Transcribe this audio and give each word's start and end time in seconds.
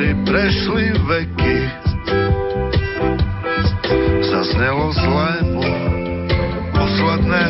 odtedy 0.00 0.16
prešli 0.24 0.84
veky. 1.04 1.56
Zaznelo 4.32 4.88
zlému 4.96 5.64
posledné 6.72 7.46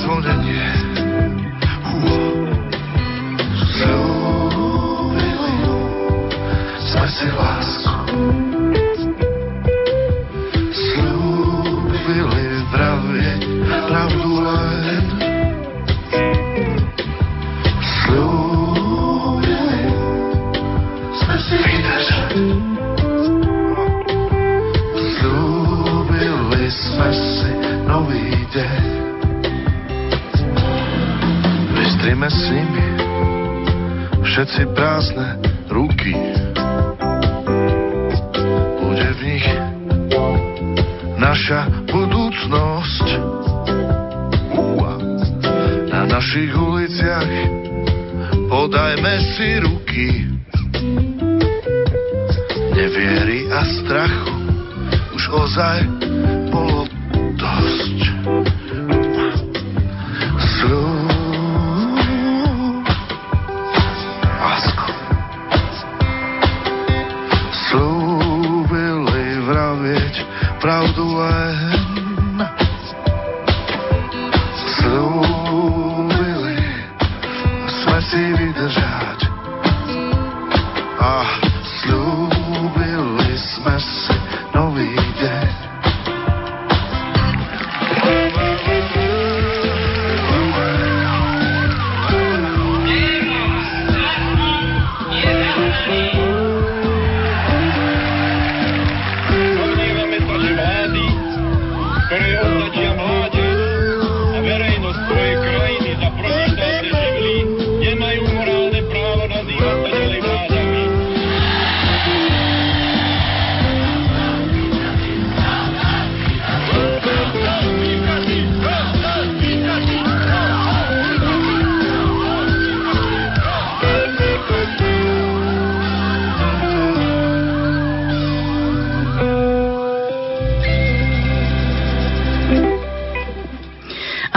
zvonenie. 0.00 0.68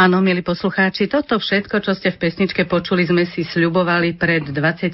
Áno, 0.10 0.26
milí 0.26 0.42
poslucháči, 0.42 1.06
toto 1.06 1.38
všetko, 1.38 1.86
čo 1.86 1.94
ste 1.94 2.10
v 2.10 2.18
pesničke 2.18 2.66
počuli, 2.66 3.06
sme 3.06 3.30
si 3.30 3.46
sľubovali 3.46 4.18
pred 4.18 4.42
23 4.42 4.90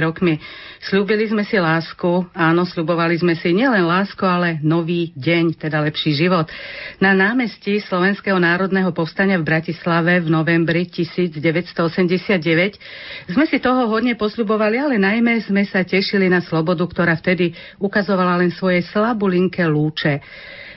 rokmi. 0.00 0.40
Sľúbili 0.80 1.28
sme 1.28 1.44
si 1.44 1.60
lásku, 1.60 2.32
áno, 2.32 2.64
sľubovali 2.64 3.12
sme 3.20 3.36
si 3.36 3.52
nielen 3.52 3.84
lásku, 3.84 4.24
ale 4.24 4.64
nový 4.64 5.12
deň, 5.20 5.60
teda 5.60 5.84
lepší 5.84 6.16
život. 6.16 6.48
Na 6.96 7.12
námestí 7.12 7.76
Slovenského 7.84 8.40
národného 8.40 8.88
povstania 8.96 9.36
v 9.36 9.52
Bratislave 9.52 10.24
v 10.24 10.32
novembri 10.32 10.88
1989 10.88 13.36
sme 13.36 13.44
si 13.44 13.60
toho 13.60 13.84
hodne 13.84 14.16
posľubovali, 14.16 14.80
ale 14.80 14.96
najmä 14.96 15.44
sme 15.44 15.68
sa 15.68 15.84
tešili 15.84 16.32
na 16.32 16.40
slobodu, 16.40 16.88
ktorá 16.88 17.20
vtedy 17.20 17.52
ukazovala 17.84 18.40
len 18.40 18.48
svoje 18.48 18.80
slabulinké 18.88 19.68
lúče. 19.68 20.24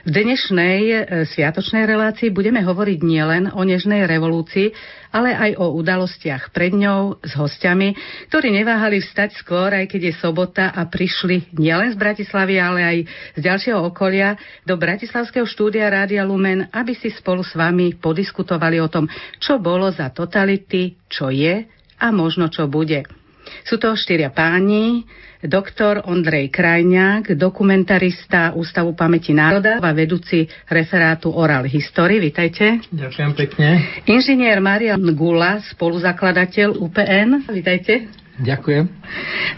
V 0.07 0.15
dnešnej 0.15 0.79
e, 0.87 0.95
sviatočnej 1.27 1.83
relácii 1.83 2.31
budeme 2.31 2.63
hovoriť 2.63 2.99
nielen 3.03 3.51
o 3.51 3.59
nežnej 3.67 4.07
revolúcii, 4.07 4.71
ale 5.11 5.35
aj 5.35 5.59
o 5.59 5.75
udalostiach 5.75 6.55
pred 6.55 6.71
ňou 6.71 7.19
s 7.19 7.35
hostiami, 7.35 7.91
ktorí 8.31 8.55
neváhali 8.55 9.03
vstať 9.03 9.35
skôr, 9.35 9.67
aj 9.67 9.91
keď 9.91 10.01
je 10.07 10.13
sobota 10.15 10.71
a 10.71 10.87
prišli 10.87 11.51
nielen 11.59 11.91
z 11.91 11.99
Bratislavy, 11.99 12.55
ale 12.55 12.79
aj 12.87 12.97
z 13.35 13.41
ďalšieho 13.51 13.83
okolia 13.83 14.39
do 14.63 14.79
Bratislavského 14.79 15.43
štúdia 15.43 15.91
Rádia 15.91 16.23
Lumen, 16.23 16.71
aby 16.71 16.95
si 16.95 17.11
spolu 17.11 17.43
s 17.43 17.51
vami 17.51 17.99
podiskutovali 17.99 18.79
o 18.79 18.87
tom, 18.87 19.11
čo 19.43 19.59
bolo 19.59 19.91
za 19.91 20.07
totality, 20.15 20.95
čo 21.11 21.27
je 21.35 21.67
a 21.99 22.07
možno 22.15 22.47
čo 22.47 22.71
bude. 22.71 23.26
Sú 23.67 23.75
to 23.75 23.99
štyria 23.99 24.31
páni, 24.31 25.03
doktor 25.43 25.99
Ondrej 26.07 26.55
Krajňák, 26.55 27.35
dokumentarista 27.35 28.55
Ústavu 28.55 28.95
pamäti 28.95 29.35
národa 29.35 29.83
a 29.83 29.91
vedúci 29.91 30.47
referátu 30.71 31.35
Oral 31.35 31.67
History. 31.67 32.23
Vítajte. 32.23 32.79
Ďakujem 32.87 33.31
pekne. 33.35 33.83
Inžinier 34.07 34.63
Marian 34.63 35.03
Gula, 35.11 35.59
spoluzakladateľ 35.75 36.79
UPN. 36.79 37.43
Vítajte. 37.51 38.07
Ďakujem. 38.39 38.87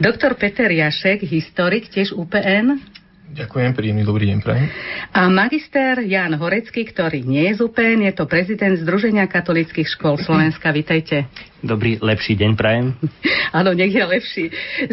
Doktor 0.01 0.33
Peter 0.41 0.73
Jašek, 0.73 1.29
historik, 1.29 1.93
tiež 1.93 2.17
UPN. 2.17 2.81
Ďakujem, 3.29 3.77
príjemný 3.77 4.01
dobrý 4.09 4.25
deň 4.33 4.39
prajem. 4.41 4.73
A 5.13 5.29
magister 5.29 6.01
Jan 6.01 6.33
Horecký, 6.33 6.81
ktorý 6.81 7.21
nie 7.21 7.45
je 7.53 7.61
z 7.61 7.69
UPN, 7.69 8.01
je 8.09 8.13
to 8.17 8.25
prezident 8.25 8.73
Združenia 8.73 9.29
katolických 9.29 9.85
škôl 9.85 10.17
Slovenska. 10.17 10.73
Vítajte. 10.73 11.29
Dobrý, 11.61 12.01
lepší 12.01 12.33
deň 12.33 12.51
prajem. 12.57 12.97
Áno, 13.57 13.77
nech 13.77 13.93
je 13.93 14.01
lepší. 14.01 14.45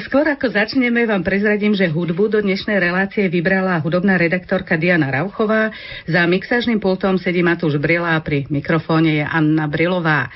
Skôr 0.04 0.28
ako 0.28 0.52
začneme, 0.52 1.08
vám 1.08 1.24
prezradím, 1.24 1.72
že 1.72 1.88
hudbu 1.88 2.28
do 2.28 2.44
dnešnej 2.44 2.76
relácie 2.76 3.24
vybrala 3.32 3.80
hudobná 3.80 4.20
redaktorka 4.20 4.76
Diana 4.76 5.08
Rauchová. 5.08 5.72
Za 6.04 6.28
mixážnym 6.28 6.76
pultom 6.76 7.16
sedí 7.16 7.40
Matúš 7.40 7.80
Brila 7.80 8.20
a 8.20 8.20
pri 8.20 8.44
mikrofóne 8.52 9.16
je 9.16 9.24
Anna 9.24 9.64
Brilová. 9.64 10.28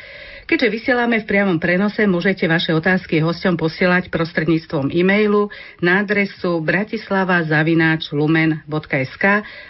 Keďže 0.50 0.66
vysielame 0.66 1.22
v 1.22 1.30
priamom 1.30 1.62
prenose, 1.62 2.02
môžete 2.10 2.50
vaše 2.50 2.74
otázky 2.74 3.22
hosťom 3.22 3.54
posielať 3.54 4.10
prostredníctvom 4.10 4.90
e-mailu 4.90 5.46
na 5.78 6.02
adresu 6.02 6.58
bratislava.lumen.sk 6.58 9.24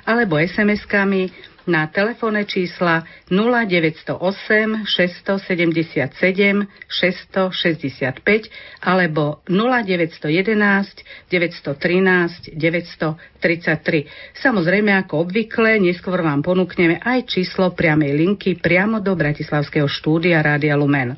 alebo 0.09 0.41
SMS-kami 0.41 1.50
na 1.69 1.89
telefónne 1.89 2.47
čísla 2.47 3.05
0908 3.29 4.87
677 4.87 6.69
665 6.89 8.85
alebo 8.85 9.45
0911 9.49 11.05
913 11.29 12.57
933. 12.57 14.41
Samozrejme, 14.41 14.93
ako 15.05 15.29
obvykle, 15.29 15.81
neskôr 15.81 16.21
vám 16.25 16.41
ponúkneme 16.41 17.01
aj 17.01 17.29
číslo 17.29 17.73
priamej 17.73 18.17
linky 18.17 18.57
priamo 18.57 19.01
do 19.01 19.17
Bratislavského 19.17 19.89
štúdia 19.89 20.41
Rádia 20.45 20.77
Lumen. 20.77 21.17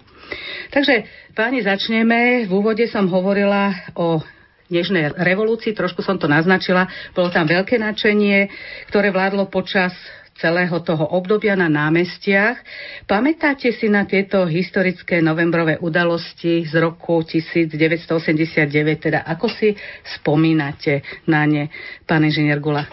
Takže, 0.72 1.04
páni, 1.36 1.60
začneme. 1.60 2.48
V 2.48 2.52
úvode 2.52 2.88
som 2.88 3.04
hovorila 3.10 3.74
o 3.92 4.24
nežnej 4.72 5.12
revolúcii, 5.12 5.76
trošku 5.76 6.00
som 6.00 6.16
to 6.16 6.24
naznačila, 6.24 6.88
bolo 7.12 7.28
tam 7.28 7.44
veľké 7.44 7.76
nadšenie, 7.76 8.48
ktoré 8.88 9.12
vládlo 9.12 9.52
počas 9.52 9.92
celého 10.36 10.80
toho 10.80 11.04
obdobia 11.12 11.54
na 11.54 11.68
námestiach. 11.68 12.58
Pamätáte 13.04 13.72
si 13.72 13.86
na 13.88 14.08
tieto 14.08 14.44
historické 14.48 15.20
novembrové 15.20 15.78
udalosti 15.78 16.64
z 16.64 16.74
roku 16.80 17.22
1989, 17.22 18.98
teda 18.98 19.22
ako 19.28 19.46
si 19.52 19.76
spomínate 20.18 21.04
na 21.28 21.44
ne, 21.44 21.68
pán 22.08 22.24
inžinier 22.24 22.58
Gula? 22.58 22.84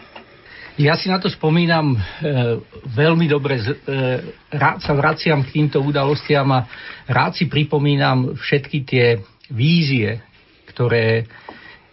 Ja 0.80 0.96
si 0.96 1.12
na 1.12 1.20
to 1.20 1.28
spomínam 1.28 1.92
e, 1.92 1.98
veľmi 2.96 3.28
dobre. 3.28 3.60
E, 3.60 3.64
rád 4.56 4.80
sa 4.80 4.96
vraciam 4.96 5.44
k 5.44 5.60
týmto 5.60 5.84
udalostiam 5.84 6.48
a 6.56 6.64
rád 7.04 7.36
si 7.36 7.52
pripomínam 7.52 8.40
všetky 8.40 8.88
tie 8.88 9.20
vízie, 9.52 10.24
ktoré 10.72 11.28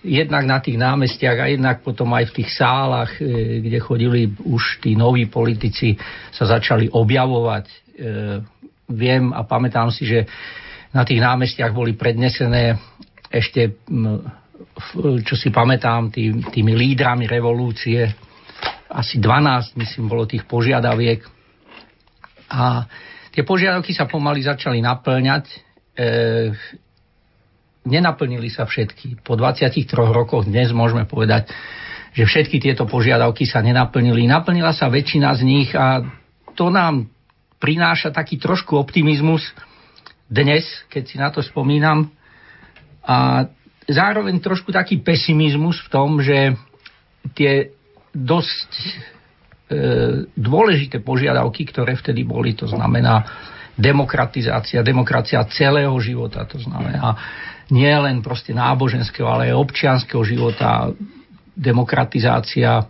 jednak 0.05 0.45
na 0.45 0.59
tých 0.61 0.77
námestiach 0.77 1.39
a 1.41 1.47
jednak 1.53 1.81
potom 1.81 2.13
aj 2.13 2.33
v 2.33 2.37
tých 2.43 2.51
sálach, 2.53 3.17
e, 3.21 3.61
kde 3.65 3.79
chodili 3.81 4.29
už 4.29 4.81
tí 4.85 4.99
noví 4.99 5.27
politici, 5.27 5.97
sa 6.33 6.45
začali 6.45 6.91
objavovať. 6.91 7.65
E, 7.67 7.75
viem 8.93 9.33
a 9.35 9.43
pamätám 9.43 9.91
si, 9.91 10.07
že 10.07 10.27
na 10.95 11.03
tých 11.03 11.21
námestiach 11.21 11.75
boli 11.75 11.93
prednesené 11.99 12.79
ešte, 13.29 13.83
čo 15.27 15.35
si 15.35 15.51
pamätám, 15.51 16.09
tý, 16.15 16.31
tými 16.55 16.73
lídrami 16.73 17.27
revolúcie, 17.27 18.07
asi 18.87 19.19
12, 19.19 19.77
myslím, 19.77 20.07
bolo 20.07 20.25
tých 20.25 20.47
požiadaviek. 20.47 21.21
A 22.49 22.87
tie 23.35 23.43
požiadavky 23.43 23.91
sa 23.93 24.07
pomaly 24.07 24.47
začali 24.47 24.79
naplňať. 24.79 25.45
E, 25.51 25.57
nenaplnili 27.87 28.51
sa 28.51 28.67
všetky. 28.67 29.23
Po 29.23 29.39
23 29.39 29.87
rokoch 30.11 30.45
dnes 30.45 30.75
môžeme 30.75 31.07
povedať, 31.07 31.49
že 32.13 32.27
všetky 32.27 32.59
tieto 32.59 32.85
požiadavky 32.85 33.47
sa 33.47 33.63
nenaplnili. 33.63 34.27
Naplnila 34.27 34.75
sa 34.75 34.91
väčšina 34.91 35.31
z 35.39 35.43
nich 35.47 35.71
a 35.73 36.03
to 36.59 36.69
nám 36.69 37.07
prináša 37.63 38.11
taký 38.11 38.37
trošku 38.37 38.77
optimizmus 38.77 39.45
dnes, 40.27 40.67
keď 40.91 41.03
si 41.07 41.17
na 41.17 41.29
to 41.31 41.41
spomínam. 41.41 42.11
A 43.07 43.47
zároveň 43.87 44.43
trošku 44.43 44.75
taký 44.75 44.99
pesimizmus 44.99 45.79
v 45.87 45.89
tom, 45.93 46.19
že 46.19 46.59
tie 47.39 47.71
dosť 48.11 48.71
e, 48.75 48.91
dôležité 50.35 51.05
požiadavky, 51.05 51.69
ktoré 51.71 51.95
vtedy 51.95 52.27
boli, 52.27 52.57
to 52.57 52.67
znamená 52.67 53.23
demokratizácia, 53.77 54.81
demokracia 54.81 55.45
celého 55.53 55.93
života, 56.01 56.49
to 56.49 56.57
znamená 56.57 57.13
nie 57.71 57.91
len 57.91 58.23
proste 58.23 58.55
náboženského, 58.55 59.27
ale 59.27 59.51
aj 59.51 59.59
občianského 59.59 60.23
života, 60.23 60.95
demokratizácia 61.57 62.85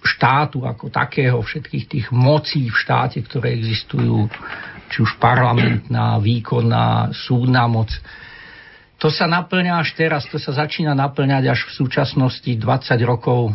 štátu 0.00 0.64
ako 0.64 0.88
takého, 0.90 1.38
všetkých 1.38 1.84
tých 1.86 2.06
mocí 2.10 2.68
v 2.68 2.76
štáte, 2.76 3.20
ktoré 3.22 3.54
existujú, 3.54 4.26
či 4.90 4.98
už 5.04 5.20
parlamentná, 5.20 6.18
výkonná, 6.18 7.14
súdna 7.14 7.70
moc. 7.70 7.92
To 9.00 9.08
sa 9.08 9.24
naplňa 9.30 9.80
až 9.80 9.96
teraz, 9.96 10.28
to 10.28 10.36
sa 10.36 10.52
začína 10.52 10.92
naplňať 10.92 11.44
až 11.48 11.60
v 11.70 11.72
súčasnosti 11.86 12.50
20 12.50 13.00
rokov. 13.06 13.54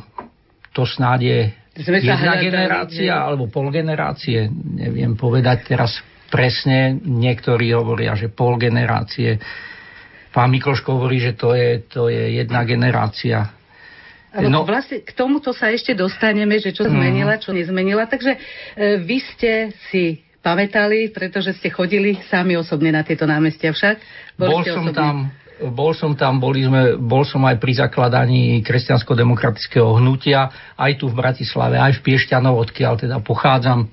To 0.74 0.88
snáď 0.88 1.20
je 1.22 1.40
jedna 1.76 2.40
generácia 2.40 3.14
alebo 3.14 3.52
pol 3.52 3.68
generácie, 3.70 4.48
neviem 4.50 5.14
povedať 5.20 5.76
teraz 5.76 6.00
presne. 6.32 6.96
Niektorí 6.98 7.76
hovoria, 7.76 8.16
že 8.16 8.32
pol 8.32 8.56
generácie 8.56 9.38
pán 10.36 10.52
Mikloško 10.52 11.00
hovorí, 11.00 11.24
že 11.24 11.40
to 11.40 11.56
je, 11.56 11.80
to 11.88 12.12
je 12.12 12.44
jedna 12.44 12.68
generácia. 12.68 13.56
No, 14.36 14.68
vlastne 14.68 15.00
k 15.00 15.16
tomuto 15.16 15.56
sa 15.56 15.72
ešte 15.72 15.96
dostaneme, 15.96 16.60
že 16.60 16.76
čo 16.76 16.84
mm. 16.84 16.92
zmenila, 16.92 17.40
čo 17.40 17.56
nezmenila. 17.56 18.04
Takže 18.04 18.36
e, 18.36 18.40
vy 19.00 19.24
ste 19.24 19.72
si 19.88 20.20
pamätali, 20.44 21.08
pretože 21.16 21.56
ste 21.56 21.72
chodili 21.72 22.20
sami 22.28 22.60
osobne 22.60 22.92
na 22.92 23.08
tieto 23.08 23.24
námestia 23.24 23.72
však? 23.72 23.96
Boli 24.36 24.52
bol 24.52 24.62
som 24.68 24.84
osobne? 24.92 25.00
tam, 25.00 25.16
bol 25.72 25.92
som 25.96 26.12
tam, 26.20 26.44
boli 26.44 26.68
sme, 26.68 27.00
bol 27.00 27.24
som 27.24 27.40
aj 27.48 27.56
pri 27.64 27.80
zakladaní 27.80 28.60
kresťansko-demokratického 28.60 30.04
hnutia, 30.04 30.52
aj 30.76 31.00
tu 31.00 31.08
v 31.08 31.16
Bratislave, 31.16 31.80
aj 31.80 32.04
v 32.04 32.04
Piešťanov, 32.12 32.60
odkiaľ 32.60 33.08
teda 33.08 33.18
pochádzam. 33.24 33.88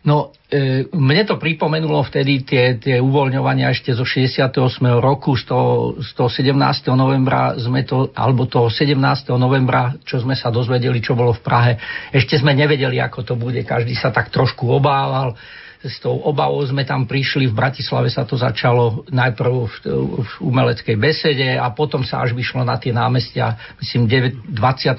No, 0.00 0.32
e, 0.48 0.88
mne 0.96 1.28
to 1.28 1.36
pripomenulo 1.36 2.00
vtedy 2.08 2.40
tie, 2.40 2.80
tie 2.80 2.96
uvoľňovania 3.04 3.68
ešte 3.68 3.92
zo 3.92 4.08
68. 4.08 4.48
roku, 4.96 5.36
z 5.36 5.44
toho, 5.44 6.00
z 6.00 6.10
toho 6.16 6.32
17. 6.32 6.56
novembra 6.96 7.52
sme 7.60 7.84
to, 7.84 8.08
alebo 8.16 8.48
toho 8.48 8.72
17. 8.72 8.96
novembra, 9.36 9.92
čo 10.08 10.16
sme 10.24 10.32
sa 10.32 10.48
dozvedeli, 10.48 11.04
čo 11.04 11.12
bolo 11.12 11.36
v 11.36 11.44
Prahe. 11.44 11.72
Ešte 12.16 12.40
sme 12.40 12.56
nevedeli, 12.56 12.96
ako 12.96 13.28
to 13.28 13.34
bude, 13.36 13.60
každý 13.68 13.92
sa 13.92 14.08
tak 14.08 14.32
trošku 14.32 14.72
obával. 14.72 15.36
S 15.84 16.00
tou 16.00 16.16
obavou 16.16 16.64
sme 16.64 16.88
tam 16.88 17.04
prišli, 17.04 17.52
v 17.52 17.56
Bratislave 17.56 18.08
sa 18.08 18.24
to 18.24 18.40
začalo 18.40 19.04
najprv 19.12 19.52
v, 19.52 19.74
v 20.16 20.32
umeleckej 20.40 20.96
besede 20.96 21.60
a 21.60 21.68
potom 21.76 22.04
sa 22.08 22.24
až 22.24 22.32
vyšlo 22.32 22.64
na 22.64 22.80
tie 22.80 22.92
námestia, 22.92 23.76
myslím 23.84 24.08
20. 24.08 24.48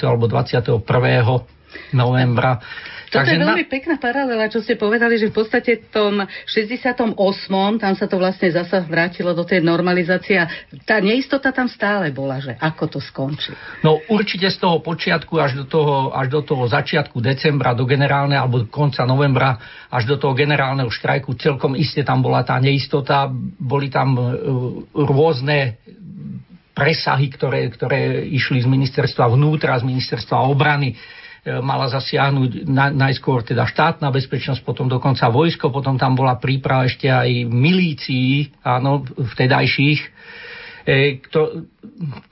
alebo 0.05 0.29
21. 0.29 0.77
novembra 1.93 2.62
Toto 3.11 3.27
Takže 3.27 3.35
je 3.35 3.43
veľmi 3.43 3.65
na... 3.67 3.73
pekná 3.75 3.95
paralela, 3.99 4.47
čo 4.47 4.63
ste 4.63 4.79
povedali, 4.79 5.19
že 5.19 5.27
v 5.27 5.35
podstate 5.35 5.83
v 5.83 5.87
tom 5.91 6.13
68. 6.47 7.11
tam 7.75 7.93
sa 7.99 8.07
to 8.07 8.15
vlastne 8.15 8.47
zasa 8.55 8.79
vrátilo 8.87 9.35
do 9.35 9.43
tej 9.43 9.59
normalizácie 9.59 10.39
a 10.39 10.47
tá 10.87 11.03
neistota 11.03 11.51
tam 11.51 11.67
stále 11.67 12.15
bola, 12.15 12.39
že 12.39 12.55
ako 12.55 12.83
to 12.87 12.99
skončí. 13.03 13.51
No 13.83 13.99
určite 14.07 14.47
z 14.47 14.63
toho 14.63 14.79
počiatku 14.79 15.35
až 15.43 15.59
do 15.59 15.65
toho, 15.67 16.15
až 16.15 16.31
do 16.31 16.39
toho 16.39 16.63
začiatku 16.71 17.19
decembra, 17.19 17.75
do 17.75 17.83
generálneho 17.83 18.47
alebo 18.47 18.63
konca 18.71 19.03
novembra, 19.03 19.59
až 19.91 20.07
do 20.07 20.15
toho 20.15 20.31
generálneho 20.31 20.87
štrajku, 20.87 21.35
celkom 21.35 21.75
iste 21.75 22.07
tam 22.07 22.23
bola 22.23 22.47
tá 22.47 22.55
neistota, 22.63 23.27
boli 23.59 23.91
tam 23.91 24.15
e, 24.15 24.23
rôzne 24.95 25.83
presahy, 26.71 27.27
ktoré, 27.27 27.67
ktoré 27.75 28.23
išli 28.23 28.63
z 28.63 28.71
ministerstva 28.71 29.27
vnútra, 29.35 29.75
z 29.75 29.83
ministerstva 29.83 30.47
obrany 30.47 30.95
mala 31.41 31.89
zasiahnuť 31.89 32.69
na, 32.69 32.93
najskôr 32.93 33.41
teda 33.41 33.65
štátna 33.65 34.13
bezpečnosť, 34.13 34.62
potom 34.62 34.86
dokonca 34.86 35.25
vojsko, 35.25 35.74
potom 35.74 35.98
tam 35.98 36.13
bola 36.13 36.38
príprava 36.38 36.86
ešte 36.86 37.10
aj 37.10 37.50
milícií, 37.50 38.53
áno, 38.62 39.01
vtedajších, 39.01 40.00
e, 40.86 41.17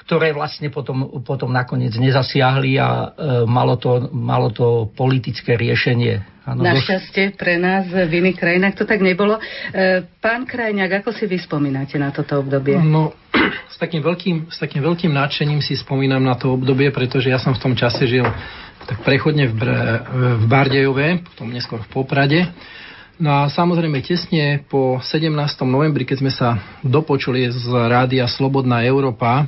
ktoré 0.06 0.30
vlastne 0.30 0.70
potom, 0.70 1.26
potom 1.26 1.50
nakoniec 1.50 1.98
nezasiahli 1.98 2.78
a 2.78 2.90
e, 2.90 3.08
malo 3.50 3.82
to, 3.82 4.14
malo 4.14 4.54
to 4.54 4.94
politické 4.94 5.58
riešenie. 5.58 6.39
Ano, 6.50 6.66
Našťastie 6.66 7.38
pre 7.38 7.62
nás 7.62 7.86
v 7.86 8.10
iných 8.10 8.38
krajinách 8.42 8.82
to 8.82 8.90
tak 8.90 9.06
nebolo. 9.06 9.38
Pán 10.18 10.50
Krajňák, 10.50 11.06
ako 11.06 11.14
si 11.14 11.30
vy 11.30 11.38
spomínate 11.38 12.02
na 12.02 12.10
toto 12.10 12.42
obdobie? 12.42 12.74
No, 12.82 13.14
s 13.74 13.78
takým 13.78 14.02
veľkým, 14.02 14.50
s 14.50 14.58
takým 14.58 14.82
veľkým 14.82 15.14
nadšením 15.14 15.62
si 15.62 15.78
spomínam 15.78 16.26
na 16.26 16.34
to 16.34 16.58
obdobie, 16.58 16.90
pretože 16.90 17.30
ja 17.30 17.38
som 17.38 17.54
v 17.54 17.62
tom 17.62 17.78
čase 17.78 18.10
žil 18.10 18.26
tak 18.90 19.06
prechodne 19.06 19.46
v, 19.46 19.54
Br- 19.54 20.02
v 20.42 20.44
Bardejove, 20.50 21.22
potom 21.22 21.54
neskôr 21.54 21.86
v 21.86 21.90
Poprade. 21.94 22.50
No 23.22 23.46
a 23.46 23.52
samozrejme 23.52 24.02
tesne 24.02 24.66
po 24.66 24.98
17. 24.98 25.30
novembri, 25.70 26.08
keď 26.08 26.18
sme 26.18 26.32
sa 26.34 26.58
dopočuli 26.82 27.52
z 27.54 27.68
rádia 27.70 28.26
Slobodná 28.26 28.82
Európa 28.82 29.46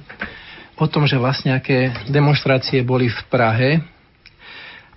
o 0.78 0.86
tom, 0.86 1.10
že 1.10 1.18
vlastne 1.18 1.58
aké 1.58 1.90
demonstrácie 2.12 2.86
boli 2.86 3.10
v 3.10 3.22
Prahe, 3.32 3.82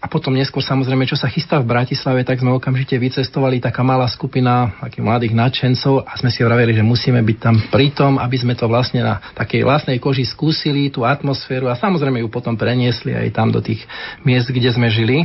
a 0.04 0.06
potom 0.06 0.36
neskôr 0.36 0.60
samozrejme, 0.60 1.08
čo 1.08 1.16
sa 1.16 1.32
chystá 1.32 1.56
v 1.56 1.72
Bratislave, 1.72 2.28
tak 2.28 2.36
sme 2.36 2.52
okamžite 2.52 2.92
vycestovali 3.00 3.56
taká 3.56 3.80
malá 3.80 4.04
skupina 4.04 4.76
takých 4.84 5.00
mladých 5.00 5.32
nadšencov 5.32 6.04
a 6.04 6.12
sme 6.20 6.28
si 6.28 6.44
vraveli, 6.44 6.76
že 6.76 6.84
musíme 6.84 7.24
byť 7.24 7.38
tam 7.40 7.56
pritom, 7.72 8.20
aby 8.20 8.36
sme 8.36 8.52
to 8.52 8.68
vlastne 8.68 9.00
na 9.00 9.24
takej 9.32 9.64
vlastnej 9.64 9.96
koži 9.96 10.28
skúsili, 10.28 10.92
tú 10.92 11.08
atmosféru 11.08 11.72
a 11.72 11.80
samozrejme 11.80 12.20
ju 12.20 12.28
potom 12.28 12.52
preniesli 12.52 13.16
aj 13.16 13.32
tam 13.32 13.48
do 13.48 13.64
tých 13.64 13.80
miest, 14.28 14.52
kde 14.52 14.76
sme 14.76 14.92
žili. 14.92 15.24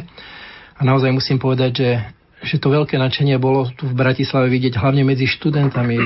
A 0.80 0.88
naozaj 0.88 1.12
musím 1.12 1.44
povedať, 1.44 1.72
že 1.76 1.90
že 2.40 2.56
to 2.56 2.72
veľké 2.72 2.96
nadšenie 2.96 3.36
bolo 3.36 3.68
tu 3.76 3.84
v 3.84 4.00
Bratislave 4.00 4.48
vidieť 4.48 4.80
hlavne 4.80 5.04
medzi 5.04 5.28
študentami 5.28 6.00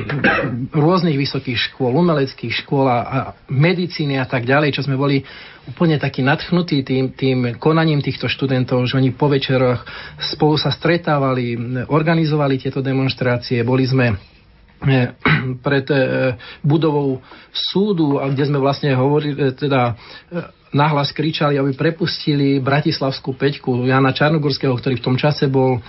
rôznych 0.74 1.14
vysokých 1.14 1.70
škôl, 1.70 1.94
umeleckých 1.94 2.54
škôl 2.66 2.90
a, 2.90 3.38
medicíny 3.54 4.18
a 4.18 4.26
tak 4.26 4.50
ďalej, 4.50 4.74
čo 4.74 4.86
sme 4.86 4.98
boli 4.98 5.22
úplne 5.70 6.02
takí 6.02 6.26
nadchnutí 6.26 6.82
tým, 6.82 7.14
tým 7.14 7.38
konaním 7.62 8.02
týchto 8.02 8.26
študentov, 8.26 8.82
že 8.90 8.98
oni 8.98 9.14
po 9.14 9.30
večeroch 9.30 9.86
spolu 10.18 10.58
sa 10.58 10.74
stretávali, 10.74 11.54
organizovali 11.86 12.58
tieto 12.58 12.82
demonstrácie, 12.82 13.62
boli 13.62 13.86
sme 13.86 14.18
eh, 14.90 15.14
pred 15.62 15.86
eh, 15.94 16.34
budovou 16.66 17.22
súdu, 17.54 18.18
kde 18.18 18.44
sme 18.50 18.58
vlastne 18.58 18.90
hovorili, 18.98 19.38
eh, 19.38 19.54
teda 19.54 19.94
nahlas 20.74 21.14
kričali, 21.14 21.56
aby 21.56 21.72
prepustili 21.78 22.58
Bratislavskú 22.58 23.38
peťku 23.38 23.86
Jana 23.86 24.10
Čarnogurského, 24.12 24.74
ktorý 24.74 24.98
v 25.00 25.06
tom 25.06 25.16
čase 25.16 25.46
bol 25.46 25.78
e, 25.78 25.80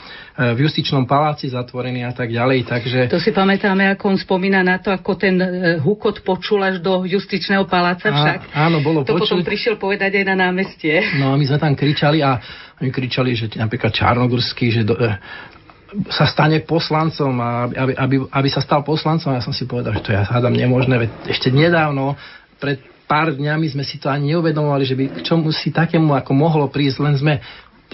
v 0.52 0.68
justičnom 0.68 1.08
paláci 1.08 1.48
zatvorený 1.48 2.04
a 2.04 2.12
tak 2.12 2.28
ďalej. 2.28 2.68
Takže... 2.68 2.98
To 3.08 3.18
si 3.18 3.32
pamätáme, 3.32 3.88
ako 3.96 4.14
on 4.14 4.18
spomína 4.20 4.60
na 4.60 4.76
to, 4.78 4.92
ako 4.92 5.16
ten 5.16 5.40
e, 5.40 5.80
hukot 5.80 6.20
počul 6.20 6.60
až 6.60 6.84
do 6.84 7.08
justičného 7.08 7.64
paláca 7.64 8.12
však. 8.12 8.52
A, 8.52 8.68
áno, 8.68 8.84
bolo 8.84 9.02
To 9.02 9.16
počuť. 9.16 9.20
potom 9.24 9.40
prišiel 9.40 9.74
povedať 9.80 10.20
aj 10.20 10.24
na 10.28 10.36
námestie. 10.48 11.00
No 11.16 11.32
a 11.32 11.40
my 11.40 11.44
sme 11.48 11.58
tam 11.58 11.72
kričali 11.72 12.20
a 12.20 12.38
oni 12.78 12.92
kričali, 12.92 13.32
že 13.32 13.48
napríklad 13.56 13.90
Čarnogurský, 13.90 14.68
že 14.68 14.82
do, 14.84 14.94
e, 15.00 15.16
sa 16.12 16.28
stane 16.28 16.60
poslancom 16.66 17.32
a 17.40 17.70
aby, 17.70 17.94
aby, 17.96 18.16
aby 18.28 18.48
sa 18.52 18.60
stal 18.60 18.84
poslancom. 18.84 19.32
Ja 19.32 19.40
som 19.40 19.56
si 19.56 19.64
povedal, 19.64 19.96
že 19.96 20.02
to 20.04 20.10
ja 20.12 20.26
hádam 20.26 20.52
nemožné, 20.52 21.08
veď 21.08 21.10
ešte 21.30 21.48
nedávno 21.54 22.18
pred 22.58 22.93
pár 23.04 23.36
dňami 23.36 23.66
sme 23.72 23.84
si 23.84 24.00
to 24.00 24.08
ani 24.08 24.34
neuvedomovali, 24.34 24.84
že 24.84 24.96
by 24.96 25.04
k 25.10 25.18
čomu 25.24 25.52
si 25.52 25.70
takému 25.70 26.16
ako 26.16 26.32
mohlo 26.32 26.66
prísť, 26.68 26.98
len 27.04 27.14
sme 27.16 27.34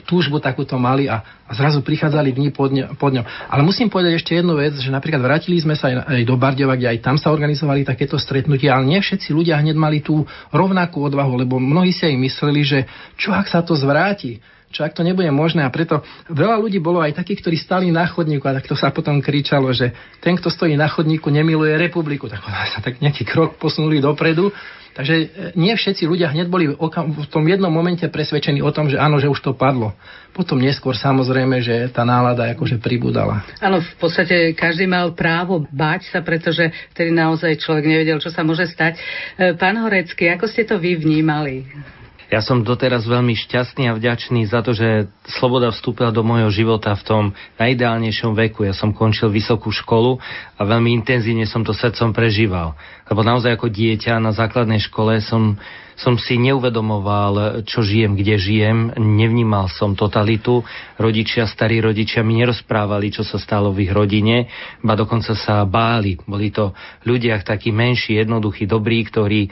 túžbu 0.07 0.41
takúto 0.41 0.79
mali 0.81 1.11
a, 1.11 1.21
a 1.45 1.53
zrazu 1.53 1.85
prichádzali 1.85 2.33
dni 2.33 2.51
pod, 2.55 2.71
ňo, 2.73 2.97
pod 2.97 3.13
ňom. 3.13 3.27
Ale 3.27 3.61
musím 3.67 3.93
povedať 3.93 4.17
ešte 4.17 4.39
jednu 4.39 4.57
vec, 4.57 4.73
že 4.79 4.89
napríklad 4.89 5.21
vrátili 5.21 5.61
sme 5.61 5.77
sa 5.77 5.93
aj, 5.93 6.09
aj 6.09 6.23
do 6.25 6.37
Bardeva, 6.39 6.79
kde 6.79 6.89
aj 6.97 6.99
tam 7.05 7.17
sa 7.21 7.35
organizovali 7.35 7.85
takéto 7.85 8.17
stretnutia, 8.17 8.79
ale 8.79 8.97
nie 8.97 9.01
všetci 9.03 9.35
ľudia 9.35 9.61
hneď 9.61 9.77
mali 9.77 10.01
tú 10.01 10.25
rovnakú 10.55 11.05
odvahu, 11.05 11.45
lebo 11.45 11.61
mnohí 11.61 11.93
si 11.93 12.07
aj 12.07 12.17
mysleli, 12.17 12.61
že 12.65 12.79
čo 13.19 13.35
ak 13.35 13.51
sa 13.51 13.61
to 13.61 13.77
zvráti, 13.77 14.41
čo 14.71 14.87
ak 14.87 14.95
to 14.95 15.03
nebude 15.03 15.27
možné 15.35 15.67
a 15.67 15.75
preto 15.75 15.99
veľa 16.31 16.63
ľudí 16.63 16.79
bolo 16.79 17.03
aj 17.03 17.19
takých, 17.19 17.43
ktorí 17.43 17.57
stali 17.59 17.87
na 17.91 18.07
chodníku 18.07 18.47
a 18.47 18.55
takto 18.63 18.79
sa 18.79 18.95
potom 18.95 19.19
kričalo, 19.19 19.75
že 19.75 19.91
ten, 20.23 20.39
kto 20.39 20.47
stojí 20.47 20.79
na 20.79 20.87
chodníku, 20.87 21.27
nemiluje 21.27 21.75
republiku. 21.75 22.31
Tak 22.31 22.47
sa 22.75 22.79
tak 22.79 23.03
nejaký 23.03 23.27
krok 23.27 23.59
posunuli 23.59 23.99
dopredu 23.99 24.55
Takže 25.01 25.17
e, 25.17 25.27
nie 25.57 25.73
všetci 25.73 26.05
ľudia 26.05 26.29
hneď 26.29 26.53
boli 26.53 26.69
v 26.69 27.27
tom 27.33 27.49
jednom 27.49 27.73
momente 27.73 28.05
presvedčení 28.05 28.61
o 28.61 28.69
tom, 28.69 28.93
že 28.93 29.01
áno, 29.01 29.17
že 29.17 29.33
už 29.33 29.41
to 29.41 29.57
padlo. 29.57 29.97
Potom 30.37 30.61
neskôr 30.61 30.93
samozrejme, 30.93 31.65
že 31.65 31.89
tá 31.89 32.05
nálada 32.05 32.45
akože 32.53 32.77
pribudala. 32.77 33.41
Áno, 33.65 33.81
v 33.81 33.97
podstate 33.97 34.53
každý 34.53 34.85
mal 34.85 35.17
právo 35.17 35.65
báť 35.73 36.13
sa, 36.13 36.21
pretože 36.21 36.69
vtedy 36.93 37.17
naozaj 37.17 37.57
človek 37.57 37.89
nevedel, 37.89 38.21
čo 38.21 38.29
sa 38.29 38.45
môže 38.45 38.69
stať. 38.69 39.01
E, 39.41 39.57
pán 39.57 39.81
Horecký, 39.81 40.29
ako 40.37 40.45
ste 40.45 40.69
to 40.69 40.77
vy 40.77 41.01
vnímali? 41.01 41.65
Ja 42.31 42.39
som 42.39 42.63
doteraz 42.63 43.11
veľmi 43.11 43.35
šťastný 43.35 43.91
a 43.91 43.99
vďačný 43.99 44.47
za 44.47 44.63
to, 44.63 44.71
že 44.71 45.11
sloboda 45.27 45.75
vstúpila 45.75 46.15
do 46.15 46.23
môjho 46.23 46.47
života 46.55 46.95
v 46.95 47.03
tom 47.03 47.25
najideálnejšom 47.59 48.39
veku. 48.39 48.71
Ja 48.71 48.71
som 48.71 48.95
končil 48.95 49.35
vysokú 49.35 49.75
školu 49.75 50.23
a 50.55 50.63
veľmi 50.63 50.95
intenzívne 50.95 51.43
som 51.51 51.67
to 51.67 51.75
srdcom 51.75 52.15
prežíval. 52.15 52.79
Lebo 53.11 53.27
naozaj 53.27 53.59
ako 53.59 53.75
dieťa 53.75 54.23
na 54.23 54.31
základnej 54.31 54.79
škole 54.79 55.19
som 55.19 55.59
som 56.01 56.17
si 56.17 56.41
neuvedomoval, 56.41 57.61
čo 57.69 57.85
žijem, 57.85 58.17
kde 58.17 58.41
žijem, 58.41 58.79
nevnímal 58.97 59.69
som 59.69 59.93
totalitu. 59.93 60.65
Rodičia, 60.97 61.45
starí 61.45 61.77
rodičia 61.85 62.25
mi 62.25 62.41
nerozprávali, 62.41 63.13
čo 63.13 63.21
sa 63.21 63.37
stalo 63.37 63.69
v 63.77 63.85
ich 63.85 63.93
rodine, 63.93 64.49
ba 64.81 64.97
dokonca 64.97 65.37
sa 65.37 65.61
báli. 65.69 66.17
Boli 66.25 66.49
to 66.49 66.73
ľudia 67.05 67.37
takí 67.45 67.69
menší, 67.69 68.17
jednoduchí, 68.17 68.65
dobrí, 68.65 69.05
ktorí, 69.05 69.45
e, 69.45 69.51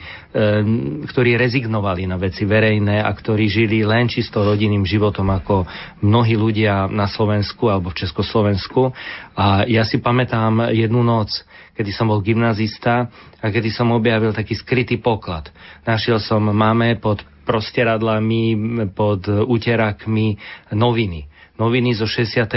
ktorí 1.05 1.37
rezignovali 1.37 2.09
na 2.09 2.17
veci 2.17 2.49
verejné 2.49 2.97
a 2.97 3.09
ktorí 3.13 3.45
žili 3.45 3.85
len 3.85 4.09
čisto 4.09 4.41
rodinným 4.41 4.89
životom 4.89 5.29
ako 5.29 5.69
mnohí 6.01 6.33
ľudia 6.33 6.89
na 6.89 7.05
Slovensku 7.05 7.69
alebo 7.69 7.93
v 7.93 7.99
Československu. 8.01 8.89
A 9.37 9.69
ja 9.69 9.85
si 9.85 10.01
pamätám 10.01 10.73
jednu 10.73 11.05
noc, 11.05 11.45
kedy 11.79 11.95
som 11.95 12.11
bol 12.11 12.19
gymnazista 12.19 13.07
a 13.39 13.45
kedy 13.47 13.71
som 13.71 13.95
objavil 13.95 14.35
taký 14.35 14.51
skrytý 14.51 14.99
poklad. 14.99 15.47
Našiel 15.87 16.19
som 16.19 16.43
máme 16.43 16.99
pod 16.99 17.23
prostieradlami, 17.47 18.59
pod 18.91 19.23
úterakmi 19.31 20.35
noviny 20.75 21.31
noviny 21.59 21.91
zo 21.91 22.07
68. 22.07 22.55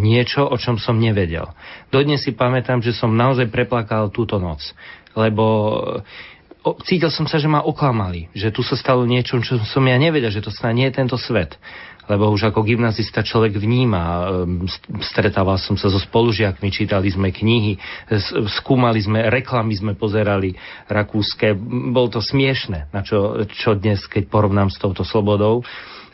Niečo, 0.00 0.48
o 0.48 0.56
čom 0.56 0.80
som 0.80 0.96
nevedel. 0.96 1.52
Dodnes 1.92 2.24
si 2.24 2.32
pamätám, 2.32 2.80
že 2.80 2.96
som 2.96 3.12
naozaj 3.12 3.52
preplakal 3.52 4.08
túto 4.08 4.40
noc, 4.40 4.72
lebo 5.12 5.44
cítil 6.86 7.10
som 7.10 7.26
sa, 7.26 7.42
že 7.42 7.50
ma 7.50 7.62
oklamali, 7.66 8.30
že 8.32 8.54
tu 8.54 8.62
sa 8.62 8.78
stalo 8.78 9.02
niečo, 9.02 9.38
čo 9.42 9.58
som 9.66 9.82
ja 9.82 9.98
nevedel, 9.98 10.30
že 10.30 10.44
to 10.44 10.54
sa 10.54 10.70
nie 10.70 10.86
je 10.88 10.96
tento 10.98 11.18
svet 11.18 11.58
lebo 12.10 12.34
už 12.34 12.50
ako 12.50 12.66
gymnazista 12.66 13.22
človek 13.22 13.54
vníma. 13.54 14.02
Ehm, 14.02 14.66
stretával 15.02 15.58
som 15.62 15.78
sa 15.78 15.86
so 15.86 16.02
spolužiakmi, 16.02 16.68
čítali 16.74 17.06
sme 17.12 17.30
knihy, 17.30 17.78
skúmali 18.58 18.98
sme, 18.98 19.30
reklamy 19.30 19.78
sme 19.78 19.92
pozerali 19.94 20.54
rakúske. 20.90 21.54
Bol 21.94 22.10
to 22.10 22.18
smiešne, 22.18 22.90
na 22.90 23.06
čo, 23.06 23.46
čo 23.54 23.78
dnes, 23.78 24.02
keď 24.10 24.26
porovnám 24.26 24.74
s 24.74 24.82
touto 24.82 25.06
slobodou 25.06 25.62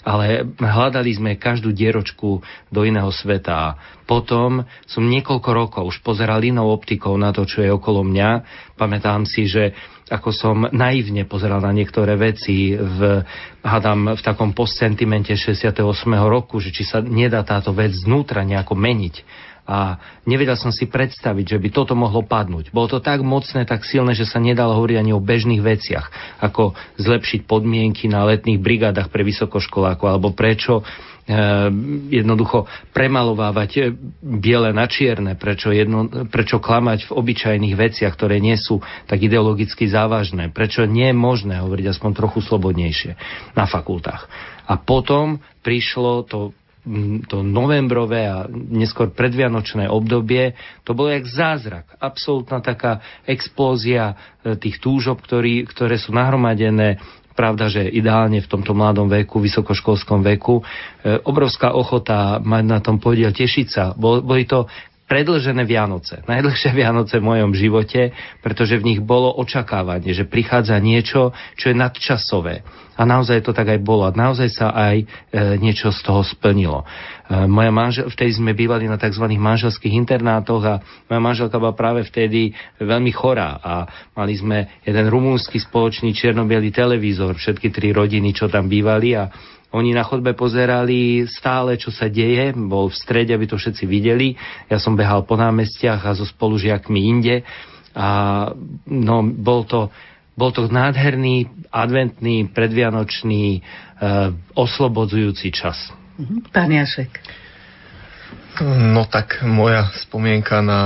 ale 0.07 0.47
hľadali 0.59 1.11
sme 1.14 1.40
každú 1.40 1.75
dieročku 1.75 2.43
do 2.71 2.81
iného 2.83 3.11
sveta. 3.11 3.76
Potom 4.09 4.64
som 4.88 5.05
niekoľko 5.05 5.50
rokov 5.52 5.83
už 5.85 6.00
pozeral 6.00 6.40
inou 6.40 6.73
optikou 6.73 7.14
na 7.21 7.35
to, 7.35 7.45
čo 7.45 7.61
je 7.61 7.71
okolo 7.71 8.07
mňa. 8.07 8.31
Pamätám 8.78 9.28
si, 9.28 9.45
že 9.45 9.76
ako 10.09 10.31
som 10.33 10.57
naivne 10.73 11.28
pozeral 11.28 11.61
na 11.61 11.69
niektoré 11.69 12.17
veci 12.17 12.73
v, 12.73 13.21
hádam, 13.61 14.17
v 14.17 14.23
takom 14.25 14.57
postsentimente 14.57 15.37
68. 15.37 15.85
roku, 16.25 16.57
že 16.64 16.73
či 16.73 16.88
sa 16.88 17.05
nedá 17.05 17.45
táto 17.45 17.76
vec 17.76 17.93
znútra 17.93 18.40
nejako 18.40 18.73
meniť 18.73 19.47
a 19.69 20.01
nevedel 20.25 20.57
som 20.57 20.73
si 20.73 20.89
predstaviť, 20.89 21.45
že 21.45 21.59
by 21.61 21.69
toto 21.69 21.93
mohlo 21.93 22.25
padnúť. 22.25 22.73
Bolo 22.73 22.89
to 22.89 23.05
tak 23.05 23.21
mocné, 23.21 23.69
tak 23.69 23.85
silné, 23.85 24.17
že 24.17 24.25
sa 24.25 24.41
nedalo 24.41 24.73
hovoriť 24.81 24.97
ani 24.97 25.13
o 25.13 25.21
bežných 25.21 25.61
veciach, 25.61 26.41
ako 26.41 26.73
zlepšiť 26.97 27.45
podmienky 27.45 28.09
na 28.09 28.25
letných 28.25 28.57
brigádach 28.57 29.13
pre 29.13 29.21
vysokoškolákov, 29.29 30.09
alebo 30.09 30.33
prečo 30.33 30.81
jednoducho 32.09 32.65
premalovávať 32.97 33.93
biele 34.25 34.73
na 34.73 34.89
čierne, 34.89 35.37
prečo, 35.37 35.69
jedno, 35.69 36.09
prečo 36.33 36.57
klamať 36.57 37.05
v 37.05 37.15
obyčajných 37.21 37.77
veciach, 37.77 38.17
ktoré 38.17 38.41
nie 38.41 38.57
sú 38.57 38.81
tak 39.05 39.21
ideologicky 39.21 39.85
závažné, 39.93 40.49
prečo 40.57 40.89
nie 40.89 41.13
je 41.13 41.17
možné 41.21 41.61
hovoriť 41.61 41.93
aspoň 41.93 42.11
trochu 42.17 42.41
slobodnejšie 42.41 43.13
na 43.53 43.69
fakultách. 43.69 44.25
A 44.65 44.81
potom 44.81 45.45
prišlo 45.61 46.25
to 46.25 46.57
to 47.28 47.45
novembrové 47.45 48.25
a 48.25 48.49
neskôr 48.50 49.12
predvianočné 49.12 49.87
obdobie, 49.87 50.57
to 50.83 50.97
bolo 50.97 51.12
jak 51.12 51.28
zázrak. 51.28 51.85
Absolutná 52.00 52.64
taká 52.64 53.04
explózia 53.28 54.16
e, 54.42 54.57
tých 54.57 54.80
túžob, 54.80 55.21
ktorý, 55.21 55.68
ktoré 55.68 56.00
sú 56.00 56.16
nahromadené 56.16 56.99
pravda, 57.38 57.71
že 57.71 57.87
ideálne 57.87 58.42
v 58.42 58.50
tomto 58.50 58.75
mladom 58.75 59.07
veku, 59.07 59.38
vysokoškolskom 59.38 60.26
veku, 60.26 60.59
e, 60.59 61.23
obrovská 61.23 61.71
ochota 61.71 62.42
mať 62.42 62.64
na 62.66 62.78
tom 62.83 62.99
podiel, 62.99 63.30
tešiť 63.30 63.66
sa. 63.71 63.95
Boli 63.95 64.42
to 64.42 64.66
predlžené 65.09 65.65
Vianoce, 65.65 66.21
najdlhšie 66.29 66.77
Vianoce 66.77 67.17
v 67.17 67.25
mojom 67.25 67.57
živote, 67.57 68.12
pretože 68.45 68.77
v 68.77 68.95
nich 68.95 69.00
bolo 69.00 69.33
očakávanie, 69.41 70.12
že 70.12 70.29
prichádza 70.29 70.77
niečo, 70.79 71.33
čo 71.57 71.73
je 71.73 71.77
nadčasové. 71.81 72.61
A 72.99 73.07
naozaj 73.07 73.47
to 73.47 73.55
tak 73.55 73.71
aj 73.71 73.79
bolo. 73.79 74.05
A 74.05 74.12
naozaj 74.12 74.50
sa 74.50 74.75
aj 74.75 74.97
e, 74.99 75.07
niečo 75.62 75.95
z 75.95 76.03
toho 76.03 76.27
splnilo. 76.27 76.83
E, 76.83 77.47
moja 77.47 77.71
manžel, 77.71 78.11
vtedy 78.11 78.35
sme 78.35 78.59
bývali 78.59 78.91
na 78.91 78.99
tzv. 78.99 79.23
manželských 79.23 79.95
internátoch 79.95 80.62
a 80.67 80.75
moja 81.07 81.21
manželka 81.23 81.62
bola 81.62 81.79
práve 81.79 82.03
vtedy 82.03 82.50
veľmi 82.83 83.15
chorá 83.15 83.62
a 83.62 83.87
mali 84.19 84.35
sme 84.35 84.83
jeden 84.83 85.07
rumúnsky 85.07 85.62
spoločný 85.62 86.11
čierno 86.11 86.43
televízor, 86.75 87.38
všetky 87.38 87.71
tri 87.71 87.95
rodiny, 87.95 88.35
čo 88.35 88.50
tam 88.50 88.67
bývali 88.67 89.15
a 89.15 89.31
oni 89.69 89.93
na 89.93 90.01
chodbe 90.01 90.33
pozerali 90.33 91.29
stále, 91.29 91.77
čo 91.77 91.93
sa 91.93 92.09
deje, 92.09 92.57
bol 92.57 92.89
v 92.89 92.97
strede, 92.97 93.37
aby 93.37 93.45
to 93.45 93.61
všetci 93.61 93.85
videli. 93.85 94.33
Ja 94.73 94.81
som 94.81 94.97
behal 94.97 95.29
po 95.29 95.37
námestiach 95.37 96.09
a 96.09 96.17
so 96.17 96.25
spolužiakmi 96.25 97.01
inde. 97.05 97.45
A 97.93 98.09
no, 98.89 99.17
bol 99.29 99.69
to, 99.69 99.93
bol 100.33 100.57
to 100.57 100.65
nádherný, 100.73 101.69
adventný, 101.69 102.49
predvianočný, 102.49 103.45
e, 103.53 103.61
oslobodzujúci 104.57 105.53
čas. 105.53 105.77
Mhm. 106.17 106.49
Pán 106.49 106.73
Jašek. 106.73 107.13
No 108.65 109.07
tak 109.07 109.47
moja 109.47 109.87
spomienka 110.03 110.59
na 110.59 110.81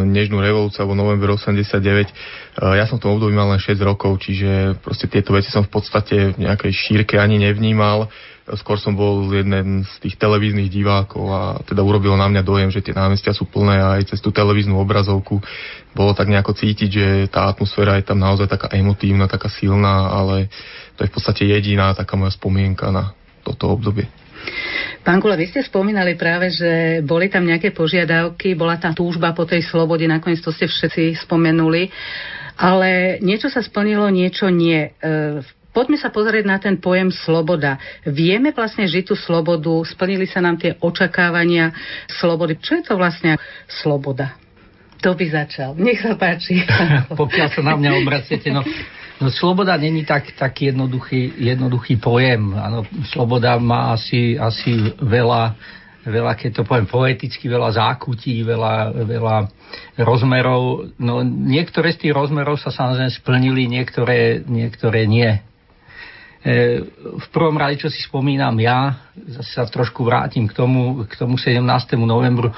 Nežnú 0.00 0.40
revolúciu 0.40 0.80
alebo 0.80 0.96
november 0.96 1.36
89, 1.36 2.08
ja 2.56 2.84
som 2.88 2.96
v 2.96 3.02
tom 3.04 3.20
období 3.20 3.36
mal 3.36 3.52
len 3.52 3.60
6 3.60 3.76
rokov, 3.84 4.16
čiže 4.24 4.80
proste 4.80 5.12
tieto 5.12 5.36
veci 5.36 5.52
som 5.52 5.60
v 5.60 5.72
podstate 5.72 6.32
v 6.32 6.48
nejakej 6.48 6.72
šírke 6.72 7.20
ani 7.20 7.36
nevnímal. 7.36 8.08
Skôr 8.56 8.80
som 8.80 8.96
bol 8.96 9.28
jeden 9.28 9.84
z 9.84 9.92
tých 10.00 10.16
televíznych 10.16 10.72
divákov 10.72 11.24
a 11.28 11.40
teda 11.68 11.84
urobilo 11.84 12.16
na 12.16 12.32
mňa 12.32 12.40
dojem, 12.40 12.72
že 12.72 12.80
tie 12.80 12.96
námestia 12.96 13.36
sú 13.36 13.44
plné 13.44 13.76
a 13.76 14.00
aj 14.00 14.16
cez 14.16 14.24
tú 14.24 14.32
televíznu 14.32 14.80
obrazovku 14.80 15.36
bolo 15.92 16.16
tak 16.16 16.32
nejako 16.32 16.56
cítiť, 16.56 16.90
že 16.90 17.06
tá 17.28 17.44
atmosféra 17.52 18.00
je 18.00 18.08
tam 18.08 18.24
naozaj 18.24 18.48
taká 18.48 18.72
emotívna, 18.72 19.28
taká 19.28 19.52
silná, 19.52 20.08
ale 20.08 20.48
to 20.96 21.04
je 21.04 21.10
v 21.12 21.14
podstate 21.14 21.44
jediná 21.44 21.92
taká 21.92 22.16
moja 22.16 22.32
spomienka 22.32 22.88
na 22.88 23.12
toto 23.44 23.68
obdobie. 23.68 24.08
Pán 25.08 25.24
Kula, 25.24 25.40
vy 25.40 25.48
ste 25.48 25.64
spomínali 25.64 26.20
práve, 26.20 26.52
že 26.52 27.00
boli 27.00 27.32
tam 27.32 27.48
nejaké 27.48 27.72
požiadavky, 27.72 28.52
bola 28.52 28.76
tam 28.76 28.92
túžba 28.92 29.32
po 29.32 29.48
tej 29.48 29.64
slobode, 29.64 30.04
nakoniec 30.04 30.44
to 30.44 30.52
ste 30.52 30.68
všetci 30.68 31.16
spomenuli, 31.24 31.88
ale 32.60 33.16
niečo 33.24 33.48
sa 33.48 33.64
splnilo, 33.64 34.04
niečo 34.12 34.52
nie. 34.52 34.92
E, 35.00 35.40
poďme 35.72 35.96
sa 35.96 36.12
pozrieť 36.12 36.44
na 36.44 36.60
ten 36.60 36.76
pojem 36.76 37.08
sloboda. 37.08 37.80
Vieme 38.04 38.52
vlastne 38.52 38.84
žiť 38.84 39.08
tú 39.08 39.16
slobodu, 39.16 39.80
splnili 39.88 40.28
sa 40.28 40.44
nám 40.44 40.60
tie 40.60 40.76
očakávania 40.76 41.72
slobody. 42.20 42.60
Čo 42.60 42.76
je 42.76 42.92
to 42.92 43.00
vlastne 43.00 43.40
sloboda? 43.64 44.36
To 45.00 45.16
by 45.16 45.24
začal. 45.24 45.72
Nech 45.80 46.04
sa 46.04 46.20
páči. 46.20 46.60
Pokiaľ 47.16 47.48
sa 47.48 47.64
na 47.64 47.80
mňa 47.80 47.90
obraciete, 47.96 48.52
no 48.52 48.60
No 49.18 49.30
sloboda 49.30 49.76
není 49.76 50.04
tak, 50.04 50.30
tak 50.38 50.62
jednoduchý, 50.62 51.32
jednoduchý 51.42 51.96
pojem. 51.98 52.54
Ano, 52.54 52.86
sloboda 53.10 53.58
má 53.58 53.98
asi, 53.98 54.38
asi 54.38 54.94
veľa, 55.02 55.58
veľa, 56.06 56.32
keď 56.38 56.50
to 56.54 56.62
poviem 56.62 56.86
poeticky, 56.86 57.50
veľa 57.50 57.74
zákutí, 57.74 58.46
veľa, 58.46 58.94
veľa 58.94 59.36
rozmerov. 60.06 60.94
No, 61.02 61.26
niektoré 61.26 61.90
z 61.98 62.06
tých 62.06 62.14
rozmerov 62.14 62.62
sa 62.62 62.70
samozrejme 62.70 63.10
splnili, 63.10 63.66
niektoré, 63.66 64.46
niektoré 64.46 65.10
nie. 65.10 65.26
E, 66.38 66.86
v 67.18 67.26
prvom 67.34 67.58
rade, 67.58 67.82
čo 67.82 67.90
si 67.90 67.98
spomínam 68.06 68.54
ja, 68.62 69.02
zase 69.18 69.50
sa 69.50 69.66
trošku 69.66 70.06
vrátim 70.06 70.46
k 70.46 70.54
tomu, 70.54 71.02
k 71.10 71.14
tomu 71.18 71.34
17. 71.34 71.58
novembru, 72.06 72.54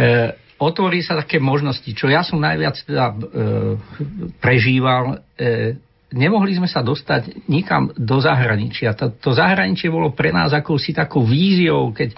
e, 0.00 0.32
otvorí 0.64 1.04
sa 1.04 1.20
také 1.20 1.36
možnosti, 1.38 1.86
čo 1.92 2.08
ja 2.08 2.24
som 2.24 2.40
najviac 2.40 2.76
teda 2.84 3.06
e, 3.12 3.16
prežíval. 4.40 5.22
E, 5.36 5.76
nemohli 6.14 6.54
sme 6.54 6.70
sa 6.70 6.80
dostať 6.80 7.50
nikam 7.50 7.90
do 7.98 8.22
zahraničia. 8.22 8.94
To, 8.94 9.10
to 9.10 9.34
zahraničie 9.34 9.90
bolo 9.90 10.14
pre 10.14 10.30
nás 10.30 10.54
akousi 10.54 10.94
takou 10.94 11.26
víziou, 11.26 11.90
keď 11.90 12.14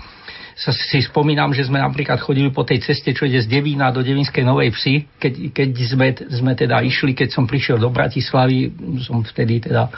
sa 0.57 0.73
si 0.73 1.05
spomínam, 1.05 1.53
že 1.53 1.69
sme 1.69 1.77
napríklad 1.77 2.17
chodili 2.17 2.49
po 2.49 2.65
tej 2.65 2.81
ceste, 2.81 3.13
čo 3.13 3.29
ide 3.29 3.45
z 3.45 3.49
Devína 3.49 3.93
do 3.93 4.01
Devinskej 4.01 4.41
Novej 4.41 4.73
Vsi, 4.73 4.95
keď, 5.21 5.33
keď 5.53 5.69
sme, 5.85 6.09
sme 6.33 6.53
teda 6.57 6.81
išli, 6.81 7.13
keď 7.13 7.29
som 7.29 7.45
prišiel 7.45 7.77
do 7.77 7.93
Bratislavy, 7.93 8.73
som 9.05 9.21
vtedy 9.21 9.69
teda 9.69 9.93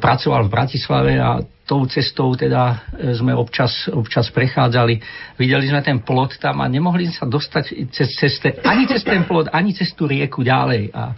pracoval 0.00 0.48
v 0.48 0.52
Bratislave 0.52 1.20
a 1.20 1.44
tou 1.68 1.84
cestou 1.92 2.32
teda 2.32 2.88
e, 2.96 3.12
sme 3.12 3.36
občas, 3.36 3.92
občas 3.92 4.32
prechádzali. 4.32 4.96
Videli 5.36 5.68
sme 5.68 5.84
ten 5.84 6.00
plot 6.00 6.40
tam 6.40 6.64
a 6.64 6.72
nemohli 6.72 7.12
sa 7.12 7.28
dostať 7.28 7.92
cez 7.92 8.08
ceste, 8.16 8.64
ani 8.64 8.88
cez 8.88 9.04
ten 9.04 9.28
plot, 9.28 9.52
ani 9.52 9.76
cez 9.76 9.92
tú 9.92 10.08
rieku 10.08 10.40
ďalej. 10.40 10.88
A 10.96 11.12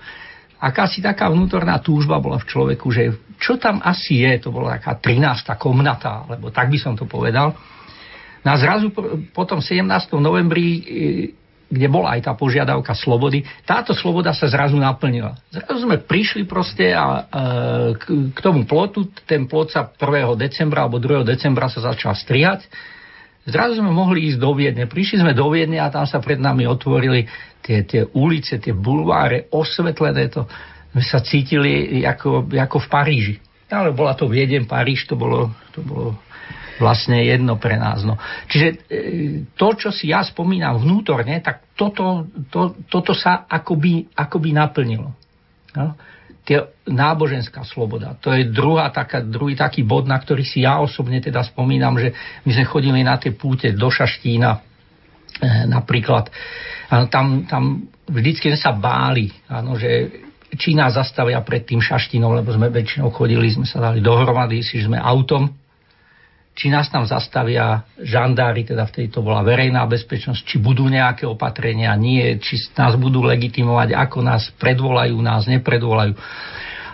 akási 0.64 1.04
taká 1.04 1.28
vnútorná 1.28 1.76
túžba 1.84 2.16
bola 2.16 2.40
v 2.40 2.48
človeku, 2.48 2.88
že 2.88 3.12
čo 3.36 3.60
tam 3.60 3.84
asi 3.84 4.24
je, 4.24 4.40
to 4.40 4.48
bola 4.48 4.80
taká 4.80 4.96
13. 4.96 5.44
komnata, 5.60 6.24
alebo 6.24 6.48
tak 6.48 6.72
by 6.72 6.78
som 6.80 6.96
to 6.96 7.04
povedal. 7.04 7.52
No 8.44 8.48
a 8.48 8.56
zrazu 8.56 8.92
po 9.32 9.44
tom 9.44 9.60
17. 9.60 9.84
novembri, 10.20 10.64
e, 10.64 10.80
kde 11.68 11.88
bola 11.88 12.16
aj 12.16 12.28
tá 12.28 12.32
požiadavka 12.36 12.92
slobody, 12.92 13.44
táto 13.64 13.96
sloboda 13.96 14.36
sa 14.36 14.48
zrazu 14.48 14.76
naplnila. 14.76 15.36
Zrazu 15.48 15.84
sme 15.84 16.00
prišli 16.00 16.44
proste 16.48 16.92
a, 16.92 17.24
e, 17.24 18.00
k, 18.00 18.04
k 18.32 18.38
tomu 18.40 18.64
plotu, 18.64 19.08
ten 19.28 19.44
plot 19.44 19.72
sa 19.72 19.88
1. 19.88 20.36
decembra 20.40 20.88
alebo 20.88 21.00
2. 21.00 21.24
decembra 21.24 21.68
sa 21.68 21.84
začal 21.84 22.16
strihať. 22.16 22.64
Zrazu 23.44 23.76
sme 23.76 23.92
mohli 23.92 24.32
ísť 24.32 24.40
do 24.40 24.56
Viedne. 24.56 24.88
Prišli 24.88 25.20
sme 25.20 25.36
do 25.36 25.52
Viedne 25.52 25.76
a 25.76 25.92
tam 25.92 26.08
sa 26.08 26.16
pred 26.20 26.40
nami 26.40 26.64
otvorili 26.64 27.28
tie, 27.60 27.84
tie 27.84 28.08
ulice, 28.16 28.56
tie 28.56 28.72
bulváre, 28.72 29.52
osvetlené 29.52 30.32
to. 30.32 30.48
My 30.96 31.02
sa 31.04 31.20
cítili 31.20 32.00
ako, 32.06 32.48
ako 32.48 32.76
v 32.80 32.88
Paríži. 32.88 33.34
Ale 33.68 33.92
bola 33.92 34.16
to 34.16 34.30
Viedeň, 34.30 34.64
Paríž, 34.64 35.04
to 35.04 35.18
bolo, 35.18 35.52
to 35.74 35.84
bolo 35.84 36.16
vlastne 36.78 37.22
jedno 37.22 37.60
pre 37.60 37.76
nás. 37.76 38.02
No. 38.02 38.18
Čiže 38.50 38.66
e, 38.66 38.76
to, 39.54 39.68
čo 39.78 39.90
si 39.94 40.10
ja 40.10 40.22
spomínam 40.22 40.78
vnútorne, 40.80 41.38
tak 41.42 41.74
toto, 41.74 42.26
to, 42.50 42.78
toto 42.86 43.12
sa 43.14 43.46
akoby, 43.46 44.10
akoby 44.14 44.50
naplnilo. 44.54 45.10
No. 45.74 45.98
Tie, 46.44 46.60
náboženská 46.84 47.64
sloboda. 47.64 48.20
To 48.20 48.28
je 48.36 48.52
druhá 48.52 48.92
taká, 48.92 49.24
druhý 49.24 49.56
taký 49.56 49.80
bod, 49.80 50.04
na 50.04 50.20
ktorý 50.20 50.44
si 50.44 50.60
ja 50.60 50.76
osobne 50.76 51.16
teda 51.24 51.40
spomínam, 51.40 51.96
že 51.96 52.12
my 52.44 52.50
sme 52.52 52.64
chodili 52.68 53.00
na 53.00 53.16
tie 53.16 53.32
púte 53.32 53.72
do 53.72 53.88
Šaštína 53.88 54.50
e, 54.52 54.60
napríklad. 55.64 56.28
Tam, 57.08 57.48
tam 57.48 57.88
vždycky 58.04 58.52
sme 58.52 58.60
sa 58.60 58.76
báli, 58.76 59.32
áno, 59.48 59.80
že 59.80 60.12
či 60.54 60.76
nás 60.76 60.94
zastavia 60.94 61.40
pred 61.42 61.66
tým 61.66 61.82
šaštinom, 61.82 62.38
lebo 62.38 62.54
sme 62.54 62.70
väčšinou 62.70 63.10
chodili, 63.10 63.50
sme 63.50 63.66
sa 63.66 63.82
dali 63.82 63.98
dohromady, 64.04 64.62
si 64.62 64.84
sme 64.84 65.00
autom 65.00 65.63
či 66.54 66.70
nás 66.70 66.86
tam 66.86 67.02
zastavia 67.02 67.82
žandári, 67.98 68.62
teda 68.62 68.86
vtedy 68.86 69.10
to 69.10 69.26
bola 69.26 69.42
verejná 69.42 69.82
bezpečnosť, 69.90 70.46
či 70.46 70.56
budú 70.62 70.86
nejaké 70.86 71.26
opatrenia, 71.26 71.90
nie, 71.98 72.38
či 72.38 72.70
nás 72.78 72.94
budú 72.94 73.26
legitimovať, 73.26 73.90
ako 73.90 74.18
nás 74.22 74.54
predvolajú, 74.62 75.18
nás 75.18 75.50
nepredvolajú. 75.50 76.14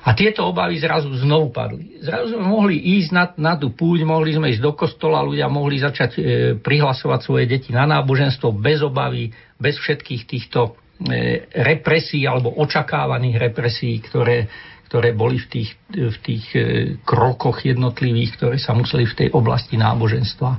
A 0.00 0.16
tieto 0.16 0.48
obavy 0.48 0.80
zrazu 0.80 1.12
znovu 1.12 1.52
padli. 1.52 2.00
Zrazu 2.00 2.32
sme 2.32 2.48
mohli 2.48 2.80
ísť 2.80 3.10
na, 3.12 3.24
na 3.36 3.54
tú 3.60 3.76
púť, 3.76 4.00
mohli 4.08 4.32
sme 4.32 4.48
ísť 4.48 4.64
do 4.64 4.72
kostola, 4.72 5.20
ľudia 5.20 5.44
mohli 5.52 5.76
začať 5.76 6.10
e, 6.16 6.20
prihlasovať 6.56 7.20
svoje 7.20 7.44
deti 7.44 7.68
na 7.68 7.84
náboženstvo 7.84 8.56
bez 8.56 8.80
obavy, 8.80 9.28
bez 9.60 9.76
všetkých 9.76 10.22
týchto 10.24 10.72
e, 11.04 11.44
represí 11.52 12.24
alebo 12.24 12.48
očakávaných 12.64 13.36
represí, 13.52 13.92
ktoré 14.00 14.48
ktoré 14.90 15.14
boli 15.14 15.38
v 15.38 15.46
tých, 15.46 15.70
v 15.94 16.18
tých 16.18 16.44
e, 16.58 16.60
krokoch 17.06 17.62
jednotlivých, 17.62 18.42
ktoré 18.42 18.56
sa 18.58 18.74
museli 18.74 19.06
v 19.06 19.14
tej 19.14 19.28
oblasti 19.30 19.78
náboženstva 19.78 20.50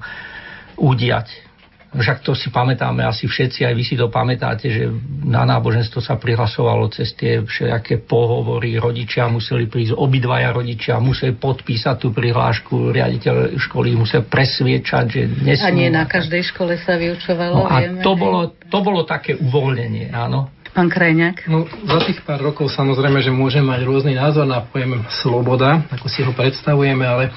udiať. 0.80 1.28
však 1.92 2.24
to 2.24 2.32
si 2.32 2.48
pamätáme 2.48 3.04
asi 3.04 3.28
všetci, 3.28 3.68
aj 3.68 3.76
vy 3.76 3.84
si 3.84 4.00
to 4.00 4.08
pamätáte, 4.08 4.72
že 4.72 4.88
na 5.28 5.44
náboženstvo 5.44 6.00
sa 6.00 6.16
prihlasovalo 6.16 6.88
cez 6.96 7.12
tie 7.12 7.44
všelijaké 7.44 8.08
pohovory, 8.08 8.80
rodičia 8.80 9.28
museli 9.28 9.68
prísť, 9.68 10.00
obidvaja 10.00 10.56
rodičia 10.56 10.96
museli 11.04 11.36
podpísať 11.36 11.96
tú 12.00 12.16
prihlášku, 12.16 12.96
riaditeľ 12.96 13.60
školy 13.60 14.00
musel 14.00 14.24
presviečať, 14.24 15.06
že 15.12 15.22
nesmú. 15.44 15.68
A 15.68 15.76
nie 15.76 15.92
na 15.92 16.08
každej 16.08 16.56
škole 16.56 16.80
sa 16.80 16.96
vyučovalo, 16.96 17.56
no, 17.60 17.68
a 17.68 17.84
vieme. 17.84 18.00
to 18.00 18.16
bolo, 18.16 18.56
to 18.56 18.80
bolo 18.80 19.04
také 19.04 19.36
uvoľnenie, 19.36 20.16
áno. 20.16 20.61
Pán 20.72 20.88
Krajňák? 20.88 21.52
No, 21.52 21.68
za 21.68 22.00
tých 22.08 22.24
pár 22.24 22.40
rokov 22.40 22.72
samozrejme, 22.72 23.20
že 23.20 23.28
môžem 23.28 23.64
mať 23.64 23.84
rôzny 23.84 24.16
názor 24.16 24.48
na 24.48 24.64
pojem 24.64 25.04
sloboda, 25.20 25.84
ako 25.92 26.08
si 26.08 26.24
ho 26.24 26.32
predstavujeme, 26.32 27.04
ale 27.04 27.28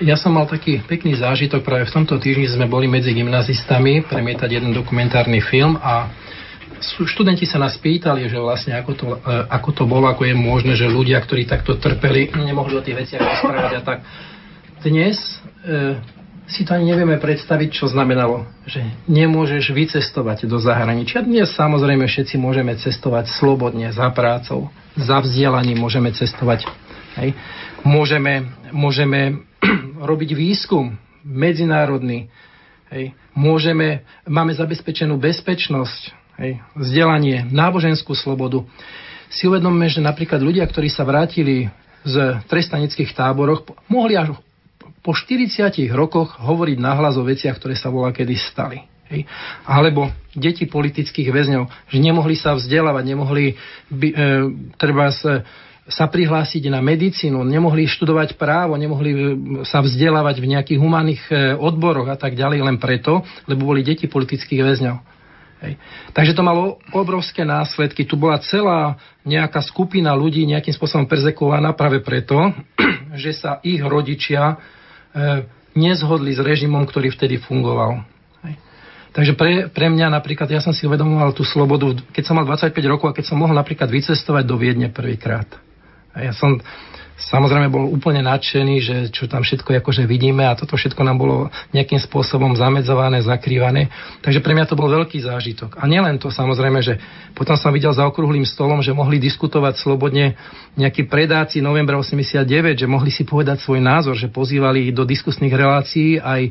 ja 0.00 0.16
som 0.16 0.32
mal 0.32 0.48
taký 0.48 0.80
pekný 0.80 1.20
zážitok, 1.20 1.60
práve 1.60 1.84
v 1.84 1.94
tomto 1.94 2.16
týždni 2.16 2.48
sme 2.48 2.64
boli 2.64 2.88
medzi 2.88 3.12
gymnazistami 3.12 4.08
premietať 4.08 4.48
jeden 4.56 4.72
dokumentárny 4.72 5.44
film 5.44 5.76
a 5.76 6.08
študenti 6.82 7.44
sa 7.44 7.60
nás 7.60 7.76
pýtali, 7.76 8.26
že 8.26 8.40
vlastne 8.40 8.74
ako 8.74 8.92
to, 8.96 9.06
e, 9.20 9.36
ako 9.52 9.70
to 9.76 9.84
bolo, 9.86 10.08
ako 10.08 10.26
je 10.26 10.34
možné, 10.34 10.72
že 10.74 10.90
ľudia, 10.90 11.20
ktorí 11.22 11.46
takto 11.46 11.78
trpeli, 11.78 12.32
nemohli 12.34 12.74
o 12.74 12.82
tých 12.82 12.98
veciach 13.04 13.20
rozprávať 13.20 13.72
a 13.78 13.82
tak. 13.84 13.98
Dnes 14.82 15.20
e, 15.62 16.00
si 16.52 16.68
to 16.68 16.76
ani 16.76 16.92
nevieme 16.92 17.16
predstaviť, 17.16 17.68
čo 17.72 17.88
znamenalo, 17.88 18.44
že 18.68 18.84
nemôžeš 19.08 19.72
vycestovať 19.72 20.44
do 20.44 20.60
zahraničia. 20.60 21.24
Dnes 21.24 21.48
samozrejme 21.56 22.04
všetci 22.04 22.36
môžeme 22.36 22.76
cestovať 22.76 23.32
slobodne 23.40 23.88
za 23.88 24.12
prácou, 24.12 24.68
za 24.92 25.24
vzdelaním 25.24 25.80
môžeme 25.80 26.12
cestovať. 26.12 26.68
Hej. 27.16 27.32
Môžeme, 27.88 28.52
môžeme 28.68 29.48
robiť 30.12 30.36
výskum 30.36 31.00
medzinárodný. 31.24 32.28
Hej. 32.92 33.16
Môžeme, 33.32 34.04
máme 34.28 34.52
zabezpečenú 34.52 35.16
bezpečnosť, 35.16 36.12
hej, 36.36 36.60
vzdelanie, 36.76 37.48
náboženskú 37.48 38.12
slobodu. 38.12 38.60
Si 39.32 39.48
uvedomme, 39.48 39.88
že 39.88 40.04
napríklad 40.04 40.44
ľudia, 40.44 40.68
ktorí 40.68 40.92
sa 40.92 41.08
vrátili 41.08 41.72
z 42.04 42.44
trestanických 42.52 43.16
táboroch, 43.16 43.64
mohli 43.88 44.20
až 44.20 44.36
po 45.02 45.12
40 45.12 45.90
rokoch 45.90 46.38
hovoriť 46.38 46.78
nahlas 46.78 47.18
o 47.18 47.26
veciach, 47.26 47.58
ktoré 47.58 47.74
sa 47.74 47.90
volá 47.90 48.14
kedy 48.14 48.38
stali. 48.38 48.78
Hej. 49.12 49.28
Alebo 49.68 50.08
deti 50.32 50.64
politických 50.64 51.28
väzňov, 51.28 51.68
že 51.90 51.98
nemohli 52.00 52.32
sa 52.38 52.56
vzdelávať, 52.56 53.04
nemohli 53.04 53.58
by, 53.92 54.08
e, 54.08 54.16
treba 54.80 55.12
sa, 55.12 55.44
sa 55.84 56.08
prihlásiť 56.08 56.72
na 56.72 56.80
medicínu, 56.80 57.44
nemohli 57.44 57.84
študovať 57.84 58.40
právo, 58.40 58.78
nemohli 58.80 59.10
e, 59.12 59.20
sa 59.68 59.84
vzdelávať 59.84 60.40
v 60.40 60.50
nejakých 60.56 60.78
humánnych 60.80 61.22
e, 61.28 61.58
odboroch 61.60 62.08
a 62.08 62.16
tak 62.16 62.32
ďalej 62.32 62.64
len 62.64 62.80
preto, 62.80 63.20
lebo 63.44 63.68
boli 63.68 63.84
deti 63.84 64.08
politických 64.08 64.64
väzňov. 64.64 64.96
Hej. 65.62 65.78
Takže 66.16 66.32
to 66.34 66.42
malo 66.42 66.80
obrovské 66.90 67.44
následky. 67.44 68.08
Tu 68.08 68.16
bola 68.16 68.40
celá 68.42 68.96
nejaká 69.22 69.60
skupina 69.62 70.10
ľudí 70.16 70.42
nejakým 70.48 70.74
spôsobom 70.74 71.04
perzekovaná 71.04 71.76
práve 71.76 72.00
preto, 72.00 72.38
že 73.22 73.36
sa 73.36 73.60
ich 73.60 73.78
rodičia 73.84 74.56
nezhodli 75.72 76.32
s 76.32 76.40
režimom, 76.40 76.84
ktorý 76.84 77.12
vtedy 77.12 77.40
fungoval. 77.40 78.04
Takže 79.12 79.36
pre, 79.36 79.68
pre 79.68 79.92
mňa 79.92 80.08
napríklad, 80.08 80.48
ja 80.48 80.64
som 80.64 80.72
si 80.72 80.88
uvedomoval 80.88 81.36
tú 81.36 81.44
slobodu, 81.44 81.92
keď 82.16 82.24
som 82.24 82.34
mal 82.40 82.48
25 82.48 82.72
rokov 82.88 83.12
a 83.12 83.16
keď 83.16 83.28
som 83.28 83.36
mohol 83.36 83.52
napríklad 83.52 83.92
vycestovať 83.92 84.44
do 84.48 84.56
Viedne 84.56 84.88
prvýkrát. 84.88 85.44
Ja 86.16 86.32
som 86.32 86.64
samozrejme 87.28 87.70
bol 87.70 87.86
úplne 87.86 88.24
nadšený, 88.26 88.74
že 88.82 88.96
čo 89.14 89.30
tam 89.30 89.46
všetko 89.46 89.78
akože 89.78 90.06
vidíme 90.10 90.42
a 90.42 90.58
toto 90.58 90.74
všetko 90.74 91.02
nám 91.06 91.18
bolo 91.22 91.36
nejakým 91.70 92.02
spôsobom 92.02 92.54
zamedzované, 92.58 93.22
zakrývané. 93.22 93.92
Takže 94.24 94.42
pre 94.42 94.58
mňa 94.58 94.66
to 94.66 94.78
bol 94.78 94.90
veľký 94.90 95.22
zážitok. 95.22 95.78
A 95.78 95.86
nielen 95.86 96.18
to 96.18 96.34
samozrejme, 96.34 96.82
že 96.82 96.98
potom 97.36 97.54
som 97.54 97.70
videl 97.70 97.94
za 97.94 98.02
okrúhlým 98.08 98.42
stolom, 98.42 98.82
že 98.82 98.90
mohli 98.90 99.22
diskutovať 99.22 99.78
slobodne 99.78 100.34
nejakí 100.74 101.06
predáci 101.06 101.62
novembra 101.62 101.94
89, 102.00 102.42
že 102.74 102.86
mohli 102.90 103.14
si 103.14 103.22
povedať 103.22 103.62
svoj 103.62 103.78
názor, 103.78 104.18
že 104.18 104.32
pozývali 104.32 104.90
do 104.90 105.06
diskusných 105.06 105.54
relácií 105.54 106.18
aj 106.18 106.50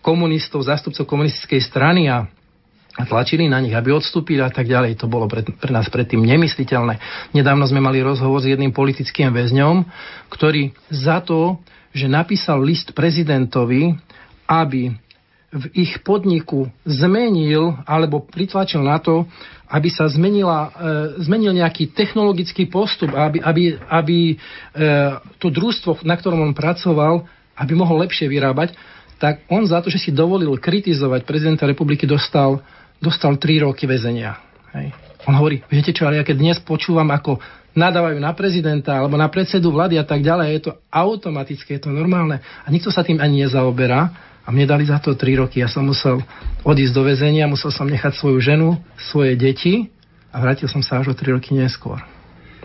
komunistov, 0.00 0.64
zástupcov 0.64 1.04
komunistickej 1.04 1.60
strany 1.60 2.08
a 2.08 2.24
a 2.96 3.02
tlačili 3.06 3.46
na 3.46 3.60
nich, 3.62 3.74
aby 3.76 3.94
odstúpili 3.94 4.42
a 4.42 4.50
tak 4.50 4.66
ďalej. 4.66 4.98
To 4.98 5.06
bolo 5.06 5.30
pre, 5.30 5.44
pre 5.44 5.70
nás 5.70 5.86
predtým 5.86 6.18
nemysliteľné. 6.24 6.98
Nedávno 7.36 7.62
sme 7.68 7.78
mali 7.78 8.02
rozhovor 8.02 8.42
s 8.42 8.50
jedným 8.50 8.74
politickým 8.74 9.30
väzňom, 9.30 9.86
ktorý 10.32 10.74
za 10.90 11.22
to, 11.22 11.62
že 11.94 12.10
napísal 12.10 12.58
list 12.64 12.90
prezidentovi, 12.96 13.94
aby 14.48 14.90
v 15.48 15.64
ich 15.72 16.04
podniku 16.04 16.68
zmenil 16.84 17.72
alebo 17.88 18.20
pritlačil 18.20 18.84
na 18.84 19.00
to, 19.00 19.24
aby 19.68 19.88
sa 19.88 20.04
zmenila, 20.08 20.68
e, 20.68 21.24
zmenil 21.24 21.56
nejaký 21.56 21.92
technologický 21.92 22.68
postup, 22.68 23.12
aby, 23.16 23.40
aby, 23.40 23.62
aby 23.88 24.18
e, 24.32 24.36
to 25.40 25.48
družstvo, 25.48 26.04
na 26.04 26.16
ktorom 26.16 26.44
on 26.44 26.52
pracoval, 26.52 27.24
aby 27.56 27.72
mohol 27.72 28.04
lepšie 28.04 28.28
vyrábať, 28.28 28.76
tak 29.18 29.44
on 29.50 29.66
za 29.66 29.82
to, 29.82 29.90
že 29.90 29.98
si 29.98 30.10
dovolil 30.14 30.54
kritizovať 30.56 31.26
prezidenta 31.26 31.66
republiky, 31.66 32.06
dostal 32.06 32.62
dostal 33.02 33.38
3 33.38 33.66
roky 33.66 33.86
väzenia. 33.86 34.38
Hej. 34.74 34.92
On 35.26 35.34
hovorí, 35.34 35.62
viete 35.70 35.94
čo, 35.94 36.06
ale 36.06 36.20
ja 36.20 36.26
keď 36.26 36.36
dnes 36.38 36.58
počúvam, 36.62 37.08
ako 37.10 37.38
nadávajú 37.74 38.18
na 38.18 38.32
prezidenta 38.34 38.98
alebo 38.98 39.14
na 39.14 39.30
predsedu 39.30 39.70
vlády 39.70 39.98
a 39.98 40.04
tak 40.06 40.22
ďalej, 40.22 40.46
je 40.50 40.62
to 40.70 40.72
automatické, 40.90 41.78
je 41.78 41.82
to 41.86 41.92
normálne. 41.94 42.42
A 42.42 42.68
nikto 42.70 42.90
sa 42.90 43.06
tým 43.06 43.22
ani 43.22 43.46
nezaoberá. 43.46 44.26
A 44.48 44.48
mne 44.48 44.64
dali 44.64 44.88
za 44.88 44.96
to 44.96 45.12
3 45.12 45.44
roky. 45.44 45.60
Ja 45.60 45.68
som 45.68 45.84
musel 45.84 46.24
odísť 46.64 46.96
do 46.96 47.04
väzenia, 47.04 47.44
musel 47.44 47.68
som 47.68 47.84
nechať 47.84 48.16
svoju 48.16 48.40
ženu, 48.40 48.80
svoje 48.96 49.36
deti 49.36 49.92
a 50.32 50.40
vrátil 50.40 50.64
som 50.72 50.80
sa 50.80 51.04
až 51.04 51.12
o 51.12 51.14
3 51.14 51.36
roky 51.36 51.52
neskôr. 51.52 52.00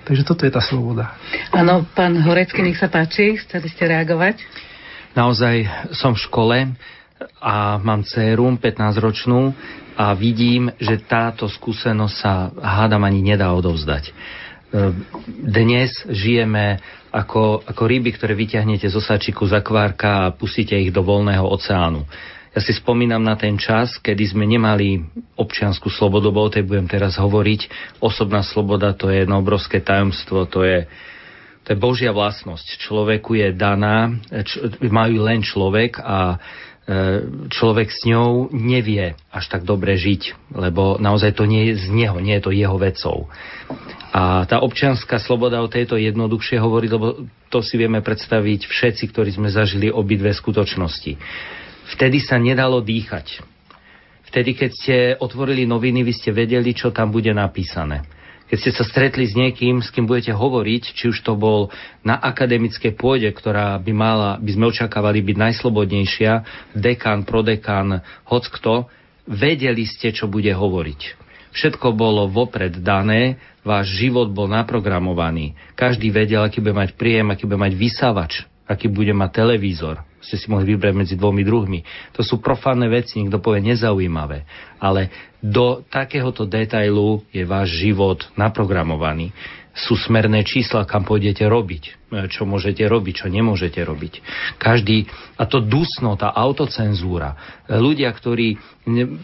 Takže 0.07 0.23
toto 0.23 0.47
je 0.47 0.51
tá 0.51 0.63
sloboda. 0.63 1.15
Áno, 1.51 1.83
pán 1.91 2.15
Horecký, 2.23 2.63
nech 2.63 2.79
sa 2.79 2.87
páči, 2.87 3.35
chceli 3.43 3.67
ste 3.67 3.87
reagovať? 3.87 4.39
Naozaj 5.13 5.55
som 5.93 6.17
v 6.17 6.23
škole 6.25 6.57
a 7.37 7.77
mám 7.77 8.01
dceru 8.01 8.49
15-ročnú 8.57 9.53
a 9.93 10.17
vidím, 10.17 10.73
že 10.81 11.05
táto 11.05 11.45
skúsenosť 11.45 12.15
sa 12.17 12.49
hádam 12.49 13.05
ani 13.05 13.21
nedá 13.21 13.53
odovzdať. 13.53 14.09
E, 14.09 14.11
dnes 15.53 15.93
žijeme 16.09 16.81
ako, 17.13 17.61
ako 17.61 17.83
ryby, 17.85 18.17
ktoré 18.17 18.33
vyťahnete 18.33 18.89
zo 18.89 18.97
sačiku 18.97 19.45
z 19.45 19.53
akvárka 19.61 20.25
a 20.25 20.33
pustíte 20.33 20.73
ich 20.73 20.89
do 20.89 21.05
voľného 21.05 21.45
oceánu. 21.45 22.01
Ja 22.53 22.61
si 22.61 22.73
spomínam 22.73 23.21
na 23.21 23.37
ten 23.37 23.57
čas, 23.57 23.97
kedy 24.01 24.33
sme 24.33 24.45
nemali 24.49 25.01
občianskú 25.37 25.89
slobodu, 25.89 26.29
bo 26.29 26.45
o 26.45 26.53
tej 26.53 26.65
budem 26.65 26.85
teraz 26.89 27.17
hovoriť. 27.17 27.69
Osobná 28.01 28.45
sloboda 28.45 28.93
to 28.93 29.09
je 29.13 29.25
jedno 29.25 29.41
obrovské 29.41 29.81
tajomstvo, 29.81 30.49
to 30.49 30.65
je, 30.65 30.85
to 31.63 31.71
je 31.71 31.79
Božia 31.79 32.11
vlastnosť. 32.11 32.79
Človeku 32.83 33.39
je 33.39 33.55
daná, 33.55 34.11
č- 34.43 34.59
majú 34.91 35.23
len 35.23 35.39
človek 35.39 35.99
a 36.03 36.43
E, 36.83 37.23
človek 37.47 37.87
s 37.95 38.03
ňou 38.03 38.51
nevie 38.51 39.15
až 39.31 39.45
tak 39.47 39.63
dobre 39.63 39.95
žiť, 39.95 40.51
lebo 40.51 40.99
naozaj 40.99 41.31
to 41.39 41.47
nie 41.47 41.71
je 41.71 41.87
z 41.87 41.95
neho, 41.95 42.19
nie 42.19 42.35
je 42.35 42.43
to 42.43 42.51
jeho 42.51 42.75
vecou. 42.75 43.31
A 44.11 44.43
tá 44.43 44.59
občianská 44.59 45.15
sloboda 45.15 45.63
o 45.63 45.71
tejto 45.71 45.95
jednoduchšie 45.95 46.59
hovorí, 46.59 46.91
lebo 46.91 47.23
to 47.47 47.63
si 47.63 47.79
vieme 47.79 48.03
predstaviť 48.03 48.67
všetci, 48.67 49.15
ktorí 49.15 49.31
sme 49.31 49.47
zažili 49.47 49.87
obidve 49.87 50.35
skutočnosti. 50.35 51.15
Vtedy 51.95 52.19
sa 52.19 52.35
nedalo 52.35 52.83
dýchať. 52.83 53.39
Vtedy, 54.27 54.51
keď 54.51 54.71
ste 54.75 54.95
otvorili 55.23 55.63
noviny, 55.63 56.03
vy 56.03 56.11
ste 56.11 56.35
vedeli, 56.35 56.75
čo 56.75 56.91
tam 56.91 57.15
bude 57.15 57.31
napísané 57.31 58.03
keď 58.49 58.57
ste 58.59 58.71
sa 58.75 58.83
stretli 58.85 59.25
s 59.25 59.33
niekým, 59.33 59.81
s 59.81 59.89
kým 59.89 60.05
budete 60.05 60.35
hovoriť, 60.35 60.83
či 60.93 61.09
už 61.09 61.25
to 61.25 61.33
bol 61.33 61.73
na 62.05 62.19
akademickej 62.19 62.93
pôde, 62.93 63.25
ktorá 63.31 63.79
by 63.81 63.93
mala, 63.95 64.31
by 64.37 64.51
sme 64.53 64.69
očakávali 64.69 65.25
byť 65.25 65.37
najslobodnejšia, 65.39 66.31
dekan, 66.77 67.25
prodekan, 67.25 68.03
hoc 68.29 68.45
kto, 68.51 68.91
vedeli 69.25 69.87
ste, 69.87 70.11
čo 70.13 70.29
bude 70.29 70.51
hovoriť. 70.51 71.23
Všetko 71.53 71.93
bolo 71.93 72.29
vopred 72.29 72.81
dané, 72.81 73.37
váš 73.61 73.93
život 73.95 74.33
bol 74.33 74.49
naprogramovaný. 74.49 75.53
Každý 75.77 76.09
vedel, 76.09 76.41
aký 76.41 76.59
bude 76.59 76.73
mať 76.73 76.97
príjem, 76.97 77.29
aký 77.29 77.45
bude 77.45 77.61
mať 77.61 77.73
vysávač, 77.77 78.33
aký 78.65 78.89
bude 78.89 79.13
mať 79.13 79.29
televízor 79.33 80.01
ste 80.23 80.39
si 80.39 80.47
mohli 80.47 80.73
vybrať 80.73 80.93
medzi 80.95 81.15
dvomi 81.19 81.43
druhmi. 81.43 81.83
To 82.15 82.23
sú 82.23 82.39
profánne 82.39 82.87
veci, 82.87 83.19
niekto 83.19 83.43
povie 83.43 83.59
nezaujímavé. 83.59 84.47
Ale 84.79 85.11
do 85.43 85.83
takéhoto 85.91 86.47
detailu 86.47 87.27
je 87.35 87.43
váš 87.43 87.75
život 87.83 88.23
naprogramovaný. 88.39 89.35
sú 89.73 89.97
smerné 89.97 90.45
čísla, 90.45 90.85
kam 90.85 91.01
pôjdete 91.01 91.49
robiť, 91.49 91.83
e, 91.89 92.29
čo 92.29 92.45
môžete 92.45 92.85
robiť, 92.85 93.25
čo 93.25 93.27
nemôžete 93.33 93.81
robiť. 93.81 94.21
Každý, 94.61 95.09
a 95.33 95.49
to 95.49 95.65
dusno, 95.65 96.13
tá 96.13 96.29
autocenzúra, 96.29 97.33
e, 97.65 97.73
ľudia, 97.81 98.13
ktorí 98.13 98.53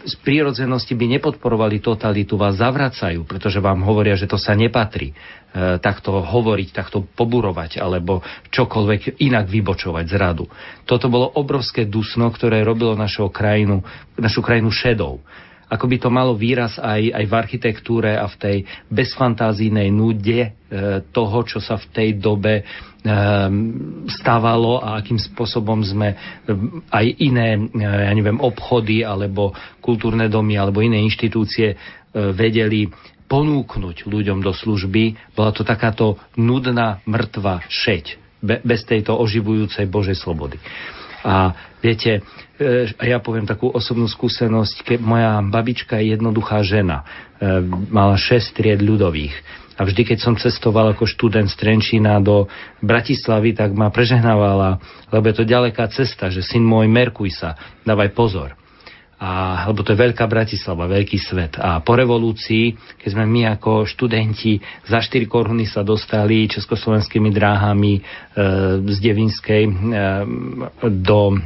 z 0.02 0.14
prírodzenosti 0.26 0.98
by 0.98 1.06
nepodporovali 1.06 1.78
totalitu, 1.78 2.34
vás 2.34 2.58
zavracajú, 2.58 3.22
pretože 3.30 3.62
vám 3.62 3.86
hovoria, 3.86 4.18
že 4.18 4.26
to 4.26 4.42
sa 4.42 4.58
nepatrí. 4.58 5.14
E, 5.14 5.78
takto 5.78 6.18
hovoriť, 6.18 6.68
takto 6.74 7.06
poburovať, 7.06 7.78
alebo 7.78 8.26
čokoľvek 8.50 9.22
inak 9.22 9.46
vybočovať 9.46 10.04
z 10.10 10.14
radu. 10.18 10.50
Toto 10.82 11.06
bolo 11.06 11.30
obrovské 11.30 11.86
dusno, 11.86 12.26
ktoré 12.34 12.66
robilo 12.66 12.98
našu 12.98 13.30
krajinu, 13.30 13.86
našu 14.18 14.42
krajinu 14.42 14.74
šedou 14.74 15.22
ako 15.70 15.86
by 15.86 15.96
to 16.02 16.10
malo 16.10 16.34
výraz 16.34 16.82
aj, 16.82 17.14
aj 17.14 17.24
v 17.30 17.34
architektúre 17.38 18.10
a 18.18 18.26
v 18.26 18.36
tej 18.36 18.56
bezfantázijnej 18.90 19.88
nude 19.94 20.40
e, 20.42 20.50
toho, 21.14 21.38
čo 21.46 21.62
sa 21.62 21.78
v 21.78 21.86
tej 21.94 22.08
dobe 22.18 22.60
e, 22.60 22.62
stávalo 24.10 24.82
a 24.82 24.98
akým 24.98 25.16
spôsobom 25.16 25.78
sme 25.86 26.12
e, 26.12 26.16
aj 26.90 27.06
iné, 27.22 27.54
ja 27.78 28.10
neviem, 28.10 28.42
obchody 28.42 29.06
alebo 29.06 29.54
kultúrne 29.78 30.26
domy 30.26 30.58
alebo 30.58 30.82
iné 30.82 30.98
inštitúcie 30.98 31.78
vedeli 32.10 32.90
ponúknuť 33.30 34.10
ľuďom 34.10 34.42
do 34.42 34.50
služby. 34.50 35.30
Bola 35.38 35.54
to 35.54 35.62
takáto 35.62 36.18
nudná, 36.34 36.98
mŕtva 37.06 37.62
šeť 37.70 38.18
bez 38.42 38.82
tejto 38.82 39.14
oživujúcej 39.14 39.86
Božej 39.86 40.18
slobody. 40.18 40.58
A 41.24 41.52
viete, 41.84 42.24
e, 42.56 42.88
ja 42.96 43.20
poviem 43.20 43.48
takú 43.48 43.68
osobnú 43.68 44.08
skúsenosť, 44.08 44.84
keď 44.84 44.98
moja 45.00 45.32
babička 45.44 46.00
je 46.00 46.16
jednoduchá 46.16 46.64
žena, 46.64 47.04
e, 47.40 47.64
mala 47.88 48.16
6 48.16 48.56
tried 48.56 48.80
ľudových. 48.80 49.34
A 49.80 49.88
vždy, 49.88 50.12
keď 50.12 50.18
som 50.20 50.36
cestoval 50.36 50.92
ako 50.92 51.08
študent 51.08 51.48
z 51.48 51.56
Trenčína 51.56 52.20
do 52.20 52.52
Bratislavy, 52.84 53.56
tak 53.56 53.72
ma 53.72 53.88
prežehnávala, 53.88 54.76
lebo 55.08 55.24
je 55.24 55.36
to 55.40 55.48
ďaleká 55.48 55.88
cesta, 55.88 56.28
že 56.28 56.44
syn 56.44 56.68
môj, 56.68 56.84
merkuj 56.84 57.32
sa, 57.32 57.56
dávaj 57.88 58.12
pozor 58.12 58.59
a, 59.20 59.68
lebo 59.68 59.84
to 59.84 59.92
je 59.92 60.00
veľká 60.00 60.24
Bratislava, 60.24 60.88
veľký 60.88 61.20
svet. 61.20 61.60
A 61.60 61.84
po 61.84 61.92
revolúcii, 61.92 62.72
keď 62.96 63.08
sme 63.12 63.28
my 63.28 63.52
ako 63.52 63.84
študenti 63.84 64.56
za 64.88 65.04
4 65.04 65.28
koruny 65.28 65.68
sa 65.68 65.84
dostali 65.84 66.48
československými 66.48 67.28
dráhami 67.28 68.00
e, 68.00 68.02
z 68.88 68.96
Devinskej 68.96 69.62
e, 69.68 69.72
do 70.88 71.20
e, 71.28 71.38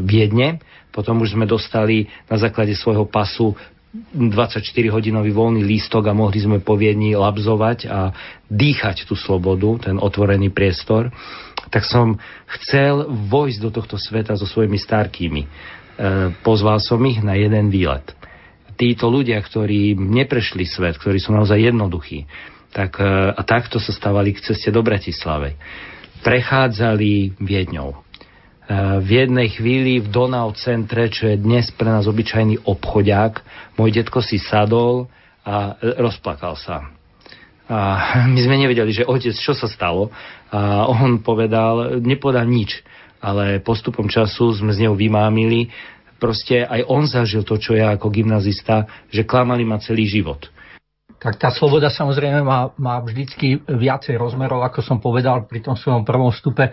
Viedne, 0.00 0.64
potom 0.88 1.20
už 1.20 1.36
sme 1.36 1.44
dostali 1.44 2.08
na 2.24 2.40
základe 2.40 2.72
svojho 2.72 3.04
pasu 3.04 3.52
24-hodinový 4.16 5.34
voľný 5.36 5.60
lístok 5.60 6.08
a 6.08 6.16
mohli 6.16 6.40
sme 6.40 6.64
po 6.64 6.72
Viedni 6.80 7.12
labzovať 7.12 7.78
a 7.84 8.16
dýchať 8.48 9.04
tú 9.04 9.12
slobodu, 9.12 9.92
ten 9.92 10.00
otvorený 10.00 10.48
priestor, 10.48 11.12
tak 11.68 11.84
som 11.84 12.16
chcel 12.48 13.12
vojsť 13.28 13.58
do 13.60 13.70
tohto 13.76 14.00
sveta 14.00 14.40
so 14.40 14.48
svojimi 14.48 14.80
starkými 14.80 15.42
pozval 16.44 16.78
som 16.78 17.00
ich 17.06 17.20
na 17.24 17.34
jeden 17.34 17.72
výlet. 17.72 18.04
Títo 18.80 19.12
ľudia, 19.12 19.36
ktorí 19.36 19.92
neprešli 19.92 20.64
svet, 20.64 20.96
ktorí 20.96 21.20
sú 21.20 21.36
naozaj 21.36 21.60
jednoduchí, 21.60 22.24
tak, 22.70 23.02
e, 23.02 23.04
a 23.34 23.42
takto 23.42 23.82
sa 23.82 23.92
stávali 23.92 24.32
k 24.32 24.40
ceste 24.40 24.70
do 24.70 24.80
Bratislavy. 24.80 25.58
Prechádzali 26.22 27.36
Viedňou. 27.42 27.90
E, 27.92 27.98
v 29.02 29.08
jednej 29.10 29.52
chvíli 29.52 30.00
v 30.00 30.08
Donau 30.08 30.54
centre, 30.54 31.10
čo 31.10 31.28
je 31.28 31.36
dnes 31.36 31.68
pre 31.74 31.90
nás 31.90 32.06
obyčajný 32.06 32.64
obchodiak, 32.64 33.42
môj 33.74 34.00
detko 34.00 34.22
si 34.22 34.38
sadol 34.40 35.10
a 35.42 35.76
rozplakal 35.98 36.54
sa. 36.56 36.88
A 37.70 37.78
my 38.32 38.40
sme 38.40 38.56
nevedeli, 38.56 38.90
že 38.94 39.04
otec, 39.04 39.34
čo 39.34 39.52
sa 39.52 39.68
stalo. 39.68 40.08
A 40.50 40.86
on 40.90 41.22
povedal, 41.22 42.00
nepovedal 42.02 42.46
nič 42.46 42.82
ale 43.20 43.60
postupom 43.60 44.08
času 44.08 44.56
sme 44.56 44.72
z 44.72 44.88
neho 44.88 44.96
vymámili. 44.96 45.68
Proste 46.20 46.64
aj 46.64 46.84
on 46.88 47.08
zažil 47.08 47.44
to, 47.44 47.56
čo 47.56 47.76
ja 47.76 47.96
ako 47.96 48.12
gymnazista, 48.12 48.84
že 49.08 49.24
klamali 49.24 49.64
ma 49.64 49.80
celý 49.80 50.04
život. 50.04 50.48
Tak 51.20 51.36
tá 51.36 51.52
sloboda 51.52 51.92
samozrejme 51.92 52.40
má, 52.40 52.72
má 52.80 52.96
vždycky 53.04 53.60
viacej 53.68 54.16
rozmerov, 54.16 54.64
ako 54.64 54.80
som 54.80 54.98
povedal 55.04 55.44
pri 55.44 55.60
tom 55.60 55.76
svojom 55.76 56.04
prvom 56.04 56.32
vstupe. 56.32 56.72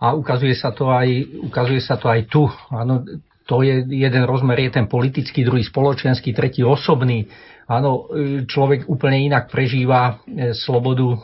A 0.00 0.16
ukazuje 0.16 0.56
sa 0.56 0.72
to 0.72 0.88
aj, 0.88 1.08
ukazuje 1.44 1.80
sa 1.80 1.96
to 2.00 2.08
aj 2.08 2.28
tu. 2.28 2.48
Áno, 2.72 3.04
to 3.44 3.64
je 3.64 3.84
jeden 3.88 4.24
rozmer, 4.24 4.56
je 4.62 4.80
ten 4.80 4.86
politický, 4.88 5.44
druhý 5.44 5.64
spoločenský, 5.64 6.32
tretí 6.32 6.64
osobný. 6.64 7.28
Áno, 7.70 8.10
e, 8.10 8.42
človek 8.50 8.90
úplne 8.90 9.30
inak 9.30 9.46
prežíva 9.46 10.26
e, 10.26 10.50
slobodu 10.58 11.14
e, 11.14 11.18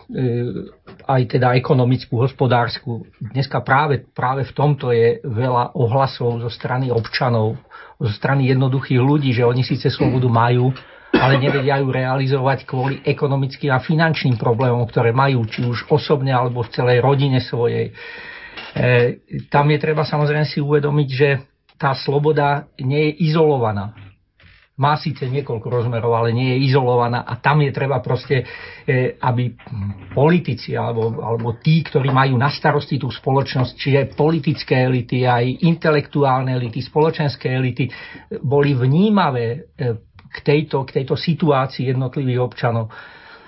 aj 1.02 1.35
teda 1.35 1.59
ekonomickú, 1.59 2.22
hospodárskú. 2.22 3.02
Dneska 3.18 3.66
práve, 3.66 4.06
práve 4.14 4.46
v 4.46 4.54
tomto 4.54 4.94
je 4.94 5.18
veľa 5.26 5.74
ohlasov 5.74 6.38
zo 6.38 6.46
strany 6.46 6.87
občanov, 6.87 7.59
zo 7.98 8.12
strany 8.14 8.46
jednoduchých 8.46 9.02
ľudí, 9.02 9.35
že 9.35 9.42
oni 9.42 9.66
síce 9.66 9.90
slobodu 9.90 10.30
majú, 10.30 10.70
ale 11.18 11.42
nevedia 11.42 11.82
ju 11.82 11.90
realizovať 11.90 12.62
kvôli 12.62 13.02
ekonomickým 13.02 13.74
a 13.74 13.82
finančným 13.82 14.38
problémom, 14.38 14.87
ktoré 14.87 15.11
majú, 15.11 15.42
či 15.50 15.66
už 15.66 15.90
osobne 15.90 16.30
alebo 16.30 16.62
v 16.62 16.70
celej 16.70 17.02
rodine 17.02 17.42
svojej. 17.42 17.90
Tam 19.48 19.66
je 19.72 19.78
treba 19.80 20.04
samozrejme 20.04 20.44
si 20.44 20.61
uvedomiť, 20.61 21.09
že 21.09 21.28
tá 21.80 21.96
sloboda 21.96 22.68
nie 22.76 23.09
je 23.09 23.32
izolovaná 23.32 24.06
má 24.76 25.00
síce 25.00 25.24
niekoľko 25.24 25.72
rozmerov, 25.72 26.12
ale 26.12 26.36
nie 26.36 26.52
je 26.52 26.68
izolovaná 26.68 27.24
a 27.24 27.40
tam 27.40 27.64
je 27.64 27.72
treba 27.72 28.04
proste, 28.04 28.44
e, 28.84 29.16
aby 29.16 29.56
politici 30.12 30.76
alebo, 30.76 31.16
alebo 31.16 31.56
tí, 31.56 31.80
ktorí 31.80 32.12
majú 32.12 32.36
na 32.36 32.52
starosti 32.52 33.00
tú 33.00 33.08
spoločnosť, 33.08 33.72
čiže 33.72 34.12
politické 34.12 34.84
elity, 34.84 35.24
aj 35.24 35.64
intelektuálne 35.64 36.52
elity, 36.52 36.84
spoločenské 36.84 37.56
elity, 37.56 37.88
boli 38.44 38.76
vnímavé 38.76 39.46
e, 39.48 39.58
k 40.28 40.38
tejto, 40.44 40.84
k 40.84 41.00
tejto 41.00 41.16
situácii 41.16 41.88
jednotlivých 41.88 42.44
občanov 42.44 42.92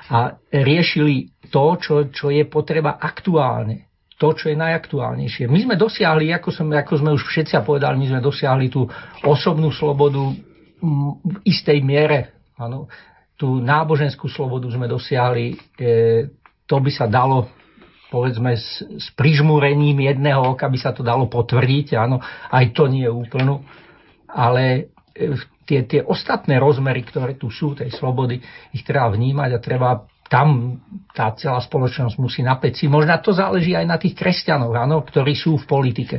a 0.08 0.32
riešili 0.48 1.44
to, 1.52 1.76
čo, 1.76 1.94
čo 2.08 2.32
je 2.32 2.48
potreba 2.48 2.96
aktuálne 2.96 3.88
to, 4.18 4.34
čo 4.34 4.50
je 4.50 4.58
najaktuálnejšie. 4.58 5.46
My 5.46 5.62
sme 5.62 5.74
dosiahli, 5.78 6.34
ako, 6.34 6.50
som, 6.50 6.66
ako 6.74 6.94
sme 6.98 7.14
už 7.14 7.22
všetci 7.22 7.54
povedali, 7.62 8.02
my 8.02 8.06
sme 8.10 8.20
dosiahli 8.20 8.66
tú 8.66 8.82
osobnú 9.22 9.70
slobodu, 9.70 10.34
v 10.80 11.36
istej 11.46 11.78
miere. 11.82 12.34
Áno. 12.58 12.90
Tú 13.38 13.62
náboženskú 13.62 14.26
slobodu 14.26 14.66
sme 14.70 14.90
dosiahli, 14.90 15.54
e, 15.54 15.56
to 16.66 16.76
by 16.82 16.90
sa 16.90 17.06
dalo 17.06 17.46
povedzme 18.08 18.56
s, 18.56 18.80
s 18.80 19.12
prižmúrením 19.12 20.00
jedného 20.00 20.56
oka 20.56 20.64
by 20.64 20.78
sa 20.80 20.96
to 20.96 21.04
dalo 21.04 21.28
potvrdiť, 21.28 21.92
áno, 22.00 22.24
aj 22.24 22.72
to 22.72 22.88
nie 22.88 23.04
je 23.04 23.12
úplnú, 23.12 23.60
ale 24.32 24.88
e, 25.12 25.36
tie, 25.68 25.84
tie 25.84 26.00
ostatné 26.00 26.56
rozmery, 26.56 27.04
ktoré 27.04 27.36
tu 27.36 27.52
sú, 27.52 27.76
tej 27.76 27.92
slobody, 27.92 28.40
ich 28.72 28.82
treba 28.82 29.12
vnímať 29.12 29.50
a 29.52 29.60
treba 29.60 29.90
tam 30.28 30.80
tá 31.12 31.32
celá 31.36 31.60
spoločnosť 31.60 32.16
musí 32.20 32.44
napäť 32.44 32.84
si. 32.84 32.86
Možno 32.88 33.16
to 33.20 33.32
záleží 33.32 33.72
aj 33.72 33.86
na 33.88 33.96
tých 33.96 34.16
kresťanoch, 34.16 34.72
áno, 34.76 35.00
ktorí 35.04 35.32
sú 35.36 35.56
v 35.56 35.68
politike. 35.68 36.16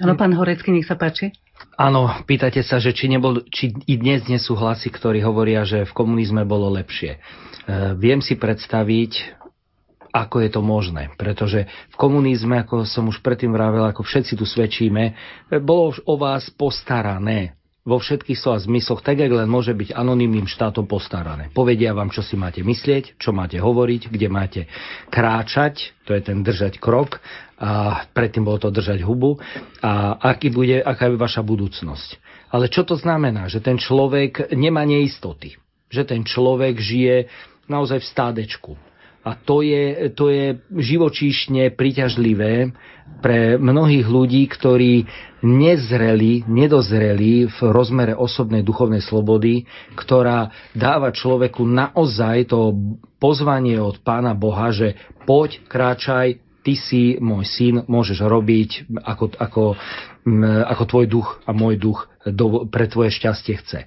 Áno, 0.00 0.16
pán 0.16 0.32
Horecký, 0.32 0.72
nech 0.72 0.88
sa 0.88 0.96
páči. 0.96 1.36
Áno, 1.76 2.10
pýtate 2.28 2.60
sa, 2.60 2.76
že 2.76 2.92
či, 2.92 3.08
nebol, 3.08 3.44
či 3.48 3.72
i 3.88 3.94
dnes 3.96 4.28
nie 4.28 4.36
sú 4.36 4.52
hlasy, 4.54 4.92
ktorí 4.92 5.24
hovoria, 5.24 5.64
že 5.64 5.88
v 5.88 5.96
komunizme 5.96 6.44
bolo 6.44 6.68
lepšie. 6.68 7.16
E, 7.16 7.18
viem 7.96 8.20
si 8.20 8.36
predstaviť, 8.36 9.40
ako 10.12 10.36
je 10.44 10.50
to 10.52 10.60
možné. 10.60 11.08
Pretože 11.16 11.64
v 11.66 11.96
komunizme, 11.96 12.60
ako 12.60 12.84
som 12.84 13.08
už 13.08 13.24
predtým 13.24 13.56
vravel, 13.56 13.88
ako 13.88 14.04
všetci 14.04 14.36
tu 14.36 14.44
svedčíme, 14.44 15.02
e, 15.08 15.12
bolo 15.64 15.96
už 15.96 16.04
o 16.04 16.20
vás 16.20 16.52
postarané 16.52 17.56
vo 17.82 17.98
všetkých 17.98 18.38
slova 18.38 18.62
zmysloch, 18.62 19.02
tak 19.02 19.18
jak 19.18 19.32
len 19.34 19.50
môže 19.50 19.74
byť 19.74 19.98
anonymným 19.98 20.46
štátom 20.46 20.86
postarané. 20.86 21.50
Povedia 21.50 21.90
vám, 21.90 22.14
čo 22.14 22.22
si 22.22 22.38
máte 22.38 22.62
myslieť, 22.62 23.18
čo 23.18 23.34
máte 23.34 23.58
hovoriť, 23.58 24.06
kde 24.06 24.28
máte 24.30 24.60
kráčať, 25.10 25.90
to 26.06 26.14
je 26.14 26.22
ten 26.22 26.46
držať 26.46 26.78
krok, 26.78 27.18
a 27.58 28.02
predtým 28.14 28.46
bolo 28.46 28.62
to 28.62 28.70
držať 28.70 29.02
hubu, 29.02 29.38
a 29.82 30.14
aký 30.18 30.54
bude, 30.54 30.78
aká 30.78 31.10
je 31.10 31.18
vaša 31.18 31.42
budúcnosť. 31.42 32.22
Ale 32.54 32.70
čo 32.70 32.86
to 32.86 32.94
znamená? 32.94 33.50
Že 33.50 33.60
ten 33.66 33.78
človek 33.78 34.54
nemá 34.54 34.86
neistoty. 34.86 35.58
Že 35.90 36.02
ten 36.06 36.22
človek 36.22 36.78
žije 36.78 37.26
naozaj 37.66 37.98
v 37.98 38.10
stádečku 38.10 38.72
a 39.22 39.38
to 39.38 39.62
je, 39.62 40.10
to 40.18 40.34
je 40.34 40.58
živočíšne 40.74 41.70
priťažlivé 41.78 42.74
pre 43.22 43.54
mnohých 43.54 44.06
ľudí, 44.10 44.50
ktorí 44.50 45.06
nezreli, 45.46 46.42
nedozreli 46.46 47.46
v 47.46 47.58
rozmere 47.70 48.18
osobnej 48.18 48.66
duchovnej 48.66 49.02
slobody, 49.02 49.66
ktorá 49.94 50.50
dáva 50.74 51.14
človeku 51.14 51.62
naozaj 51.62 52.50
to 52.50 52.74
pozvanie 53.22 53.78
od 53.78 54.02
Pána 54.02 54.34
Boha, 54.34 54.74
že 54.74 54.98
poď, 55.22 55.62
kráčaj, 55.70 56.42
ty 56.62 56.74
si 56.78 57.18
môj 57.18 57.46
syn, 57.46 57.74
môžeš 57.86 58.22
robiť, 58.22 58.90
ako, 59.02 59.24
ako, 59.38 59.64
ako 60.66 60.82
tvoj 60.86 61.06
duch 61.10 61.28
a 61.46 61.50
môj 61.54 61.78
duch 61.78 62.10
do, 62.26 62.66
pre 62.70 62.86
tvoje 62.86 63.14
šťastie 63.14 63.54
chce. 63.58 63.80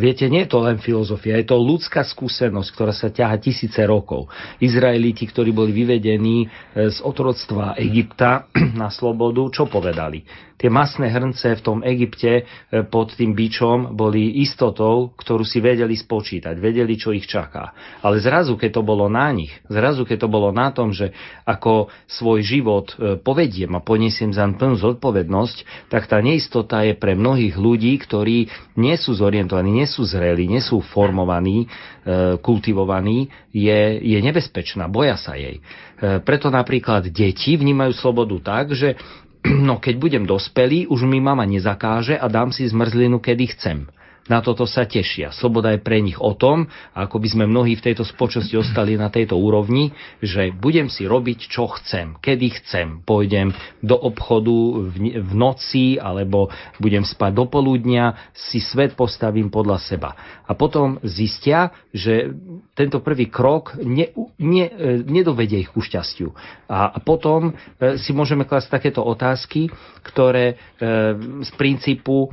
Viete, 0.00 0.24
nie 0.32 0.48
je 0.48 0.50
to 0.56 0.64
len 0.64 0.80
filozofia, 0.80 1.36
je 1.36 1.52
to 1.52 1.60
ľudská 1.60 2.00
skúsenosť, 2.00 2.68
ktorá 2.72 2.92
sa 2.96 3.12
ťaha 3.12 3.36
tisíce 3.36 3.80
rokov. 3.84 4.32
Izraeliti, 4.56 5.28
ktorí 5.28 5.52
boli 5.52 5.76
vyvedení 5.76 6.48
z 6.72 6.98
otroctva 7.04 7.76
Egypta 7.76 8.48
na 8.80 8.88
slobodu, 8.88 9.44
čo 9.52 9.68
povedali? 9.68 10.24
Tie 10.56 10.72
masné 10.72 11.12
hrnce 11.12 11.60
v 11.60 11.64
tom 11.64 11.78
Egypte 11.84 12.48
pod 12.88 13.12
tým 13.12 13.36
bičom 13.36 13.92
boli 13.92 14.40
istotou, 14.40 15.12
ktorú 15.18 15.44
si 15.44 15.60
vedeli 15.60 15.98
spočítať, 15.98 16.56
vedeli, 16.56 16.94
čo 16.96 17.12
ich 17.12 17.28
čaká. 17.28 17.74
Ale 18.00 18.22
zrazu, 18.22 18.56
keď 18.56 18.80
to 18.80 18.82
bolo 18.86 19.10
na 19.10 19.28
nich, 19.34 19.52
zrazu, 19.66 20.06
keď 20.06 20.24
to 20.24 20.28
bolo 20.30 20.54
na 20.54 20.70
tom, 20.70 20.94
že 20.94 21.10
ako 21.44 21.90
svoj 22.06 22.40
život 22.40 22.86
povediem 23.26 23.74
a 23.76 23.84
poniesiem 23.84 24.30
za 24.32 24.46
plnú 24.46 24.78
zodpovednosť, 24.78 25.90
tak 25.90 26.06
tá 26.06 26.22
neistota 26.22 26.86
je 26.86 26.94
pre 26.94 27.18
mnohých 27.18 27.56
ľudí, 27.58 27.96
ktorí 28.00 28.48
nie 28.78 28.96
sú 29.00 29.16
zorientovaní, 29.16 29.72
nie 29.72 29.88
sú 29.88 30.04
zreli, 30.06 30.46
nie 30.46 30.60
sú 30.60 30.84
formovaní, 30.84 31.64
e, 31.64 32.36
kultivovaní, 32.38 33.32
je, 33.50 33.80
je 34.02 34.18
nebezpečná, 34.20 34.86
boja 34.86 35.16
sa 35.16 35.34
jej. 35.34 35.58
E, 35.58 35.62
preto 36.20 36.52
napríklad 36.52 37.08
deti 37.08 37.56
vnímajú 37.56 37.92
slobodu 37.96 38.36
tak, 38.40 38.76
že 38.76 38.94
no 39.68 39.78
keď 39.78 39.94
budem 39.96 40.24
dospelý, 40.24 40.88
už 40.88 41.04
mi 41.04 41.20
mama 41.20 41.44
nezakáže 41.44 42.18
a 42.18 42.26
dám 42.28 42.52
si 42.52 42.68
zmrzlinu, 42.68 43.20
kedy 43.20 43.44
chcem 43.56 43.78
na 44.24 44.40
toto 44.40 44.64
sa 44.64 44.88
tešia. 44.88 45.32
Sloboda 45.36 45.76
je 45.76 45.84
pre 45.84 46.00
nich 46.00 46.16
o 46.16 46.32
tom, 46.32 46.72
ako 46.96 47.20
by 47.20 47.28
sme 47.28 47.44
mnohí 47.44 47.76
v 47.76 47.84
tejto 47.92 48.08
spoločnosti 48.08 48.56
ostali 48.56 48.96
na 48.96 49.12
tejto 49.12 49.36
úrovni, 49.36 49.92
že 50.24 50.48
budem 50.48 50.88
si 50.88 51.04
robiť, 51.04 51.38
čo 51.44 51.68
chcem, 51.76 52.16
kedy 52.24 52.46
chcem. 52.64 53.04
Pôjdem 53.04 53.52
do 53.84 53.96
obchodu 54.00 54.88
v, 54.96 55.32
noci, 55.36 56.00
alebo 56.00 56.48
budem 56.80 57.04
spať 57.04 57.36
do 57.36 57.44
poludnia, 57.44 58.32
si 58.32 58.64
svet 58.64 58.96
postavím 58.96 59.52
podľa 59.52 59.78
seba. 59.84 60.10
A 60.48 60.56
potom 60.56 61.00
zistia, 61.04 61.72
že 61.92 62.32
tento 62.72 63.04
prvý 63.04 63.28
krok 63.28 63.76
ne, 63.80 64.08
ne, 64.40 64.66
nedovedie 65.04 65.60
ich 65.60 65.70
ku 65.72 65.84
šťastiu. 65.84 66.32
A, 66.68 66.96
a 66.96 66.98
potom 67.00 67.52
e, 67.52 68.00
si 68.00 68.16
môžeme 68.16 68.48
klasť 68.48 68.80
takéto 68.80 69.04
otázky, 69.04 69.68
ktoré 70.00 70.56
e, 70.56 70.84
z 71.44 71.50
princípu 71.60 72.32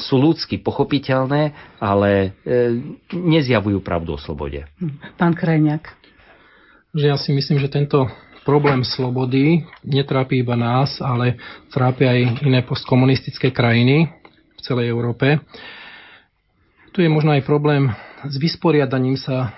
sú 0.00 0.16
ľudsky 0.16 0.56
pochopiteľné, 0.64 1.52
ale 1.76 2.32
eh, 2.48 2.80
nezjavujú 3.12 3.84
pravdu 3.84 4.16
o 4.16 4.18
slobode. 4.20 4.64
Pán 5.20 5.36
Krajňák. 5.36 5.84
Že 6.96 7.04
ja 7.04 7.16
si 7.20 7.36
myslím, 7.36 7.60
že 7.60 7.68
tento 7.68 8.08
problém 8.48 8.80
slobody 8.80 9.68
netrápi 9.84 10.40
iba 10.40 10.56
nás, 10.56 11.04
ale 11.04 11.36
trápi 11.68 12.08
aj 12.08 12.48
iné 12.48 12.64
postkomunistické 12.64 13.52
krajiny 13.52 14.08
v 14.56 14.60
celej 14.64 14.88
Európe. 14.88 15.36
Tu 16.96 17.04
je 17.04 17.12
možno 17.12 17.36
aj 17.36 17.44
problém 17.44 17.92
s 18.24 18.34
vysporiadaním 18.40 19.20
sa 19.20 19.52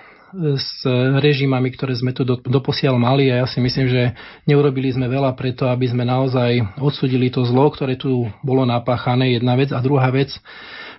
s 0.57 0.87
režimami, 1.19 1.75
ktoré 1.75 1.91
sme 1.95 2.15
tu 2.15 2.23
doposiaľ 2.25 2.95
mali 2.95 3.27
a 3.27 3.43
ja 3.43 3.47
si 3.47 3.59
myslím, 3.59 3.87
že 3.91 4.15
neurobili 4.47 4.91
sme 4.91 5.11
veľa 5.11 5.35
preto, 5.35 5.67
aby 5.67 5.91
sme 5.91 6.07
naozaj 6.07 6.79
odsudili 6.79 7.27
to 7.27 7.43
zlo, 7.43 7.67
ktoré 7.71 7.99
tu 7.99 8.31
bolo 8.39 8.63
napáchané, 8.63 9.35
jedna 9.35 9.59
vec. 9.59 9.75
A 9.75 9.83
druhá 9.83 10.07
vec, 10.09 10.31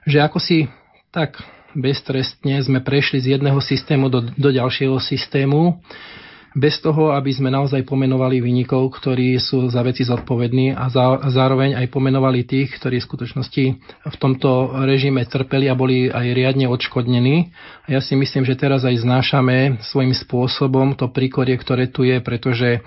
že 0.04 0.20
ako 0.20 0.38
si 0.38 0.68
tak 1.08 1.40
beztrestne 1.72 2.60
sme 2.60 2.84
prešli 2.84 3.20
z 3.20 3.36
jedného 3.38 3.60
systému 3.60 4.12
do, 4.12 4.20
do 4.36 4.48
ďalšieho 4.52 5.00
systému, 5.00 5.80
bez 6.52 6.80
toho, 6.84 7.16
aby 7.16 7.32
sme 7.32 7.48
naozaj 7.48 7.84
pomenovali 7.88 8.44
vynikov, 8.44 8.92
ktorí 8.92 9.40
sú 9.40 9.72
za 9.72 9.80
veci 9.80 10.04
zodpovední 10.04 10.76
a, 10.76 10.88
zároveň 11.32 11.80
aj 11.80 11.86
pomenovali 11.88 12.44
tých, 12.44 12.76
ktorí 12.76 13.00
v 13.00 13.08
skutočnosti 13.08 13.64
v 14.04 14.16
tomto 14.20 14.76
režime 14.84 15.24
trpeli 15.24 15.72
a 15.72 15.78
boli 15.78 16.12
aj 16.12 16.26
riadne 16.36 16.68
odškodnení. 16.68 17.52
A 17.88 17.98
ja 17.98 18.00
si 18.04 18.12
myslím, 18.14 18.44
že 18.44 18.58
teraz 18.58 18.84
aj 18.84 19.00
znášame 19.00 19.80
svojím 19.80 20.12
spôsobom 20.12 20.92
to 20.92 21.08
príkorie, 21.08 21.56
ktoré 21.56 21.88
tu 21.88 22.04
je, 22.04 22.20
pretože 22.20 22.84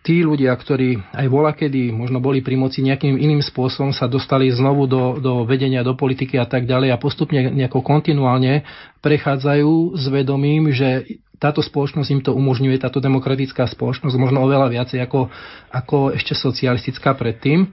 tí 0.00 0.24
ľudia, 0.24 0.56
ktorí 0.56 0.96
aj 1.12 1.26
vola 1.28 1.52
kedy 1.52 1.92
možno 1.92 2.24
boli 2.24 2.40
pri 2.40 2.56
moci 2.56 2.80
nejakým 2.80 3.20
iným 3.20 3.44
spôsobom, 3.44 3.92
sa 3.92 4.08
dostali 4.08 4.48
znovu 4.48 4.88
do, 4.88 5.20
do 5.20 5.32
vedenia, 5.44 5.84
do 5.84 5.92
politiky 5.92 6.40
a 6.40 6.48
tak 6.48 6.64
ďalej 6.64 6.88
a 6.92 7.00
postupne 7.00 7.52
nejako 7.52 7.84
kontinuálne 7.84 8.64
prechádzajú 9.04 9.96
s 9.96 10.04
vedomím, 10.08 10.72
že 10.72 11.20
táto 11.40 11.64
spoločnosť 11.64 12.08
im 12.12 12.20
to 12.20 12.36
umožňuje, 12.36 12.76
táto 12.76 13.00
demokratická 13.00 13.64
spoločnosť, 13.64 14.16
možno 14.20 14.44
oveľa 14.44 14.68
viacej 14.68 15.00
ako, 15.00 15.32
ako 15.72 16.12
ešte 16.12 16.36
socialistická 16.36 17.16
predtým. 17.16 17.72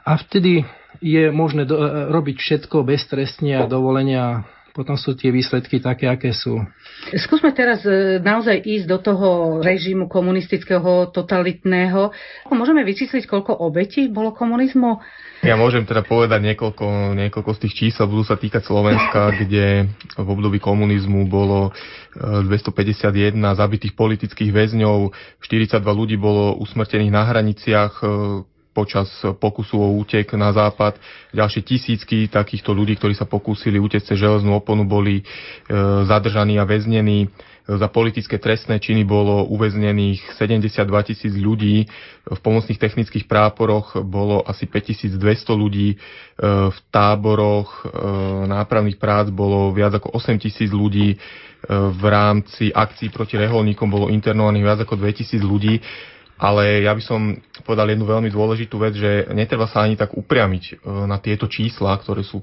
A 0.00 0.16
vtedy 0.16 0.64
je 1.04 1.28
možné 1.28 1.68
do, 1.68 1.76
robiť 2.08 2.40
všetko 2.40 2.84
beztrestne 2.88 3.64
a 3.64 3.68
dovolenia 3.68 4.48
potom 4.70 4.94
sú 4.94 5.18
tie 5.18 5.34
výsledky 5.34 5.82
také, 5.82 6.06
aké 6.06 6.30
sú. 6.30 6.62
Skúsme 7.16 7.50
teraz 7.56 7.82
e, 7.82 8.20
naozaj 8.20 8.60
ísť 8.60 8.86
do 8.86 8.98
toho 9.00 9.28
režimu 9.64 10.06
komunistického, 10.06 11.10
totalitného. 11.10 12.12
Môžeme 12.52 12.84
vyčísliť, 12.84 13.26
koľko 13.26 13.56
obetí 13.56 14.06
bolo 14.12 14.36
komunizmu? 14.36 15.00
Ja 15.40 15.56
môžem 15.56 15.88
teda 15.88 16.04
povedať 16.04 16.44
niekoľko, 16.52 17.16
niekoľko 17.16 17.50
z 17.56 17.60
tých 17.66 17.74
čísel, 17.74 18.04
budú 18.04 18.28
sa 18.28 18.36
týkať 18.36 18.60
Slovenska, 18.68 19.32
kde 19.40 19.88
v 20.20 20.28
období 20.28 20.60
komunizmu 20.60 21.24
bolo 21.26 21.72
251 22.14 23.32
e, 23.32 23.56
zabitých 23.56 23.94
politických 23.96 24.50
väzňov, 24.52 25.10
42 25.40 25.80
ľudí 25.80 26.20
bolo 26.20 26.60
usmrtených 26.60 27.12
na 27.14 27.22
hraniciach, 27.24 27.92
e, 28.04 28.06
počas 28.70 29.10
pokusu 29.42 29.76
o 29.78 29.88
útek 29.98 30.30
na 30.38 30.54
západ. 30.54 30.96
Ďalšie 31.34 31.62
tisícky 31.66 32.16
takýchto 32.30 32.70
ľudí, 32.70 32.94
ktorí 32.96 33.14
sa 33.18 33.26
pokúsili 33.26 33.82
útec 33.82 34.02
cez 34.06 34.18
železnú 34.18 34.54
oponu, 34.54 34.86
boli 34.86 35.20
e, 35.20 35.24
zadržaní 36.06 36.56
a 36.56 36.64
väznení. 36.64 37.30
Za 37.70 37.86
politické 37.86 38.34
trestné 38.40 38.82
činy 38.82 39.06
bolo 39.06 39.46
uväznených 39.46 40.34
72 40.34 40.90
tisíc 41.06 41.30
ľudí, 41.38 41.86
v 42.26 42.40
pomocných 42.42 42.82
technických 42.82 43.30
práporoch 43.30 43.94
bolo 44.02 44.42
asi 44.42 44.66
5200 44.66 45.22
ľudí, 45.54 45.94
e, 45.94 45.96
v 46.66 46.78
táboroch 46.90 47.86
e, 47.86 47.94
nápravných 48.50 48.98
prác 48.98 49.30
bolo 49.30 49.70
viac 49.70 49.94
ako 50.02 50.18
8 50.18 50.42
tisíc 50.42 50.74
ľudí, 50.74 51.14
e, 51.14 51.16
v 51.70 52.02
rámci 52.10 52.74
akcií 52.74 53.14
proti 53.14 53.38
reholníkom 53.38 53.86
bolo 53.86 54.10
internovaných 54.10 54.64
viac 54.66 54.78
ako 54.82 54.94
2000 54.98 55.38
ľudí 55.38 55.78
ale 56.40 56.88
ja 56.88 56.96
by 56.96 57.02
som 57.04 57.36
povedal 57.68 57.92
jednu 57.92 58.08
veľmi 58.08 58.32
dôležitú 58.32 58.80
vec, 58.80 58.96
že 58.96 59.28
netreba 59.36 59.68
sa 59.68 59.84
ani 59.84 60.00
tak 60.00 60.16
upriamiť 60.16 60.64
e, 60.64 60.72
na 61.04 61.20
tieto 61.20 61.44
čísla, 61.44 61.92
ktoré 62.00 62.24
sú 62.24 62.40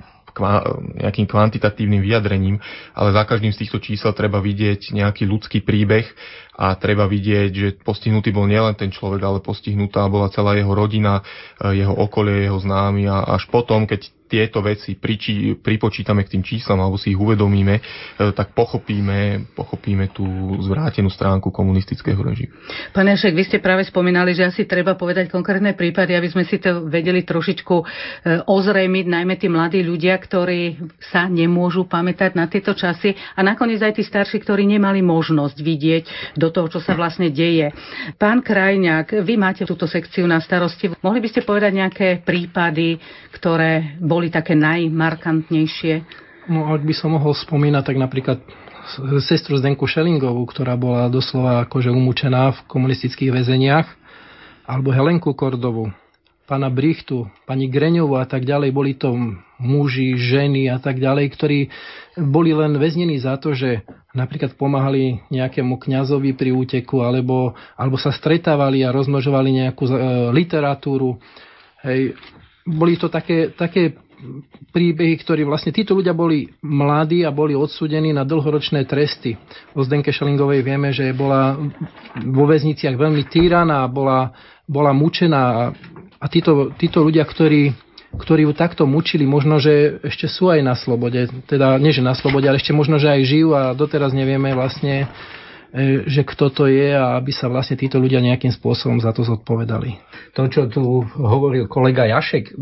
nejakým 1.02 1.26
kvantitatívnym 1.26 1.98
vyjadrením, 1.98 2.62
ale 2.94 3.10
za 3.10 3.26
každým 3.26 3.50
z 3.50 3.66
týchto 3.66 3.82
čísel 3.82 4.14
treba 4.14 4.38
vidieť 4.38 4.94
nejaký 4.94 5.26
ľudský 5.26 5.66
príbeh 5.66 6.06
a 6.54 6.78
treba 6.78 7.10
vidieť, 7.10 7.52
že 7.54 7.68
postihnutý 7.82 8.30
bol 8.30 8.46
nielen 8.46 8.78
ten 8.78 8.94
človek, 8.94 9.22
ale 9.26 9.42
postihnutá 9.42 10.06
bola 10.06 10.30
celá 10.30 10.54
jeho 10.54 10.70
rodina, 10.78 11.26
e, 11.58 11.82
jeho 11.82 11.94
okolie, 11.98 12.46
jeho 12.46 12.62
známy 12.62 13.10
a 13.10 13.34
až 13.34 13.50
potom, 13.50 13.90
keď 13.90 14.14
tieto 14.28 14.60
veci 14.60 15.00
priči, 15.00 15.56
pripočítame 15.58 16.28
k 16.28 16.38
tým 16.38 16.44
číslam 16.44 16.84
alebo 16.84 17.00
si 17.00 17.16
ich 17.16 17.20
uvedomíme, 17.20 17.80
e, 17.80 17.82
tak 18.36 18.52
pochopíme, 18.52 19.50
pochopíme 19.56 20.12
tú 20.12 20.28
zvrátenú 20.62 21.08
stránku 21.08 21.50
komunistického 21.50 22.20
režimu. 22.20 22.52
Pane 22.92 23.16
Šek, 23.16 23.34
vy 23.34 23.44
ste 23.48 23.58
práve 23.64 23.88
spomínali, 23.88 24.36
že 24.36 24.46
asi 24.46 24.68
treba 24.68 25.00
povedať 25.00 25.32
konkrétne 25.32 25.74
prípady, 25.74 26.14
aby 26.14 26.28
sme 26.28 26.44
si 26.44 26.60
to 26.60 26.86
vedeli 26.86 27.24
trošičku 27.24 27.76
e, 27.80 27.86
ozrejmiť, 28.44 29.06
najmä 29.08 29.40
tí 29.40 29.48
mladí 29.48 29.80
ľudia, 29.82 30.20
ktorí 30.20 30.76
sa 31.00 31.32
nemôžu 31.32 31.88
pamätať 31.88 32.36
na 32.36 32.52
tieto 32.52 32.76
časy 32.76 33.16
a 33.34 33.40
nakoniec 33.42 33.80
aj 33.80 33.96
tí 33.96 34.04
starší, 34.04 34.44
ktorí 34.44 34.68
nemali 34.68 35.00
možnosť 35.00 35.58
vidieť 35.64 36.04
do 36.36 36.52
toho, 36.52 36.68
čo 36.68 36.80
sa 36.84 36.94
vlastne 36.98 37.32
deje. 37.32 37.72
Pán 38.20 38.44
Krajňák, 38.44 39.24
vy 39.24 39.34
máte 39.40 39.64
túto 39.64 39.88
sekciu 39.88 40.28
na 40.28 40.42
starosti. 40.44 40.92
Mohli 41.00 41.20
by 41.24 41.30
ste 41.30 41.48
povedať 41.48 41.72
nejaké 41.78 42.08
prípady, 42.26 42.98
ktoré 43.38 44.02
boli 44.02 44.17
boli 44.18 44.34
také 44.34 44.58
najmarkantnejšie? 44.58 45.94
No, 46.50 46.74
ak 46.74 46.82
by 46.82 46.94
som 46.98 47.14
mohol 47.14 47.38
spomínať, 47.38 47.84
tak 47.86 47.98
napríklad 48.02 48.42
sestru 49.22 49.62
Zdenku 49.62 49.86
Šelingovú, 49.86 50.42
ktorá 50.50 50.74
bola 50.74 51.06
doslova 51.06 51.70
akože 51.70 51.94
umúčená 51.94 52.56
v 52.58 52.60
komunistických 52.66 53.30
väzeniach, 53.30 53.86
alebo 54.66 54.90
Helenku 54.90 55.38
Kordovu, 55.38 55.94
pána 56.48 56.72
Brichtu, 56.72 57.28
pani 57.44 57.68
Greňovu 57.68 58.16
a 58.16 58.26
tak 58.26 58.48
ďalej, 58.48 58.70
boli 58.72 58.96
to 58.96 59.12
muži, 59.60 60.16
ženy 60.16 60.72
a 60.72 60.80
tak 60.80 60.98
ďalej, 60.98 61.26
ktorí 61.36 61.60
boli 62.16 62.56
len 62.56 62.80
väznení 62.80 63.20
za 63.20 63.36
to, 63.36 63.52
že 63.52 63.84
napríklad 64.16 64.56
pomáhali 64.56 65.22
nejakému 65.30 65.76
kňazovi 65.78 66.32
pri 66.34 66.56
úteku, 66.56 67.04
alebo, 67.04 67.54
alebo 67.76 68.00
sa 68.00 68.16
stretávali 68.16 68.88
a 68.88 68.96
rozmnožovali 68.96 69.68
nejakú 69.68 69.84
e, 69.86 69.94
literatúru. 70.32 71.20
Hej. 71.84 72.16
Boli 72.64 72.96
to 72.96 73.12
také, 73.12 73.52
také 73.52 74.07
príbehy, 74.74 75.14
ktorí 75.22 75.46
vlastne 75.46 75.70
títo 75.70 75.94
ľudia 75.94 76.14
boli 76.18 76.50
mladí 76.66 77.22
a 77.22 77.34
boli 77.34 77.54
odsúdení 77.54 78.12
na 78.14 78.26
dlhoročné 78.26 78.86
tresty. 78.90 79.38
O 79.78 79.86
Zdenke 79.86 80.10
Šelingovej 80.10 80.66
vieme, 80.66 80.90
že 80.90 81.14
bola 81.14 81.58
vo 82.26 82.46
väzniciach 82.50 82.98
veľmi 82.98 83.24
týraná, 83.30 83.86
bola, 83.86 84.34
bola 84.66 84.92
mučená 84.92 85.72
a 86.18 86.26
títo, 86.30 86.74
títo 86.76 87.06
ľudia, 87.06 87.26
ktorí 87.26 87.88
ktorí 88.08 88.48
ju 88.48 88.54
takto 88.56 88.88
mučili, 88.88 89.28
možno, 89.28 89.60
že 89.60 90.00
ešte 90.00 90.32
sú 90.32 90.48
aj 90.48 90.64
na 90.64 90.80
slobode. 90.80 91.28
Teda 91.44 91.76
nie, 91.76 91.92
že 91.92 92.00
na 92.00 92.16
slobode, 92.16 92.48
ale 92.48 92.58
ešte 92.58 92.72
možno, 92.72 92.98
že 92.98 93.12
aj 93.12 93.22
žijú 93.28 93.52
a 93.52 93.76
doteraz 93.76 94.16
nevieme 94.16 94.56
vlastne, 94.56 95.12
že 96.08 96.22
kto 96.24 96.48
to 96.48 96.64
je 96.72 96.96
a 96.96 97.20
aby 97.20 97.36
sa 97.36 97.52
vlastne 97.52 97.76
títo 97.76 98.00
ľudia 98.00 98.24
nejakým 98.24 98.56
spôsobom 98.56 99.04
za 99.04 99.12
to 99.12 99.28
zodpovedali. 99.28 100.00
To, 100.40 100.48
čo 100.48 100.72
tu 100.72 101.04
hovoril 101.04 101.68
kolega 101.68 102.08
Jašek, 102.08 102.56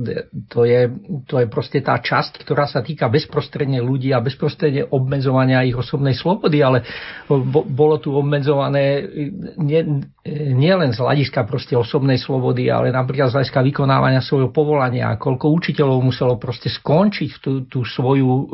to 0.50 0.66
je, 0.66 0.90
to 1.30 1.44
je 1.44 1.46
proste 1.46 1.86
tá 1.86 2.02
časť, 2.02 2.42
ktorá 2.42 2.66
sa 2.66 2.82
týka 2.82 3.06
bezprostredne 3.06 3.78
ľudí 3.84 4.10
a 4.10 4.24
bezprostredne 4.24 4.90
obmedzovania 4.90 5.62
ich 5.68 5.78
osobnej 5.78 6.18
slobody, 6.18 6.66
ale 6.66 6.82
bolo 7.70 8.02
tu 8.02 8.10
obmedzované 8.16 9.06
nie, 9.62 9.82
nie 10.56 10.74
z 10.76 10.98
hľadiska 10.98 11.46
proste 11.46 11.78
osobnej 11.78 12.18
slobody, 12.18 12.74
ale 12.74 12.90
napríklad 12.90 13.30
z 13.30 13.38
hľadiska 13.38 13.62
vykonávania 13.62 14.26
svojho 14.26 14.50
povolania. 14.50 15.14
Koľko 15.22 15.54
učiteľov 15.54 16.02
muselo 16.02 16.42
proste 16.42 16.74
skončiť 16.74 17.32
tú, 17.38 17.70
tú 17.70 17.86
svoju 17.86 18.50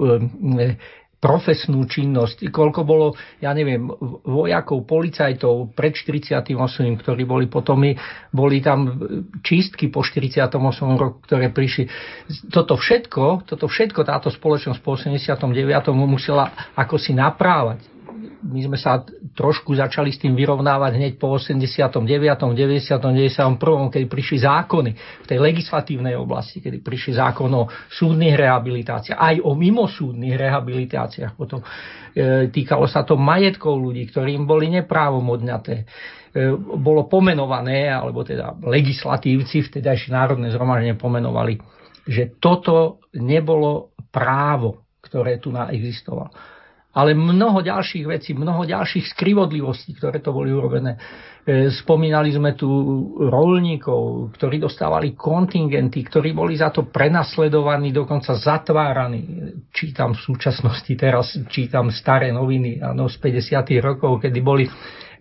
profesnú 1.22 1.86
činnosť, 1.86 2.50
koľko 2.50 2.82
bolo, 2.82 3.14
ja 3.38 3.54
neviem, 3.54 3.86
vojakov, 4.26 4.90
policajtov 4.90 5.78
pred 5.78 5.94
48., 5.94 6.50
ktorí 6.98 7.24
boli 7.30 7.46
potom, 7.46 7.86
boli 8.34 8.58
tam 8.58 8.98
čistky 9.46 9.94
po 9.94 10.02
48. 10.02 10.58
roku, 10.98 11.22
ktoré 11.22 11.54
prišli. 11.54 11.86
Toto 12.50 12.74
všetko, 12.74 13.46
toto 13.46 13.70
všetko 13.70 14.02
táto 14.02 14.34
spoločnosť 14.34 14.82
po 14.82 14.98
89. 14.98 15.46
musela 16.10 16.74
ako 16.74 16.98
si 16.98 17.14
naprávať 17.14 18.01
my 18.42 18.60
sme 18.66 18.78
sa 18.78 19.06
trošku 19.38 19.78
začali 19.78 20.10
s 20.10 20.18
tým 20.18 20.34
vyrovnávať 20.34 20.98
hneď 20.98 21.14
po 21.22 21.38
89., 21.38 22.02
90., 22.02 22.98
91., 22.98 23.94
keď 23.94 24.04
prišli 24.10 24.38
zákony 24.42 24.92
v 24.98 25.26
tej 25.30 25.40
legislatívnej 25.40 26.18
oblasti, 26.18 26.58
kedy 26.58 26.82
prišli 26.82 27.22
zákon 27.22 27.54
o 27.54 27.70
súdnych 27.94 28.34
rehabilitáciách, 28.34 29.18
aj 29.18 29.36
o 29.46 29.54
mimosúdnych 29.54 30.34
rehabilitáciách. 30.34 31.38
Potom 31.38 31.62
e, 31.62 31.68
týkalo 32.50 32.90
sa 32.90 33.06
to 33.06 33.14
majetkov 33.14 33.78
ľudí, 33.78 34.10
ktorým 34.10 34.50
boli 34.50 34.74
neprávom 34.74 35.24
odňaté. 35.30 35.86
E, 36.34 36.54
bolo 36.58 37.06
pomenované, 37.06 37.94
alebo 37.94 38.26
teda 38.26 38.58
legislatívci, 38.66 39.70
vtedajšie 39.70 40.10
národné 40.10 40.50
zhromaždenie 40.50 40.98
pomenovali, 40.98 41.62
že 42.10 42.42
toto 42.42 43.06
nebolo 43.14 43.94
právo, 44.10 44.90
ktoré 45.06 45.38
tu 45.38 45.54
existovalo 45.54 46.51
ale 46.92 47.16
mnoho 47.16 47.64
ďalších 47.64 48.06
vecí, 48.08 48.36
mnoho 48.36 48.68
ďalších 48.68 49.16
skrivodlivostí, 49.16 49.96
ktoré 49.96 50.20
to 50.20 50.36
boli 50.36 50.52
urobené. 50.52 51.00
E, 51.48 51.72
spomínali 51.72 52.36
sme 52.36 52.52
tu 52.52 52.68
rolníkov, 53.16 54.36
ktorí 54.36 54.60
dostávali 54.60 55.16
kontingenty, 55.16 56.04
ktorí 56.04 56.36
boli 56.36 56.60
za 56.60 56.68
to 56.68 56.92
prenasledovaní, 56.92 57.96
dokonca 57.96 58.36
zatváraní. 58.36 59.56
Čítam 59.72 60.20
v 60.20 60.36
súčasnosti 60.36 60.92
teraz, 61.00 61.40
čítam 61.48 61.88
staré 61.96 62.36
noviny 62.36 62.84
áno, 62.84 63.08
z 63.08 63.16
50. 63.24 63.72
rokov, 63.80 64.20
kedy 64.28 64.40
boli 64.44 64.68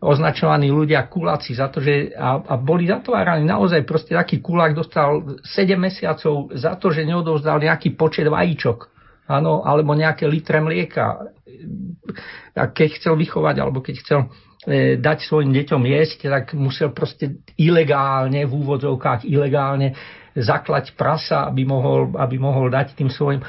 označovaní 0.03 0.75
ľudia 0.75 1.07
kuláci 1.07 1.55
za 1.55 1.71
to, 1.71 1.79
že 1.79 2.17
a, 2.19 2.41
a 2.41 2.55
boli 2.59 2.91
zatváraní. 2.91 3.47
Naozaj 3.47 3.87
proste 3.87 4.19
taký 4.19 4.43
kulák 4.43 4.75
dostal 4.75 5.39
7 5.39 5.79
mesiacov 5.79 6.51
za 6.51 6.75
to, 6.81 6.91
že 6.91 7.07
neodovzdal 7.07 7.63
nejaký 7.63 7.95
počet 7.95 8.27
vajíčok 8.27 9.00
áno, 9.31 9.63
alebo 9.63 9.95
nejaké 9.95 10.27
litre 10.27 10.59
mlieka. 10.59 11.31
A 12.59 12.65
keď 12.75 12.99
chcel 12.99 13.15
vychovať, 13.15 13.57
alebo 13.63 13.79
keď 13.79 13.95
chcel 14.03 14.21
e, 14.67 14.99
dať 14.99 15.19
svojim 15.23 15.55
deťom 15.55 15.83
jesť, 15.87 16.27
tak 16.27 16.59
musel 16.59 16.91
proste 16.91 17.39
ilegálne, 17.55 18.43
v 18.43 18.53
úvodzovkách 18.53 19.23
ilegálne 19.31 19.95
zaklať 20.35 20.95
prasa, 20.99 21.47
aby 21.47 21.63
mohol, 21.63 22.15
aby 22.19 22.37
mohol 22.39 22.71
dať 22.71 22.99
tým 22.99 23.11
svojim 23.11 23.43
e, 23.43 23.47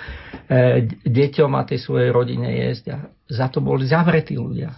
deťom 1.01 1.51
a 1.57 1.65
tej 1.65 1.81
svojej 1.81 2.09
rodine 2.13 2.49
jesť. 2.69 2.85
A 2.93 2.97
za 3.25 3.49
to 3.49 3.61
boli 3.61 3.89
zavretí 3.89 4.37
ľudia. 4.37 4.77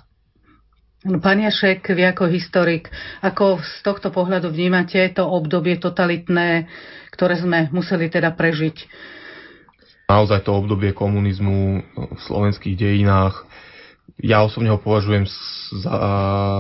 Pán 1.03 1.43
Jašek, 1.43 1.83
vy 1.91 2.15
ako 2.15 2.31
historik, 2.31 2.87
ako 3.19 3.59
z 3.59 3.83
tohto 3.83 4.07
pohľadu 4.07 4.47
vnímate 4.47 5.03
to 5.11 5.27
obdobie 5.27 5.75
totalitné, 5.75 6.71
ktoré 7.11 7.35
sme 7.35 7.67
museli 7.75 8.07
teda 8.07 8.31
prežiť? 8.31 8.87
Naozaj 10.09 10.43
to 10.43 10.51
obdobie 10.53 10.91
komunizmu 10.91 11.83
v 11.95 12.19
slovenských 12.27 12.75
dejinách, 12.75 13.45
ja 14.19 14.43
osobne 14.45 14.69
ho 14.69 14.79
považujem 14.79 15.25
za 15.81 15.95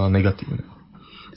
negatívne. 0.09 0.63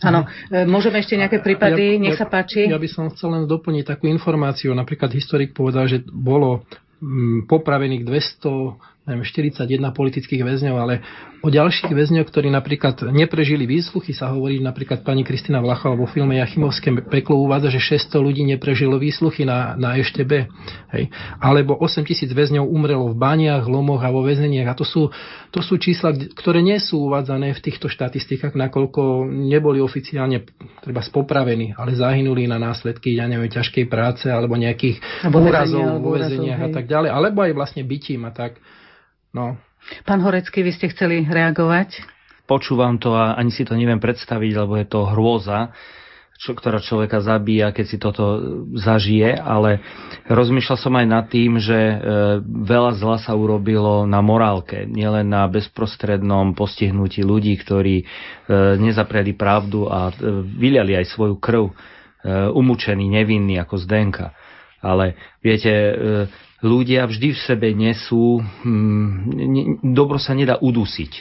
Áno, 0.05 0.29
e, 0.53 0.69
môžeme 0.69 1.01
ešte 1.01 1.17
nejaké 1.17 1.41
prípady, 1.41 1.97
ja, 1.97 2.01
nech 2.01 2.21
sa 2.21 2.29
páči. 2.29 2.69
Ja 2.69 2.77
by 2.77 2.89
som 2.89 3.09
chcel 3.09 3.33
len 3.33 3.45
doplniť 3.49 3.85
takú 3.97 4.05
informáciu. 4.13 4.77
Napríklad 4.77 5.09
historik 5.17 5.57
povedal, 5.57 5.89
že 5.89 6.05
bolo 6.05 6.69
mm, 7.01 7.49
popravených 7.49 8.05
200 8.05 8.96
neviem, 9.07 9.23
41 9.23 9.71
politických 9.95 10.43
väzňov, 10.43 10.77
ale 10.83 10.95
o 11.47 11.49
ďalších 11.49 11.95
väzňoch, 11.95 12.27
ktorí 12.27 12.51
napríklad 12.51 13.07
neprežili 13.15 13.63
výsluchy, 13.63 14.11
sa 14.11 14.35
hovorí 14.35 14.59
napríklad 14.59 15.07
pani 15.07 15.23
Kristina 15.23 15.63
Vlachová 15.63 15.95
vo 15.95 16.11
filme 16.11 16.43
Jachimovské 16.43 16.91
peklo 17.07 17.39
uvádza, 17.39 17.71
že 17.71 18.03
600 18.03 18.19
ľudí 18.19 18.43
neprežilo 18.43 18.99
výsluchy 18.99 19.47
na, 19.47 19.79
na 19.79 19.95
EŠTB. 19.95 20.51
Hej. 20.91 21.05
Alebo 21.39 21.79
8 21.79 22.03
tisíc 22.03 22.35
väzňov 22.35 22.67
umrelo 22.67 23.15
v 23.15 23.17
baniach, 23.17 23.71
lomoch 23.71 24.03
a 24.03 24.11
vo 24.11 24.27
väzeniach. 24.27 24.75
A 24.75 24.79
to 24.79 24.83
sú, 24.83 25.07
to 25.55 25.63
sú 25.63 25.79
čísla, 25.79 26.11
ktoré 26.11 26.59
nie 26.59 26.83
sú 26.83 27.07
uvádzané 27.07 27.55
v 27.55 27.63
týchto 27.63 27.87
štatistikách, 27.87 28.59
nakoľko 28.59 29.31
neboli 29.31 29.79
oficiálne 29.79 30.43
treba 30.83 30.99
spopravení, 30.99 31.79
ale 31.79 31.95
zahynuli 31.95 32.51
na 32.51 32.59
následky, 32.59 33.15
ja 33.15 33.31
neviem, 33.31 33.47
ťažkej 33.47 33.87
práce 33.87 34.27
alebo 34.27 34.59
nejakých 34.59 34.99
úrazov 35.31 36.03
vo 36.03 36.19
väzeniach 36.19 36.61
a 36.67 36.71
tak 36.75 36.91
ďalej. 36.91 37.15
Alebo 37.15 37.47
aj 37.47 37.55
vlastne 37.55 37.87
bytím 37.87 38.27
a 38.27 38.35
tak. 38.35 38.59
No. 39.37 39.61
Pán 40.09 40.25
Horecký, 40.25 40.65
vy 40.65 40.73
ste 40.73 40.89
chceli 40.89 41.21
reagovať? 41.29 42.01
Počúvam 42.49 42.97
to 42.97 43.13
a 43.13 43.37
ani 43.37 43.53
si 43.53 43.69
to 43.69 43.77
neviem 43.77 44.01
predstaviť, 44.01 44.53
lebo 44.57 44.81
je 44.81 44.87
to 44.89 45.13
hrôza, 45.13 45.77
čo, 46.41 46.57
ktorá 46.57 46.81
človeka 46.81 47.21
zabíja, 47.21 47.73
keď 47.73 47.85
si 47.85 47.97
toto 48.01 48.25
zažije, 48.77 49.37
ale 49.37 49.81
rozmýšľal 50.29 50.79
som 50.81 50.95
aj 50.97 51.07
nad 51.09 51.25
tým, 51.29 51.57
že 51.61 51.77
e, 51.77 51.97
veľa 52.45 52.97
zla 52.97 53.17
sa 53.21 53.33
urobilo 53.33 54.05
na 54.05 54.21
morálke, 54.21 54.85
nielen 54.85 55.33
na 55.33 55.49
bezprostrednom 55.49 56.53
postihnutí 56.53 57.25
ľudí, 57.25 57.57
ktorí 57.61 57.97
e, 58.01 58.05
nezapriali 58.77 59.33
pravdu 59.33 59.89
a 59.89 60.13
e, 60.13 60.13
vyliali 60.45 60.93
aj 60.97 61.09
svoju 61.09 61.41
krv, 61.41 61.73
e, 61.73 61.75
umúčení, 62.53 63.09
nevinní 63.09 63.57
ako 63.57 63.81
Zdenka. 63.81 64.37
Ale 64.85 65.17
viete, 65.41 65.73
e, 65.73 65.93
ľudia 66.65 67.05
vždy 67.05 67.37
v 67.37 67.41
sebe 67.41 67.69
nesú, 67.77 68.41
hm, 68.41 69.83
dobro 69.93 70.17
sa 70.17 70.33
nedá 70.33 70.57
udusiť. 70.61 71.13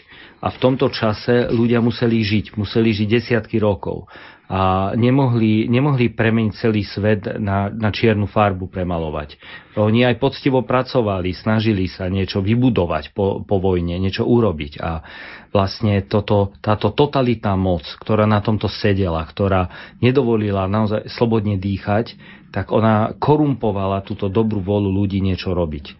A 0.45 0.53
v 0.53 0.61
tomto 0.61 0.93
čase 0.93 1.49
ľudia 1.49 1.81
museli 1.81 2.21
žiť, 2.21 2.53
museli 2.53 2.93
žiť 2.93 3.07
desiatky 3.09 3.57
rokov 3.57 4.05
a 4.45 4.93
nemohli, 4.93 5.65
nemohli 5.65 6.13
premeniť 6.13 6.53
celý 6.53 6.85
svet 6.85 7.25
na, 7.41 7.73
na 7.73 7.89
čiernu 7.89 8.29
farbu 8.29 8.69
premalovať. 8.69 9.41
Oni 9.73 10.05
aj 10.05 10.21
poctivo 10.21 10.61
pracovali, 10.61 11.33
snažili 11.33 11.89
sa 11.89 12.05
niečo 12.13 12.45
vybudovať 12.45 13.09
po, 13.17 13.41
po 13.41 13.57
vojne, 13.57 13.97
niečo 13.97 14.21
urobiť 14.21 14.77
a 14.77 15.01
vlastne 15.49 16.05
toto, 16.05 16.53
táto 16.61 16.93
totalitná 16.93 17.57
moc, 17.57 17.89
ktorá 17.97 18.29
na 18.29 18.37
tomto 18.37 18.69
sedela, 18.69 19.25
ktorá 19.25 19.97
nedovolila 19.97 20.69
naozaj 20.69 21.09
slobodne 21.09 21.57
dýchať, 21.57 22.13
tak 22.55 22.71
ona 22.71 23.11
korumpovala 23.19 23.99
túto 24.07 24.31
dobrú 24.31 24.63
volu 24.63 24.87
ľudí 24.87 25.19
niečo 25.19 25.51
robiť. 25.51 25.85
E, 25.91 25.93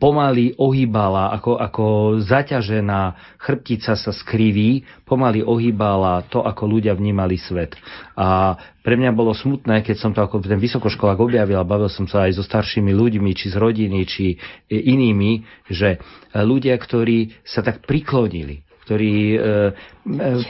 pomaly 0.00 0.56
ohýbala, 0.56 1.28
ako, 1.36 1.60
ako 1.60 1.84
zaťažená 2.24 3.36
chrbtica 3.36 3.92
sa 3.92 4.08
skriví, 4.08 4.80
pomaly 5.04 5.44
ohýbala 5.44 6.24
to, 6.32 6.40
ako 6.40 6.64
ľudia 6.64 6.96
vnímali 6.96 7.36
svet. 7.36 7.76
A 8.16 8.56
pre 8.80 8.96
mňa 8.96 9.12
bolo 9.12 9.36
smutné, 9.36 9.84
keď 9.84 9.96
som 10.00 10.16
to 10.16 10.24
ako 10.24 10.40
ten 10.40 10.56
vysokoškolák 10.56 11.20
objavil 11.20 11.60
a 11.60 11.68
bavil 11.68 11.92
som 11.92 12.08
sa 12.08 12.24
aj 12.24 12.40
so 12.40 12.44
staršími 12.48 12.88
ľuďmi, 12.88 13.36
či 13.36 13.52
z 13.52 13.60
rodiny, 13.60 14.08
či 14.08 14.40
inými, 14.72 15.44
že 15.68 16.00
ľudia, 16.32 16.80
ktorí 16.80 17.44
sa 17.44 17.60
tak 17.60 17.84
priklonili 17.84 18.63
ktorí 18.84 19.14
e, 19.34 19.36
e, 19.36 19.42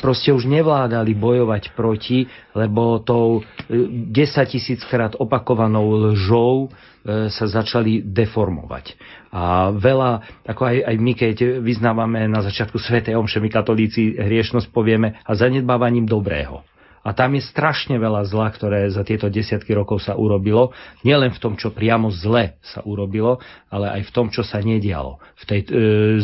proste 0.02 0.34
už 0.34 0.50
nevládali 0.50 1.14
bojovať 1.14 1.72
proti, 1.78 2.26
lebo 2.52 2.98
tou 3.00 3.46
10 3.70 4.10
e, 4.10 4.44
tisíckrát 4.50 5.14
opakovanou 5.16 6.12
lžou 6.12 6.68
sa 7.04 7.44
začali 7.44 8.00
deformovať. 8.00 8.96
A 9.28 9.68
veľa, 9.76 10.40
ako 10.48 10.62
aj, 10.64 10.76
aj 10.88 10.96
my, 10.96 11.12
keď 11.12 11.36
vyznávame 11.60 12.24
na 12.24 12.40
začiatku 12.40 12.80
Svetej 12.80 13.20
Omše, 13.20 13.44
my 13.44 13.52
katolíci 13.52 14.16
hriešnosť 14.16 14.72
povieme 14.72 15.20
a 15.20 15.30
zanedbávaním 15.36 16.08
dobrého. 16.08 16.64
A 17.04 17.12
tam 17.12 17.36
je 17.36 17.44
strašne 17.44 18.00
veľa 18.00 18.24
zla, 18.24 18.48
ktoré 18.48 18.88
za 18.88 19.04
tieto 19.04 19.28
desiatky 19.28 19.76
rokov 19.76 20.00
sa 20.00 20.16
urobilo. 20.16 20.72
Nielen 21.04 21.36
v 21.36 21.42
tom, 21.44 21.52
čo 21.52 21.68
priamo 21.68 22.08
zle 22.08 22.56
sa 22.64 22.80
urobilo, 22.80 23.44
ale 23.68 24.00
aj 24.00 24.08
v 24.08 24.10
tom, 24.16 24.32
čo 24.32 24.40
sa 24.40 24.64
nedialo. 24.64 25.20
V 25.36 25.44
tej 25.44 25.60
e, 25.60 25.66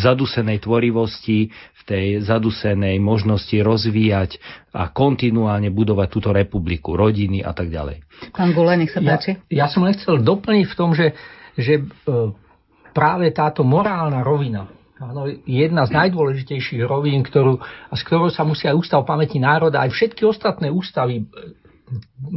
zadusenej 0.00 0.64
tvorivosti, 0.64 1.52
tej 1.90 2.22
zadusenej 2.22 3.02
možnosti 3.02 3.58
rozvíjať 3.58 4.38
a 4.70 4.94
kontinuálne 4.94 5.74
budovať 5.74 6.06
túto 6.06 6.30
republiku, 6.30 6.94
rodiny 6.94 7.42
a 7.42 7.50
tak 7.50 7.74
ďalej. 7.74 8.06
Pán 8.30 8.54
Gula, 8.54 8.78
nech 8.78 8.94
sa 8.94 9.02
páči. 9.02 9.42
Ja, 9.50 9.66
ja 9.66 9.66
som 9.66 9.82
len 9.82 9.98
chcel 9.98 10.22
doplniť 10.22 10.66
v 10.70 10.76
tom, 10.78 10.94
že, 10.94 11.18
že 11.58 11.82
e, 11.82 11.84
práve 12.94 13.34
táto 13.34 13.66
morálna 13.66 14.22
rovina, 14.22 14.70
Áno, 15.00 15.24
jedna 15.48 15.88
z 15.88 15.96
najdôležitejších 15.96 16.84
rovín, 16.84 17.24
ktorú, 17.24 17.56
a 17.64 17.94
s 17.96 18.04
ktorou 18.04 18.28
sa 18.28 18.44
musia 18.44 18.76
ústav 18.76 19.00
pamäti 19.08 19.40
národa, 19.40 19.80
aj 19.80 19.96
všetky 19.96 20.28
ostatné 20.28 20.68
ústavy, 20.68 21.24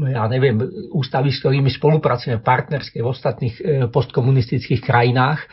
ja 0.08 0.32
neviem, 0.32 0.56
ústavy, 0.96 1.36
s 1.36 1.44
ktorými 1.44 1.68
spolupracujeme 1.68 2.40
partnerské 2.40 3.04
v 3.04 3.12
ostatných 3.12 3.56
e, 3.60 3.64
postkomunistických 3.92 4.80
krajinách, 4.80 5.44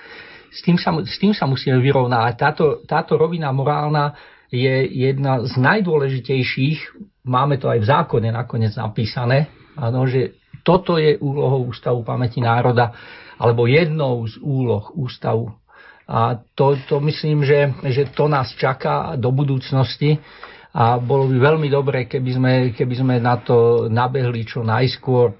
s 0.50 0.60
tým 0.66 0.76
sa, 0.76 0.90
s 1.02 1.16
tým 1.22 1.32
sa 1.32 1.46
musíme 1.46 1.78
vyrovnávať. 1.78 2.34
Táto, 2.34 2.64
táto 2.84 3.14
rovina 3.14 3.54
morálna 3.54 4.18
je 4.50 4.86
jedna 4.90 5.46
z 5.46 5.54
najdôležitejších, 5.56 6.78
máme 7.22 7.56
to 7.62 7.70
aj 7.70 7.78
v 7.78 7.86
zákone 7.86 8.28
nakoniec 8.34 8.74
napísané, 8.74 9.46
áno, 9.78 10.10
že 10.10 10.34
toto 10.66 10.98
je 10.98 11.16
úlohou 11.22 11.70
Ústavu 11.70 12.02
pamäti 12.02 12.42
národa, 12.42 12.92
alebo 13.40 13.64
jednou 13.70 14.26
z 14.28 14.36
úloh 14.42 14.90
Ústavu. 14.92 15.54
A 16.10 16.42
to, 16.58 16.74
to 16.90 16.98
myslím, 17.06 17.46
že, 17.46 17.70
že 17.86 18.10
to 18.10 18.26
nás 18.26 18.50
čaká 18.58 19.14
do 19.14 19.30
budúcnosti 19.30 20.18
a 20.70 21.02
bolo 21.02 21.26
by 21.26 21.36
veľmi 21.42 21.66
dobré, 21.66 22.06
keby 22.06 22.30
sme, 22.30 22.52
keby 22.70 22.94
sme 22.94 23.14
na 23.18 23.42
to 23.42 23.90
nabehli 23.90 24.46
čo 24.46 24.62
najskôr 24.62 25.34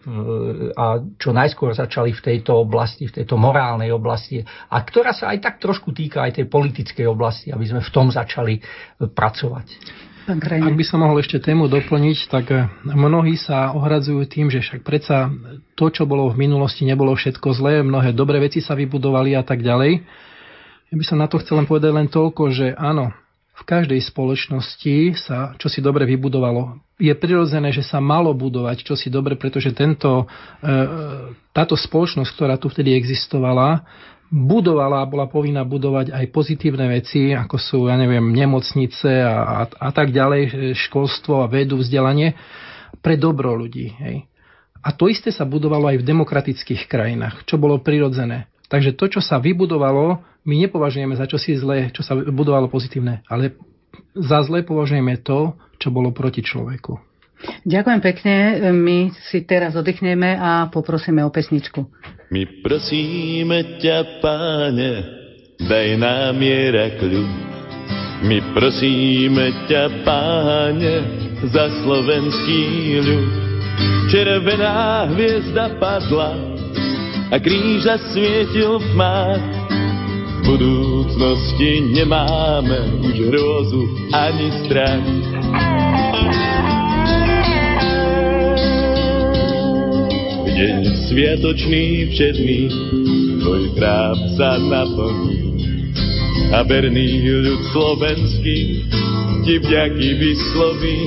a 0.74 0.98
čo 1.14 1.30
najskôr 1.30 1.70
začali 1.70 2.10
v 2.10 2.24
tejto 2.34 2.58
oblasti, 2.58 3.06
v 3.06 3.22
tejto 3.22 3.38
morálnej 3.38 3.94
oblasti, 3.94 4.42
a 4.42 4.76
ktorá 4.82 5.14
sa 5.14 5.30
aj 5.30 5.38
tak 5.38 5.54
trošku 5.62 5.94
týka 5.94 6.26
aj 6.26 6.42
tej 6.42 6.46
politickej 6.50 7.06
oblasti, 7.06 7.54
aby 7.54 7.62
sme 7.62 7.78
v 7.78 7.90
tom 7.94 8.10
začali 8.10 8.58
pracovať. 8.98 9.66
Ak 10.30 10.76
by 10.76 10.84
som 10.86 11.02
mohol 11.02 11.18
ešte 11.22 11.42
tému 11.42 11.66
doplniť, 11.66 12.18
tak 12.30 12.50
mnohí 12.86 13.34
sa 13.34 13.74
ohradzujú 13.74 14.22
tým, 14.30 14.46
že 14.50 14.62
však 14.62 14.86
predsa 14.86 15.26
to, 15.74 15.90
čo 15.90 16.06
bolo 16.06 16.30
v 16.30 16.46
minulosti, 16.46 16.86
nebolo 16.86 17.14
všetko 17.14 17.54
zlé, 17.56 17.82
mnohé 17.82 18.14
dobré 18.14 18.38
veci 18.38 18.62
sa 18.62 18.78
vybudovali 18.78 19.34
a 19.34 19.42
tak 19.42 19.62
ďalej. 19.62 20.02
Ja 20.90 20.94
by 20.98 21.04
som 21.06 21.18
na 21.22 21.26
to 21.30 21.38
chcel 21.38 21.58
len 21.62 21.66
povedať 21.70 21.90
len 21.94 22.10
toľko, 22.10 22.42
že 22.50 22.74
áno, 22.74 23.10
v 23.61 23.62
každej 23.68 24.00
spoločnosti 24.00 25.20
sa 25.20 25.52
čo 25.61 25.68
si 25.68 25.84
dobre 25.84 26.08
vybudovalo. 26.08 26.80
Je 26.96 27.12
prirodzené, 27.12 27.68
že 27.76 27.84
sa 27.84 28.00
malo 28.00 28.32
budovať 28.32 28.88
čo 28.88 28.96
si 28.96 29.12
dobre, 29.12 29.36
pretože 29.36 29.76
tento, 29.76 30.24
e, 30.64 30.74
táto 31.52 31.76
spoločnosť, 31.76 32.30
ktorá 32.32 32.56
tu 32.56 32.72
vtedy 32.72 32.96
existovala, 32.96 33.84
budovala 34.32 35.04
a 35.04 35.11
bola 35.11 35.26
povinná 35.28 35.66
budovať 35.66 36.14
aj 36.14 36.24
pozitívne 36.30 36.86
veci, 36.88 37.34
ako 37.34 37.56
sú, 37.58 37.78
ja 37.90 37.98
neviem, 37.98 38.32
nemocnice 38.32 39.11
a, 39.26 39.36
a, 39.44 39.61
a 39.68 39.90
tak 39.90 40.14
ďalej, 40.14 40.72
školstvo 40.88 41.44
a 41.44 41.50
vedu, 41.50 41.76
vzdelanie, 41.76 42.38
pre 43.04 43.18
dobro 43.18 43.52
ľudí. 43.58 43.90
Hej. 44.00 44.30
A 44.80 44.96
to 44.96 45.12
isté 45.12 45.28
sa 45.28 45.44
budovalo 45.44 45.92
aj 45.92 46.00
v 46.00 46.08
demokratických 46.08 46.88
krajinách, 46.88 47.44
čo 47.44 47.61
bolo 47.61 47.82
prirodzené. 47.84 48.48
Takže 48.70 48.94
to, 48.94 49.18
čo 49.18 49.20
sa 49.20 49.42
vybudovalo, 49.42 50.22
my 50.46 50.54
nepovažujeme 50.62 51.18
za 51.18 51.26
čosi 51.26 51.58
zlé, 51.58 51.90
čo 51.90 52.06
sa 52.06 52.14
budovalo 52.14 52.70
pozitívne, 52.70 53.26
ale 53.26 53.58
za 54.14 54.40
zlé 54.46 54.62
považujeme 54.62 55.18
to, 55.26 55.58
čo 55.82 55.90
bolo 55.90 56.14
proti 56.14 56.40
človeku. 56.40 57.10
Ďakujem 57.64 58.00
pekne. 58.04 58.34
My 58.70 59.10
si 59.16 59.42
teraz 59.48 59.72
oddychneme 59.72 60.36
a 60.36 60.68
poprosíme 60.68 61.24
o 61.24 61.32
pesničku. 61.32 61.88
My 62.30 62.46
prosíme 62.60 63.80
ťa, 63.80 64.20
páne, 64.20 64.90
daj 65.58 65.88
nám 65.96 66.36
miera 66.36 66.94
kľud. 67.00 67.32
My 68.20 68.38
prosíme 68.52 69.66
ťa, 69.66 70.04
páne, 70.04 70.94
za 71.48 71.72
slovenský 71.80 72.62
ľud. 73.00 73.28
Červená 74.12 75.08
hviezda 75.08 75.80
padla 75.80 76.59
a 77.30 77.36
kríža 77.38 77.94
svietil 78.10 78.82
v 78.82 78.86
tmách 78.90 79.42
budúcnosti 80.50 81.94
nemáme 81.94 83.06
už 83.06 83.16
hrôzu 83.30 83.82
ani 84.10 84.50
strach. 84.66 85.06
V 90.42 90.46
deň 90.50 90.78
sviatočný 91.06 92.10
všedný 92.10 92.60
tvoj 93.46 93.62
chrám 93.78 94.18
sa 94.34 94.58
naplní 94.58 95.38
a 96.50 96.66
verný 96.66 97.30
ľud 97.46 97.62
slovenský 97.70 98.58
ti 99.46 99.54
vďaky 99.62 100.08
vysloví. 100.18 100.98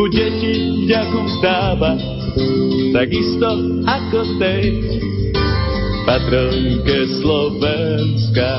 Bude 0.00 0.26
ti 0.40 0.52
vďaku 0.88 1.18
vzdávať, 1.28 2.00
takisto 2.90 3.48
ako 3.86 4.20
tej, 4.42 4.64
patronke 6.04 6.98
Slovenska 7.22 8.50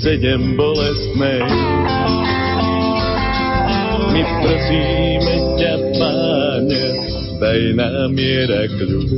sedem 0.00 0.56
bolestnej. 0.56 1.44
My 4.14 4.22
prosíme 4.40 5.34
ťa, 5.58 5.74
páne, 5.98 6.84
daj 7.42 7.60
nám 7.76 8.14
miera 8.14 8.70
kľud. 8.72 9.10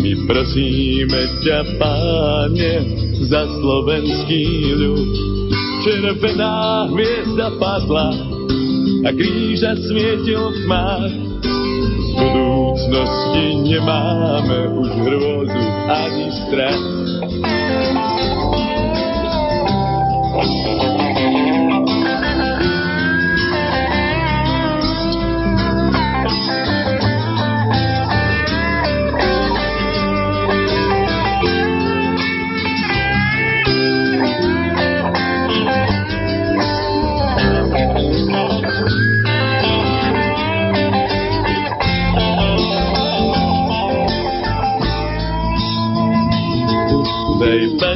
My 0.00 0.12
prosíme 0.30 1.22
ťa, 1.42 1.60
páne, 1.76 2.72
za 3.26 3.42
slovenský 3.58 4.44
ľud. 4.78 5.12
Červená 5.84 6.88
hviezda 6.88 7.52
padla 7.60 8.08
a 9.04 9.10
kríža 9.12 9.76
svietil 9.84 10.48
v 10.48 10.56
tmách 10.64 11.23
budúcnosti 12.84 13.64
nemáme 13.64 14.68
už 14.76 14.88
hrôzu 14.92 15.64
ani 15.88 16.28
strach. 16.36 16.84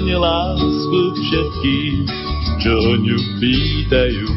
Pane 0.09 0.24
lásku 0.24 1.00
všetkým, 1.20 2.09
čo 2.64 2.72
o 2.80 2.96
ňu 2.96 3.18
pýtajú. 3.44 4.28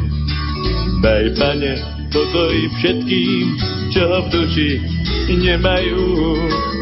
Daj, 1.00 1.32
Pane, 1.32 1.80
pokoj 2.12 2.56
všetkým, 2.76 3.56
čo 3.88 4.04
v 4.04 4.26
duši 4.36 4.70
nemajú. 5.32 6.04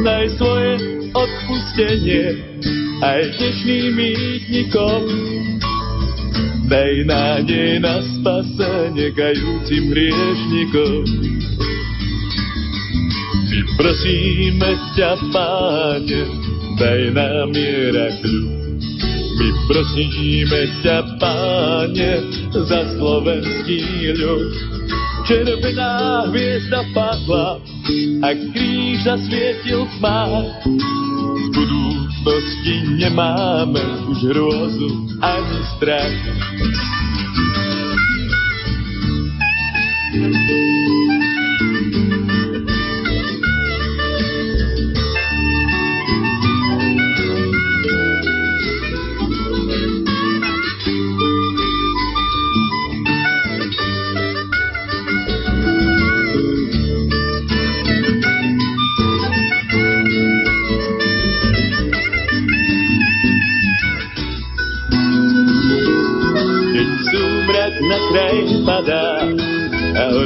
Daj 0.03 0.26
svoje 0.34 0.72
odpustenie 1.14 2.34
aj 2.99 3.30
dnešným 3.38 3.95
mýtnikom. 3.95 5.03
Daj 6.66 6.95
nádej 7.07 7.78
na 7.86 8.03
spasenie 8.03 9.14
kajúcim 9.14 9.86
hriešnikom. 9.86 11.03
My 13.55 13.61
prosíme 13.78 14.70
ťa, 14.99 15.14
Páne, 15.30 16.22
daj 16.74 17.01
nám 17.14 17.55
miera 17.55 18.11
kľud. 18.18 18.59
My 19.41 19.49
prosíme 19.72 20.84
ťa, 20.84 21.16
páne, 21.16 22.20
za 22.53 22.80
slovenský 22.93 24.12
ľud. 24.20 24.53
Červená 25.24 26.28
hviezda 26.28 26.84
padla 26.93 27.57
a 28.20 28.28
kríž 28.36 29.01
zasvietil 29.09 29.88
tma. 29.97 30.45
Z 31.41 31.47
budúcnosti 31.57 33.01
nemáme 33.01 33.80
už 34.12 34.28
hrôzu 34.28 34.88
ani 35.24 35.61
strach. 35.72 36.20
orgáne 40.20 40.59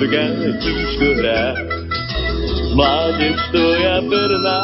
ťažko 0.02 1.08
hrá. 1.22 1.54
Mládež 2.74 3.38
tvoja 3.54 4.02
verná, 4.02 4.60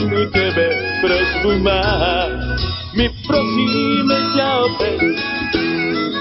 ku 0.00 0.20
tebe 0.32 0.68
prosbu 1.04 1.52
má. 1.60 1.84
My 2.96 3.06
prosíme 3.28 4.18
ťa 4.32 4.48
opäť, 4.64 5.00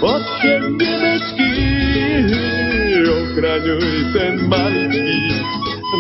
Otče 0.04 0.54
nemecký, 0.76 1.52
ochraňuj 3.08 3.90
ten 4.12 4.34
maličký 4.52 5.16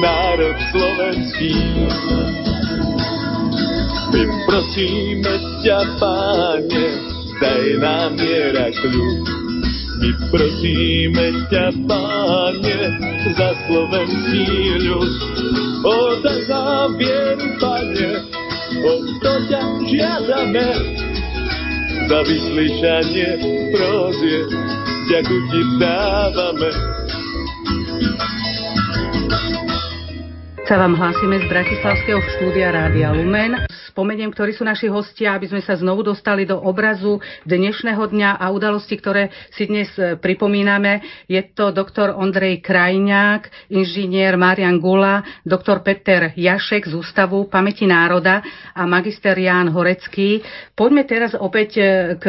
národ 0.03 0.57
slovenský. 0.75 1.55
My 4.11 4.23
prosíme 4.47 5.33
ťa, 5.63 5.79
páne, 5.99 6.85
daj 7.39 7.65
nám 7.79 8.19
miera 8.19 8.67
kľud. 8.75 9.23
My 10.03 10.09
prosíme 10.29 11.27
ťa, 11.47 11.65
páne, 11.87 12.14
za 13.85 14.01
slovenský 14.01 14.45
ľud. 14.89 15.13
O, 15.85 15.95
daj 16.25 16.39
nám 16.49 16.97
vieru, 16.97 17.47
páne, 17.61 18.09
o 18.81 18.93
to 19.21 19.33
ťa 19.49 19.61
žiadame. 19.85 20.67
Za 22.05 22.19
vyslyšanie 22.25 23.29
prozie, 23.73 24.39
ďakuj 25.09 25.41
ti 25.49 25.61
dávame. 25.81 26.69
Sa 30.65 30.75
vám 30.81 30.97
hlásime 30.97 31.37
z 31.37 31.45
Bratislavského 31.45 32.21
štúdia 32.37 32.73
Rádia 32.73 33.13
Lumen. 33.13 33.69
Spomeniem, 33.95 34.27
ktorí 34.27 34.51
sú 34.51 34.67
naši 34.67 34.91
hostia, 34.91 35.39
aby 35.39 35.47
sme 35.47 35.63
sa 35.63 35.79
znovu 35.79 36.03
dostali 36.03 36.43
do 36.43 36.59
obrazu 36.59 37.23
dnešného 37.47 38.03
dňa 38.11 38.43
a 38.43 38.51
udalosti, 38.51 38.99
ktoré 38.99 39.31
si 39.55 39.71
dnes 39.71 39.87
e, 39.95 40.19
pripomíname. 40.19 40.99
Je 41.31 41.39
to 41.55 41.71
doktor 41.71 42.11
Ondrej 42.11 42.59
Krajňák, 42.59 43.71
inžinier 43.71 44.35
Marian 44.35 44.83
Gula, 44.83 45.23
doktor 45.47 45.79
Peter 45.79 46.35
Jašek 46.35 46.91
z 46.91 46.93
Ústavu 46.99 47.47
pamäti 47.47 47.87
národa 47.87 48.43
a 48.75 48.83
magister 48.83 49.39
Ján 49.39 49.71
Horecký. 49.71 50.43
Poďme 50.75 51.07
teraz 51.07 51.31
opäť 51.31 51.79
e, 51.79 51.83
k 52.19 52.25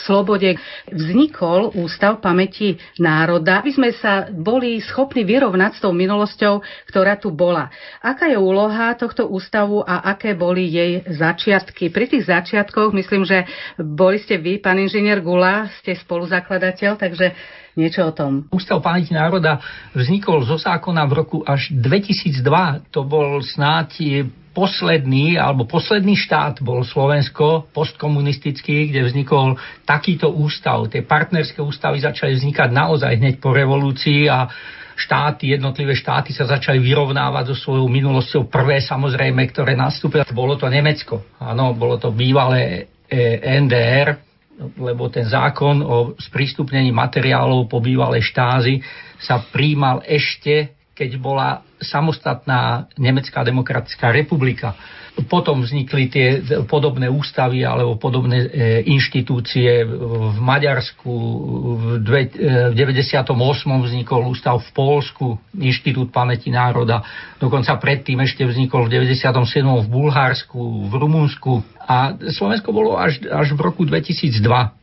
slobode. 0.00 0.56
Vznikol 0.88 1.76
Ústav 1.76 2.24
pamäti 2.24 2.80
národa, 2.96 3.60
aby 3.60 3.76
sme 3.76 3.92
sa 3.92 4.24
boli 4.32 4.80
schopní 4.80 5.28
vyrovnať 5.28 5.76
s 5.76 5.84
tou 5.84 5.92
minulosťou, 5.92 6.64
ktorá 6.88 7.20
tu 7.20 7.28
bola. 7.28 7.68
Aká 8.00 8.32
je 8.32 8.40
úloha 8.40 8.96
tohto 8.96 9.28
ústavu 9.28 9.84
a 9.84 10.16
aké 10.16 10.32
boli 10.32 10.64
jej 10.64 11.09
začiatky? 11.10 11.90
Pri 11.90 12.06
tých 12.06 12.30
začiatkoch, 12.30 12.94
myslím, 12.94 13.26
že 13.26 13.44
boli 13.76 14.22
ste 14.22 14.38
vy, 14.38 14.62
pán 14.62 14.78
inžinier 14.78 15.20
Gula, 15.20 15.68
ste 15.82 15.98
spoluzakladateľ, 15.98 16.96
takže 16.96 17.34
niečo 17.78 18.10
o 18.10 18.12
tom. 18.12 18.46
Ústav 18.50 18.82
pamäti 18.82 19.14
národa 19.14 19.62
vznikol 19.94 20.42
zo 20.42 20.58
zákona 20.58 21.06
v 21.06 21.12
roku 21.12 21.38
až 21.46 21.70
2002. 21.74 22.90
To 22.90 23.06
bol 23.06 23.42
snáď 23.42 24.26
posledný, 24.50 25.38
alebo 25.38 25.62
posledný 25.64 26.18
štát 26.18 26.58
bol 26.58 26.82
Slovensko, 26.82 27.70
postkomunistický, 27.70 28.90
kde 28.90 29.06
vznikol 29.06 29.54
takýto 29.86 30.34
ústav. 30.34 30.90
Tie 30.90 31.06
partnerské 31.06 31.62
ústavy 31.62 32.02
začali 32.02 32.34
vznikať 32.34 32.68
naozaj 32.74 33.14
hneď 33.14 33.34
po 33.38 33.54
revolúcii 33.54 34.26
a 34.26 34.50
štáty, 35.00 35.56
jednotlivé 35.56 35.96
štáty 35.96 36.36
sa 36.36 36.44
začali 36.44 36.76
vyrovnávať 36.76 37.56
so 37.56 37.56
svojou 37.56 37.88
minulosťou. 37.88 38.52
Prvé 38.52 38.84
samozrejme, 38.84 39.40
ktoré 39.48 39.72
nastúpilo, 39.72 40.28
bolo 40.36 40.60
to 40.60 40.68
Nemecko. 40.68 41.24
Áno, 41.40 41.72
bolo 41.72 41.96
to 41.96 42.12
bývalé 42.12 42.92
e, 43.08 43.40
NDR, 43.64 44.20
lebo 44.76 45.08
ten 45.08 45.24
zákon 45.24 45.80
o 45.80 46.12
sprístupnení 46.20 46.92
materiálov 46.92 47.64
po 47.64 47.80
bývalej 47.80 48.20
štázi 48.28 48.84
sa 49.16 49.40
príjmal 49.40 50.04
ešte, 50.04 50.76
keď 50.92 51.10
bola 51.16 51.64
samostatná 51.80 52.92
Nemecká 53.00 53.40
demokratická 53.40 54.12
republika. 54.12 54.76
Potom 55.26 55.62
vznikli 55.66 56.06
tie 56.06 56.26
podobné 56.64 57.10
ústavy 57.10 57.66
alebo 57.66 57.98
podobné 57.98 58.46
e, 58.46 58.48
inštitúcie 58.86 59.84
v 59.84 60.38
Maďarsku. 60.38 61.10
V 62.00 62.06
98. 62.72 62.74
E, 62.74 63.74
vznikol 63.86 64.20
ústav 64.30 64.62
v 64.62 64.70
Polsku, 64.70 65.26
Inštitút 65.58 66.14
pamäti 66.14 66.48
národa. 66.48 67.02
Dokonca 67.42 67.76
predtým 67.78 68.22
ešte 68.22 68.46
vznikol 68.46 68.86
v 68.86 69.02
97. 69.02 69.30
v 69.66 69.88
Bulharsku, 69.90 70.88
v 70.88 70.92
Rumunsku. 70.94 71.62
A 71.84 72.14
Slovensko 72.16 72.70
bolo 72.70 72.94
až, 72.94 73.18
až 73.26 73.52
v 73.54 73.60
roku 73.60 73.82
2002 73.82 74.79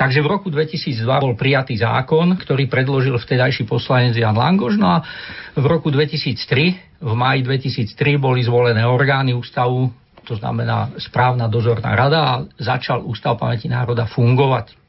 Takže 0.00 0.24
v 0.24 0.32
roku 0.32 0.48
2002 0.48 1.04
bol 1.04 1.36
prijatý 1.36 1.76
zákon, 1.76 2.40
ktorý 2.40 2.72
predložil 2.72 3.20
vtedajší 3.20 3.68
poslanec 3.68 4.16
Jan 4.16 4.32
Langoš. 4.32 4.80
No 4.80 4.96
a 4.96 5.04
v 5.52 5.64
roku 5.68 5.92
2003, 5.92 7.04
v 7.04 7.12
maji 7.12 7.44
2003 7.44 8.16
boli 8.16 8.40
zvolené 8.40 8.80
orgány 8.88 9.36
ústavu, 9.36 9.92
to 10.24 10.40
znamená 10.40 10.96
správna 10.96 11.52
dozorná 11.52 11.92
rada 11.92 12.20
a 12.24 12.34
začal 12.56 13.04
Ústav 13.04 13.36
pamäti 13.36 13.68
národa 13.68 14.08
fungovať. 14.08 14.79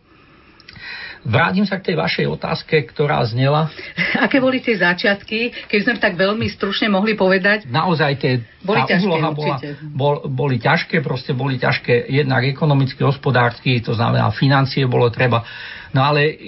Vrátim 1.21 1.69
sa 1.69 1.77
k 1.77 1.93
tej 1.93 1.95
vašej 2.01 2.25
otázke, 2.33 2.81
ktorá 2.89 3.21
znela. 3.29 3.69
Aké 4.25 4.41
boli 4.41 4.57
tie 4.57 4.73
začiatky, 4.73 5.69
keď 5.69 5.79
sme 5.85 5.93
tak 6.01 6.17
veľmi 6.17 6.49
stručne 6.49 6.89
mohli 6.89 7.13
povedať? 7.13 7.69
Naozaj 7.69 8.11
tie, 8.17 8.41
boli 8.65 8.81
ťažké, 8.89 9.05
úloha 9.05 9.29
bola, 9.29 9.57
bol, 9.93 10.15
boli 10.25 10.57
ťažké, 10.57 11.05
proste 11.05 11.37
boli 11.37 11.61
ťažké 11.61 12.09
jednak 12.09 12.41
ekonomicky, 12.49 13.05
hospodársky, 13.05 13.85
to 13.85 13.93
znamená 13.93 14.33
financie 14.33 14.89
bolo 14.89 15.13
treba. 15.13 15.45
No 15.91 16.01
ale 16.07 16.39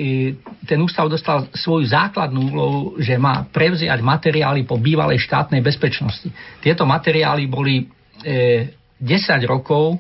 ten 0.64 0.80
ústav 0.80 1.12
dostal 1.12 1.52
svoju 1.52 1.92
základnú 1.92 2.42
úlohu, 2.56 2.82
že 2.98 3.20
má 3.20 3.44
prevziať 3.52 4.00
materiály 4.00 4.64
po 4.64 4.80
bývalej 4.80 5.20
štátnej 5.28 5.60
bezpečnosti. 5.60 6.32
Tieto 6.64 6.88
materiály 6.88 7.46
boli 7.52 7.84
e, 8.24 8.72
10 9.04 9.44
rokov 9.44 10.00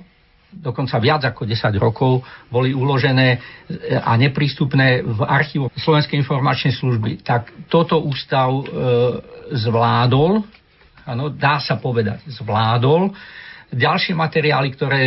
dokonca 0.54 0.96
viac 1.02 1.22
ako 1.26 1.50
10 1.50 1.74
rokov 1.82 2.22
boli 2.48 2.72
uložené 2.72 3.38
e, 3.38 3.38
a 3.98 4.14
neprístupné 4.16 5.02
v 5.02 5.20
archívu 5.26 5.74
Slovenskej 5.74 6.22
informačnej 6.22 6.74
služby. 6.78 7.26
Tak 7.26 7.70
toto 7.70 8.00
ústav 8.02 8.50
e, 8.50 8.64
zvládol, 9.58 10.46
ano, 11.04 11.24
dá 11.34 11.60
sa 11.60 11.76
povedať, 11.82 12.24
zvládol. 12.30 13.12
Ďalšie 13.74 14.14
materiály, 14.14 14.70
ktoré 14.78 15.04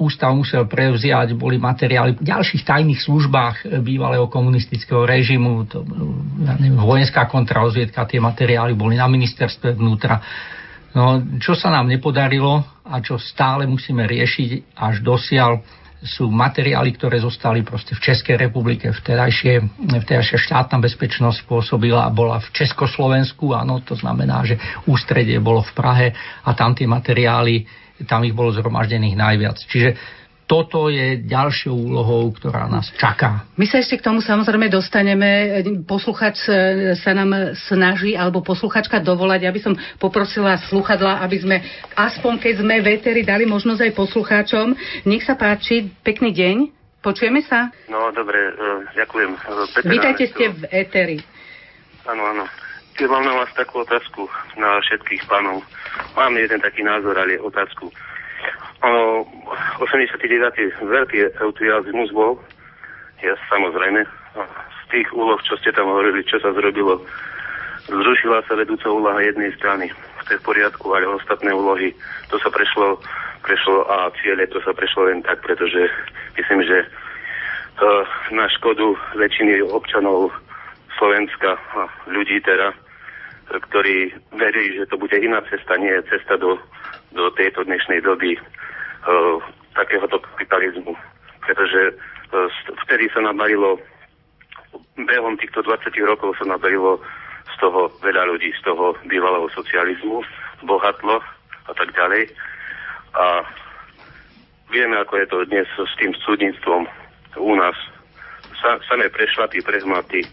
ústav 0.00 0.32
musel 0.32 0.64
prevziať, 0.64 1.36
boli 1.36 1.60
materiály 1.60 2.16
v 2.16 2.24
ďalších 2.24 2.64
tajných 2.64 3.04
službách 3.04 3.56
e, 3.68 3.84
bývalého 3.84 4.24
komunistického 4.32 5.04
režimu, 5.04 5.68
to, 5.68 5.84
ja 6.40 6.56
neviem, 6.56 6.80
vojenská 6.80 7.28
kontrarozviedka, 7.28 8.08
tie 8.08 8.16
materiály 8.16 8.72
boli 8.72 8.96
na 8.96 9.04
ministerstve 9.04 9.76
vnútra 9.76 10.24
No, 10.96 11.20
čo 11.36 11.52
sa 11.52 11.68
nám 11.68 11.92
nepodarilo 11.92 12.64
a 12.88 13.04
čo 13.04 13.20
stále 13.20 13.68
musíme 13.68 14.08
riešiť 14.08 14.72
až 14.80 15.04
dosiaľ, 15.04 15.60
sú 16.00 16.28
materiály, 16.28 16.96
ktoré 16.96 17.20
zostali 17.20 17.60
proste 17.60 17.92
v 17.92 18.04
Českej 18.04 18.36
republike. 18.40 18.88
Vtedajšie, 18.88 19.60
vtedajšia 19.92 20.38
štátna 20.40 20.80
bezpečnosť 20.80 21.44
pôsobila 21.44 22.08
a 22.08 22.14
bola 22.14 22.40
v 22.40 22.48
Československu, 22.52 23.52
áno, 23.52 23.84
to 23.84 23.96
znamená, 23.98 24.44
že 24.46 24.56
ústredie 24.88 25.36
bolo 25.42 25.60
v 25.66 25.72
Prahe 25.76 26.06
a 26.44 26.50
tam 26.56 26.72
tie 26.72 26.88
materiály, 26.88 27.68
tam 28.04 28.24
ich 28.24 28.36
bolo 28.36 28.52
zhromaždených 28.52 29.16
najviac. 29.16 29.56
Čiže 29.68 29.96
toto 30.46 30.86
je 30.86 31.26
ďalšou 31.26 31.74
úlohou, 31.74 32.30
ktorá 32.30 32.70
nás 32.70 32.86
čaká. 32.94 33.50
My 33.58 33.66
sa 33.66 33.82
ešte 33.82 33.98
k 33.98 34.06
tomu 34.06 34.22
samozrejme 34.22 34.70
dostaneme. 34.70 35.58
Posluchač 35.82 36.38
sa 37.02 37.12
nám 37.18 37.58
snaží, 37.66 38.14
alebo 38.14 38.46
posluchačka 38.46 39.02
dovolať, 39.02 39.42
aby 39.42 39.58
som 39.58 39.74
poprosila 39.98 40.54
sluchadla, 40.70 41.18
aby 41.26 41.36
sme, 41.42 41.56
aspoň 41.98 42.38
keď 42.38 42.54
sme 42.62 42.74
v 42.78 42.86
éteri, 42.94 43.26
dali 43.26 43.42
možnosť 43.42 43.90
aj 43.90 43.92
poslucháčom. 43.98 44.66
Nech 45.10 45.26
sa 45.26 45.34
páči, 45.34 45.90
pekný 46.06 46.30
deň. 46.30 46.56
Počujeme 47.02 47.42
sa? 47.42 47.70
No, 47.90 48.10
dobre, 48.14 48.38
uh, 48.38 48.86
ďakujem. 48.94 49.30
Peter 49.74 49.90
Vítajte 49.90 50.24
ste 50.30 50.50
v 50.50 50.62
éteri. 50.70 51.18
Áno, 52.06 52.22
áno. 52.22 52.46
Keď 52.94 53.06
mám 53.10 53.26
na 53.26 53.34
vás 53.34 53.50
takú 53.52 53.82
otázku 53.82 54.30
na 54.56 54.78
všetkých 54.78 55.26
pánov. 55.26 55.60
Mám 56.14 56.38
jeden 56.38 56.62
taký 56.62 56.86
názor, 56.86 57.18
ale 57.18 57.36
otázku. 57.42 57.90
Ono, 58.84 59.24
89. 59.80 60.84
veľký 60.84 61.18
entuziasmus 61.42 62.10
bol, 62.12 62.38
ja 63.24 63.34
samozrejme, 63.48 64.04
z 64.06 64.82
tých 64.92 65.08
úloh, 65.16 65.40
čo 65.42 65.56
ste 65.58 65.72
tam 65.72 65.88
hovorili, 65.88 66.22
čo 66.28 66.36
sa 66.38 66.52
zrobilo, 66.52 67.00
zrušila 67.88 68.44
sa 68.46 68.54
vedúca 68.54 68.86
úloha 68.90 69.18
jednej 69.22 69.50
strany. 69.56 69.90
To 70.26 70.34
je 70.34 70.40
v 70.42 70.46
poriadku, 70.46 70.86
ale 70.90 71.06
ostatné 71.06 71.54
úlohy, 71.54 71.94
to 72.28 72.36
sa 72.42 72.50
prešlo, 72.50 72.98
prešlo 73.46 73.86
a 73.86 74.10
ciele, 74.20 74.46
to 74.50 74.58
sa 74.62 74.74
prešlo 74.74 75.06
len 75.06 75.22
tak, 75.22 75.38
pretože 75.40 75.86
myslím, 76.34 76.66
že 76.66 76.78
uh, 76.82 78.02
na 78.34 78.50
škodu 78.58 78.92
väčšiny 79.14 79.62
občanov 79.70 80.34
Slovenska 80.98 81.54
a 81.78 81.86
ľudí 82.10 82.42
teda, 82.42 82.74
ktorí 83.46 84.10
verí, 84.34 84.74
že 84.78 84.90
to 84.90 84.98
bude 84.98 85.14
iná 85.14 85.38
cesta, 85.46 85.78
nie 85.78 85.90
je 85.90 86.02
cesta 86.10 86.36
do 86.36 86.58
do 87.16 87.32
tejto 87.32 87.64
dnešnej 87.64 88.04
doby 88.04 88.36
uh, 88.36 89.40
takéhoto 89.72 90.20
kapitalizmu. 90.20 90.92
Pretože 91.40 91.96
uh, 91.96 92.48
vtedy 92.86 93.08
sa 93.10 93.24
nabarilo 93.24 93.80
behom 95.00 95.40
týchto 95.40 95.64
20 95.64 95.96
rokov 96.04 96.36
sa 96.36 96.44
naberilo 96.44 97.00
z 97.48 97.54
toho 97.60 97.88
veľa 98.04 98.28
ľudí, 98.28 98.52
z 98.52 98.62
toho 98.68 98.92
bývalého 99.08 99.48
socializmu, 99.56 100.20
bohatlo 100.68 101.24
a 101.66 101.72
tak 101.72 101.88
ďalej. 101.96 102.28
A 103.16 103.44
vieme, 104.68 105.00
ako 105.00 105.14
je 105.16 105.26
to 105.32 105.38
dnes 105.48 105.68
s 105.72 105.94
tým 105.96 106.12
súdnictvom 106.20 106.84
u 107.40 107.52
nás. 107.56 107.76
Sa, 108.60 108.80
samé 108.88 109.08
prešlapy, 109.08 109.60
prehmaty. 109.64 110.24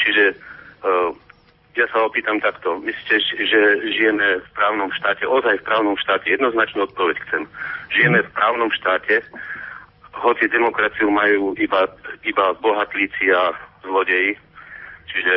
Čiže 0.00 0.36
uh, 0.84 1.12
ja 1.76 1.86
sa 1.94 2.06
opýtam 2.06 2.42
takto. 2.42 2.82
Myslíte, 2.82 3.22
že 3.46 3.60
žijeme 3.94 4.42
v 4.42 4.48
právnom 4.58 4.90
štáte, 4.90 5.22
ozaj 5.26 5.62
v 5.62 5.66
právnom 5.66 5.96
štáte? 5.98 6.26
Jednoznačnú 6.30 6.86
odpoveď 6.90 7.16
chcem. 7.28 7.42
Žijeme 7.94 8.22
v 8.26 8.30
právnom 8.34 8.70
štáte, 8.74 9.22
hoci 10.20 10.44
demokraciu 10.50 11.08
majú 11.10 11.54
iba, 11.56 11.86
iba 12.26 12.46
bohatlíci 12.58 13.30
a 13.30 13.54
zlodeji. 13.86 14.34
Čiže 15.10 15.34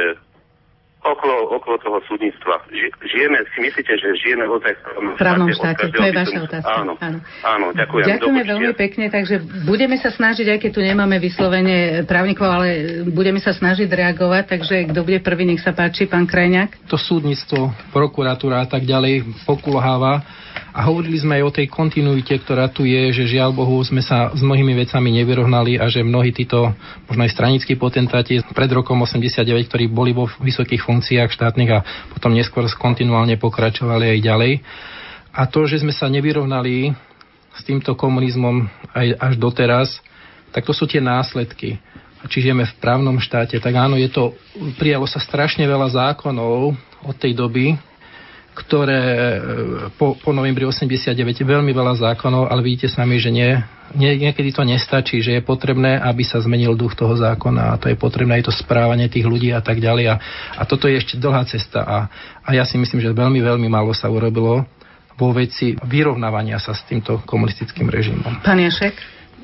okolo, 1.04 1.36
okolo 1.60 1.76
toho 1.84 2.00
súdnictva. 2.08 2.64
Žijeme, 3.04 3.44
si 3.52 3.60
myslíte, 3.60 3.94
že 4.00 4.08
žijeme 4.24 4.48
ozaj 4.48 4.74
v 4.80 5.20
právnom 5.20 5.52
štáte? 5.52 5.92
To 5.92 6.00
je 6.00 6.14
vaša 6.16 6.40
otázka. 6.48 6.80
Áno, 6.80 6.94
áno. 7.00 7.20
áno 7.44 7.66
ďakujem. 7.76 8.06
Ďakujeme 8.18 8.44
veľmi 8.48 8.72
pekne, 8.80 9.06
takže 9.12 9.36
budeme 9.68 10.00
sa 10.00 10.10
snažiť, 10.10 10.48
aj 10.48 10.60
keď 10.64 10.72
tu 10.72 10.82
nemáme 10.82 11.20
vyslovene 11.20 12.08
právnikov, 12.08 12.48
ale 12.48 12.68
budeme 13.12 13.44
sa 13.44 13.52
snažiť 13.52 13.88
reagovať, 13.92 14.44
takže 14.58 14.76
kto 14.96 15.00
bude 15.04 15.20
prvý, 15.20 15.44
nech 15.44 15.62
sa 15.62 15.76
páči, 15.76 16.08
pán 16.08 16.24
Krajňák. 16.24 16.88
To 16.88 16.96
súdnictvo, 16.96 17.76
prokuratúra 17.92 18.64
a 18.64 18.68
tak 18.68 18.88
ďalej 18.88 19.28
pokulháva 19.44 20.24
a 20.74 20.90
hovorili 20.90 21.22
sme 21.22 21.38
aj 21.38 21.44
o 21.46 21.54
tej 21.54 21.70
kontinuite, 21.70 22.34
ktorá 22.34 22.66
tu 22.66 22.90
je, 22.90 23.14
že 23.14 23.38
žiaľ 23.38 23.54
Bohu 23.54 23.78
sme 23.86 24.02
sa 24.02 24.34
s 24.34 24.42
mnohými 24.42 24.74
vecami 24.74 25.14
nevyrovnali 25.22 25.78
a 25.78 25.86
že 25.86 26.02
mnohí 26.02 26.34
títo, 26.34 26.74
možno 27.06 27.22
aj 27.30 27.32
stranickí 27.38 27.78
potentáti 27.78 28.42
pred 28.42 28.74
rokom 28.74 28.98
89, 28.98 29.70
ktorí 29.70 29.86
boli 29.86 30.18
vo 30.18 30.26
vysokých 30.26 30.82
funkciách 30.82 31.30
štátnych 31.30 31.72
a 31.78 31.86
potom 32.10 32.34
neskôr 32.34 32.66
kontinuálne 32.74 33.38
pokračovali 33.38 34.18
aj 34.18 34.20
ďalej. 34.26 34.54
A 35.30 35.46
to, 35.46 35.70
že 35.70 35.86
sme 35.86 35.94
sa 35.94 36.10
nevyrovnali 36.10 36.90
s 37.54 37.62
týmto 37.62 37.94
komunizmom 37.94 38.66
aj 38.98 39.08
až 39.22 39.34
doteraz, 39.38 40.02
tak 40.50 40.66
to 40.66 40.74
sú 40.74 40.90
tie 40.90 40.98
následky. 40.98 41.78
Či 42.26 42.50
žijeme 42.50 42.66
v 42.66 42.78
právnom 42.82 43.22
štáte, 43.22 43.62
tak 43.62 43.78
áno, 43.78 43.94
je 43.94 44.10
to, 44.10 44.34
prijalo 44.82 45.06
sa 45.06 45.22
strašne 45.22 45.70
veľa 45.70 45.94
zákonov 45.94 46.74
od 47.06 47.16
tej 47.20 47.38
doby, 47.38 47.78
ktoré 48.54 49.02
e, 49.02 49.42
po, 49.98 50.14
po 50.14 50.30
novembri 50.30 50.64
89 50.64 51.18
veľmi 51.42 51.74
veľa 51.74 51.98
zákonov, 51.98 52.54
ale 52.54 52.62
vidíte 52.62 52.86
sami, 52.86 53.18
že 53.18 53.34
nie, 53.34 53.50
nie, 53.98 54.14
niekedy 54.22 54.54
to 54.54 54.62
nestačí, 54.62 55.26
že 55.26 55.38
je 55.38 55.42
potrebné, 55.42 55.98
aby 55.98 56.22
sa 56.22 56.38
zmenil 56.38 56.78
duch 56.78 56.94
toho 56.94 57.18
zákona 57.18 57.74
a 57.74 57.80
to 57.82 57.90
je 57.90 57.98
potrebné 57.98 58.40
aj 58.42 58.50
to 58.50 58.54
správanie 58.54 59.10
tých 59.10 59.26
ľudí 59.26 59.50
a 59.50 59.62
tak 59.66 59.82
ďalej. 59.82 60.06
A, 60.14 60.16
a 60.58 60.64
toto 60.70 60.86
je 60.86 61.02
ešte 61.02 61.18
dlhá 61.18 61.44
cesta 61.50 61.82
a, 61.82 61.98
a 62.46 62.50
ja 62.54 62.64
si 62.64 62.78
myslím, 62.78 63.02
že 63.02 63.10
veľmi, 63.10 63.42
veľmi 63.42 63.68
málo 63.68 63.92
sa 63.92 64.08
urobilo 64.08 64.64
vo 65.18 65.30
veci 65.34 65.78
vyrovnávania 65.86 66.58
sa 66.62 66.74
s 66.74 66.86
týmto 66.86 67.22
komunistickým 67.26 67.90
režimom. 67.90 68.42
Pán 68.46 68.62
Jašek? 68.62 68.94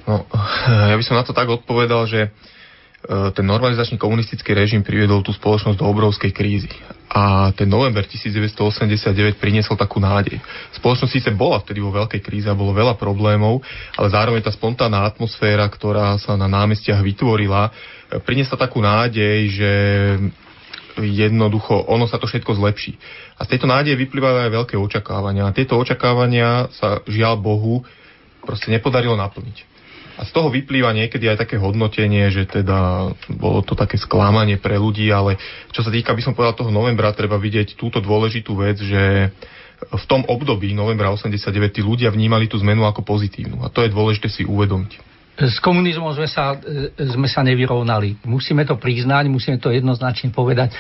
No, 0.06 0.26
ja 0.90 0.96
by 0.98 1.04
som 1.06 1.18
na 1.18 1.26
to 1.26 1.34
tak 1.34 1.50
odpovedal, 1.50 2.06
že 2.06 2.30
E, 2.30 2.59
ten 3.08 3.48
normalizačný 3.48 3.96
komunistický 3.96 4.52
režim 4.52 4.84
priviedol 4.84 5.24
tú 5.24 5.32
spoločnosť 5.32 5.80
do 5.80 5.88
obrovskej 5.88 6.36
krízy. 6.36 6.68
A 7.10 7.50
ten 7.56 7.66
november 7.66 8.04
1989 8.04 9.40
priniesol 9.40 9.80
takú 9.80 10.04
nádej. 10.04 10.36
Spoločnosť 10.76 11.14
síce 11.16 11.30
bola 11.32 11.64
vtedy 11.64 11.80
vo 11.80 11.96
veľkej 11.96 12.20
kríze 12.20 12.52
a 12.52 12.60
bolo 12.60 12.76
veľa 12.76 13.00
problémov, 13.00 13.64
ale 13.96 14.08
zároveň 14.12 14.44
tá 14.44 14.52
spontánna 14.52 15.08
atmosféra, 15.08 15.64
ktorá 15.72 16.20
sa 16.20 16.36
na 16.36 16.52
námestiach 16.52 17.00
vytvorila, 17.00 17.72
e, 18.12 18.20
priniesla 18.20 18.60
takú 18.60 18.84
nádej, 18.84 19.38
že 19.48 19.72
jednoducho 21.00 21.88
ono 21.88 22.04
sa 22.04 22.20
to 22.20 22.28
všetko 22.28 22.60
zlepší. 22.60 23.00
A 23.40 23.48
z 23.48 23.56
tejto 23.56 23.72
nádeje 23.72 23.96
vyplývajú 23.96 24.38
aj 24.44 24.52
veľké 24.52 24.76
očakávania. 24.76 25.48
A 25.48 25.56
tieto 25.56 25.80
očakávania 25.80 26.68
sa 26.76 27.00
žiaľ 27.08 27.40
Bohu 27.40 27.80
proste 28.44 28.68
nepodarilo 28.70 29.16
naplniť. 29.16 29.79
A 30.20 30.28
z 30.28 30.36
toho 30.36 30.52
vyplýva 30.52 30.92
niekedy 30.92 31.32
aj 31.32 31.48
také 31.48 31.56
hodnotenie, 31.56 32.28
že 32.28 32.44
teda 32.44 33.08
bolo 33.40 33.64
to 33.64 33.72
také 33.72 33.96
sklamanie 33.96 34.60
pre 34.60 34.76
ľudí, 34.76 35.08
ale 35.16 35.40
čo 35.72 35.80
sa 35.80 35.88
týka, 35.88 36.12
by 36.12 36.20
som 36.20 36.36
povedal, 36.36 36.60
toho 36.60 36.76
novembra, 36.76 37.16
treba 37.16 37.40
vidieť 37.40 37.80
túto 37.80 38.04
dôležitú 38.04 38.52
vec, 38.60 38.84
že 38.84 39.32
v 39.80 40.06
tom 40.12 40.28
období 40.28 40.76
novembra 40.76 41.08
89 41.16 41.72
tí 41.72 41.80
ľudia 41.80 42.12
vnímali 42.12 42.52
tú 42.52 42.60
zmenu 42.60 42.84
ako 42.84 43.08
pozitívnu. 43.08 43.64
A 43.64 43.72
to 43.72 43.80
je 43.80 43.96
dôležité 43.96 44.28
si 44.28 44.44
uvedomiť. 44.44 45.00
S 45.40 45.64
komunizmom 45.64 46.12
sme 46.12 46.28
sa, 46.28 46.60
sme 47.00 47.32
sa 47.32 47.40
nevyrovnali. 47.48 48.20
Musíme 48.28 48.68
to 48.68 48.76
priznať, 48.76 49.32
musíme 49.32 49.56
to 49.56 49.72
jednoznačne 49.72 50.36
povedať 50.36 50.76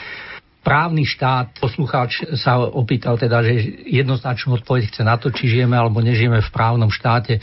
právny 0.60 1.08
štát, 1.08 1.56
poslucháč 1.58 2.28
sa 2.36 2.60
opýtal 2.60 3.16
teda, 3.16 3.40
že 3.42 3.58
jednoznačnú 3.88 4.60
odpoveď 4.60 4.92
chce 4.92 5.02
na 5.08 5.16
to, 5.16 5.32
či 5.32 5.48
žijeme 5.48 5.74
alebo 5.74 6.04
nežijeme 6.04 6.44
v 6.44 6.54
právnom 6.54 6.92
štáte. 6.92 7.40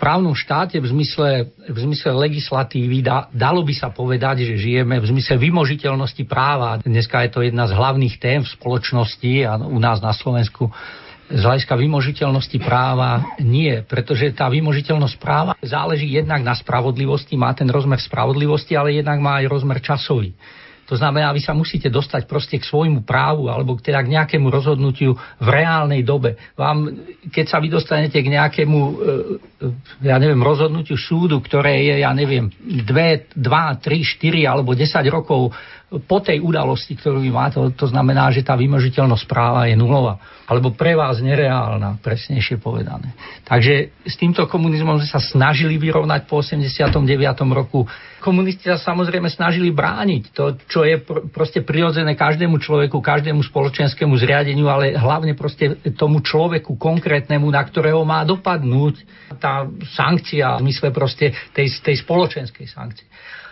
Právnom 0.00 0.32
štáte 0.32 0.80
v 0.80 0.88
zmysle, 0.88 1.52
v 1.68 1.78
zmysle 1.84 2.16
legislatívy 2.16 3.04
da, 3.04 3.28
dalo 3.36 3.60
by 3.60 3.76
sa 3.76 3.92
povedať, 3.92 4.48
že 4.48 4.56
žijeme 4.56 4.96
v 4.96 5.12
zmysle 5.12 5.36
vymožiteľnosti 5.36 6.24
práva. 6.24 6.80
Dneska 6.80 7.20
je 7.28 7.30
to 7.36 7.44
jedna 7.44 7.68
z 7.68 7.76
hlavných 7.76 8.16
tém 8.16 8.40
v 8.40 8.48
spoločnosti 8.48 9.32
a 9.44 9.60
u 9.60 9.76
nás 9.76 10.00
na 10.00 10.16
Slovensku 10.16 10.72
z 11.30 11.42
hľadiska 11.46 11.78
vymožiteľnosti 11.78 12.58
práva 12.58 13.22
nie, 13.38 13.70
pretože 13.86 14.34
tá 14.34 14.50
vymožiteľnosť 14.50 15.16
práva 15.20 15.52
záleží 15.62 16.10
jednak 16.10 16.42
na 16.42 16.58
spravodlivosti, 16.58 17.38
má 17.38 17.54
ten 17.54 17.70
rozmer 17.70 18.02
spravodlivosti, 18.02 18.74
ale 18.74 18.98
jednak 18.98 19.22
má 19.22 19.38
aj 19.38 19.46
rozmer 19.46 19.78
časový. 19.78 20.34
To 20.90 20.98
znamená, 20.98 21.30
vy 21.30 21.38
sa 21.38 21.54
musíte 21.54 21.86
dostať 21.86 22.26
proste 22.26 22.58
k 22.58 22.66
svojmu 22.66 23.06
právu 23.06 23.46
alebo 23.46 23.78
teda 23.78 24.02
k 24.02 24.10
nejakému 24.10 24.50
rozhodnutiu 24.50 25.14
v 25.38 25.46
reálnej 25.46 26.02
dobe. 26.02 26.34
Vám, 26.58 26.90
keď 27.30 27.46
sa 27.46 27.62
vy 27.62 27.70
dostanete 27.70 28.18
k 28.18 28.26
nejakému, 28.26 28.78
e, 28.82 28.92
e, 29.70 30.10
ja 30.10 30.18
neviem, 30.18 30.42
rozhodnutiu 30.42 30.98
súdu, 30.98 31.38
ktoré 31.38 31.78
je, 31.86 32.02
ja 32.02 32.10
neviem, 32.10 32.50
2, 32.50 33.38
2 33.38 33.38
3, 33.38 34.18
4 34.18 34.50
alebo 34.50 34.74
10 34.74 34.90
rokov 35.14 35.54
po 35.90 36.22
tej 36.22 36.38
udalosti, 36.38 36.94
ktorú 36.94 37.18
vy 37.18 37.34
máte, 37.34 37.58
to 37.74 37.86
znamená, 37.90 38.30
že 38.30 38.46
tá 38.46 38.54
vymožiteľnosť 38.54 39.26
práva 39.26 39.66
je 39.66 39.74
nulová. 39.74 40.22
Alebo 40.46 40.70
pre 40.70 40.94
vás 40.94 41.18
nereálna, 41.18 41.98
presnejšie 41.98 42.62
povedané. 42.62 43.10
Takže 43.42 43.90
s 44.06 44.14
týmto 44.14 44.46
komunizmom 44.46 45.02
sme 45.02 45.10
sa 45.10 45.18
snažili 45.18 45.78
vyrovnať 45.82 46.30
po 46.30 46.42
89. 46.46 46.94
roku. 47.50 47.90
Komunisti 48.20 48.68
sa 48.68 48.76
samozrejme 48.76 49.32
snažili 49.32 49.72
brániť 49.72 50.22
to, 50.36 50.54
čo 50.68 50.84
je 50.84 51.00
pr- 51.00 51.26
proste 51.32 51.64
prirodzené 51.64 52.12
každému 52.12 52.60
človeku, 52.60 53.00
každému 53.00 53.40
spoločenskému 53.48 54.12
zriadeniu, 54.20 54.68
ale 54.68 54.92
hlavne 54.92 55.32
proste 55.32 55.80
tomu 55.96 56.20
človeku 56.20 56.76
konkrétnemu, 56.76 57.48
na 57.48 57.64
ktorého 57.64 58.04
má 58.04 58.20
dopadnúť 58.28 59.00
tá 59.40 59.64
sankcia 59.96 60.60
v 60.60 60.68
zmysle 60.68 60.92
proste 60.92 61.32
tej, 61.56 61.72
tej 61.80 62.04
spoločenskej 62.04 62.66
sankcie. 62.68 63.08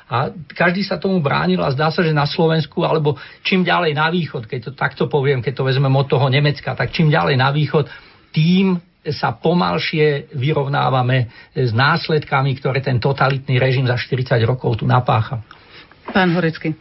A 0.09 0.33
každý 0.57 0.81
sa 0.85 0.97
tomu 0.97 1.21
bránil 1.21 1.61
a 1.61 1.73
zdá 1.73 1.93
sa, 1.93 2.01
že 2.01 2.17
na 2.17 2.25
Slovensku, 2.25 2.81
alebo 2.81 3.21
čím 3.45 3.61
ďalej 3.61 3.93
na 3.93 4.09
východ, 4.09 4.49
keď 4.49 4.61
to 4.69 4.73
takto 4.73 5.05
poviem, 5.05 5.45
keď 5.45 5.61
to 5.61 5.69
vezmem 5.69 5.93
od 5.93 6.09
toho 6.09 6.33
Nemecka, 6.33 6.73
tak 6.73 6.97
čím 6.97 7.13
ďalej 7.13 7.37
na 7.37 7.53
východ, 7.53 7.89
tým 8.33 8.81
sa 9.15 9.35
pomalšie 9.37 10.33
vyrovnávame 10.37 11.29
s 11.55 11.71
následkami, 11.73 12.57
ktoré 12.59 12.81
ten 12.81 13.01
totalitný 13.01 13.61
režim 13.61 13.85
za 13.85 13.97
40 13.97 14.39
rokov 14.45 14.81
tu 14.81 14.85
napácha. 14.89 15.41
Pán 16.09 16.33
Horecký. 16.33 16.73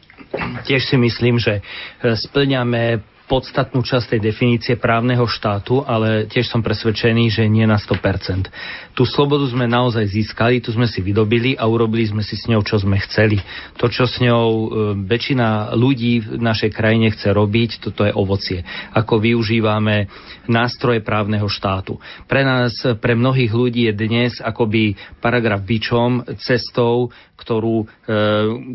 Tiež 0.63 0.88
si 0.88 0.95
myslím, 0.99 1.39
že 1.39 1.59
splňame 2.03 3.03
podstatnú 3.28 3.84
časť 3.84 4.15
tej 4.15 4.21
definície 4.32 4.80
právneho 4.80 5.28
štátu, 5.28 5.84
ale 5.84 6.32
tiež 6.32 6.47
som 6.47 6.63
presvedčený, 6.63 7.28
že 7.28 7.43
nie 7.51 7.67
na 7.67 7.75
100%. 7.75 8.47
Tú 8.95 9.03
slobodu 9.03 9.43
sme 9.51 9.67
naozaj 9.67 10.07
získali, 10.07 10.63
tu 10.63 10.71
sme 10.71 10.88
si 10.88 11.03
vydobili 11.03 11.53
a 11.59 11.67
urobili 11.67 12.07
sme 12.07 12.23
si 12.23 12.39
s 12.39 12.47
ňou, 12.47 12.63
čo 12.63 12.80
sme 12.80 12.97
chceli. 13.03 13.38
To, 13.78 13.91
čo 13.91 14.07
s 14.07 14.17
ňou 14.23 14.47
e, 14.49 14.67
väčšina 15.05 15.75
ľudí 15.75 16.23
v 16.23 16.41
našej 16.41 16.71
krajine 16.71 17.11
chce 17.13 17.36
robiť, 17.36 17.84
toto 17.84 18.07
je 18.07 18.15
ovocie. 18.15 18.63
Ako 18.95 19.19
využívame 19.19 20.07
nástroje 20.47 21.03
právneho 21.03 21.45
štátu. 21.51 21.99
Pre 22.25 22.41
nás, 22.41 22.73
pre 23.03 23.13
mnohých 23.13 23.51
ľudí 23.51 23.91
je 23.91 23.93
dnes 23.93 24.32
akoby 24.39 24.95
paragraf 25.19 25.61
bičom, 25.67 26.23
cestou, 26.39 27.11
ktorú, 27.38 27.86
e, 27.86 28.15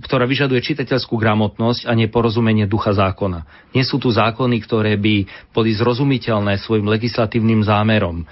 ktorá 0.06 0.24
vyžaduje 0.28 0.62
čitateľskú 0.62 1.18
gramotnosť 1.18 1.90
a 1.90 1.92
neporozumenie 1.98 2.70
ducha 2.70 2.94
zákona. 2.94 3.72
Nie 3.74 3.82
sú 3.82 3.98
tu 3.98 4.06
zákony, 4.06 4.41
ktoré 4.58 4.98
by 4.98 5.28
boli 5.52 5.70
zrozumiteľné 5.76 6.58
svojim 6.58 6.88
legislatívnym 6.88 7.62
zámerom. 7.62 8.22
E, 8.22 8.24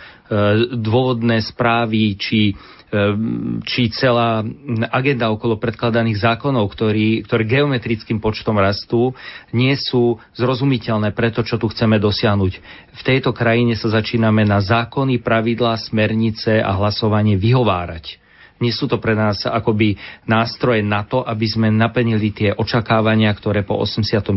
dôvodné 0.75 1.45
správy 1.45 2.19
či 2.19 2.57
či 3.63 3.87
celá 3.95 4.43
agenda 4.91 5.31
okolo 5.31 5.63
predkladaných 5.63 6.27
zákonov, 6.27 6.67
ktorý, 6.75 7.23
ktoré 7.23 7.47
geometrickým 7.47 8.19
počtom 8.19 8.59
rastú, 8.59 9.15
nie 9.55 9.79
sú 9.79 10.19
zrozumiteľné 10.35 11.15
pre 11.15 11.31
to, 11.31 11.47
čo 11.47 11.55
tu 11.55 11.71
chceme 11.71 12.03
dosiahnuť. 12.03 12.53
V 12.99 13.03
tejto 13.07 13.31
krajine 13.31 13.79
sa 13.79 13.95
začíname 13.95 14.43
na 14.43 14.59
zákony, 14.59 15.23
pravidlá, 15.23 15.79
smernice 15.79 16.59
a 16.59 16.75
hlasovanie 16.75 17.39
vyhovárať 17.39 18.20
Nie 18.61 18.77
sú 18.77 18.85
to 18.85 19.01
pre 19.01 19.17
nás 19.17 19.49
akoby 19.49 19.97
nástroje 20.29 20.85
na 20.85 21.01
to, 21.09 21.25
aby 21.25 21.49
sme 21.49 21.73
naplnili 21.73 22.29
tie 22.29 22.53
očakávania, 22.53 23.33
ktoré 23.33 23.65
po 23.65 23.81
89. 23.81 24.37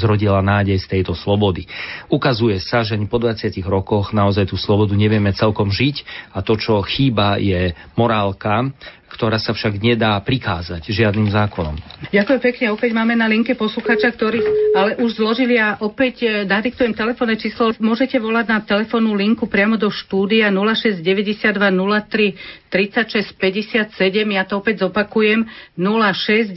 zrodila 0.00 0.40
nádej 0.40 0.80
z 0.80 0.86
tejto 0.88 1.12
slobody. 1.12 1.68
Ukazuje 2.08 2.56
sa, 2.56 2.80
že 2.80 2.96
po 3.04 3.20
20 3.20 3.52
rokoch 3.68 4.16
naozaj 4.16 4.48
tú 4.48 4.56
slobodu 4.56 4.96
nevieme 4.96 5.36
celkom 5.36 5.68
žiť 5.68 6.02
a 6.32 6.40
to, 6.40 6.56
čo 6.56 6.80
chýba, 6.80 7.36
je 7.36 7.76
morálka, 8.00 8.72
ktorá 9.10 9.42
sa 9.42 9.50
však 9.50 9.76
nedá 9.76 10.14
prikázať 10.22 10.86
žiadnym 10.86 11.28
zákonom. 11.34 11.74
Ďakujem 12.14 12.40
pekne. 12.40 12.66
Opäť 12.70 12.90
máme 12.94 13.18
na 13.18 13.26
linke 13.26 13.58
posluchača, 13.58 14.14
ktorý 14.14 14.38
ale 14.72 14.96
už 15.02 15.18
zložili 15.18 15.58
a 15.58 15.76
opäť 15.82 16.22
e, 16.22 16.46
nadiktujem 16.46 16.94
telefónne 16.94 17.34
číslo. 17.34 17.74
Môžete 17.82 18.22
volať 18.22 18.46
na 18.46 18.58
telefónnu 18.62 19.18
linku 19.18 19.50
priamo 19.50 19.74
do 19.74 19.90
štúdia 19.90 20.48
0692 20.54 21.02
03 21.42 22.70
36 22.70 23.34
57. 23.34 24.36
Ja 24.38 24.46
to 24.46 24.62
opäť 24.62 24.86
zopakujem 24.86 25.42
0692 25.74 26.54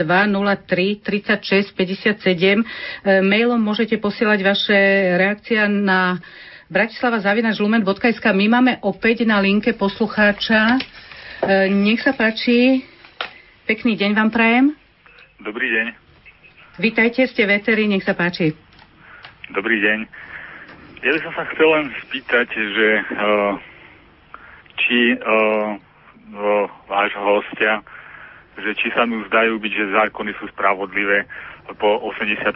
03 0.00 1.04
36 1.04 1.76
57. 1.76 2.64
Mailom 3.20 3.60
môžete 3.60 4.00
posielať 4.00 4.40
vaše 4.40 4.78
reakcia 5.20 5.68
na 5.68 6.16
bratislava 6.72 7.20
zavinač 7.20 7.60
lumen.sk. 7.60 8.24
My 8.32 8.48
máme 8.48 8.72
opäť 8.80 9.28
na 9.28 9.36
linke 9.44 9.76
poslucháča. 9.76 10.80
E, 11.42 11.66
nech 11.74 11.98
sa 12.06 12.14
páči. 12.14 12.86
Pekný 13.66 13.98
deň 13.98 14.14
vám 14.14 14.30
prajem. 14.30 14.78
Dobrý 15.42 15.74
deň. 15.74 15.86
Vítajte, 16.78 17.26
ste 17.26 17.50
veteri, 17.50 17.90
nech 17.90 18.06
sa 18.06 18.14
páči. 18.14 18.54
Dobrý 19.50 19.82
deň. 19.82 20.06
Ja 21.02 21.10
by 21.10 21.18
som 21.18 21.34
sa 21.34 21.42
chcel 21.50 21.66
len 21.66 21.90
spýtať, 22.06 22.46
že 22.46 22.88
uh, 22.94 23.58
či 24.86 25.18
uh, 25.18 25.74
uh, 26.30 26.64
vášho 26.86 27.22
hostia, 27.26 27.82
že 28.62 28.78
či 28.78 28.94
sa 28.94 29.02
mu 29.02 29.26
zdajú 29.26 29.58
byť, 29.58 29.72
že 29.74 29.98
zákony 29.98 30.38
sú 30.38 30.46
spravodlivé 30.54 31.26
po 31.74 32.06
89. 32.06 32.54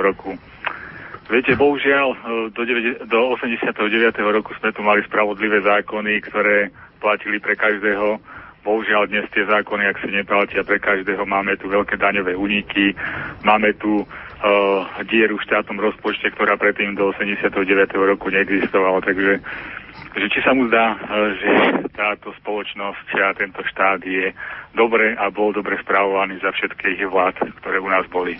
roku. 0.00 0.40
Viete, 1.28 1.52
bohužiaľ, 1.52 2.16
do, 2.56 2.62
9, 2.64 3.12
do 3.12 3.20
89. 3.36 3.76
roku 4.24 4.56
sme 4.56 4.72
tu 4.72 4.80
mali 4.80 5.04
spravodlivé 5.04 5.60
zákony, 5.60 6.24
ktoré 6.32 6.72
platili 7.02 7.42
pre 7.42 7.58
každého. 7.58 8.22
Bohužiaľ 8.62 9.10
dnes 9.10 9.26
tie 9.34 9.42
zákony, 9.42 9.90
ak 9.90 9.98
si 9.98 10.14
neplatia 10.14 10.62
pre 10.62 10.78
každého, 10.78 11.26
máme 11.26 11.58
tu 11.58 11.66
veľké 11.66 11.98
daňové 11.98 12.38
úniky, 12.38 12.94
máme 13.42 13.74
tu 13.74 14.06
uh, 14.06 14.06
dieru 15.10 15.34
v 15.34 15.46
štátnom 15.50 15.82
rozpočte, 15.82 16.30
ktorá 16.30 16.54
predtým 16.54 16.94
do 16.94 17.10
89. 17.10 17.50
roku 17.98 18.30
neexistovala, 18.30 19.02
takže 19.02 19.42
že 20.12 20.26
či 20.30 20.38
sa 20.46 20.54
mu 20.54 20.70
zdá, 20.70 20.94
uh, 20.94 20.98
že 21.42 21.50
táto 21.90 22.30
spoločnosť 22.38 23.06
a 23.18 23.34
tento 23.34 23.66
štát 23.66 23.98
je 24.06 24.30
dobre 24.78 25.18
a 25.18 25.26
bol 25.34 25.50
dobre 25.50 25.82
správovaný 25.82 26.38
za 26.38 26.54
všetkých 26.54 27.02
vlád, 27.10 27.42
ktoré 27.58 27.82
u 27.82 27.90
nás 27.90 28.06
boli. 28.14 28.38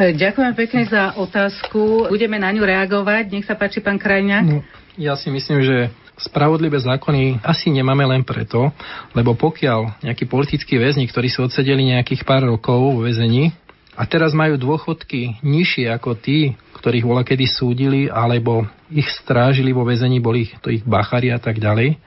E, 0.00 0.16
ďakujem 0.16 0.52
pekne 0.58 0.82
za 0.88 1.14
otázku. 1.14 2.10
Budeme 2.10 2.40
na 2.40 2.50
ňu 2.50 2.66
reagovať. 2.66 3.24
Nech 3.30 3.46
sa 3.46 3.54
páči, 3.54 3.78
pán 3.78 4.00
Krajňák. 4.00 4.46
No, 4.48 4.64
ja 4.98 5.14
si 5.14 5.30
myslím, 5.30 5.62
že 5.62 5.76
spravodlivé 6.18 6.78
zákony 6.78 7.40
asi 7.40 7.72
nemáme 7.72 8.04
len 8.04 8.22
preto, 8.22 8.70
lebo 9.16 9.32
pokiaľ 9.36 10.04
nejakí 10.04 10.28
politickí 10.28 10.76
väzni, 10.76 11.08
ktorí 11.08 11.32
sú 11.32 11.48
odsedeli 11.48 11.94
nejakých 11.94 12.22
pár 12.28 12.44
rokov 12.44 12.78
vo 12.78 13.02
väzení 13.04 13.52
a 13.92 14.08
teraz 14.08 14.32
majú 14.32 14.56
dôchodky 14.56 15.44
nižšie 15.44 15.92
ako 15.92 16.16
tí, 16.16 16.56
ktorých 16.80 17.04
bola 17.04 17.22
kedy 17.22 17.44
súdili, 17.44 18.00
alebo 18.08 18.64
ich 18.88 19.08
strážili 19.20 19.72
vo 19.76 19.84
väzení, 19.84 20.20
boli 20.20 20.48
to 20.64 20.72
ich 20.72 20.84
bachari 20.84 21.28
a 21.28 21.40
tak 21.40 21.60
ďalej, 21.60 22.00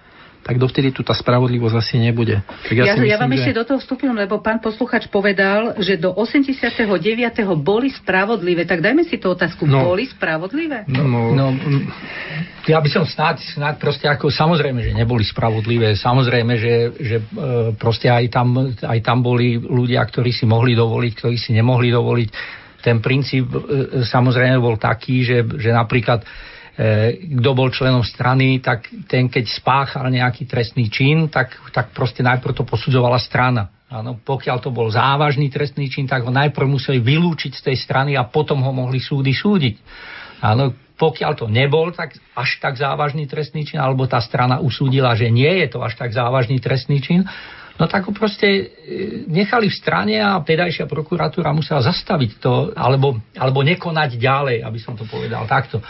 tak 0.46 0.62
dovtedy 0.62 0.94
tu 0.94 1.02
tá 1.02 1.18
spravodlivosť 1.18 1.74
asi 1.74 1.98
nebude. 1.98 2.38
Tak 2.46 2.76
ja, 2.78 2.86
ja, 2.86 2.94
myslím, 2.94 3.10
ja 3.10 3.18
vám 3.18 3.34
že... 3.34 3.38
ešte 3.42 3.54
do 3.58 3.64
toho 3.66 3.80
vstúpim, 3.82 4.14
lebo 4.14 4.38
pán 4.46 4.62
posluchač 4.62 5.10
povedal, 5.10 5.74
že 5.82 5.98
do 5.98 6.14
89. 6.14 6.86
boli 7.58 7.90
spravodlivé. 7.90 8.70
Tak 8.70 8.86
dajme 8.86 9.10
si 9.10 9.18
tú 9.18 9.34
otázku. 9.34 9.66
No, 9.66 9.90
boli 9.90 10.06
spravodlivé? 10.06 10.86
No, 10.86 11.34
no, 11.34 11.50
no, 11.50 11.50
ja 12.70 12.78
by 12.78 12.90
som 12.94 13.10
snáď, 13.10 13.42
snáď 13.58 13.82
proste 13.82 14.06
ako, 14.06 14.30
samozrejme, 14.30 14.86
že 14.86 14.94
neboli 14.94 15.26
spravodlivé. 15.26 15.98
Samozrejme, 15.98 16.54
že, 16.62 16.74
že 16.94 17.18
e, 17.18 17.26
proste 17.74 18.14
aj 18.14 18.30
tam, 18.30 18.70
aj 18.70 19.00
tam 19.02 19.26
boli 19.26 19.58
ľudia, 19.58 20.06
ktorí 20.06 20.30
si 20.30 20.46
mohli 20.46 20.78
dovoliť, 20.78 21.12
ktorí 21.26 21.42
si 21.42 21.58
nemohli 21.58 21.90
dovoliť. 21.90 22.30
Ten 22.86 23.02
princíp 23.02 23.50
e, 23.50 24.06
samozrejme 24.06 24.62
bol 24.62 24.78
taký, 24.78 25.26
že, 25.26 25.42
že 25.58 25.74
napríklad 25.74 26.22
E, 26.22 26.54
kto 27.40 27.50
bol 27.56 27.72
členom 27.72 28.04
strany, 28.04 28.60
tak 28.60 28.92
ten, 29.08 29.32
keď 29.32 29.48
spáchal 29.48 30.12
nejaký 30.12 30.44
trestný 30.44 30.92
čin, 30.92 31.32
tak, 31.32 31.56
tak 31.72 31.96
proste 31.96 32.20
najprv 32.20 32.52
to 32.52 32.68
posudzovala 32.68 33.16
strana. 33.16 33.72
Áno, 33.88 34.20
pokiaľ 34.20 34.58
to 34.60 34.76
bol 34.76 34.92
závažný 34.92 35.48
trestný 35.48 35.88
čin, 35.88 36.04
tak 36.04 36.28
ho 36.28 36.32
najprv 36.34 36.68
museli 36.68 37.00
vylúčiť 37.00 37.52
z 37.56 37.62
tej 37.72 37.78
strany 37.80 38.20
a 38.20 38.28
potom 38.28 38.60
ho 38.60 38.72
mohli 38.76 39.00
súdy 39.00 39.32
súdiť. 39.32 39.76
Áno, 40.44 40.76
pokiaľ 41.00 41.32
to 41.40 41.48
nebol 41.48 41.96
tak 41.96 42.16
až 42.36 42.60
tak 42.60 42.76
závažný 42.76 43.24
trestný 43.24 43.64
čin, 43.64 43.80
alebo 43.80 44.04
tá 44.04 44.20
strana 44.20 44.60
usúdila, 44.60 45.16
že 45.16 45.32
nie 45.32 45.64
je 45.64 45.68
to 45.72 45.80
až 45.80 45.96
tak 45.96 46.12
závažný 46.12 46.60
trestný 46.60 47.00
čin, 47.00 47.24
no 47.76 47.86
tak 47.88 48.08
ho 48.08 48.12
proste 48.16 48.48
e, 48.48 48.64
nechali 49.28 49.68
v 49.72 49.76
strane 49.80 50.16
a 50.20 50.40
vtedajšia 50.40 50.88
prokuratúra 50.88 51.52
musela 51.52 51.84
zastaviť 51.84 52.32
to, 52.40 52.54
alebo, 52.76 53.20
alebo 53.36 53.60
nekonať 53.64 54.16
ďalej, 54.16 54.58
aby 54.64 54.80
som 54.80 54.96
to 54.96 55.04
povedal 55.08 55.44
takto. 55.48 55.84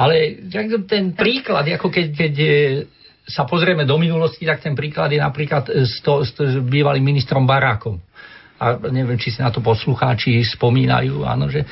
Ale 0.00 0.48
ten 0.88 1.12
príklad, 1.12 1.68
ako 1.68 1.92
keď, 1.92 2.06
keď 2.16 2.34
e, 2.40 2.48
sa 3.28 3.44
pozrieme 3.44 3.84
do 3.84 4.00
minulosti, 4.00 4.48
tak 4.48 4.64
ten 4.64 4.72
príklad 4.72 5.12
je 5.12 5.20
napríklad 5.20 5.68
to, 5.68 6.24
s, 6.24 6.32
to, 6.32 6.44
s 6.48 6.56
bývalým 6.64 7.04
ministrom 7.04 7.44
Barákom. 7.44 8.00
A 8.56 8.80
neviem, 8.88 9.20
či 9.20 9.32
si 9.32 9.44
na 9.44 9.52
to 9.52 9.60
poslucháči 9.60 10.40
spomínajú, 10.56 11.28
áno, 11.28 11.52
že 11.52 11.64
e, 11.64 11.68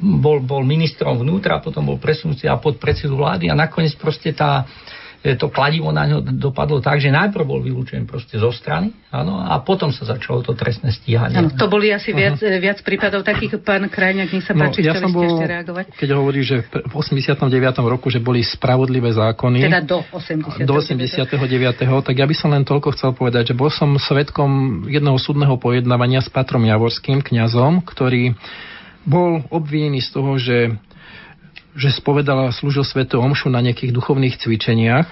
bol, 0.00 0.40
bol 0.40 0.64
ministrom 0.64 1.20
vnútra, 1.20 1.60
potom 1.60 1.84
bol 1.84 2.00
presunutý 2.00 2.48
a 2.48 2.56
podpredsedu 2.56 3.20
vlády 3.20 3.52
a 3.52 3.54
nakoniec 3.54 3.92
proste 4.00 4.32
tá, 4.32 4.64
E, 4.64 4.99
to 5.20 5.52
kladivo 5.52 5.92
na 5.92 6.08
ňo 6.08 6.24
dopadlo 6.24 6.80
tak, 6.80 6.96
že 6.96 7.12
najprv 7.12 7.44
bol 7.44 7.60
vylúčený 7.60 8.08
proste 8.08 8.40
zo 8.40 8.48
strany, 8.48 8.88
áno, 9.12 9.36
a 9.36 9.60
potom 9.60 9.92
sa 9.92 10.08
začalo 10.08 10.40
to 10.40 10.56
trestné 10.56 10.88
stíhanie. 10.96 11.36
Áno, 11.36 11.52
to 11.52 11.68
boli 11.68 11.92
asi 11.92 12.16
viac, 12.16 12.40
uh-huh. 12.40 12.56
viac 12.56 12.80
prípadov 12.80 13.20
takých, 13.20 13.60
pán 13.60 13.84
Krajňák, 13.92 14.32
nech 14.32 14.44
sa 14.48 14.56
no, 14.56 14.64
páči, 14.64 14.80
ja 14.80 14.96
som 14.96 15.12
bol, 15.12 15.28
ešte 15.28 15.44
reagovať. 15.44 15.84
Keď 15.92 16.10
hovorí, 16.16 16.40
že 16.40 16.64
v 16.64 16.94
89. 16.96 17.52
roku, 17.84 18.08
že 18.08 18.16
boli 18.16 18.40
spravodlivé 18.40 19.12
zákony. 19.12 19.60
Teda 19.60 19.84
do 19.84 20.00
89. 20.08 20.64
Do 20.64 20.74
89. 20.80 21.28
tak 22.00 22.16
ja 22.16 22.24
by 22.24 22.34
som 22.34 22.56
len 22.56 22.64
toľko 22.64 22.96
chcel 22.96 23.12
povedať, 23.12 23.52
že 23.52 23.54
bol 23.54 23.68
som 23.68 23.92
svetkom 24.00 24.84
jedného 24.88 25.20
súdneho 25.20 25.60
pojednávania 25.60 26.24
s 26.24 26.32
Patrom 26.32 26.64
Javorským, 26.64 27.20
kňazom, 27.20 27.84
ktorý 27.84 28.32
bol 29.04 29.44
obvinený 29.48 30.00
z 30.00 30.10
toho, 30.12 30.32
že 30.40 30.56
že 31.74 31.94
spovedal 31.94 32.50
a 32.50 32.54
slúžil 32.54 32.82
svetu 32.82 33.22
omšu 33.22 33.50
na 33.52 33.62
nejakých 33.62 33.94
duchovných 33.94 34.38
cvičeniach. 34.38 35.08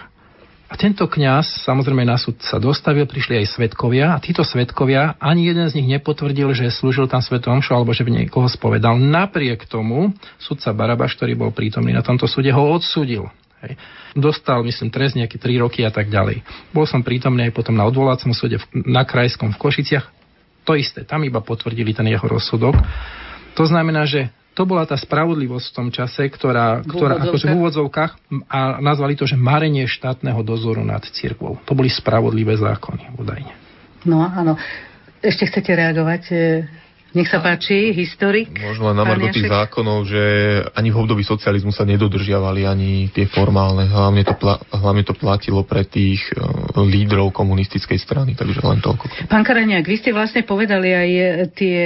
A 0.69 0.77
tento 0.77 1.09
kňaz, 1.09 1.65
samozrejme 1.65 2.05
na 2.05 2.21
súd 2.21 2.45
sa 2.45 2.61
dostavil, 2.61 3.09
prišli 3.09 3.41
aj 3.41 3.57
svetkovia 3.57 4.13
a 4.13 4.21
títo 4.21 4.45
svetkovia, 4.45 5.17
ani 5.17 5.49
jeden 5.49 5.65
z 5.65 5.81
nich 5.81 5.89
nepotvrdil, 5.97 6.53
že 6.53 6.69
slúžil 6.69 7.09
tam 7.09 7.25
svetu 7.25 7.49
omšu 7.49 7.73
alebo 7.73 7.97
že 7.97 8.05
v 8.05 8.13
niekoho 8.13 8.45
spovedal. 8.53 9.01
Napriek 9.01 9.65
tomu 9.65 10.13
sudca 10.37 10.77
Barabaš, 10.77 11.17
ktorý 11.17 11.41
bol 11.41 11.57
prítomný 11.57 11.97
na 11.97 12.05
tomto 12.05 12.29
súde, 12.29 12.53
ho 12.53 12.65
odsudil. 12.69 13.33
Hej. 13.65 13.81
Dostal, 14.13 14.61
myslím, 14.61 14.93
trest 14.93 15.17
nejaké 15.17 15.41
3 15.41 15.65
roky 15.65 15.83
a 15.89 15.91
tak 15.91 16.13
ďalej. 16.13 16.45
Bol 16.71 16.85
som 16.85 17.01
prítomný 17.01 17.49
aj 17.49 17.57
potom 17.57 17.73
na 17.73 17.89
odvolacom 17.89 18.37
súde 18.37 18.61
na 18.73 19.09
Krajskom 19.09 19.57
v 19.57 19.61
Košiciach. 19.61 20.07
To 20.69 20.77
isté, 20.77 21.09
tam 21.09 21.25
iba 21.25 21.41
potvrdili 21.41 21.97
ten 21.97 22.05
jeho 22.13 22.29
rozsudok. 22.29 22.77
To 23.57 23.65
znamená, 23.65 24.05
že 24.05 24.29
to 24.59 24.67
bola 24.67 24.83
tá 24.83 24.99
spravodlivosť 24.99 25.67
v 25.71 25.77
tom 25.79 25.89
čase, 25.95 26.27
ktorá, 26.27 26.83
ktorá 26.83 27.23
akože 27.23 27.47
v 27.47 27.63
úvodzovkách 27.63 28.13
a 28.51 28.83
nazvali 28.83 29.15
to, 29.15 29.23
že 29.23 29.39
marenie 29.39 29.87
štátneho 29.87 30.43
dozoru 30.43 30.83
nad 30.83 31.07
cirkvou. 31.15 31.63
To 31.63 31.79
boli 31.79 31.87
spravodlivé 31.87 32.59
zákony, 32.59 33.15
údajne. 33.15 33.55
No 34.03 34.27
áno. 34.27 34.59
Ešte 35.23 35.47
chcete 35.47 35.71
reagovať? 35.79 36.23
Nech 37.17 37.33
sa 37.33 37.41
páči, 37.41 37.97
historik. 37.97 38.53
Možno 38.61 38.93
len 38.93 39.01
na 39.01 39.09
margo 39.09 39.33
tých 39.33 39.49
zákonov, 39.49 40.05
že 40.05 40.23
ani 40.77 40.93
v 40.93 41.01
období 41.01 41.25
socializmu 41.25 41.73
sa 41.73 41.89
nedodržiavali 41.89 42.69
ani 42.69 43.09
tie 43.09 43.25
formálne. 43.25 43.89
Hlavne 43.89 44.29
to, 44.29 44.37
pla, 44.37 44.61
hlavne 44.77 45.09
to 45.09 45.17
platilo 45.17 45.65
pre 45.65 45.89
tých 45.89 46.21
uh, 46.37 46.77
lídrov 46.85 47.33
komunistickej 47.33 47.97
strany, 47.97 48.37
takže 48.37 48.61
len 48.61 48.85
toľko. 48.85 49.25
Pán 49.25 49.41
Karaniak, 49.41 49.89
vy 49.89 49.97
ste 49.97 50.13
vlastne 50.13 50.45
povedali 50.45 50.93
aj 50.93 51.09
e, 51.09 51.23
tie 51.57 51.81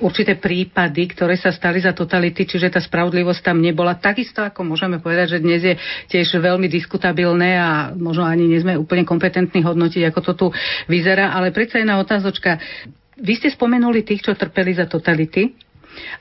určité 0.00 0.40
prípady, 0.40 1.12
ktoré 1.12 1.36
sa 1.36 1.52
stali 1.52 1.84
za 1.84 1.92
totality, 1.92 2.48
čiže 2.48 2.72
tá 2.72 2.80
spravodlivosť 2.80 3.52
tam 3.52 3.60
nebola. 3.60 4.00
Takisto 4.00 4.40
ako 4.40 4.64
môžeme 4.64 4.96
povedať, 4.96 5.36
že 5.36 5.44
dnes 5.44 5.60
je 5.60 5.74
tiež 6.08 6.40
veľmi 6.40 6.72
diskutabilné 6.72 7.60
a 7.60 7.92
možno 7.92 8.24
ani 8.24 8.48
nie 8.48 8.64
sme 8.64 8.80
úplne 8.80 9.04
kompetentní 9.04 9.60
hodnotiť, 9.60 10.08
ako 10.08 10.20
to 10.24 10.32
tu 10.32 10.46
vyzerá, 10.88 11.36
ale 11.36 11.52
predsa 11.52 11.84
jedna 11.84 12.00
otázočka 12.00 12.56
vy 13.16 13.32
ste 13.36 13.48
spomenuli 13.48 14.04
tých, 14.04 14.24
čo 14.24 14.36
trpeli 14.36 14.76
za 14.76 14.84
totality 14.84 15.56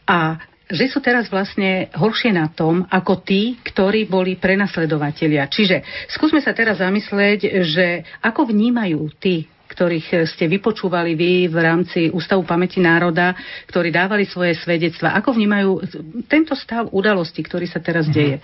a 0.07 0.39
že 0.65 0.89
sú 0.89 0.97
teraz 0.97 1.29
vlastne 1.29 1.93
horšie 1.93 2.33
na 2.33 2.49
tom, 2.49 2.89
ako 2.89 3.21
tí, 3.21 3.61
ktorí 3.61 4.09
boli 4.09 4.33
prenasledovatelia. 4.41 5.45
Čiže 5.45 6.09
skúsme 6.09 6.41
sa 6.41 6.57
teraz 6.57 6.81
zamyslieť, 6.81 7.61
že 7.61 8.01
ako 8.25 8.49
vnímajú 8.49 9.05
tí, 9.21 9.45
ktorých 9.69 10.25
ste 10.25 10.49
vypočúvali 10.49 11.13
vy 11.13 11.51
v 11.53 11.57
rámci 11.57 11.99
Ústavu 12.09 12.41
pamäti 12.47 12.81
národa, 12.81 13.37
ktorí 13.69 13.93
dávali 13.93 14.25
svoje 14.25 14.57
svedectva. 14.57 15.13
Ako 15.21 15.37
vnímajú 15.37 15.85
tento 16.25 16.57
stav 16.57 16.89
udalosti, 16.89 17.45
ktorý 17.45 17.69
sa 17.69 17.77
teraz 17.77 18.09
mhm. 18.09 18.13
deje? 18.13 18.37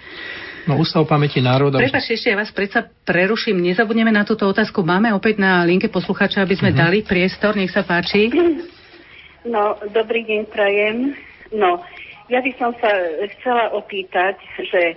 No, 0.69 0.77
Ústav 0.77 1.09
pamäti 1.09 1.41
národa... 1.41 1.81
Prepač, 1.81 2.13
ešte 2.13 2.29
ja 2.29 2.37
vás 2.37 2.53
predsa 2.53 2.85
preruším. 2.85 3.57
Nezabudneme 3.57 4.13
na 4.13 4.21
túto 4.21 4.45
otázku. 4.45 4.85
Máme 4.85 5.09
opäť 5.09 5.41
na 5.41 5.65
linke 5.65 5.89
posluchača, 5.89 6.45
aby 6.45 6.53
sme 6.53 6.69
uh-huh. 6.73 6.81
dali 6.85 7.01
priestor. 7.01 7.57
Nech 7.57 7.73
sa 7.73 7.81
páči. 7.81 8.29
No, 9.41 9.73
dobrý 9.89 10.21
deň, 10.21 10.41
prajem. 10.53 11.17
No, 11.49 11.81
ja 12.29 12.39
by 12.45 12.51
som 12.61 12.71
sa 12.77 12.89
chcela 13.37 13.73
opýtať, 13.73 14.37
že 14.61 14.95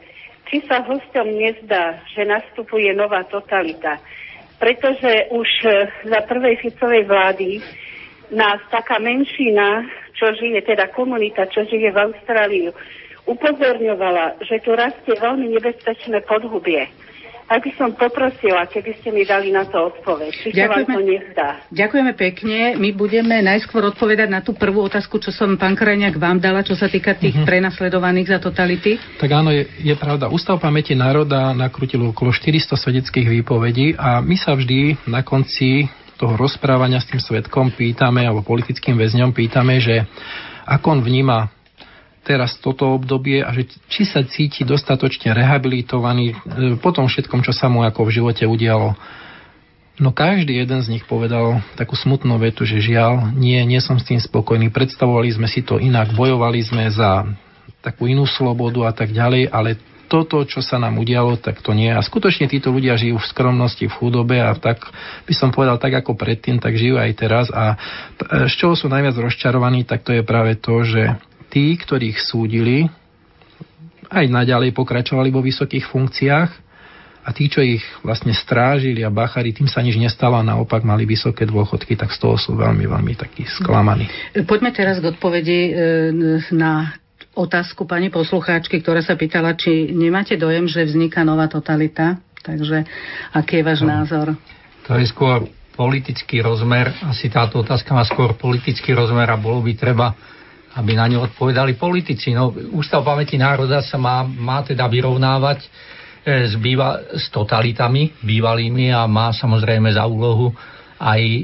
či 0.53 0.61
sa 0.69 0.85
hostom 0.85 1.33
nezdá, 1.33 2.05
že 2.13 2.29
nastupuje 2.29 2.93
nová 2.93 3.25
totalita. 3.25 3.97
Pretože 4.61 5.33
už 5.33 5.49
e, 5.65 5.69
za 6.07 6.21
prvej 6.29 6.61
Ficovej 6.61 7.09
vlády 7.09 7.59
nás 8.31 8.61
taká 8.69 9.01
menšina, 9.01 9.83
čo 10.15 10.31
žije, 10.37 10.63
teda 10.63 10.93
komunita, 10.93 11.49
čo 11.51 11.65
žije 11.67 11.91
v 11.91 11.99
Austrálii, 11.99 12.69
upozorňovala, 13.25 14.45
že 14.45 14.61
tu 14.61 14.77
rastie 14.77 15.17
veľmi 15.17 15.53
nebezpečné 15.57 16.25
podhubie 16.29 16.89
ak 17.45 17.61
by 17.61 17.73
som 17.77 17.93
poprosila, 17.93 18.65
keby 18.65 18.97
ste 19.01 19.13
mi 19.13 19.29
dali 19.29 19.53
na 19.53 19.69
to 19.69 19.77
odpoveď. 19.93 20.33
Či 20.33 20.49
sa 20.57 20.65
vám 20.65 20.89
to 20.89 21.05
nezdá. 21.05 21.49
Ďakujeme 21.69 22.13
pekne. 22.17 22.59
My 22.81 22.97
budeme 22.97 23.37
najskôr 23.45 23.85
odpovedať 23.93 24.33
na 24.33 24.41
tú 24.41 24.57
prvú 24.57 24.81
otázku, 24.89 25.21
čo 25.21 25.29
som, 25.29 25.61
pán 25.61 25.77
Krajňák, 25.77 26.17
vám 26.17 26.41
dala, 26.41 26.65
čo 26.65 26.73
sa 26.73 26.89
týka 26.89 27.13
tých 27.13 27.37
uh-huh. 27.37 27.45
prenasledovaných 27.45 28.33
za 28.33 28.39
totality. 28.41 28.97
Tak 29.21 29.29
áno, 29.29 29.53
je, 29.53 29.69
je 29.85 29.93
pravda. 29.93 30.33
Ústav 30.33 30.57
pamäti 30.57 30.97
národa 30.97 31.53
nakrutil 31.53 32.01
okolo 32.01 32.33
400 32.33 32.81
svedeckých 32.81 33.29
výpovedí 33.29 33.93
a 34.01 34.25
my 34.25 34.41
sa 34.41 34.57
vždy 34.57 35.05
na 35.05 35.21
konci 35.21 35.85
toho 36.17 36.41
rozprávania 36.41 37.03
s 37.03 37.11
tým 37.13 37.21
svetkom 37.21 37.77
pýtame, 37.77 38.25
alebo 38.25 38.41
politickým 38.41 38.97
väzňom 38.97 39.37
pýtame, 39.37 39.85
že 39.85 40.09
ako 40.65 40.97
on 40.97 41.01
vníma 41.05 41.53
teraz 42.25 42.57
toto 42.59 42.97
obdobie 42.97 43.45
a 43.45 43.53
že 43.53 43.69
či 43.93 44.09
sa 44.09 44.25
cíti 44.25 44.65
dostatočne 44.65 45.37
rehabilitovaný 45.37 46.33
e, 46.33 46.37
po 46.81 46.91
tom 46.91 47.07
všetkom, 47.07 47.45
čo 47.45 47.53
sa 47.53 47.69
mu 47.69 47.85
ako 47.85 48.09
v 48.09 48.15
živote 48.17 48.49
udialo. 48.49 48.97
No 49.95 50.11
každý 50.11 50.59
jeden 50.59 50.83
z 50.83 50.91
nich 50.91 51.05
povedal 51.07 51.63
takú 51.79 51.95
smutnú 51.95 52.35
vetu, 52.43 52.67
že 52.67 52.83
žiaľ, 52.83 53.31
nie, 53.31 53.63
nie 53.63 53.79
som 53.79 53.95
s 53.95 54.09
tým 54.09 54.19
spokojný. 54.19 54.75
Predstavovali 54.75 55.31
sme 55.31 55.47
si 55.47 55.63
to 55.63 55.79
inak, 55.79 56.11
bojovali 56.19 56.67
sme 56.67 56.91
za 56.91 57.23
takú 57.79 58.11
inú 58.11 58.27
slobodu 58.27 58.91
a 58.91 58.93
tak 58.97 59.15
ďalej, 59.15 59.53
ale 59.55 59.79
toto, 60.09 60.43
čo 60.45 60.61
sa 60.61 60.77
nám 60.77 61.01
udialo, 61.01 61.41
tak 61.41 61.63
to 61.65 61.73
nie. 61.73 61.91
A 61.91 62.03
skutočne 62.03 62.47
títo 62.47 62.71
ľudia 62.71 62.99
žijú 62.99 63.19
v 63.19 63.31
skromnosti, 63.31 63.87
v 63.89 63.97
chudobe 63.99 64.37
a 64.41 64.53
tak 64.55 64.83
by 65.25 65.35
som 65.35 65.51
povedal 65.51 65.81
tak 65.81 65.95
ako 65.95 66.15
predtým, 66.15 66.61
tak 66.61 66.77
žijú 66.77 67.01
aj 67.01 67.11
teraz. 67.15 67.47
A 67.51 67.75
e, 67.75 68.47
z 68.51 68.55
čoho 68.55 68.75
sú 68.75 68.91
najviac 68.91 69.17
rozčarovaní, 69.17 69.87
tak 69.87 70.03
to 70.03 70.15
je 70.15 70.23
práve 70.27 70.59
to, 70.61 70.85
že 70.85 71.17
tí, 71.55 71.79
ktorých 71.79 72.19
súdili, 72.19 72.91
aj 74.11 74.27
naďalej 74.27 74.75
pokračovali 74.75 75.31
vo 75.31 75.39
vysokých 75.39 75.87
funkciách 75.87 76.51
a 77.25 77.33
tí, 77.33 77.49
čo 77.49 77.65
ich 77.65 77.81
vlastne 78.05 78.35
strážili 78.37 79.01
a 79.01 79.09
bachari, 79.09 79.57
tým 79.57 79.71
sa 79.71 79.81
nič 79.81 79.97
nestalo 79.97 80.37
a 80.37 80.45
naopak 80.45 80.85
mali 80.85 81.09
vysoké 81.09 81.49
dôchodky, 81.49 81.97
tak 81.97 82.13
z 82.13 82.21
toho 82.21 82.37
sú 82.37 82.53
veľmi, 82.59 82.85
veľmi 82.85 83.15
takí 83.17 83.49
sklamaní. 83.49 84.11
Poďme 84.45 84.77
teraz 84.77 85.01
k 85.01 85.09
odpovedi 85.09 85.61
e, 85.71 85.73
na 86.53 86.93
otázku 87.33 87.89
pani 87.89 88.13
poslucháčky, 88.13 88.85
ktorá 88.85 89.01
sa 89.01 89.17
pýtala, 89.17 89.57
či 89.57 89.89
nemáte 89.95 90.37
dojem, 90.37 90.69
že 90.69 90.85
vzniká 90.85 91.25
nová 91.25 91.49
totalita. 91.49 92.21
Takže 92.45 92.85
aký 93.33 93.63
je 93.63 93.65
váš 93.65 93.81
no. 93.81 93.89
názor? 93.89 94.37
To 94.85 95.01
je 95.01 95.09
skôr 95.09 95.49
politický 95.81 96.45
rozmer. 96.45 96.93
Asi 97.09 97.33
táto 97.33 97.65
otázka 97.65 97.97
má 97.97 98.05
skôr 98.05 98.37
politický 98.37 98.93
rozmer 98.93 99.33
a 99.33 99.41
bolo 99.41 99.65
by 99.65 99.73
treba 99.73 100.13
aby 100.75 100.93
na 100.99 101.07
ňu 101.07 101.31
odpovedali 101.31 101.79
politici. 101.79 102.35
No, 102.35 102.51
Ústav 102.75 103.07
pamäti 103.07 103.39
národa 103.39 103.79
sa 103.83 103.95
má, 103.95 104.27
má 104.27 104.67
teda 104.67 104.91
vyrovnávať 104.91 105.63
e, 105.63 105.69
s, 106.51 106.55
býva, 106.59 106.99
s 107.15 107.31
totalitami 107.31 108.19
bývalými 108.23 108.91
a 108.91 109.07
má 109.07 109.31
samozrejme 109.31 109.95
za 109.95 110.03
úlohu 110.07 110.51
aj 110.99 111.21
e, 111.23 111.43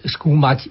skúmať 0.00 0.58
e, 0.64 0.68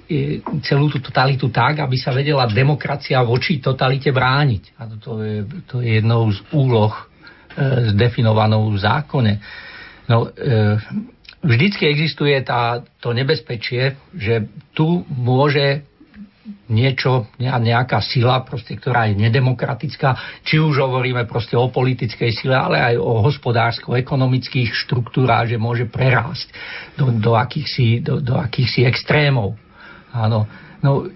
celú 0.66 0.90
tú 0.90 0.98
totalitu 0.98 1.54
tak, 1.54 1.86
aby 1.86 1.98
sa 2.02 2.10
vedela 2.10 2.50
demokracia 2.50 3.22
voči 3.22 3.62
totalite 3.62 4.10
brániť. 4.10 4.64
A 4.82 4.82
to 4.98 5.22
je, 5.22 5.46
to 5.70 5.86
je 5.86 6.02
jednou 6.02 6.34
z 6.34 6.40
úloh 6.50 6.94
e, 6.94 7.04
zdefinovanou 7.94 8.74
v 8.74 8.78
zákone. 8.82 9.34
No, 10.10 10.34
e, 10.34 10.82
vždycky 11.46 11.86
existuje 11.86 12.34
tá, 12.42 12.82
to 12.98 13.14
nebezpečie, 13.14 13.94
že 14.18 14.50
tu 14.74 15.06
môže 15.06 15.86
niečo, 16.70 17.28
nejaká 17.41 17.99
sila, 17.99 18.45
proste, 18.45 18.78
ktorá 18.78 19.09
je 19.09 19.17
nedemokratická, 19.17 20.41
či 20.45 20.61
už 20.61 20.80
hovoríme 20.80 21.26
proste 21.26 21.57
o 21.57 21.67
politickej 21.67 22.32
sile, 22.32 22.55
ale 22.55 22.78
aj 22.93 22.95
o 23.01 23.26
hospodársko-ekonomických 23.26 24.72
štruktúrách, 24.86 25.51
že 25.51 25.57
môže 25.57 25.89
prerásť 25.89 26.53
do, 26.95 27.09
do, 27.09 27.34
akýchsi, 27.34 28.05
do, 28.05 28.22
do 28.22 28.38
akýchsi 28.38 28.86
extrémov. 28.86 29.57
Áno. 30.13 30.45
No, 30.80 31.09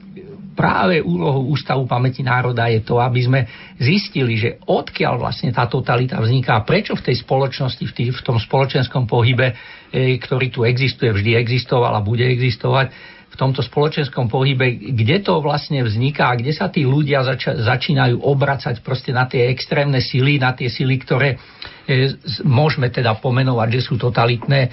práve 0.53 1.01
úlohou 1.01 1.49
Ústavu 1.49 1.89
pamäti 1.89 2.21
národa 2.21 2.69
je 2.69 2.85
to, 2.85 3.01
aby 3.01 3.21
sme 3.25 3.39
zistili, 3.81 4.37
že 4.37 4.61
odkiaľ 4.69 5.19
vlastne 5.19 5.49
tá 5.49 5.65
totalita 5.65 6.21
vzniká, 6.21 6.61
prečo 6.63 6.93
v 6.93 7.09
tej 7.09 7.25
spoločnosti, 7.25 7.83
v, 7.83 7.93
tý, 7.93 8.03
v 8.13 8.21
tom 8.21 8.37
spoločenskom 8.37 9.09
pohybe, 9.09 9.53
e, 9.89 10.17
ktorý 10.21 10.53
tu 10.53 10.61
existuje, 10.63 11.09
vždy 11.09 11.35
existoval 11.35 11.97
a 11.97 12.05
bude 12.05 12.23
existovať, 12.23 12.93
v 13.33 13.35
tomto 13.35 13.65
spoločenskom 13.65 14.29
pohybe, 14.29 14.93
kde 14.93 15.25
to 15.25 15.41
vlastne 15.41 15.81
vzniká 15.81 16.29
a 16.29 16.37
kde 16.37 16.53
sa 16.53 16.69
tí 16.69 16.85
ľudia 16.85 17.25
zač- 17.25 17.57
začínajú 17.57 18.21
obracať 18.21 18.85
proste 18.85 19.09
na 19.09 19.25
tie 19.25 19.49
extrémne 19.49 19.97
sily, 19.97 20.37
na 20.37 20.53
tie 20.53 20.69
sily, 20.69 21.01
ktoré 21.01 21.41
e, 21.89 22.13
môžeme 22.45 22.93
teda 22.93 23.17
pomenovať, 23.17 23.67
že 23.73 23.81
sú 23.89 23.97
totalitné. 23.97 24.69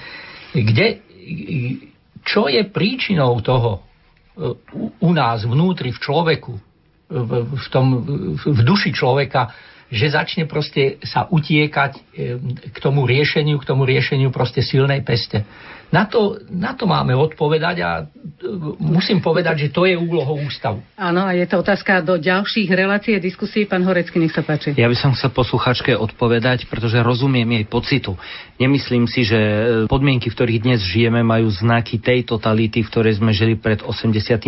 Kde, 0.53 1.01
čo 2.21 2.45
je 2.45 2.61
príčinou 2.69 3.33
toho 3.41 3.71
e, 3.73 3.79
u, 4.77 4.93
u 4.93 5.09
nás 5.09 5.41
vnútri 5.41 5.89
v 5.89 5.97
človeku, 5.97 6.53
v, 7.09 7.31
v, 7.49 7.67
tom, 7.73 7.87
v 8.37 8.61
duši 8.61 8.93
človeka, 8.93 9.49
že 9.91 10.07
začne 10.07 10.47
proste 10.47 11.01
sa 11.03 11.27
utiekať 11.27 11.91
e, 11.97 12.01
k 12.71 12.77
tomu 12.77 13.03
riešeniu, 13.09 13.57
k 13.57 13.67
tomu 13.67 13.89
riešeniu 13.89 14.29
proste 14.29 14.61
silnej 14.61 15.01
peste. 15.01 15.43
Na 15.91 16.07
to, 16.07 16.39
na 16.47 16.71
to 16.71 16.87
máme 16.87 17.11
odpovedať 17.11 17.75
a 17.83 17.91
e, 17.99 18.03
musím 18.79 19.19
povedať, 19.19 19.67
že 19.67 19.75
to 19.75 19.83
je 19.83 19.99
úlohou 19.99 20.39
ústavu. 20.39 20.79
Áno, 20.95 21.27
a 21.27 21.35
je 21.35 21.43
to 21.43 21.59
otázka 21.59 21.99
do 21.99 22.15
ďalších 22.15 22.71
relácií 22.71 23.19
a 23.19 23.21
diskusí. 23.21 23.67
Pán 23.67 23.83
Horecký, 23.83 24.15
nech 24.23 24.31
sa 24.31 24.39
páči. 24.39 24.71
Ja 24.79 24.87
by 24.87 24.95
som 24.95 25.11
chcel 25.11 25.35
posluchačke 25.35 25.91
odpovedať, 25.99 26.71
pretože 26.71 26.95
rozumiem 27.03 27.59
jej 27.59 27.65
pocitu. 27.67 28.15
Nemyslím 28.55 29.03
si, 29.03 29.27
že 29.27 29.39
podmienky, 29.91 30.31
v 30.31 30.35
ktorých 30.39 30.63
dnes 30.63 30.79
žijeme, 30.79 31.27
majú 31.27 31.51
znaky 31.51 31.99
tej 31.99 32.23
totality, 32.23 32.87
v 32.87 32.91
ktorej 32.91 33.19
sme 33.19 33.35
žili 33.35 33.59
pred 33.59 33.83
89. 33.83 34.47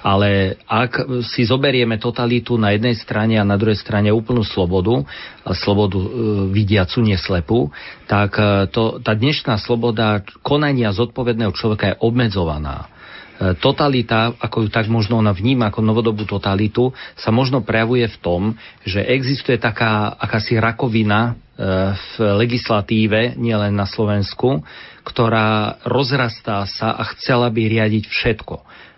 Ale 0.00 0.56
ak 0.64 1.20
si 1.28 1.44
zoberieme 1.44 2.00
totalitu 2.00 2.56
na 2.56 2.72
jednej 2.72 2.96
strane 2.96 3.36
a 3.36 3.44
na 3.44 3.60
druhej 3.60 3.76
strane 3.76 4.08
úplnú 4.08 4.40
slobodu, 4.40 5.04
slobodu 5.52 6.00
e, 6.00 6.08
vidiacu, 6.48 7.04
neslepú, 7.04 7.68
tak 8.08 8.40
e, 8.40 8.72
to, 8.72 9.04
tá 9.04 9.12
dnešná 9.12 9.60
sloboda 9.60 10.13
konania 10.44 10.92
zodpovedného 10.92 11.50
človeka 11.56 11.84
je 11.94 12.00
obmedzovaná. 12.04 12.86
E, 13.34 13.58
totalita, 13.58 14.38
ako 14.38 14.66
ju 14.66 14.68
tak 14.70 14.86
možno 14.86 15.18
ona 15.18 15.34
vníma 15.34 15.74
ako 15.74 15.82
novodobú 15.82 16.22
totalitu, 16.22 16.94
sa 17.18 17.34
možno 17.34 17.66
prejavuje 17.66 18.06
v 18.06 18.20
tom, 18.22 18.42
že 18.86 19.02
existuje 19.02 19.58
taká 19.58 20.14
akási 20.14 20.54
rakovina 20.60 21.32
e, 21.58 21.58
v 21.94 22.12
legislatíve, 22.46 23.34
nielen 23.34 23.74
na 23.74 23.90
Slovensku, 23.90 24.62
ktorá 25.02 25.82
rozrastá 25.82 26.62
sa 26.70 26.94
a 26.94 27.02
chcela 27.16 27.50
by 27.50 27.62
riadiť 27.66 28.06
všetko. 28.06 28.54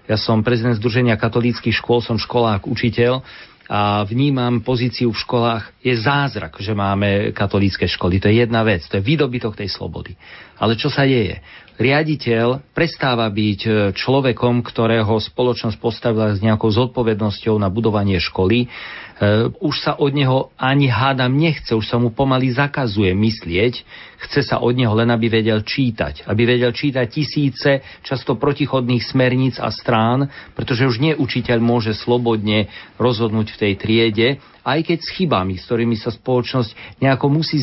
Ja 0.06 0.14
som 0.20 0.46
prezident 0.46 0.78
Združenia 0.78 1.18
katolíckých 1.18 1.74
škôl, 1.82 1.98
som 1.98 2.20
školák, 2.20 2.68
učiteľ 2.68 3.26
a 3.66 4.06
vnímam 4.06 4.62
pozíciu 4.62 5.10
v 5.10 5.22
školách, 5.22 5.74
je 5.82 5.94
zázrak, 5.98 6.54
že 6.62 6.70
máme 6.70 7.34
katolícke 7.34 7.90
školy. 7.90 8.22
To 8.22 8.30
je 8.30 8.46
jedna 8.46 8.62
vec, 8.62 8.86
to 8.86 8.98
je 8.98 9.06
výdobytok 9.06 9.58
tej 9.58 9.70
slobody. 9.70 10.14
Ale 10.58 10.78
čo 10.78 10.86
sa 10.86 11.02
deje? 11.02 11.42
riaditeľ 11.76 12.72
prestáva 12.72 13.28
byť 13.28 13.60
e, 13.68 13.70
človekom, 13.92 14.64
ktorého 14.64 15.12
spoločnosť 15.20 15.76
postavila 15.76 16.32
s 16.32 16.40
nejakou 16.40 16.72
zodpovednosťou 16.72 17.56
na 17.60 17.68
budovanie 17.68 18.16
školy, 18.16 18.68
Uh, 19.16 19.48
už 19.64 19.80
sa 19.80 19.96
od 19.96 20.12
neho 20.12 20.52
ani 20.60 20.92
hádam 20.92 21.40
nechce, 21.40 21.72
už 21.72 21.88
sa 21.88 21.96
mu 21.96 22.12
pomaly 22.12 22.52
zakazuje 22.52 23.16
myslieť, 23.16 23.80
chce 24.16 24.40
sa 24.46 24.62
od 24.64 24.72
neho 24.76 24.92
len, 24.96 25.08
aby 25.12 25.28
vedel 25.28 25.60
čítať. 25.60 26.24
Aby 26.24 26.56
vedel 26.56 26.72
čítať 26.72 27.06
tisíce 27.08 27.84
často 28.00 28.40
protichodných 28.40 29.04
smerníc 29.04 29.60
a 29.60 29.68
strán, 29.68 30.28
pretože 30.56 30.88
už 30.88 30.96
nie 31.02 31.12
učiteľ 31.12 31.58
môže 31.60 31.92
slobodne 31.92 32.68
rozhodnúť 32.96 33.52
v 33.52 33.60
tej 33.60 33.72
triede, 33.76 34.28
aj 34.66 34.82
keď 34.82 34.98
s 34.98 35.14
chybami, 35.14 35.54
s 35.62 35.70
ktorými 35.70 35.94
sa 35.94 36.10
spoločnosť 36.10 36.98
nejako 36.98 37.26
musí, 37.30 37.62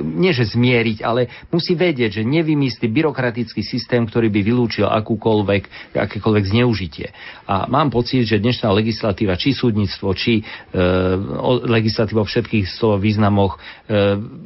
nie 0.00 0.32
že 0.32 0.48
zmieriť, 0.48 1.04
ale 1.04 1.28
musí 1.52 1.76
vedieť, 1.76 2.20
že 2.20 2.22
nevymyslí 2.24 2.88
byrokratický 2.88 3.60
systém, 3.60 4.08
ktorý 4.08 4.32
by 4.32 4.40
vylúčil 4.40 4.88
akúkoľvek, 4.88 5.92
akékoľvek 5.92 6.44
zneužitie. 6.48 7.12
A 7.44 7.68
mám 7.68 7.92
pocit, 7.92 8.24
že 8.24 8.40
dnešná 8.40 8.72
legislatíva, 8.72 9.36
či 9.36 9.52
súdnictvo, 9.52 10.16
či 10.16 10.40
e, 10.40 10.42
legislatíva 11.68 12.24
vo 12.24 12.28
všetkých 12.28 12.64
významoch, 12.96 13.52
e, 13.52 13.58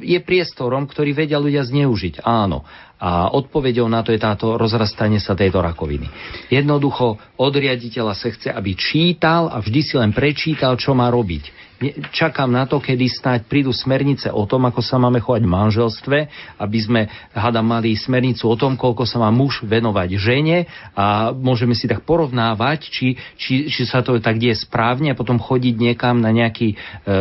je 0.03 0.19
priestorom, 0.19 0.83
ktorý 0.91 1.15
vedia 1.15 1.39
ľudia 1.43 1.67
zneužiť. 1.67 2.23
Áno. 2.23 2.63
A 3.03 3.27
odpovedou 3.35 3.83
na 3.91 3.99
to 3.99 4.15
je 4.15 4.19
táto 4.23 4.55
rozrastanie 4.55 5.19
sa 5.19 5.35
tejto 5.35 5.59
rakoviny. 5.59 6.07
Jednoducho 6.47 7.19
od 7.35 7.53
riaditeľa 7.53 8.15
sa 8.15 8.31
chce, 8.31 8.47
aby 8.47 8.79
čítal 8.79 9.51
a 9.51 9.59
vždy 9.59 9.81
si 9.83 9.93
len 9.99 10.15
prečítal, 10.15 10.79
čo 10.79 10.95
má 10.95 11.11
robiť 11.11 11.72
čakám 12.13 12.47
na 12.47 12.63
to, 12.69 12.79
kedy 12.79 13.09
snáď 13.09 13.49
prídu 13.49 13.73
smernice 13.73 14.31
o 14.31 14.45
tom, 14.47 14.63
ako 14.69 14.79
sa 14.79 15.01
máme 15.01 15.19
chovať 15.19 15.41
v 15.43 15.53
manželstve, 15.53 16.17
aby 16.61 16.79
sme, 16.79 17.01
hada, 17.33 17.59
mali 17.59 17.97
smernicu 17.97 18.47
o 18.47 18.55
tom, 18.55 18.79
koľko 18.79 19.03
sa 19.03 19.19
má 19.19 19.33
muž 19.33 19.65
venovať 19.65 20.09
žene 20.15 20.69
a 20.93 21.33
môžeme 21.33 21.73
si 21.73 21.89
tak 21.89 22.05
porovnávať, 22.07 22.87
či, 22.87 23.07
či, 23.35 23.67
či 23.67 23.81
sa 23.83 24.05
to 24.05 24.15
tak 24.21 24.39
deje 24.39 24.55
správne 24.61 25.11
a 25.11 25.19
potom 25.19 25.41
chodiť 25.41 25.75
niekam 25.75 26.21
na 26.21 26.29
nejaký 26.29 26.73
e, 26.73 26.75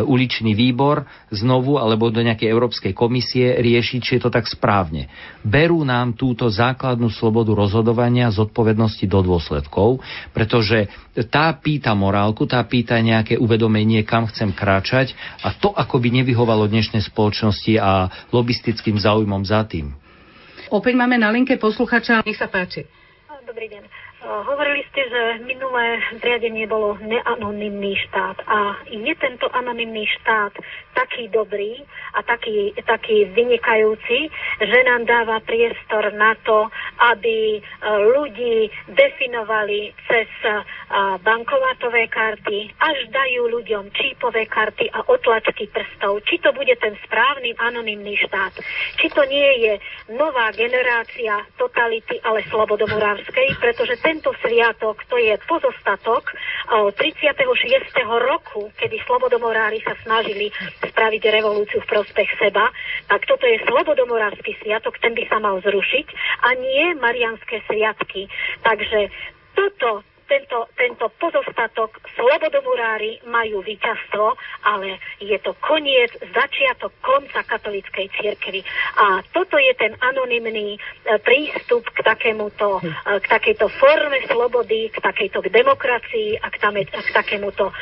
uličný 0.04 0.52
výbor 0.52 1.08
znovu 1.32 1.80
alebo 1.80 2.12
do 2.12 2.20
nejakej 2.20 2.52
Európskej 2.52 2.92
komisie 2.92 3.56
riešiť, 3.58 4.00
či 4.04 4.12
je 4.20 4.22
to 4.22 4.30
tak 4.30 4.44
správne. 4.46 5.08
Berú 5.42 5.82
nám 5.82 6.14
túto 6.14 6.46
základnú 6.52 7.08
slobodu 7.08 7.56
rozhodovania 7.56 8.28
zodpovednosti 8.28 9.08
do 9.08 9.24
dôsledkov, 9.24 10.04
pretože 10.36 10.86
tá 11.28 11.52
pýta 11.56 11.92
morálku, 11.96 12.44
tá 12.44 12.60
pýta 12.64 13.00
nejaké 13.00 13.36
uvedomenie, 13.36 14.04
kam 14.04 14.28
chcem 14.28 14.51
kráčať 14.52 15.16
a 15.42 15.52
to 15.56 15.72
ako 15.72 15.98
by 15.98 16.08
nevyhovalo 16.22 16.68
dnešnej 16.68 17.02
spoločnosti 17.02 17.76
a 17.80 18.08
lobistickým 18.30 18.96
záujmom 19.00 19.42
za 19.42 19.64
tým. 19.66 19.96
Opäť 20.72 20.94
máme 20.96 21.20
na 21.20 21.28
linke 21.28 21.60
posluchača, 21.60 22.24
nech 22.24 22.40
sa 22.40 22.48
páči. 22.48 22.88
Dobrý 23.42 23.68
deň. 23.68 24.01
Hovorili 24.22 24.86
ste, 24.94 25.02
že 25.10 25.22
minulé 25.42 25.98
zriadenie 26.22 26.70
bolo 26.70 26.94
neanonymný 27.02 27.98
štát 28.06 28.38
a 28.46 28.78
je 28.86 29.14
tento 29.18 29.50
anonymný 29.50 30.06
štát 30.20 30.54
taký 30.94 31.26
dobrý 31.32 31.82
a 32.14 32.22
taký, 32.22 32.76
taký 32.84 33.24
vynikajúci, 33.32 34.28
že 34.60 34.78
nám 34.84 35.08
dáva 35.08 35.40
priestor 35.42 36.12
na 36.14 36.36
to, 36.44 36.68
aby 37.00 37.58
e, 37.58 37.60
ľudí 38.14 38.68
definovali 38.92 39.90
cez 40.06 40.28
e, 40.44 40.60
bankomatové 41.24 42.06
karty, 42.12 42.76
až 42.78 43.08
dajú 43.08 43.48
ľuďom 43.58 43.90
čípové 43.96 44.44
karty 44.46 44.92
a 44.92 45.08
otlačky 45.08 45.66
prstov. 45.72 46.20
Či 46.28 46.38
to 46.44 46.52
bude 46.52 46.76
ten 46.78 46.92
správny 47.08 47.56
anonymný 47.56 48.20
štát, 48.28 48.54
či 49.00 49.08
to 49.10 49.24
nie 49.24 49.66
je 49.66 49.72
nová 50.12 50.52
generácia 50.52 51.40
totality, 51.56 52.20
ale 52.22 52.44
slobodomurárskej, 52.52 53.56
pretože 53.56 53.96
ten 54.04 54.11
tento 54.12 54.36
sviatok, 54.44 55.08
to 55.08 55.16
je 55.16 55.32
pozostatok 55.48 56.36
36. 56.68 57.32
roku, 58.20 58.68
kedy 58.76 59.00
slobodomorári 59.08 59.80
sa 59.80 59.96
snažili 60.04 60.52
spraviť 60.84 61.22
revolúciu 61.32 61.80
v 61.80 61.88
prospech 61.88 62.28
seba, 62.36 62.68
tak 63.08 63.24
toto 63.24 63.48
je 63.48 63.56
slobodomorársky 63.64 64.52
sviatok, 64.60 65.00
ten 65.00 65.16
by 65.16 65.24
sa 65.32 65.40
mal 65.40 65.56
zrušiť 65.64 66.06
a 66.44 66.48
nie 66.60 66.92
marianské 67.00 67.64
sviatky. 67.64 68.28
Takže 68.60 69.08
toto 69.56 70.04
tento, 70.32 70.58
tento 70.72 71.12
pozostatok 71.20 72.00
slobodomurári 72.16 73.20
majú 73.28 73.60
víťazstvo, 73.60 74.32
ale 74.64 74.96
je 75.20 75.36
to 75.44 75.52
koniec, 75.60 76.08
začiatok 76.32 76.96
konca 77.04 77.44
katolíckej 77.44 78.08
cirkvi. 78.16 78.64
A 78.96 79.20
toto 79.28 79.60
je 79.60 79.72
ten 79.76 79.92
anonymný 80.00 80.76
e, 80.76 80.78
prístup 81.20 81.84
k, 81.92 82.00
takémuto, 82.00 82.80
e, 82.80 83.20
k 83.20 83.26
takejto 83.28 83.68
forme 83.76 84.24
slobody, 84.24 84.88
k 84.88 84.96
takejto 85.04 85.44
k 85.44 85.48
demokracii 85.52 86.40
a 86.40 86.48
k, 86.48 86.56
tam, 86.56 86.80
k 86.80 87.10
takémuto, 87.12 87.68
e, 87.68 87.74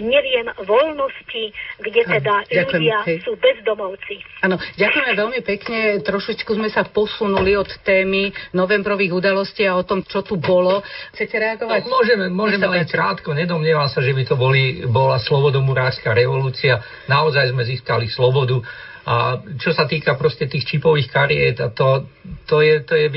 neviem, 0.00 0.48
voľnosti, 0.64 1.44
kde 1.76 2.02
teda 2.08 2.48
Ďakujem, 2.48 2.64
ľudia 2.72 2.98
hej. 3.04 3.18
sú 3.20 3.36
bezdomovci. 3.36 4.16
Áno, 4.48 4.56
ďakujeme 4.80 5.12
veľmi 5.12 5.40
pekne. 5.44 6.00
Trošičku 6.00 6.56
sme 6.56 6.72
sa 6.72 6.88
posunuli 6.88 7.52
od 7.52 7.68
témy 7.84 8.32
novembrových 8.56 9.12
udalostí 9.12 9.68
a 9.68 9.76
o 9.76 9.84
tom, 9.84 10.00
čo 10.08 10.24
tu 10.24 10.40
bolo. 10.40 10.80
Chcete 11.12 11.36
reagovať? 11.36 11.81
No, 11.82 11.98
môžeme, 11.98 12.30
môžeme 12.30 12.66
len 12.70 12.86
krátko, 12.86 13.34
nedomnievam 13.34 13.90
sa, 13.90 13.98
že 13.98 14.14
by 14.14 14.22
to 14.22 14.38
boli, 14.38 14.86
bola 14.86 15.18
slobodomurárska 15.18 16.14
revolúcia. 16.14 16.78
Naozaj 17.10 17.50
sme 17.50 17.66
získali 17.66 18.06
slobodu. 18.06 18.62
A 19.02 19.42
čo 19.58 19.74
sa 19.74 19.90
týka 19.90 20.14
proste 20.14 20.46
tých 20.46 20.62
čipových 20.62 21.10
kariet, 21.10 21.58
to, 21.74 22.06
to 22.46 22.62
je, 22.62 22.86
to 22.86 22.94
je 22.94 23.10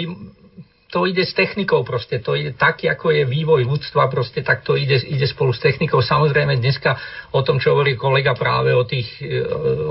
to 0.96 1.04
ide 1.04 1.28
s 1.28 1.36
technikou 1.36 1.84
proste, 1.84 2.24
to 2.24 2.40
ide 2.40 2.56
tak, 2.56 2.80
ako 2.88 3.12
je 3.12 3.28
vývoj 3.28 3.68
ľudstva 3.68 4.08
proste, 4.08 4.40
tak 4.40 4.64
to 4.64 4.80
ide, 4.80 4.96
ide 5.04 5.28
spolu 5.28 5.52
s 5.52 5.60
technikou. 5.60 6.00
Samozrejme 6.00 6.56
dneska 6.56 6.96
o 7.36 7.44
tom, 7.44 7.60
čo 7.60 7.76
hovorí 7.76 8.00
kolega 8.00 8.32
práve 8.32 8.72
o 8.72 8.88
tých, 8.88 9.20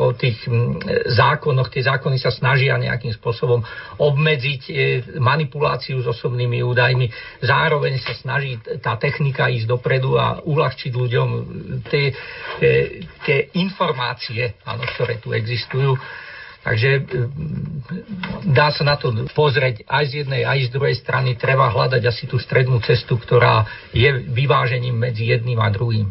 o 0.01 0.17
tých 0.17 0.49
zákonoch, 1.13 1.69
tie 1.69 1.85
zákony 1.85 2.17
sa 2.17 2.33
snažia 2.33 2.81
nejakým 2.81 3.13
spôsobom 3.21 3.61
obmedziť 4.01 4.63
e, 4.65 4.73
manipuláciu 5.21 6.01
s 6.01 6.09
osobnými 6.09 6.65
údajmi, 6.65 7.13
zároveň 7.45 8.01
sa 8.01 8.17
snaží 8.17 8.57
tá 8.81 8.97
technika 8.97 9.53
ísť 9.53 9.69
dopredu 9.69 10.17
a 10.17 10.41
uľahčiť 10.41 10.89
ľuďom 10.89 11.29
tie, 11.85 12.17
tie, 12.65 12.77
tie 13.29 13.39
informácie, 13.61 14.57
áno, 14.65 14.89
ktoré 14.97 15.21
tu 15.21 15.37
existujú 15.37 16.01
Takže 16.65 16.89
e, 16.97 17.01
dá 18.49 18.73
sa 18.73 18.83
na 18.89 18.97
to 18.97 19.13
pozrieť 19.37 19.85
aj 19.85 20.05
z 20.09 20.13
jednej, 20.25 20.49
aj 20.49 20.73
z 20.73 20.75
druhej 20.75 20.97
strany. 20.97 21.37
Treba 21.37 21.69
hľadať 21.69 22.03
asi 22.09 22.25
tú 22.25 22.41
strednú 22.41 22.81
cestu, 22.81 23.21
ktorá 23.21 23.69
je 23.93 24.09
vyvážením 24.33 24.97
medzi 24.97 25.29
jedným 25.29 25.61
a 25.61 25.69
druhým. 25.69 26.09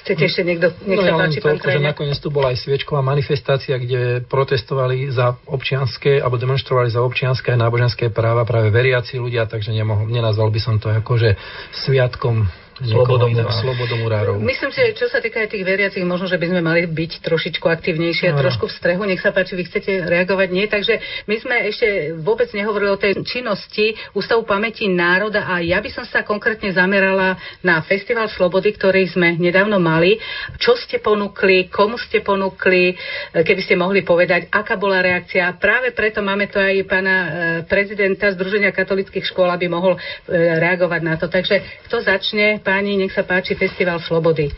Chcete 0.00 0.24
ešte 0.24 0.42
niekto, 0.46 0.72
nech 0.88 0.96
no, 0.96 1.04
sa 1.04 1.12
ja 1.12 1.20
pán 1.20 1.32
toľko, 1.36 1.66
že 1.68 1.80
nakoniec 1.84 2.16
tu 2.16 2.32
bola 2.32 2.56
aj 2.56 2.64
sviečková 2.64 3.04
manifestácia, 3.04 3.76
kde 3.76 4.24
protestovali 4.24 5.12
za 5.12 5.36
občianské, 5.44 6.24
alebo 6.24 6.40
demonstrovali 6.40 6.88
za 6.88 7.04
občianské 7.04 7.52
a 7.52 7.60
náboženské 7.60 8.08
práva 8.08 8.48
práve 8.48 8.72
veriaci 8.72 9.20
ľudia, 9.20 9.44
takže 9.44 9.74
nemohol, 9.76 10.08
nenazval 10.08 10.48
by 10.48 10.60
som 10.64 10.80
to 10.80 10.88
ako, 10.88 11.20
že 11.20 11.36
sviatkom 11.84 12.48
slobodomurárov. 12.84 14.38
Myslím 14.38 14.70
si, 14.70 14.78
že 14.78 14.92
čo 14.94 15.06
sa 15.10 15.18
týka 15.18 15.42
aj 15.42 15.50
tých 15.50 15.66
veriacich, 15.66 16.04
možno, 16.06 16.30
že 16.30 16.38
by 16.38 16.46
sme 16.46 16.60
mali 16.62 16.86
byť 16.86 17.12
trošičku 17.26 17.66
aktívnejšie 17.66 18.30
a 18.30 18.34
no. 18.36 18.42
trošku 18.42 18.70
v 18.70 18.76
strehu. 18.78 19.02
Nech 19.02 19.18
sa 19.18 19.34
páči, 19.34 19.58
vy 19.58 19.66
chcete 19.66 20.06
reagovať? 20.06 20.48
Nie. 20.54 20.66
Takže 20.70 20.94
my 21.26 21.36
sme 21.42 21.56
ešte 21.66 22.14
vôbec 22.18 22.46
nehovorili 22.54 22.90
o 22.94 23.00
tej 23.00 23.18
činnosti 23.26 23.98
Ústavu 24.14 24.46
pamäti 24.46 24.86
národa 24.86 25.46
a 25.46 25.58
ja 25.58 25.82
by 25.82 25.90
som 25.90 26.04
sa 26.06 26.22
konkrétne 26.22 26.70
zamerala 26.70 27.38
na 27.62 27.82
Festival 27.82 28.30
Slobody, 28.30 28.74
ktorý 28.74 29.06
sme 29.10 29.34
nedávno 29.36 29.82
mali. 29.82 30.18
Čo 30.58 30.78
ste 30.78 31.02
ponúkli, 31.02 31.66
komu 31.70 31.98
ste 31.98 32.22
ponúkli, 32.22 32.94
keby 33.34 33.60
ste 33.62 33.74
mohli 33.74 34.06
povedať, 34.06 34.50
aká 34.50 34.78
bola 34.78 35.02
reakcia. 35.02 35.56
Práve 35.58 35.90
preto 35.94 36.22
máme 36.22 36.46
tu 36.46 36.58
aj 36.58 36.74
pána 36.86 37.16
e, 37.16 37.28
prezidenta 37.66 38.30
Združenia 38.32 38.70
katolických 38.74 39.26
škôl, 39.26 39.50
aby 39.50 39.66
mohol 39.66 39.96
e, 39.96 40.00
reagovať 40.34 41.00
na 41.02 41.14
to. 41.18 41.26
Takže 41.26 41.86
kto 41.88 42.02
začne? 42.02 42.60
Páni, 42.68 43.00
nech 43.00 43.16
sa 43.16 43.24
páči 43.24 43.56
Festival 43.56 43.96
Slobody. 44.04 44.52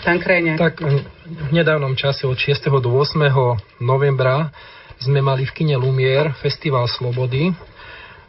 Pán 0.00 0.16
Krajňák. 0.16 0.56
Tak 0.56 0.80
v 0.80 1.50
nedávnom 1.52 1.92
čase 1.92 2.24
od 2.24 2.40
6. 2.40 2.72
do 2.80 2.88
8. 2.96 3.28
novembra 3.76 4.48
sme 4.96 5.20
mali 5.20 5.44
v 5.44 5.52
kine 5.52 5.76
Lumier 5.76 6.32
Festival 6.40 6.88
Slobody, 6.88 7.52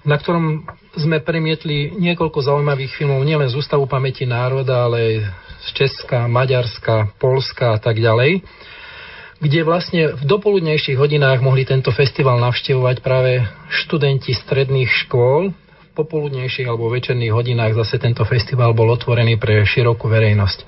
na 0.04 0.20
ktorom 0.20 0.68
sme 1.00 1.24
premietli 1.24 1.96
niekoľko 1.96 2.52
zaujímavých 2.52 3.00
filmov 3.00 3.24
nielen 3.24 3.48
z 3.48 3.56
Ústavu 3.56 3.88
pamäti 3.88 4.28
národa, 4.28 4.92
ale 4.92 5.24
z 5.64 5.68
Česka, 5.72 6.28
Maďarska, 6.28 7.16
Polska 7.16 7.80
a 7.80 7.80
tak 7.80 8.04
ďalej 8.04 8.44
kde 9.44 9.60
vlastne 9.68 10.16
v 10.16 10.24
dopoludnejších 10.24 10.96
hodinách 10.96 11.44
mohli 11.44 11.68
tento 11.68 11.92
festival 11.92 12.40
navštevovať 12.40 13.04
práve 13.04 13.44
študenti 13.76 14.32
stredných 14.32 14.88
škôl 14.88 15.52
popoludnejších 15.94 16.68
alebo 16.68 16.90
večerných 16.90 17.34
hodinách 17.34 17.78
zase 17.78 18.02
tento 18.02 18.26
festival 18.26 18.74
bol 18.74 18.90
otvorený 18.92 19.38
pre 19.38 19.62
širokú 19.64 20.10
verejnosť. 20.10 20.60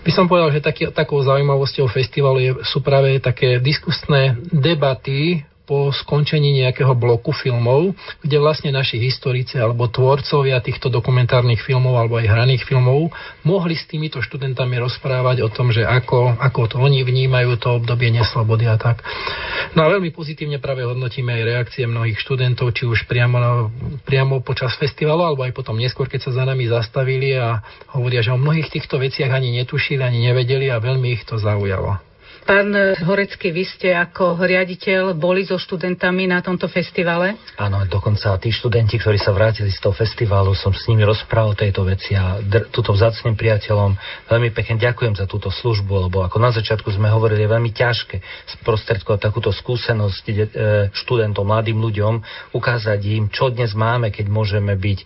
By 0.00 0.10
som 0.10 0.26
povedal, 0.26 0.50
že 0.50 0.64
taký, 0.64 0.90
takou 0.90 1.20
zaujímavosťou 1.20 1.86
festivalu 1.86 2.64
sú 2.64 2.80
práve 2.80 3.20
také 3.20 3.60
diskusné 3.60 4.36
debaty 4.48 5.44
po 5.70 5.94
skončení 5.94 6.50
nejakého 6.66 6.98
bloku 6.98 7.30
filmov, 7.30 7.94
kde 8.26 8.42
vlastne 8.42 8.74
naši 8.74 8.98
historici 8.98 9.54
alebo 9.54 9.86
tvorcovia 9.86 10.58
týchto 10.58 10.90
dokumentárnych 10.90 11.62
filmov 11.62 11.94
alebo 11.94 12.18
aj 12.18 12.26
hraných 12.26 12.66
filmov 12.66 13.14
mohli 13.46 13.78
s 13.78 13.86
týmito 13.86 14.18
študentami 14.18 14.82
rozprávať 14.82 15.46
o 15.46 15.48
tom, 15.54 15.70
že 15.70 15.86
ako, 15.86 16.34
ako 16.42 16.74
to 16.74 16.76
oni 16.82 17.06
vnímajú 17.06 17.54
to 17.62 17.78
obdobie 17.78 18.10
neslobody 18.10 18.66
a 18.66 18.74
tak. 18.74 19.06
No 19.78 19.86
a 19.86 19.94
veľmi 19.94 20.10
pozitívne 20.10 20.58
práve 20.58 20.82
hodnotíme 20.82 21.30
aj 21.30 21.46
reakcie 21.46 21.86
mnohých 21.86 22.18
študentov, 22.18 22.74
či 22.74 22.90
už 22.90 23.06
priamo, 23.06 23.70
priamo 24.02 24.42
počas 24.42 24.74
festivalu, 24.74 25.22
alebo 25.22 25.46
aj 25.46 25.54
potom 25.54 25.78
neskôr, 25.78 26.10
keď 26.10 26.26
sa 26.26 26.42
za 26.42 26.42
nami 26.42 26.66
zastavili 26.66 27.38
a 27.38 27.62
hovoria, 27.94 28.26
že 28.26 28.34
o 28.34 28.42
mnohých 28.42 28.74
týchto 28.74 28.98
veciach 28.98 29.30
ani 29.30 29.54
netušili, 29.62 30.02
ani 30.02 30.26
nevedeli 30.26 30.66
a 30.66 30.82
veľmi 30.82 31.14
ich 31.14 31.22
to 31.22 31.38
zaujalo. 31.38 32.09
Pán 32.40 32.72
Horecký, 33.04 33.52
vy 33.52 33.64
ste 33.68 33.92
ako 33.92 34.40
riaditeľ 34.40 35.12
boli 35.12 35.44
so 35.44 35.60
študentami 35.60 36.24
na 36.24 36.40
tomto 36.40 36.66
festivale? 36.72 37.36
Áno, 37.60 37.84
dokonca 37.84 38.34
tí 38.40 38.48
študenti, 38.48 38.96
ktorí 38.96 39.20
sa 39.20 39.36
vrátili 39.36 39.68
z 39.68 39.78
toho 39.78 39.92
festivalu, 39.92 40.56
som 40.56 40.72
s 40.72 40.88
nimi 40.88 41.04
rozprával 41.04 41.52
o 41.52 41.60
tejto 41.60 41.84
veci 41.84 42.16
a 42.16 42.40
dr- 42.40 42.72
túto 42.72 42.96
vzácným 42.96 43.36
priateľom 43.36 43.92
veľmi 44.32 44.50
pekne 44.56 44.80
ďakujem 44.80 45.20
za 45.20 45.28
túto 45.28 45.52
službu, 45.52 46.08
lebo 46.08 46.24
ako 46.24 46.40
na 46.40 46.48
začiatku 46.48 46.88
sme 46.88 47.12
hovorili, 47.12 47.44
je 47.44 47.52
veľmi 47.52 47.70
ťažké 47.76 48.16
sprostredkovať 48.58 49.20
takúto 49.20 49.52
skúsenosť 49.52 50.24
e, 50.24 50.34
študentom, 50.96 51.44
mladým 51.44 51.76
ľuďom, 51.76 52.24
ukázať 52.56 53.00
im, 53.04 53.24
čo 53.28 53.52
dnes 53.52 53.76
máme, 53.76 54.08
keď 54.08 54.32
môžeme 54.32 54.72
byť 54.78 54.98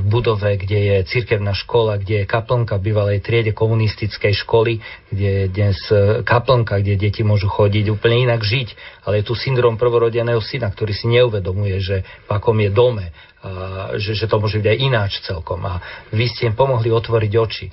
v 0.00 0.04
budove, 0.10 0.50
kde 0.58 0.78
je 0.78 0.96
cirkevná 1.06 1.54
škola, 1.54 2.02
kde 2.02 2.24
je 2.24 2.30
kaplnka 2.30 2.80
bývalej 2.82 3.22
triede 3.22 3.54
komunistickej 3.54 4.34
školy, 4.42 4.82
kde 5.12 5.28
je 5.28 5.44
dnes 5.52 5.78
e, 5.92 6.26
kaplnka, 6.26 6.79
kde 6.80 6.96
deti 6.96 7.22
môžu 7.22 7.46
chodiť 7.46 7.92
úplne 7.92 8.26
inak 8.28 8.40
žiť, 8.42 8.68
ale 9.06 9.20
je 9.20 9.28
tu 9.28 9.34
syndrom 9.38 9.76
prvorodeného 9.76 10.40
syna, 10.40 10.72
ktorý 10.72 10.92
si 10.96 11.06
neuvedomuje, 11.08 11.76
že 11.80 12.02
v 12.26 12.30
akom 12.32 12.56
je 12.58 12.70
dome, 12.72 13.12
a 13.40 13.96
že, 13.96 14.12
že 14.12 14.28
to 14.28 14.36
môže 14.36 14.60
byť 14.60 14.68
aj 14.68 14.78
ináč 14.84 15.12
celkom. 15.24 15.64
A 15.64 15.80
vy 16.12 16.28
ste 16.28 16.52
im 16.52 16.56
pomohli 16.56 16.92
otvoriť 16.92 17.32
oči. 17.40 17.66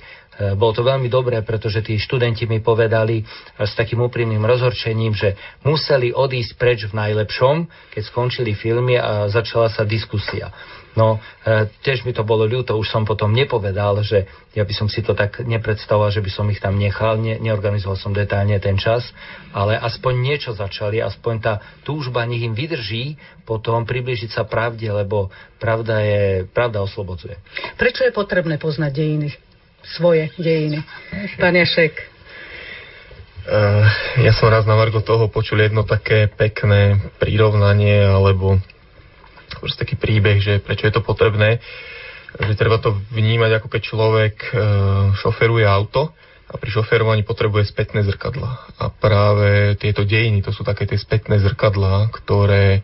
bolo 0.56 0.72
to 0.72 0.80
veľmi 0.80 1.12
dobré, 1.12 1.44
pretože 1.44 1.84
tí 1.84 2.00
študenti 2.00 2.48
mi 2.48 2.64
povedali 2.64 3.20
s 3.60 3.76
takým 3.76 4.00
úprimným 4.00 4.40
rozhorčením, 4.40 5.12
že 5.12 5.36
museli 5.68 6.08
odísť 6.08 6.56
preč 6.56 6.88
v 6.88 6.96
najlepšom, 6.96 7.68
keď 7.92 8.02
skončili 8.08 8.56
filmy 8.56 8.96
a 8.96 9.28
začala 9.28 9.68
sa 9.68 9.84
diskusia. 9.84 10.48
No, 10.98 11.22
e, 11.46 11.70
tiež 11.86 12.02
mi 12.02 12.10
to 12.10 12.26
bolo 12.26 12.42
ľúto, 12.42 12.74
už 12.74 12.90
som 12.90 13.06
potom 13.06 13.30
nepovedal, 13.30 14.02
že 14.02 14.26
ja 14.58 14.66
by 14.66 14.74
som 14.74 14.90
si 14.90 14.98
to 14.98 15.14
tak 15.14 15.38
nepredstavoval, 15.46 16.10
že 16.10 16.18
by 16.18 16.30
som 16.34 16.50
ich 16.50 16.58
tam 16.58 16.74
nechal, 16.74 17.22
ne, 17.22 17.38
neorganizoval 17.38 17.94
som 17.94 18.10
detálne 18.10 18.58
ten 18.58 18.74
čas, 18.74 19.06
ale 19.54 19.78
aspoň 19.78 20.14
niečo 20.18 20.50
začali, 20.58 20.98
aspoň 20.98 21.34
tá 21.38 21.54
túžba 21.86 22.26
nech 22.26 22.42
im 22.42 22.58
vydrží 22.58 23.14
potom 23.46 23.86
približiť 23.86 24.34
sa 24.34 24.42
pravde, 24.42 24.90
lebo 24.90 25.30
pravda 25.62 26.02
je, 26.02 26.50
pravda 26.50 26.82
oslobodzuje. 26.82 27.38
Prečo 27.78 28.02
je 28.02 28.10
potrebné 28.10 28.58
poznať 28.58 28.90
dejiny? 28.90 29.30
Svoje 29.86 30.34
dejiny. 30.34 30.82
Pán 31.38 31.54
Jašek. 31.54 31.94
Uh, 33.48 33.80
ja 34.20 34.36
som 34.36 34.52
raz 34.52 34.68
na 34.68 34.76
Margo 34.76 35.00
toho 35.00 35.32
počul 35.32 35.64
jedno 35.64 35.86
také 35.86 36.28
pekné 36.28 37.00
prirovnanie 37.16 38.04
alebo 38.04 38.60
proste 39.60 39.82
taký 39.84 39.98
príbeh, 39.98 40.38
že 40.40 40.62
prečo 40.62 40.86
je 40.88 40.94
to 40.94 41.02
potrebné, 41.04 41.58
že 42.36 42.54
treba 42.54 42.78
to 42.78 42.96
vnímať 43.14 43.50
ako 43.58 43.68
keď 43.72 43.82
človek 43.82 44.34
e, 44.38 44.50
šoferuje 45.16 45.64
auto 45.64 46.12
a 46.48 46.54
pri 46.56 46.70
šoferovaní 46.72 47.28
potrebuje 47.28 47.68
spätné 47.68 48.00
zrkadla. 48.08 48.72
A 48.80 48.88
práve 48.88 49.76
tieto 49.76 50.04
dejiny, 50.08 50.40
to 50.40 50.48
sú 50.48 50.64
také 50.64 50.88
tie 50.88 50.96
spätné 50.96 51.36
zrkadla, 51.44 52.08
ktoré 52.08 52.80
e, 52.80 52.82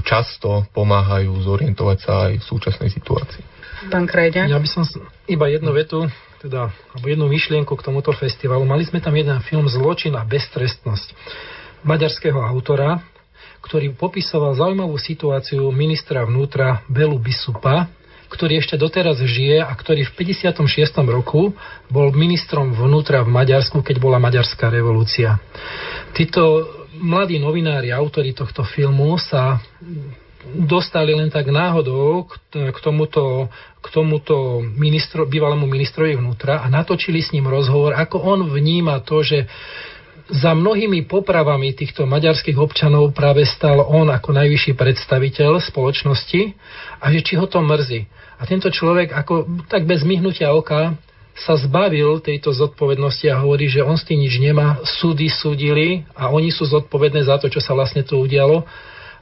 často 0.00 0.64
pomáhajú 0.72 1.32
zorientovať 1.44 1.98
sa 2.00 2.12
aj 2.32 2.40
v 2.40 2.44
súčasnej 2.44 2.90
situácii. 2.92 3.44
Pán 3.92 4.08
Krajďa? 4.08 4.48
Ja 4.48 4.56
by 4.56 4.68
som 4.68 4.88
iba 5.28 5.44
jednu 5.52 5.76
vetu, 5.76 6.08
teda, 6.40 6.72
alebo 6.96 7.06
jednu 7.08 7.26
myšlienku 7.28 7.72
k 7.76 7.84
tomuto 7.84 8.16
festivalu. 8.16 8.64
Mali 8.64 8.88
sme 8.88 9.04
tam 9.04 9.12
jeden 9.12 9.36
film 9.44 9.68
Zločin 9.68 10.16
a 10.16 10.24
beztrestnosť 10.24 11.12
maďarského 11.84 12.40
autora, 12.40 13.04
ktorý 13.64 13.96
popisoval 13.96 14.52
zaujímavú 14.60 15.00
situáciu 15.00 15.72
ministra 15.72 16.20
vnútra 16.28 16.84
Belu 16.84 17.16
Bisupa, 17.16 17.88
ktorý 18.28 18.60
ešte 18.60 18.76
doteraz 18.76 19.16
žije 19.22 19.64
a 19.64 19.72
ktorý 19.72 20.04
v 20.04 20.12
56. 20.36 20.60
roku 21.08 21.56
bol 21.88 22.12
ministrom 22.12 22.76
vnútra 22.76 23.24
v 23.24 23.32
Maďarsku, 23.32 23.80
keď 23.80 23.96
bola 24.02 24.20
Maďarská 24.20 24.68
revolúcia. 24.68 25.40
Títo 26.12 26.68
mladí 26.98 27.40
novinári, 27.40 27.94
autori 27.94 28.36
tohto 28.36 28.66
filmu 28.66 29.16
sa 29.16 29.62
dostali 30.44 31.16
len 31.16 31.32
tak 31.32 31.48
náhodou 31.48 32.28
k 32.52 32.78
tomuto, 32.84 33.48
k 33.80 33.86
tomuto 33.88 34.60
ministro, 34.60 35.24
bývalému 35.24 35.64
ministrovi 35.64 36.20
vnútra 36.20 36.60
a 36.60 36.68
natočili 36.68 37.24
s 37.24 37.32
ním 37.32 37.48
rozhovor, 37.48 37.96
ako 37.96 38.20
on 38.20 38.40
vníma 38.52 39.00
to, 39.08 39.24
že 39.24 39.48
za 40.32 40.56
mnohými 40.56 41.04
popravami 41.04 41.76
týchto 41.76 42.08
maďarských 42.08 42.56
občanov 42.56 43.12
práve 43.12 43.44
stal 43.44 43.84
on 43.84 44.08
ako 44.08 44.32
najvyšší 44.32 44.72
predstaviteľ 44.72 45.60
spoločnosti. 45.60 46.56
A 47.00 47.04
že 47.12 47.20
či 47.20 47.36
ho 47.36 47.44
to 47.44 47.60
mrzí. 47.60 48.08
A 48.40 48.42
tento 48.48 48.72
človek 48.72 49.12
ako 49.12 49.66
tak 49.68 49.84
bez 49.84 50.00
myhnutia 50.00 50.50
oka 50.56 50.96
sa 51.34 51.58
zbavil 51.58 52.22
tejto 52.22 52.54
zodpovednosti 52.54 53.26
a 53.26 53.42
hovorí, 53.42 53.66
že 53.66 53.82
on 53.82 53.98
s 53.98 54.06
tým 54.06 54.22
nič 54.22 54.38
nemá, 54.38 54.78
súdy 54.86 55.26
súdili 55.26 56.06
a 56.14 56.30
oni 56.30 56.54
sú 56.54 56.62
zodpovedné 56.62 57.26
za 57.26 57.42
to, 57.42 57.50
čo 57.50 57.58
sa 57.58 57.74
vlastne 57.74 58.06
tu 58.06 58.22
udialo 58.22 58.62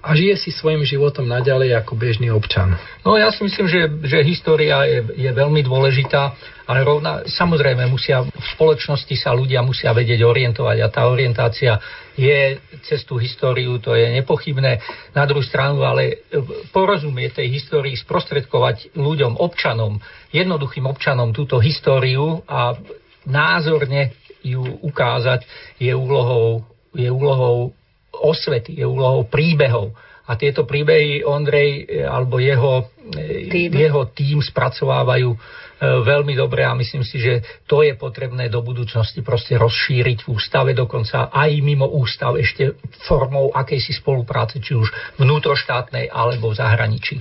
a 0.03 0.19
žije 0.19 0.35
si 0.35 0.51
svojim 0.51 0.83
životom 0.83 1.31
naďalej 1.31 1.79
ako 1.79 1.95
bežný 1.95 2.35
občan. 2.35 2.75
No 3.07 3.15
ja 3.15 3.31
si 3.31 3.47
myslím, 3.47 3.71
že, 3.71 3.81
že 4.03 4.27
história 4.27 4.83
je, 4.83 5.15
je 5.15 5.31
veľmi 5.31 5.63
dôležitá, 5.63 6.35
ale 6.67 6.83
rovna, 6.83 7.23
samozrejme 7.23 7.87
musia, 7.87 8.27
v 8.27 8.47
spoločnosti 8.59 9.15
sa 9.15 9.31
ľudia 9.31 9.63
musia 9.63 9.95
vedieť 9.95 10.27
orientovať 10.27 10.77
a 10.83 10.91
tá 10.91 11.07
orientácia 11.07 11.79
je 12.19 12.59
cez 12.83 13.07
tú 13.07 13.15
históriu, 13.23 13.79
to 13.79 13.95
je 13.95 14.11
nepochybné. 14.19 14.83
Na 15.15 15.23
druhú 15.23 15.47
stranu, 15.47 15.87
ale 15.87 16.27
porozumie 16.75 17.31
tej 17.31 17.55
histórii 17.55 17.95
sprostredkovať 17.95 18.99
ľuďom, 18.99 19.39
občanom, 19.39 20.03
jednoduchým 20.35 20.87
občanom 20.91 21.31
túto 21.31 21.63
históriu 21.63 22.43
a 22.51 22.75
názorne 23.23 24.19
ju 24.43 24.83
ukázať 24.83 25.47
je 25.79 25.95
úlohou, 25.95 26.67
je 26.91 27.07
úlohou 27.07 27.71
osvety, 28.13 28.77
je 28.77 28.87
úlohou 28.87 29.27
príbehov. 29.27 29.97
A 30.23 30.39
tieto 30.39 30.63
príbehy 30.63 31.27
Ondrej 31.27 31.83
e, 31.83 32.07
alebo 32.07 32.39
jeho 32.39 32.87
e, 33.11 33.51
tým, 33.51 33.75
jeho 33.75 34.07
tým 34.15 34.39
spracovávajú 34.39 35.35
e, 35.35 35.39
veľmi 35.83 36.39
dobre 36.39 36.63
a 36.63 36.79
myslím 36.79 37.03
si, 37.03 37.19
že 37.19 37.43
to 37.67 37.83
je 37.83 37.99
potrebné 37.99 38.47
do 38.47 38.63
budúcnosti 38.63 39.19
proste 39.27 39.59
rozšíriť 39.59 40.23
v 40.23 40.31
ústave, 40.31 40.79
dokonca 40.79 41.27
aj 41.35 41.51
mimo 41.59 41.91
ústav 41.91 42.39
ešte 42.39 42.79
formou 43.03 43.51
akejsi 43.51 43.99
spolupráce, 43.99 44.63
či 44.63 44.79
už 44.79 44.95
vnútroštátnej 45.19 46.07
alebo 46.07 46.55
v 46.55 46.59
zahraničí. 46.63 47.19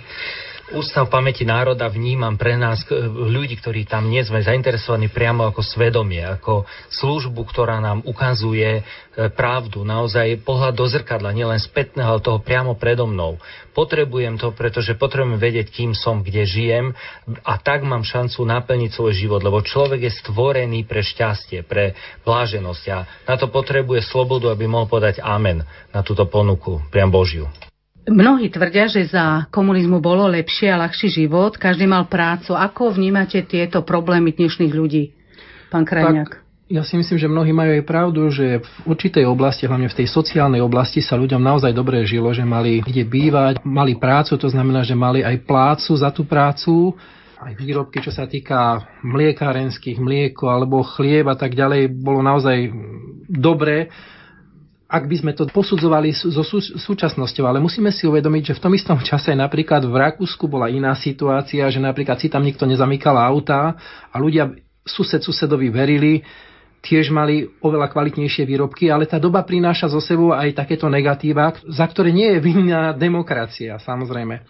Ústav 0.71 1.11
pamäti 1.11 1.43
národa 1.43 1.91
vnímam 1.91 2.39
pre 2.39 2.55
nás, 2.55 2.87
ľudí, 3.11 3.59
ktorí 3.59 3.83
tam 3.83 4.07
nie 4.07 4.23
sme 4.23 4.39
zainteresovaní 4.39 5.11
priamo 5.11 5.43
ako 5.51 5.59
svedomie, 5.59 6.23
ako 6.23 6.63
službu, 6.87 7.43
ktorá 7.43 7.83
nám 7.83 7.99
ukazuje 8.07 8.79
e, 8.79 8.81
pravdu, 9.35 9.83
naozaj 9.83 10.39
pohľad 10.47 10.71
do 10.71 10.87
zrkadla, 10.87 11.35
nielen 11.35 11.59
spätného, 11.59 12.15
ale 12.15 12.23
toho 12.23 12.39
priamo 12.39 12.79
predo 12.79 13.03
mnou. 13.03 13.35
Potrebujem 13.75 14.39
to, 14.39 14.55
pretože 14.55 14.95
potrebujem 14.95 15.43
vedieť, 15.43 15.67
kým 15.75 15.91
som, 15.91 16.23
kde 16.23 16.47
žijem 16.47 16.95
a 17.43 17.53
tak 17.59 17.83
mám 17.83 18.07
šancu 18.07 18.39
naplniť 18.39 18.95
svoj 18.95 19.11
život, 19.11 19.43
lebo 19.43 19.59
človek 19.59 20.07
je 20.07 20.17
stvorený 20.23 20.87
pre 20.87 21.03
šťastie, 21.03 21.67
pre 21.67 21.99
bláženosť 22.23 22.83
a 22.95 23.27
na 23.27 23.35
to 23.35 23.51
potrebuje 23.51 24.07
slobodu, 24.07 24.47
aby 24.55 24.71
mohol 24.71 24.87
podať 24.87 25.19
amen 25.19 25.67
na 25.91 25.99
túto 25.99 26.23
ponuku, 26.31 26.79
priam 26.87 27.11
Božiu. 27.11 27.51
Mnohí 28.09 28.49
tvrdia, 28.49 28.89
že 28.89 29.05
za 29.05 29.45
komunizmu 29.53 30.01
bolo 30.01 30.25
lepšie 30.25 30.73
a 30.73 30.81
ľahší 30.81 31.13
život, 31.13 31.53
každý 31.53 31.85
mal 31.85 32.09
prácu. 32.09 32.57
Ako 32.57 32.97
vnímate 32.97 33.45
tieto 33.45 33.85
problémy 33.85 34.33
dnešných 34.33 34.73
ľudí, 34.73 35.13
pán 35.69 35.85
Krajňák? 35.85 36.41
Ja 36.71 36.87
si 36.87 36.95
myslím, 36.95 37.19
že 37.19 37.27
mnohí 37.27 37.51
majú 37.51 37.77
aj 37.77 37.83
pravdu, 37.83 38.31
že 38.31 38.63
v 38.63 38.95
určitej 38.95 39.27
oblasti, 39.27 39.67
hlavne 39.67 39.91
v 39.91 39.97
tej 40.01 40.07
sociálnej 40.07 40.63
oblasti, 40.63 41.03
sa 41.03 41.19
ľuďom 41.19 41.43
naozaj 41.43 41.75
dobre 41.75 42.01
žilo, 42.07 42.31
že 42.31 42.47
mali 42.47 42.79
kde 42.79 43.03
bývať, 43.03 43.59
mali 43.67 43.99
prácu, 43.99 44.39
to 44.39 44.47
znamená, 44.47 44.81
že 44.81 44.95
mali 44.95 45.19
aj 45.19 45.43
plácu 45.43 45.91
za 45.99 46.09
tú 46.15 46.23
prácu, 46.23 46.95
aj 47.43 47.53
výrobky, 47.59 47.99
čo 47.99 48.09
sa 48.09 48.23
týka 48.23 48.87
mliekárenských, 49.03 49.99
mlieko 49.99 50.47
alebo 50.47 50.81
chlieb 50.81 51.27
a 51.27 51.35
tak 51.35 51.59
ďalej, 51.59 51.91
bolo 51.91 52.23
naozaj 52.23 52.71
dobré 53.27 53.91
ak 54.91 55.07
by 55.07 55.15
sme 55.23 55.31
to 55.31 55.47
posudzovali 55.47 56.11
so 56.11 56.43
sú, 56.43 56.59
súčasnosťou, 56.59 57.47
ale 57.47 57.63
musíme 57.63 57.95
si 57.95 58.03
uvedomiť, 58.03 58.51
že 58.51 58.57
v 58.59 58.63
tom 58.67 58.73
istom 58.75 58.99
čase 58.99 59.31
napríklad 59.31 59.87
v 59.87 59.95
Rakúsku 59.95 60.51
bola 60.51 60.67
iná 60.67 60.91
situácia, 60.99 61.63
že 61.71 61.79
napríklad 61.79 62.19
si 62.19 62.27
tam 62.27 62.43
nikto 62.43 62.67
nezamykal 62.67 63.15
auta 63.15 63.79
a 64.11 64.15
ľudia 64.19 64.51
sused 64.83 65.23
susedovi 65.23 65.71
verili, 65.71 66.19
tiež 66.83 67.07
mali 67.13 67.47
oveľa 67.63 67.87
kvalitnejšie 67.87 68.43
výrobky, 68.43 68.91
ale 68.91 69.07
tá 69.07 69.15
doba 69.15 69.47
prináša 69.47 69.87
zo 69.87 70.03
sebou 70.03 70.35
aj 70.35 70.59
takéto 70.59 70.91
negatíva, 70.91 71.55
za 71.71 71.85
ktoré 71.87 72.11
nie 72.11 72.27
je 72.35 72.39
vinná 72.43 72.91
demokracia, 72.91 73.79
samozrejme. 73.79 74.43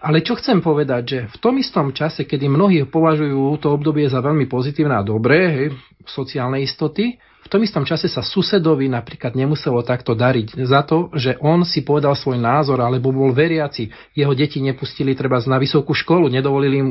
Ale 0.00 0.22
čo 0.22 0.38
chcem 0.38 0.62
povedať, 0.62 1.02
že 1.04 1.18
v 1.26 1.36
tom 1.42 1.58
istom 1.58 1.90
čase, 1.90 2.24
kedy 2.24 2.46
mnohí 2.46 2.86
považujú 2.86 3.58
to 3.58 3.74
obdobie 3.74 4.06
za 4.06 4.22
veľmi 4.22 4.46
pozitívne 4.46 4.94
a 4.94 5.02
dobré, 5.02 5.40
hej, 5.50 5.68
sociálne 6.06 6.62
istoty, 6.62 7.18
v 7.46 7.52
tom 7.54 7.62
istom 7.62 7.86
čase 7.86 8.10
sa 8.10 8.26
susedovi 8.26 8.90
napríklad 8.90 9.38
nemuselo 9.38 9.86
takto 9.86 10.18
dariť 10.18 10.58
za 10.66 10.82
to, 10.82 11.14
že 11.14 11.38
on 11.38 11.62
si 11.62 11.86
povedal 11.86 12.18
svoj 12.18 12.42
názor, 12.42 12.82
alebo 12.82 13.14
bol 13.14 13.30
veriaci, 13.30 13.94
jeho 14.18 14.34
deti 14.34 14.58
nepustili 14.58 15.14
treba 15.14 15.38
na 15.46 15.62
vysokú 15.62 15.94
školu, 15.94 16.26
nedovolili 16.26 16.76
im, 16.82 16.88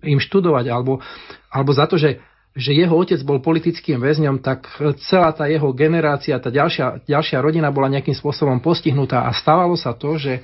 im 0.00 0.16
študovať, 0.16 0.64
alebo, 0.72 1.04
alebo 1.52 1.70
za 1.76 1.84
to, 1.84 2.00
že 2.00 2.24
že 2.58 2.74
jeho 2.74 2.90
otec 2.90 3.22
bol 3.22 3.38
politickým 3.38 4.02
väzňom, 4.02 4.42
tak 4.42 4.66
celá 5.06 5.30
tá 5.30 5.46
jeho 5.46 5.70
generácia, 5.70 6.42
tá 6.42 6.50
ďalšia, 6.50 7.06
ďalšia 7.06 7.38
rodina 7.38 7.70
bola 7.70 7.86
nejakým 7.86 8.18
spôsobom 8.18 8.58
postihnutá 8.58 9.30
a 9.30 9.30
stávalo 9.30 9.78
sa 9.78 9.94
to, 9.94 10.18
že 10.18 10.42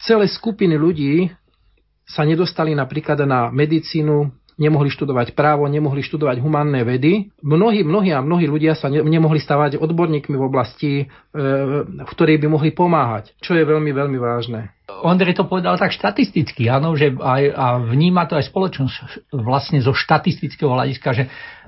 celé 0.00 0.24
skupiny 0.24 0.72
ľudí 0.80 1.28
sa 2.08 2.24
nedostali 2.24 2.72
napríklad 2.72 3.28
na 3.28 3.52
medicínu, 3.52 4.32
nemohli 4.54 4.90
študovať 4.90 5.34
právo, 5.34 5.66
nemohli 5.66 6.02
študovať 6.02 6.38
humánne 6.38 6.86
vedy. 6.86 7.34
Mnohí, 7.42 7.82
mnohí 7.82 8.14
a 8.14 8.22
mnohí 8.22 8.46
ľudia 8.46 8.78
sa 8.78 8.86
ne, 8.86 9.02
nemohli 9.02 9.42
stavať 9.42 9.82
odborníkmi 9.82 10.34
v 10.38 10.46
oblasti, 10.46 10.92
e, 11.02 11.04
v 12.04 12.10
ktorej 12.14 12.38
by 12.38 12.46
mohli 12.46 12.70
pomáhať, 12.70 13.34
čo 13.42 13.58
je 13.58 13.66
veľmi, 13.66 13.90
veľmi 13.90 14.18
vážne. 14.18 14.70
Ondrej 14.84 15.40
to 15.40 15.48
povedal 15.48 15.74
tak 15.80 15.96
štatisticky, 15.96 16.70
áno, 16.70 16.94
že 16.94 17.10
aj, 17.16 17.42
a 17.50 17.66
vníma 17.82 18.28
to 18.30 18.38
aj 18.38 18.46
spoločnosť 18.52 19.32
vlastne 19.32 19.80
zo 19.80 19.96
štatistického 19.96 20.70
hľadiska, 20.70 21.08
že, 21.16 21.24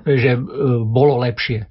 že 0.07 0.31
e, 0.37 0.39
bolo 0.87 1.19
lepšie. 1.27 1.67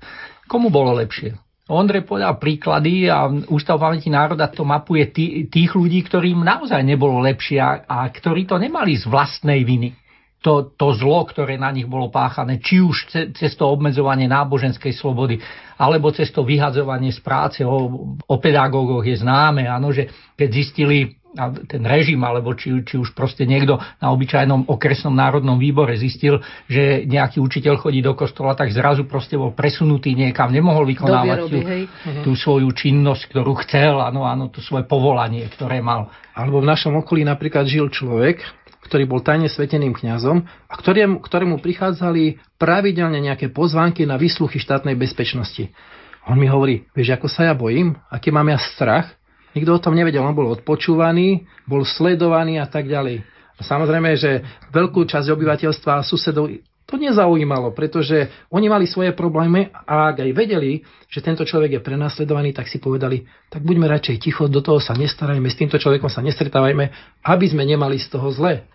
Komu 0.47 0.69
bolo 0.69 0.95
lepšie? 1.01 1.39
Ondrej 1.67 2.07
povedal 2.07 2.39
príklady 2.39 3.11
a 3.11 3.27
Ústav 3.51 3.83
pamäti 3.83 4.07
národa 4.07 4.47
to 4.47 4.63
mapuje 4.63 5.11
tých 5.51 5.71
ľudí, 5.75 6.07
ktorým 6.07 6.47
naozaj 6.47 6.79
nebolo 6.87 7.19
lepšie 7.27 7.59
a, 7.59 7.83
a 7.83 8.07
ktorí 8.07 8.47
to 8.47 8.55
nemali 8.55 8.95
z 8.95 9.11
vlastnej 9.11 9.67
viny 9.67 10.06
to, 10.45 10.73
to 10.79 10.95
zlo, 10.95 11.27
ktoré 11.27 11.59
na 11.59 11.75
nich 11.75 11.89
bolo 11.91 12.13
páchané, 12.13 12.63
či 12.63 12.79
už 12.79 13.11
cez 13.35 13.53
to 13.59 13.67
obmedzovanie 13.67 14.31
náboženskej 14.31 14.95
slobody, 14.95 15.43
alebo 15.77 16.15
cez 16.15 16.31
to 16.31 16.47
vyhadzovanie 16.47 17.11
z 17.11 17.21
práce. 17.25 17.61
O, 17.67 18.15
o 18.21 18.37
pedagógoch 18.39 19.03
je 19.03 19.19
známe, 19.19 19.67
áno, 19.67 19.91
že 19.91 20.07
keď 20.39 20.49
zistili 20.53 21.19
ten 21.69 21.85
režim, 21.85 22.17
alebo 22.25 22.57
či, 22.57 22.81
či 22.81 22.97
už 22.97 23.13
proste 23.13 23.45
niekto 23.45 23.77
na 24.01 24.09
obyčajnom 24.09 24.73
okresnom 24.73 25.13
národnom 25.13 25.61
výbore 25.61 25.93
zistil, 26.01 26.41
že 26.65 27.05
nejaký 27.05 27.45
učiteľ 27.45 27.77
chodí 27.77 28.01
do 28.01 28.17
kostola, 28.17 28.57
tak 28.57 28.73
zrazu 28.73 29.05
proste 29.05 29.37
bol 29.37 29.53
presunutý 29.53 30.17
niekam, 30.17 30.49
nemohol 30.49 30.89
vykonávať 30.89 31.39
tú, 31.53 31.59
mhm. 31.61 32.23
tú 32.25 32.31
svoju 32.33 32.73
činnosť, 32.73 33.29
ktorú 33.29 33.53
chcel, 33.69 34.01
áno, 34.01 34.25
áno, 34.25 34.49
to 34.49 34.65
svoje 34.65 34.89
povolanie, 34.89 35.45
ktoré 35.53 35.85
mal. 35.85 36.09
Alebo 36.33 36.65
v 36.65 36.69
našom 36.73 36.97
okolí 37.05 37.25
napríklad 37.25 37.69
žil 37.69 37.93
človek, 37.93 38.41
ktorý 38.87 39.05
bol 39.11 39.21
tajne 39.21 39.51
sveteným 39.51 39.93
kňazom 39.93 40.47
a 40.47 40.75
ktorému, 40.79 41.19
ktorému 41.19 41.59
prichádzali 41.59 42.39
pravidelne 42.57 43.19
nejaké 43.19 43.51
pozvánky 43.51 44.07
na 44.07 44.15
výsluchy 44.15 44.63
štátnej 44.63 44.95
bezpečnosti. 44.95 45.75
On 46.27 46.39
mi 46.39 46.47
hovorí, 46.47 46.87
vieš, 46.95 47.19
ako 47.19 47.27
sa 47.27 47.51
ja 47.51 47.55
bojím, 47.55 47.99
aký 48.11 48.31
mám 48.31 48.47
ja 48.51 48.59
strach. 48.59 49.15
Nikto 49.55 49.79
o 49.79 49.83
tom 49.83 49.99
nevedel, 49.99 50.23
on 50.23 50.35
bol 50.35 50.51
odpočúvaný, 50.55 51.47
bol 51.67 51.83
sledovaný 51.83 52.63
a 52.63 52.67
tak 52.67 52.87
ďalej. 52.87 53.27
A 53.57 53.61
samozrejme, 53.65 54.15
že 54.15 54.45
veľkú 54.71 55.09
časť 55.09 55.33
obyvateľstva 55.33 56.03
a 56.03 56.07
susedov 56.07 56.51
to 56.87 56.95
nezaujímalo, 56.95 57.75
pretože 57.75 58.31
oni 58.47 58.71
mali 58.71 58.87
svoje 58.87 59.11
problémy 59.11 59.75
a 59.75 60.15
ak 60.15 60.23
aj 60.23 60.31
vedeli, 60.31 60.87
že 61.11 61.19
tento 61.19 61.43
človek 61.43 61.79
je 61.79 61.81
prenasledovaný, 61.83 62.55
tak 62.55 62.71
si 62.71 62.79
povedali, 62.79 63.27
tak 63.51 63.67
buďme 63.67 63.91
radšej 63.91 64.23
ticho, 64.23 64.47
do 64.47 64.63
toho 64.63 64.79
sa 64.79 64.95
nestarajme, 64.95 65.51
s 65.51 65.59
týmto 65.59 65.83
človekom 65.83 66.07
sa 66.07 66.23
nestretávajme, 66.23 66.85
aby 67.27 67.47
sme 67.51 67.67
nemali 67.67 67.99
z 67.99 68.07
toho 68.07 68.31
zle. 68.31 68.71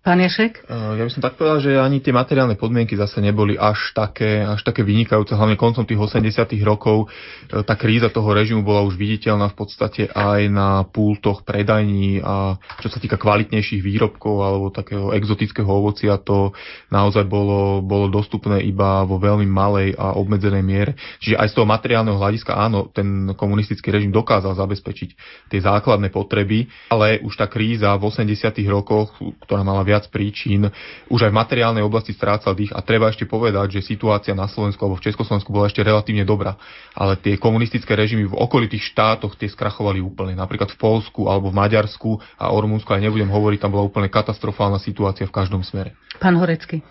Pán 0.00 0.16
Ješek? 0.16 0.64
Eh, 0.64 0.96
ja 0.96 1.04
by 1.04 1.12
som 1.12 1.20
tak 1.20 1.36
povedal, 1.36 1.60
že 1.60 1.76
ani 1.76 2.00
tie 2.00 2.08
materiálne 2.08 2.56
podmienky 2.56 2.96
zase 2.96 3.20
neboli 3.20 3.60
až 3.60 3.92
také, 3.92 4.40
až 4.40 4.64
také 4.64 4.80
vynikajúce, 4.80 5.36
hlavne 5.36 5.60
koncom 5.60 5.84
tých 5.84 6.00
80 6.00 6.56
rokov. 6.64 7.12
Eh, 7.52 7.60
tá 7.60 7.76
kríza 7.76 8.08
toho 8.08 8.32
režimu 8.32 8.64
bola 8.64 8.80
už 8.80 8.96
viditeľná 8.96 9.52
v 9.52 9.56
podstate 9.60 10.08
aj 10.08 10.48
na 10.48 10.88
pultoch 10.88 11.44
predajní 11.44 12.24
a 12.24 12.56
čo 12.80 12.88
sa 12.88 12.96
týka 12.96 13.20
kvalitnejších 13.20 13.84
výrobkov 13.84 14.40
alebo 14.40 14.72
takého 14.72 15.12
exotického 15.12 15.68
ovocia, 15.68 16.16
to 16.16 16.56
naozaj 16.88 17.28
bolo, 17.28 17.84
bolo 17.84 18.08
dostupné 18.08 18.64
iba 18.64 19.04
vo 19.04 19.20
veľmi 19.20 19.44
malej 19.44 20.00
a 20.00 20.16
obmedzenej 20.16 20.64
miere. 20.64 20.96
Čiže 21.20 21.36
aj 21.36 21.52
z 21.52 21.54
toho 21.60 21.68
materiálneho 21.68 22.16
hľadiska 22.16 22.56
áno, 22.56 22.88
ten 22.88 23.36
komunistický 23.36 23.92
režim 23.92 24.08
dokázal 24.08 24.56
zabezpečiť 24.56 25.10
tie 25.52 25.60
základné 25.60 26.08
potreby, 26.08 26.72
ale 26.88 27.20
už 27.20 27.36
tá 27.36 27.44
kríza 27.44 27.92
v 28.00 28.08
80 28.08 28.32
rokoch, 28.64 29.12
ktorá 29.44 29.60
mala 29.60 29.89
viac 29.90 30.06
príčin. 30.06 30.70
Už 31.10 31.26
aj 31.26 31.34
v 31.34 31.40
materiálnej 31.42 31.82
oblasti 31.82 32.14
strácal 32.14 32.54
dých 32.54 32.70
a 32.70 32.78
treba 32.86 33.10
ešte 33.10 33.26
povedať, 33.26 33.82
že 33.82 33.90
situácia 33.90 34.30
na 34.38 34.46
Slovensku 34.46 34.78
alebo 34.86 35.02
v 35.02 35.10
Československu 35.10 35.50
bola 35.50 35.66
ešte 35.66 35.82
relatívne 35.82 36.22
dobrá. 36.22 36.54
Ale 36.94 37.18
tie 37.18 37.34
komunistické 37.34 37.98
režimy 37.98 38.30
v 38.30 38.38
okolitých 38.38 38.94
štátoch 38.94 39.34
tie 39.34 39.50
skrachovali 39.50 39.98
úplne. 39.98 40.38
Napríklad 40.38 40.70
v 40.70 40.78
Polsku 40.78 41.26
alebo 41.26 41.50
v 41.50 41.58
Maďarsku 41.58 42.22
a 42.38 42.54
o 42.54 42.56
Rumunsku 42.62 42.86
aj 42.94 43.02
nebudem 43.02 43.28
hovoriť, 43.28 43.58
tam 43.58 43.74
bola 43.74 43.90
úplne 43.90 44.06
katastrofálna 44.06 44.78
situácia 44.78 45.26
v 45.26 45.34
každom 45.34 45.66
smere. 45.66 45.98
Pán 46.22 46.38
Horecký. 46.38 46.84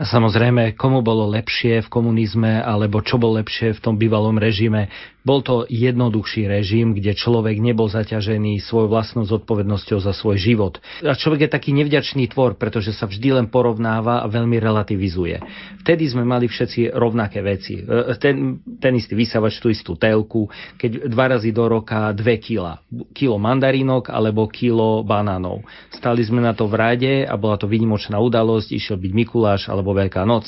Samozrejme, 0.00 0.72
komu 0.72 1.04
bolo 1.04 1.28
lepšie 1.28 1.84
v 1.84 1.88
komunizme, 1.92 2.64
alebo 2.64 3.04
čo 3.04 3.20
bolo 3.20 3.36
lepšie 3.36 3.76
v 3.76 3.82
tom 3.82 4.00
bývalom 4.00 4.40
režime. 4.40 4.88
Bol 5.22 5.38
to 5.46 5.68
jednoduchší 5.70 6.50
režim, 6.50 6.98
kde 6.98 7.14
človek 7.14 7.62
nebol 7.62 7.86
zaťažený 7.86 8.58
svojou 8.58 8.90
vlastnou 8.90 9.22
zodpovednosťou 9.22 10.02
za 10.02 10.10
svoj 10.10 10.34
život. 10.34 10.82
A 11.06 11.14
človek 11.14 11.46
je 11.46 11.54
taký 11.54 11.70
nevďačný 11.78 12.26
tvor, 12.34 12.58
pretože 12.58 12.90
sa 12.90 13.06
vždy 13.06 13.38
len 13.38 13.46
porovnáva 13.46 14.24
a 14.24 14.26
veľmi 14.26 14.58
relativizuje. 14.58 15.38
Vtedy 15.86 16.10
sme 16.10 16.26
mali 16.26 16.50
všetci 16.50 16.90
rovnaké 16.90 17.38
veci. 17.38 17.78
E, 17.78 18.18
ten, 18.18 18.58
ten 18.82 18.92
istý 18.98 19.14
vysávač, 19.14 19.62
tú 19.62 19.70
istú 19.70 19.94
telku, 19.94 20.50
keď 20.74 21.06
dva 21.06 21.38
razy 21.38 21.54
do 21.54 21.70
roka 21.70 22.10
dve 22.10 22.42
kila. 22.42 22.82
Kilo 23.14 23.38
mandarínok 23.38 24.10
alebo 24.10 24.50
kilo 24.50 25.06
banánov. 25.06 25.62
Stali 25.94 26.26
sme 26.26 26.42
na 26.42 26.50
to 26.50 26.66
v 26.66 26.74
rade 26.74 27.12
a 27.22 27.34
bola 27.38 27.54
to 27.54 27.70
výnimočná 27.70 28.18
udalosť, 28.18 28.74
išiel 28.74 28.98
byť 28.98 29.12
Mikuláš 29.14 29.70
alebo 29.70 29.81
Veľká 29.90 30.22
noc. 30.22 30.46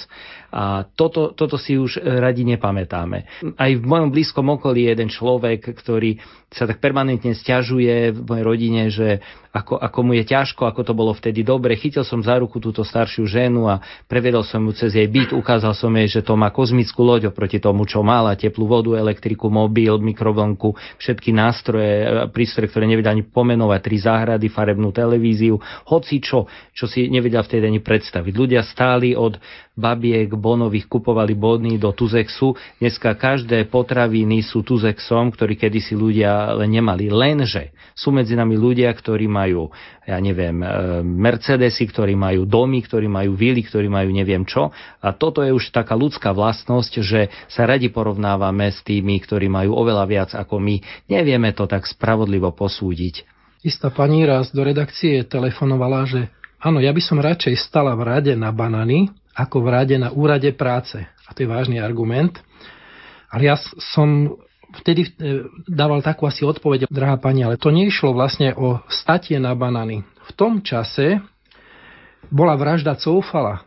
A 0.55 0.87
toto, 0.95 1.35
toto 1.35 1.59
si 1.59 1.75
už 1.75 1.99
radi 1.99 2.47
nepamätáme. 2.47 3.19
Aj 3.59 3.71
v 3.75 3.83
mojom 3.83 4.15
blízkom 4.15 4.47
okolí 4.55 4.87
je 4.87 4.95
jeden 4.95 5.11
človek, 5.11 5.75
ktorý 5.75 6.23
sa 6.55 6.71
tak 6.71 6.79
permanentne 6.79 7.35
stiažuje 7.35 8.15
v 8.15 8.21
mojej 8.23 8.45
rodine, 8.47 8.83
že 8.87 9.19
ako, 9.55 9.79
ako 9.79 9.99
mu 10.03 10.13
je 10.19 10.27
ťažko, 10.27 10.67
ako 10.67 10.83
to 10.83 10.95
bolo 10.99 11.15
vtedy 11.15 11.47
dobre. 11.47 11.79
Chytil 11.79 12.03
som 12.03 12.19
za 12.19 12.35
ruku 12.43 12.59
túto 12.59 12.83
staršiu 12.83 13.23
ženu 13.23 13.71
a 13.71 13.79
prevedol 14.11 14.43
som 14.43 14.59
ju 14.67 14.75
cez 14.75 14.99
jej 14.99 15.07
byt. 15.07 15.31
Ukázal 15.31 15.79
som 15.79 15.95
jej, 15.95 16.11
že 16.11 16.27
to 16.27 16.35
má 16.35 16.51
kozmickú 16.51 17.07
loď 17.07 17.31
oproti 17.31 17.63
tomu, 17.63 17.87
čo 17.87 18.03
mala. 18.03 18.35
Teplú 18.35 18.67
vodu, 18.67 18.99
elektriku, 18.99 19.47
mobil, 19.47 19.95
mikrovlnku, 20.03 20.75
všetky 20.99 21.31
nástroje, 21.31 22.27
prístroje, 22.35 22.71
ktoré 22.75 22.91
nevedia 22.91 23.15
ani 23.15 23.23
pomenovať, 23.23 23.81
tri 23.83 23.97
záhrady, 24.03 24.51
farebnú 24.51 24.91
televíziu, 24.91 25.63
hoci 25.87 26.19
čo, 26.19 26.51
čo 26.75 26.91
si 26.91 27.07
nevedel 27.07 27.47
vtedy 27.47 27.71
ani 27.71 27.79
predstaviť. 27.79 28.35
Ľudia 28.35 28.63
stáli 28.67 29.15
od 29.15 29.39
babiek 29.75 30.31
bonových 30.35 30.87
kupovali 30.87 31.35
bony 31.35 31.79
do 31.79 31.91
Tuzexu. 31.91 32.55
Dneska 32.79 33.15
každé 33.19 33.71
potraviny 33.71 34.43
sú 34.43 34.63
Tuzexom, 34.63 35.35
ktorý 35.35 35.59
kedysi 35.59 35.99
ľudia 35.99 36.44
len 36.53 36.69
nemali. 36.69 37.09
Lenže 37.09 37.73
sú 37.97 38.13
medzi 38.13 38.37
nami 38.37 38.59
ľudia, 38.59 38.91
ktorí 38.93 39.25
majú, 39.25 39.73
ja 40.05 40.21
neviem, 40.21 40.61
e, 40.61 40.67
Mercedesy, 41.01 41.89
ktorí 41.89 42.13
majú 42.13 42.45
domy, 42.45 42.85
ktorí 42.85 43.09
majú 43.09 43.33
vily, 43.39 43.65
ktorí 43.65 43.89
majú 43.89 44.13
neviem 44.13 44.45
čo. 44.45 44.69
A 45.01 45.15
toto 45.17 45.41
je 45.41 45.55
už 45.55 45.73
taká 45.73 45.97
ľudská 45.97 46.35
vlastnosť, 46.35 46.93
že 47.01 47.33
sa 47.49 47.65
radi 47.65 47.89
porovnávame 47.89 48.69
s 48.69 48.85
tými, 48.85 49.17
ktorí 49.23 49.49
majú 49.49 49.79
oveľa 49.79 50.05
viac 50.05 50.31
ako 50.37 50.61
my. 50.61 50.77
Nevieme 51.09 51.55
to 51.57 51.65
tak 51.65 51.89
spravodlivo 51.89 52.53
posúdiť. 52.53 53.25
Istá 53.65 53.89
pani 53.89 54.29
raz 54.29 54.53
do 54.53 54.61
redakcie 54.61 55.25
telefonovala, 55.25 56.05
že 56.05 56.21
áno, 56.61 56.85
ja 56.85 56.93
by 56.93 57.01
som 57.01 57.17
radšej 57.17 57.57
stala 57.65 57.97
v 57.97 58.03
rade 58.05 58.33
na 58.37 58.53
banany, 58.53 59.09
ako 59.33 59.65
v 59.65 59.69
rade 59.73 59.97
na 59.97 60.13
úrade 60.13 60.53
práce. 60.53 61.01
A 61.01 61.33
to 61.33 61.47
je 61.47 61.49
vážny 61.49 61.81
argument. 61.81 62.37
Ale 63.33 63.51
ja 63.51 63.57
som 63.97 64.39
vtedy 64.83 65.07
e, 65.07 65.11
dával 65.69 66.03
takú 66.03 66.27
asi 66.27 66.43
odpoveď, 66.43 66.91
drahá 66.91 67.21
pani, 67.21 67.47
ale 67.47 67.61
to 67.61 67.71
nešlo 67.71 68.17
vlastne 68.17 68.55
o 68.57 68.83
statie 68.91 69.39
na 69.39 69.55
banany. 69.55 70.03
V 70.27 70.31
tom 70.35 70.65
čase 70.65 71.21
bola 72.33 72.57
vražda 72.57 72.97
Coufala, 72.97 73.63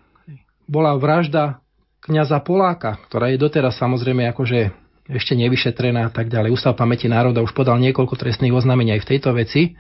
bola 0.67 0.97
vražda 0.97 1.63
kniaza 2.03 2.39
Poláka, 2.43 2.99
ktorá 3.07 3.31
je 3.31 3.39
doteraz 3.39 3.75
samozrejme 3.79 4.27
akože 4.31 4.71
ešte 5.07 5.39
nevyšetrená 5.39 6.07
a 6.07 6.11
tak 6.11 6.27
ďalej. 6.27 6.55
Ústav 6.55 6.75
pamäti 6.75 7.07
národa 7.07 7.39
už 7.39 7.55
podal 7.55 7.79
niekoľko 7.79 8.19
trestných 8.19 8.51
oznámení 8.51 8.91
aj 8.95 9.07
v 9.07 9.09
tejto 9.15 9.31
veci. 9.31 9.79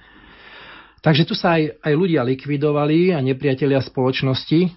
Takže 1.03 1.27
tu 1.27 1.35
sa 1.35 1.59
aj, 1.59 1.83
aj 1.83 1.93
ľudia 1.93 2.23
likvidovali 2.23 3.11
a 3.11 3.19
nepriatelia 3.19 3.83
spoločnosti 3.83 4.71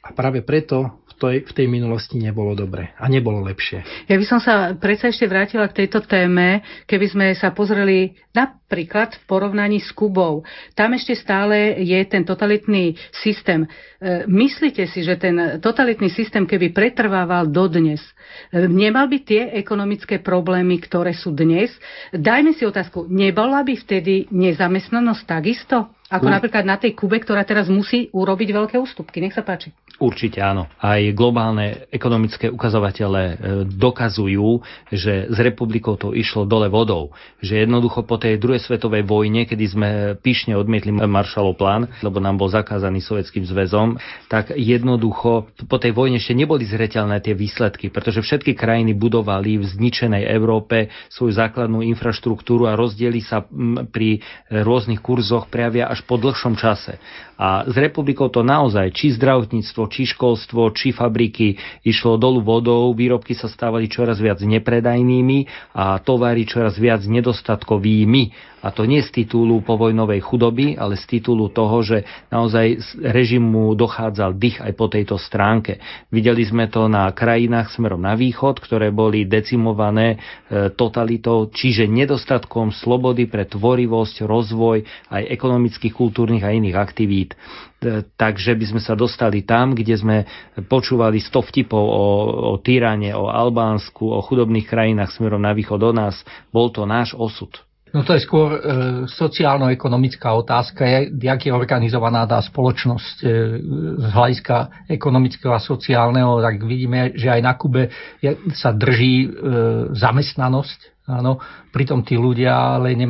a 0.00 0.08
práve 0.14 0.40
preto 0.46 1.02
tej, 1.20 1.36
v 1.44 1.52
tej 1.52 1.66
minulosti 1.68 2.16
nebolo 2.16 2.56
dobre 2.56 2.96
a 2.96 3.04
nebolo 3.12 3.44
lepšie. 3.44 4.08
Ja 4.08 4.16
by 4.16 4.24
som 4.24 4.40
sa 4.40 4.72
predsa 4.72 5.12
ešte 5.12 5.28
vrátila 5.28 5.68
k 5.68 5.84
tejto 5.84 6.00
téme, 6.00 6.64
keby 6.88 7.06
sme 7.12 7.26
sa 7.36 7.52
pozreli 7.52 8.16
napríklad 8.32 9.20
v 9.20 9.22
porovnaní 9.28 9.84
s 9.84 9.92
Kubou. 9.92 10.46
Tam 10.72 10.96
ešte 10.96 11.12
stále 11.12 11.76
je 11.84 12.00
ten 12.08 12.24
totalitný 12.24 12.96
systém. 13.12 13.68
E, 14.00 14.24
myslíte 14.24 14.88
si, 14.88 15.04
že 15.04 15.20
ten 15.20 15.60
totalitný 15.60 16.08
systém, 16.08 16.48
keby 16.48 16.72
pretrvával 16.72 17.52
dodnes, 17.52 18.00
e, 18.48 18.64
nemal 18.70 19.10
by 19.10 19.18
tie 19.20 19.52
ekonomické 19.60 20.22
problémy, 20.24 20.80
ktoré 20.80 21.12
sú 21.12 21.36
dnes? 21.36 21.68
Dajme 22.14 22.56
si 22.56 22.64
otázku, 22.64 23.10
nebola 23.10 23.60
by 23.60 23.74
vtedy 23.76 24.30
nezamestnanosť 24.32 25.22
takisto? 25.28 25.99
Ako 26.10 26.26
U... 26.26 26.34
napríklad 26.34 26.66
na 26.66 26.74
tej 26.74 26.98
Kube, 26.98 27.22
ktorá 27.22 27.46
teraz 27.46 27.70
musí 27.70 28.10
urobiť 28.10 28.48
veľké 28.50 28.76
ústupky. 28.82 29.22
Nech 29.22 29.30
sa 29.30 29.46
páči. 29.46 29.70
Určite 30.02 30.42
áno. 30.42 30.66
Aj 30.82 30.98
globálne 31.14 31.86
ekonomické 31.94 32.50
ukazovatele 32.50 33.22
e, 33.22 33.34
dokazujú, 33.68 34.58
že 34.90 35.30
s 35.30 35.38
republikou 35.38 35.94
to 35.94 36.10
išlo 36.10 36.48
dole 36.48 36.66
vodou. 36.66 37.14
Že 37.38 37.62
jednoducho 37.68 38.02
po 38.02 38.18
tej 38.18 38.42
druhej 38.42 38.58
svetovej 38.58 39.06
vojne, 39.06 39.46
kedy 39.46 39.64
sme 39.70 39.88
pyšne 40.18 40.58
odmietli 40.58 40.90
Marshallov 40.90 41.60
plán, 41.60 41.86
lebo 42.02 42.18
nám 42.18 42.42
bol 42.42 42.50
zakázaný 42.50 43.04
sovietským 43.04 43.46
zväzom, 43.46 44.00
tak 44.26 44.50
jednoducho 44.56 45.52
po 45.68 45.76
tej 45.78 45.94
vojne 45.94 46.18
ešte 46.18 46.34
neboli 46.34 46.66
zreteľné 46.66 47.22
tie 47.22 47.36
výsledky, 47.36 47.92
pretože 47.92 48.24
všetky 48.24 48.58
krajiny 48.58 48.96
budovali 48.96 49.62
v 49.62 49.68
zničenej 49.68 50.26
Európe 50.26 50.90
svoju 51.12 51.38
základnú 51.38 51.86
infraštruktúru 51.86 52.66
a 52.66 52.74
rozdiely 52.74 53.20
sa 53.22 53.44
pri 53.92 54.24
rôznych 54.48 55.04
kurzoch 55.04 55.46
prejavia 55.52 55.92
až 55.92 55.99
po 56.02 56.16
dlhšom 56.16 56.56
čase. 56.56 56.98
A 57.40 57.64
s 57.64 57.72
republikou 57.72 58.28
to 58.28 58.44
naozaj, 58.44 58.92
či 58.92 59.16
zdravotníctvo, 59.16 59.88
či 59.88 60.12
školstvo, 60.12 60.76
či 60.76 60.92
fabriky 60.92 61.56
išlo 61.88 62.20
dolu 62.20 62.44
vodou, 62.44 62.92
výrobky 62.92 63.32
sa 63.32 63.48
stávali 63.48 63.88
čoraz 63.88 64.20
viac 64.20 64.44
nepredajnými 64.44 65.72
a 65.72 65.96
tovary 66.04 66.44
čoraz 66.44 66.76
viac 66.76 67.00
nedostatkovými. 67.08 68.52
A 68.60 68.68
to 68.68 68.84
nie 68.84 69.00
z 69.00 69.24
titulu 69.24 69.64
povojnovej 69.64 70.20
chudoby, 70.20 70.76
ale 70.76 71.00
z 71.00 71.16
titulu 71.16 71.48
toho, 71.48 71.80
že 71.80 72.04
naozaj 72.28 73.00
režimu 73.00 73.72
dochádzal 73.72 74.36
dých 74.36 74.60
aj 74.60 74.72
po 74.76 74.92
tejto 74.92 75.16
stránke. 75.16 75.80
Videli 76.12 76.44
sme 76.44 76.68
to 76.68 76.84
na 76.84 77.08
krajinách 77.08 77.72
smerom 77.72 78.04
na 78.04 78.12
východ, 78.12 78.60
ktoré 78.60 78.92
boli 78.92 79.24
decimované 79.24 80.20
e, 80.52 80.68
totalitou, 80.76 81.48
čiže 81.48 81.88
nedostatkom 81.88 82.68
slobody 82.76 83.24
pre 83.24 83.48
tvorivosť, 83.48 84.28
rozvoj 84.28 84.84
aj 85.08 85.22
ekonomických, 85.32 85.96
kultúrnych 85.96 86.44
a 86.44 86.52
iných 86.52 86.76
aktivít 86.76 87.29
E, 87.34 88.04
takže 88.16 88.52
by 88.56 88.66
sme 88.76 88.80
sa 88.80 88.92
dostali 88.92 89.42
tam, 89.42 89.72
kde 89.72 89.94
sme 89.96 90.16
počúvali 90.68 91.20
sto 91.20 91.40
vtipov 91.40 91.80
o, 91.80 92.06
o 92.52 92.60
Týrane, 92.60 93.16
o 93.16 93.32
Albánsku, 93.32 94.04
o 94.04 94.20
chudobných 94.20 94.68
krajinách 94.68 95.16
smerom 95.16 95.40
na 95.40 95.56
východ 95.56 95.80
od 95.80 95.94
nás. 95.96 96.16
Bol 96.52 96.68
to 96.70 96.84
náš 96.84 97.16
osud. 97.16 97.50
No 97.90 98.06
to 98.06 98.14
je 98.14 98.22
skôr 98.22 98.54
e, 98.54 98.60
sociálno-ekonomická 99.10 100.30
otázka, 100.38 101.10
jak 101.10 101.40
je 101.42 101.50
organizovaná 101.50 102.22
tá 102.22 102.38
spoločnosť 102.38 103.16
e, 103.18 103.26
z 103.98 104.06
hľadiska 104.14 104.86
ekonomického 104.86 105.50
a 105.50 105.58
sociálneho, 105.58 106.38
tak 106.38 106.62
vidíme, 106.62 107.10
že 107.18 107.34
aj 107.34 107.40
na 107.42 107.52
Kube 107.58 107.90
je, 108.22 108.38
sa 108.54 108.70
drží 108.70 109.26
e, 109.26 109.28
zamestnanosť, 109.90 111.10
áno, 111.10 111.42
pritom 111.74 112.06
tí 112.06 112.14
ľudia 112.14 112.78
ale 112.78 112.94
ne, 112.94 113.06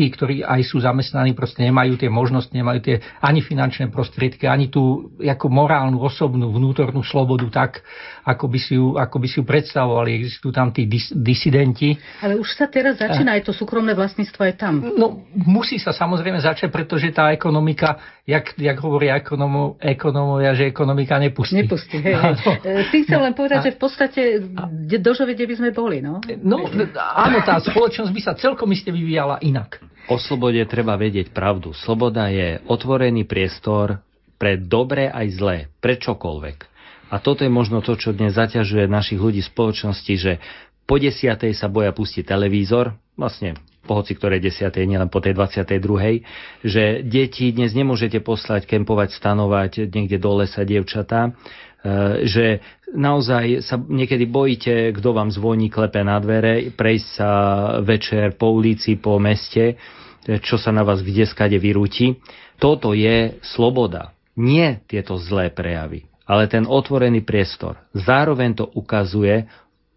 tí, 0.00 0.08
ktorí 0.08 0.40
aj 0.40 0.64
sú 0.64 0.80
zamestnaní, 0.80 1.36
proste 1.36 1.60
nemajú 1.60 2.00
tie 2.00 2.08
možnosti, 2.08 2.48
nemajú 2.56 2.80
tie 2.80 2.96
ani 3.20 3.44
finančné 3.44 3.92
prostriedky, 3.92 4.48
ani 4.48 4.72
tú 4.72 5.12
ako 5.20 5.52
morálnu, 5.52 6.00
osobnú, 6.00 6.48
vnútornú 6.48 7.04
slobodu 7.04 7.44
tak, 7.52 7.84
ako 8.24 8.44
by 8.50 8.58
si 8.60 8.76
ju, 8.76 8.96
ako 8.96 9.16
by 9.20 9.26
si 9.28 9.36
ju 9.40 9.44
predstavovali. 9.44 10.20
Existujú 10.20 10.52
tam 10.52 10.72
tí 10.72 10.84
dis, 10.84 11.08
disidenti. 11.12 11.96
Ale 12.20 12.36
už 12.36 12.48
sa 12.56 12.68
teraz 12.68 13.00
začína, 13.00 13.36
aj 13.38 13.48
to 13.48 13.52
súkromné 13.56 13.96
vlastníctvo 13.96 14.42
je 14.50 14.54
tam. 14.56 14.74
No, 14.96 15.24
musí 15.32 15.80
sa 15.80 15.92
samozrejme 15.96 16.40
začať, 16.40 16.68
pretože 16.68 17.12
tá 17.12 17.32
ekonomika, 17.32 18.00
jak, 18.28 18.52
jak 18.56 18.78
hovoria 18.80 19.16
ekonomo, 19.16 19.80
ekonomovia, 19.80 20.52
že 20.52 20.68
ekonomika 20.68 21.16
nepustí. 21.16 21.64
Nepustí, 21.64 21.98
hej, 22.00 22.16
hej. 22.16 22.36
Ty 22.92 22.96
chcel 23.06 23.20
len 23.20 23.34
povedať, 23.36 23.58
a, 23.60 23.64
že 23.68 23.72
v 23.76 23.80
podstate 23.80 24.20
dožove, 25.00 25.32
kde 25.32 25.46
by 25.48 25.54
sme 25.56 25.70
boli, 25.72 26.04
no? 26.04 26.20
No, 26.44 26.68
áno, 26.96 27.38
tá 27.44 27.56
spoločnosť 27.60 28.12
by 28.12 28.20
sa 28.20 28.32
celkom 28.36 28.68
iste 28.72 28.92
vyvíjala 28.92 29.40
inak. 29.40 29.80
O 30.10 30.18
slobode 30.18 30.58
treba 30.66 30.98
vedieť 30.98 31.30
pravdu. 31.30 31.70
Sloboda 31.70 32.26
je 32.32 32.58
otvorený 32.66 33.28
priestor 33.28 34.02
pre 34.40 34.56
dobré 34.56 35.06
aj 35.12 35.26
zlé, 35.36 35.56
pre 35.78 36.00
čokoľvek. 36.00 36.56
A 37.10 37.18
toto 37.18 37.42
je 37.42 37.50
možno 37.50 37.82
to, 37.82 37.98
čo 37.98 38.14
dnes 38.14 38.38
zaťažuje 38.38 38.86
našich 38.86 39.18
ľudí 39.18 39.42
spoločnosti, 39.42 40.14
že 40.14 40.32
po 40.86 40.98
desiatej 40.98 41.54
sa 41.54 41.70
boja 41.70 41.90
pustiť 41.94 42.26
televízor, 42.26 42.94
vlastne 43.14 43.58
po 43.86 43.98
hoci 43.98 44.14
ktorej 44.14 44.42
desiatej, 44.42 44.86
nielen 44.86 45.10
po 45.10 45.22
tej 45.22 45.34
22. 45.34 46.66
že 46.66 47.02
deti 47.02 47.50
dnes 47.50 47.74
nemôžete 47.74 48.22
poslať, 48.22 48.70
kempovať, 48.70 49.14
stanovať 49.14 49.90
niekde 49.90 50.22
do 50.22 50.38
lesa 50.38 50.62
dievčatá, 50.62 51.30
e, 51.30 51.30
že 52.28 52.46
naozaj 52.92 53.64
sa 53.64 53.78
niekedy 53.78 54.26
bojíte, 54.28 54.94
kto 54.94 55.14
vám 55.14 55.30
zvoní, 55.30 55.72
klepe 55.72 56.02
na 56.02 56.18
dvere, 56.18 56.74
prejsť 56.74 57.06
sa 57.06 57.30
večer 57.80 58.36
po 58.36 58.52
ulici, 58.52 58.98
po 58.98 59.16
meste, 59.22 59.78
čo 60.26 60.60
sa 60.60 60.70
na 60.70 60.84
vás 60.84 61.00
kde 61.00 61.24
skade 61.24 61.56
vyrúti. 61.56 62.20
Toto 62.60 62.92
je 62.92 63.40
sloboda. 63.40 64.12
Nie 64.36 64.84
tieto 64.86 65.16
zlé 65.16 65.48
prejavy, 65.48 66.09
ale 66.30 66.46
ten 66.46 66.62
otvorený 66.62 67.26
priestor. 67.26 67.82
Zároveň 67.90 68.62
to 68.62 68.70
ukazuje 68.70 69.50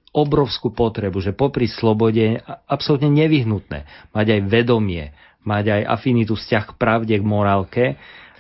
obrovskú 0.10 0.74
potrebu, 0.74 1.22
že 1.22 1.38
popri 1.38 1.70
slobode 1.70 2.18
je 2.18 2.42
absolútne 2.66 3.14
nevyhnutné 3.14 4.10
mať 4.10 4.26
aj 4.34 4.42
vedomie, 4.50 5.14
mať 5.46 5.66
aj 5.70 5.82
afinitu 5.94 6.34
vzťah 6.34 6.74
k 6.74 6.78
pravde, 6.82 7.14
k 7.14 7.26
morálke, 7.26 7.86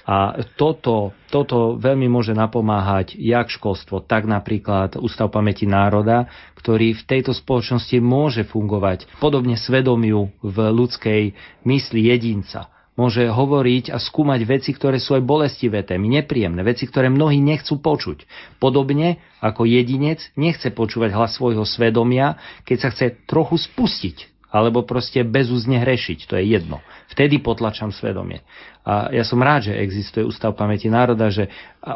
a 0.03 0.35
toto, 0.59 1.15
toto 1.31 1.79
veľmi 1.79 2.11
môže 2.11 2.35
napomáhať 2.35 3.15
jak 3.15 3.47
školstvo, 3.47 4.03
tak 4.03 4.27
napríklad 4.27 4.99
Ústav 4.99 5.31
pamäti 5.31 5.63
národa, 5.63 6.27
ktorý 6.59 6.91
v 6.91 7.07
tejto 7.07 7.31
spoločnosti 7.31 8.03
môže 8.03 8.43
fungovať 8.43 9.07
podobne 9.23 9.55
svedomiu 9.55 10.27
v 10.43 10.57
ľudskej 10.75 11.21
mysli 11.63 12.11
jedinca. 12.11 12.67
Môže 12.93 13.25
hovoriť 13.25 13.89
a 13.89 13.97
skúmať 13.97 14.45
veci, 14.45 14.69
ktoré 14.69 15.01
sú 15.01 15.17
aj 15.17 15.25
bolestivé 15.25 15.81
témy, 15.81 16.21
nepríjemné, 16.21 16.61
veci, 16.61 16.85
ktoré 16.85 17.09
mnohí 17.09 17.41
nechcú 17.41 17.81
počuť. 17.81 18.29
Podobne 18.61 19.17
ako 19.41 19.65
jedinec 19.65 20.21
nechce 20.37 20.69
počúvať 20.69 21.17
hlas 21.17 21.33
svojho 21.33 21.65
svedomia, 21.65 22.37
keď 22.69 22.77
sa 22.77 22.89
chce 22.93 23.25
trochu 23.25 23.57
spustiť 23.57 24.33
alebo 24.53 24.85
proste 24.85 25.25
bezúzne 25.25 25.81
hrešiť, 25.81 26.29
to 26.29 26.37
je 26.37 26.53
jedno. 26.53 26.85
Vtedy 27.09 27.41
potlačam 27.41 27.89
svedomie. 27.89 28.45
A 28.85 29.09
ja 29.09 29.25
som 29.25 29.41
rád, 29.41 29.73
že 29.73 29.81
existuje 29.81 30.21
Ústav 30.21 30.53
pamäti 30.53 30.93
národa, 30.93 31.33
že 31.33 31.49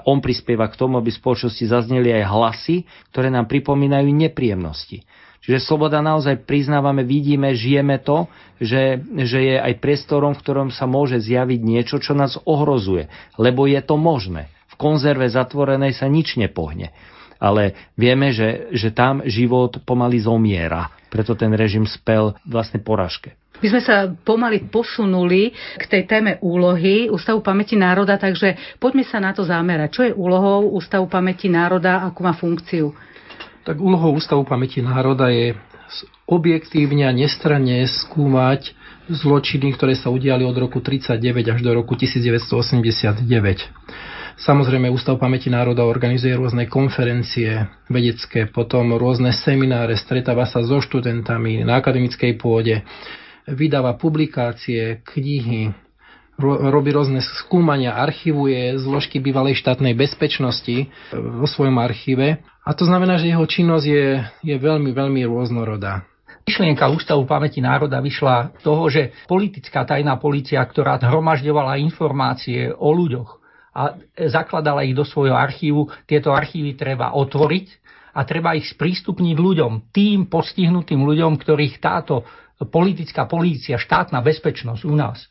on 0.09 0.17
prispieva 0.17 0.65
k 0.65 0.73
tomu, 0.73 0.97
aby 0.97 1.13
v 1.13 1.21
spoločnosti 1.21 1.69
zazneli 1.69 2.09
aj 2.17 2.25
hlasy, 2.25 2.89
ktoré 3.13 3.29
nám 3.29 3.45
pripomínajú 3.45 4.09
nepríjemnosti. 4.09 5.05
Čiže 5.43 5.63
sloboda 5.63 6.03
naozaj 6.03 6.43
priznávame, 6.43 7.07
vidíme, 7.07 7.55
žijeme 7.55 8.03
to, 8.03 8.27
že, 8.59 8.99
že 9.25 9.39
je 9.39 9.55
aj 9.55 9.79
priestorom, 9.79 10.35
v 10.35 10.41
ktorom 10.43 10.69
sa 10.73 10.89
môže 10.89 11.21
zjaviť 11.23 11.59
niečo, 11.63 11.97
čo 12.03 12.17
nás 12.17 12.35
ohrozuje. 12.43 13.07
Lebo 13.39 13.63
je 13.69 13.79
to 13.79 13.95
možné. 13.95 14.51
V 14.73 14.75
konzerve 14.75 15.29
zatvorenej 15.29 15.95
sa 15.95 16.05
nič 16.11 16.35
nepohne 16.35 16.91
ale 17.37 17.93
vieme, 17.93 18.33
že, 18.33 18.69
že 18.73 18.89
tam 18.93 19.21
život 19.25 19.81
pomaly 19.85 20.21
zomiera. 20.21 20.89
Preto 21.07 21.37
ten 21.37 21.53
režim 21.55 21.87
spel 21.87 22.35
vlastne 22.43 22.81
poražke. 22.83 23.37
My 23.57 23.73
sme 23.73 23.81
sa 23.81 24.05
pomaly 24.05 24.69
posunuli 24.69 25.49
k 25.81 25.83
tej 25.89 26.05
téme 26.05 26.37
úlohy 26.45 27.09
Ústavu 27.09 27.41
pamäti 27.41 27.73
národa, 27.73 28.21
takže 28.21 28.77
poďme 28.77 29.01
sa 29.01 29.17
na 29.17 29.33
to 29.33 29.41
zamerať. 29.41 29.89
Čo 29.89 30.03
je 30.05 30.13
úlohou 30.13 30.77
Ústavu 30.77 31.09
pamäti 31.09 31.49
národa, 31.49 32.05
akú 32.05 32.21
má 32.21 32.37
funkciu? 32.37 32.93
Tak 33.67 33.83
úlohou 33.83 34.15
Ústavu 34.15 34.47
pamäti 34.47 34.79
národa 34.79 35.27
je 35.27 35.51
objektívne 36.23 37.03
a 37.03 37.11
nestranne 37.11 37.83
skúmať 37.83 38.71
zločiny, 39.11 39.75
ktoré 39.75 39.91
sa 39.99 40.07
udiali 40.07 40.47
od 40.47 40.55
roku 40.55 40.79
1939 40.79 41.51
až 41.51 41.59
do 41.67 41.75
roku 41.75 41.99
1989. 41.99 43.27
Samozrejme, 44.39 44.87
Ústav 44.87 45.19
pamäti 45.19 45.51
národa 45.51 45.83
organizuje 45.83 46.31
rôzne 46.31 46.63
konferencie 46.71 47.67
vedecké, 47.91 48.47
potom 48.47 48.95
rôzne 48.95 49.35
semináre, 49.35 49.99
stretáva 49.99 50.47
sa 50.47 50.63
so 50.63 50.79
študentami 50.79 51.67
na 51.67 51.75
akademickej 51.83 52.39
pôde, 52.39 52.87
vydáva 53.51 53.99
publikácie, 53.99 55.03
knihy, 55.03 55.75
robí 56.39 56.93
rôzne 56.93 57.19
skúmania, 57.19 57.97
archivuje 57.97 58.77
zložky 58.77 59.17
bývalej 59.17 59.57
štátnej 59.57 59.97
bezpečnosti 59.97 60.87
vo 61.11 61.49
svojom 61.49 61.81
archíve. 61.81 62.45
A 62.67 62.75
to 62.75 62.83
znamená, 62.83 63.15
že 63.15 63.31
jeho 63.31 63.47
činnosť 63.47 63.85
je, 63.87 64.07
je 64.43 64.55
veľmi, 64.59 64.91
veľmi 64.91 65.23
rôznorodá. 65.23 66.03
Myšlienka 66.43 66.91
Ústavu 66.91 67.23
pamäti 67.23 67.63
národa 67.63 68.03
vyšla 68.03 68.59
toho, 68.59 68.91
že 68.91 69.15
politická 69.23 69.87
tajná 69.87 70.19
policia, 70.19 70.59
ktorá 70.59 70.99
hromažďovala 70.99 71.79
informácie 71.79 72.75
o 72.75 72.91
ľuďoch, 72.91 73.39
a 73.77 73.93
zakladala 74.27 74.81
ich 74.83 74.97
do 74.97 75.05
svojho 75.05 75.37
archívu. 75.37 75.85
Tieto 76.09 76.33
archívy 76.33 76.73
treba 76.73 77.13
otvoriť 77.13 77.67
a 78.17 78.25
treba 78.25 78.57
ich 78.57 78.65
sprístupniť 78.73 79.37
ľuďom, 79.37 79.93
tým 79.93 80.25
postihnutým 80.25 80.97
ľuďom, 80.97 81.37
ktorých 81.37 81.77
táto 81.77 82.25
politická 82.57 83.29
polícia, 83.29 83.77
štátna 83.77 84.17
bezpečnosť 84.25 84.81
u 84.81 84.95
nás, 84.97 85.29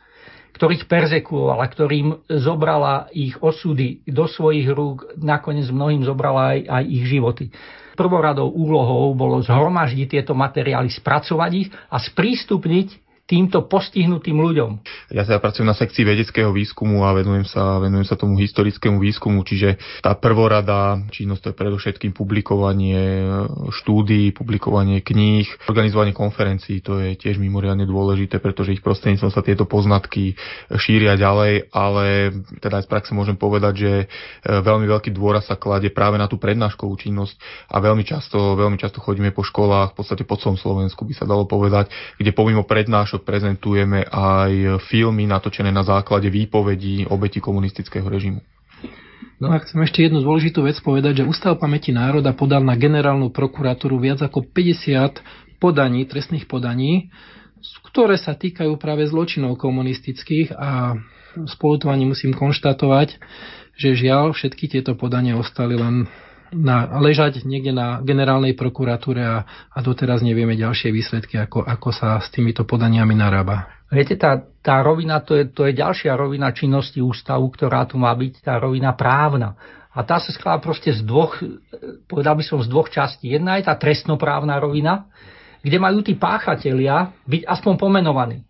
ktorých 0.56 0.88
persekuovala, 0.88 1.68
ktorým 1.68 2.26
zobrala 2.32 3.12
ich 3.12 3.36
osudy 3.36 4.00
do 4.08 4.24
svojich 4.24 4.66
rúk, 4.72 5.20
nakoniec 5.20 5.68
mnohým 5.68 6.00
zobrala 6.02 6.56
aj, 6.56 6.60
aj 6.64 6.84
ich 6.88 7.04
životy. 7.04 7.44
Prvoradou 7.92 8.48
úlohou 8.48 9.12
bolo 9.12 9.40
zhromaždiť 9.44 10.08
tieto 10.08 10.32
materiály, 10.32 10.88
spracovať 10.88 11.50
ich 11.52 11.68
a 11.92 12.00
sprístupniť 12.00 13.05
týmto 13.26 13.66
postihnutým 13.66 14.38
ľuďom. 14.38 14.70
Ja 15.10 15.26
sa 15.26 15.42
pracujem 15.42 15.66
na 15.66 15.74
sekcii 15.74 16.06
vedeckého 16.06 16.54
výskumu 16.54 17.02
a 17.02 17.10
venujem 17.10 17.42
sa, 17.42 17.82
venujem 17.82 18.06
sa 18.06 18.14
tomu 18.14 18.38
historickému 18.38 19.02
výskumu, 19.02 19.42
čiže 19.42 19.82
tá 19.98 20.14
prvorada 20.14 21.02
činnosť 21.10 21.40
to 21.42 21.48
je 21.50 21.58
predovšetkým 21.58 22.12
publikovanie 22.14 23.26
štúdií, 23.82 24.30
publikovanie 24.30 25.02
kníh, 25.02 25.46
organizovanie 25.66 26.14
konferencií, 26.14 26.78
to 26.78 27.02
je 27.02 27.18
tiež 27.18 27.42
mimoriadne 27.42 27.82
dôležité, 27.82 28.38
pretože 28.38 28.78
ich 28.78 28.82
prostredníctvom 28.86 29.34
sa 29.34 29.42
tieto 29.42 29.66
poznatky 29.66 30.38
šíria 30.78 31.18
ďalej, 31.18 31.74
ale 31.74 32.30
teda 32.62 32.78
aj 32.78 32.84
z 32.86 32.88
praxe 32.88 33.10
môžem 33.10 33.34
povedať, 33.34 33.74
že 33.74 33.92
e, 33.98 34.06
veľmi 34.46 34.86
veľký 34.86 35.10
dôraz 35.10 35.50
sa 35.50 35.58
kladie 35.58 35.90
práve 35.90 36.14
na 36.14 36.30
tú 36.30 36.38
prednáškovú 36.38 36.94
činnosť 36.94 37.34
a 37.74 37.82
veľmi 37.82 38.06
často, 38.06 38.54
veľmi 38.54 38.78
často 38.78 39.02
chodíme 39.02 39.34
po 39.34 39.42
školách, 39.42 39.92
v 39.92 39.96
podstate 39.98 40.22
po 40.22 40.38
celom 40.38 40.54
Slovensku 40.54 41.02
by 41.02 41.14
sa 41.18 41.26
dalo 41.26 41.42
povedať, 41.42 41.90
kde 42.22 42.30
pomimo 42.30 42.62
prednášok 42.62 43.15
čo 43.16 43.24
prezentujeme 43.24 44.04
aj 44.04 44.84
filmy 44.92 45.24
natočené 45.24 45.72
na 45.72 45.80
základe 45.80 46.28
výpovedí 46.28 47.08
obeti 47.08 47.40
komunistického 47.40 48.04
režimu. 48.04 48.44
No 49.40 49.52
a 49.52 49.60
chcem 49.64 49.80
ešte 49.80 50.04
jednu 50.04 50.20
dôležitú 50.20 50.64
vec 50.64 50.76
povedať, 50.84 51.24
že 51.24 51.28
Ústav 51.28 51.56
pamäti 51.56 51.96
národa 51.96 52.36
podal 52.36 52.60
na 52.60 52.76
generálnu 52.76 53.32
prokuratúru 53.32 53.96
viac 53.96 54.20
ako 54.20 54.44
50 54.44 55.56
podaní, 55.56 56.04
trestných 56.04 56.44
podaní, 56.44 57.08
ktoré 57.88 58.20
sa 58.20 58.36
týkajú 58.36 58.76
práve 58.76 59.08
zločinov 59.08 59.56
komunistických 59.56 60.52
a 60.52 61.00
spolutovaní 61.48 62.04
musím 62.04 62.36
konštatovať, 62.36 63.16
že 63.76 63.96
žiaľ 63.96 64.36
všetky 64.36 64.68
tieto 64.68 64.92
podania 64.96 65.40
ostali 65.40 65.76
len 65.76 66.08
na, 66.52 67.00
ležať 67.02 67.42
niekde 67.42 67.74
na 67.74 67.98
generálnej 68.02 68.54
prokuratúre 68.54 69.22
a, 69.22 69.36
a 69.46 69.78
doteraz 69.82 70.22
nevieme 70.22 70.54
ďalšie 70.54 70.94
výsledky, 70.94 71.40
ako, 71.40 71.64
ako 71.66 71.88
sa 71.90 72.20
s 72.22 72.30
týmito 72.30 72.62
podaniami 72.62 73.14
narába. 73.14 73.70
Viete, 73.86 74.18
tá, 74.18 74.42
tá 74.62 74.82
rovina, 74.82 75.22
to 75.22 75.38
je, 75.38 75.46
to 75.50 75.66
je 75.66 75.78
ďalšia 75.78 76.18
rovina 76.18 76.50
činnosti 76.50 76.98
ústavu, 76.98 77.46
ktorá 77.54 77.86
tu 77.86 77.98
má 78.02 78.10
byť, 78.14 78.42
tá 78.42 78.58
rovina 78.58 78.94
právna. 78.94 79.54
A 79.96 80.02
tá 80.02 80.20
sa 80.20 80.34
skladá 80.34 80.60
proste 80.60 80.92
z 80.92 81.00
dvoch, 81.06 81.38
povedal 82.10 82.36
by 82.36 82.44
som 82.44 82.60
z 82.60 82.68
dvoch 82.68 82.90
častí. 82.90 83.32
Jedna 83.32 83.56
je 83.56 83.70
tá 83.70 83.78
trestnoprávna 83.78 84.58
rovina, 84.58 85.08
kde 85.62 85.78
majú 85.78 86.02
tí 86.02 86.18
páchatelia 86.18 87.14
byť 87.24 87.42
aspoň 87.46 87.74
pomenovaní. 87.78 88.44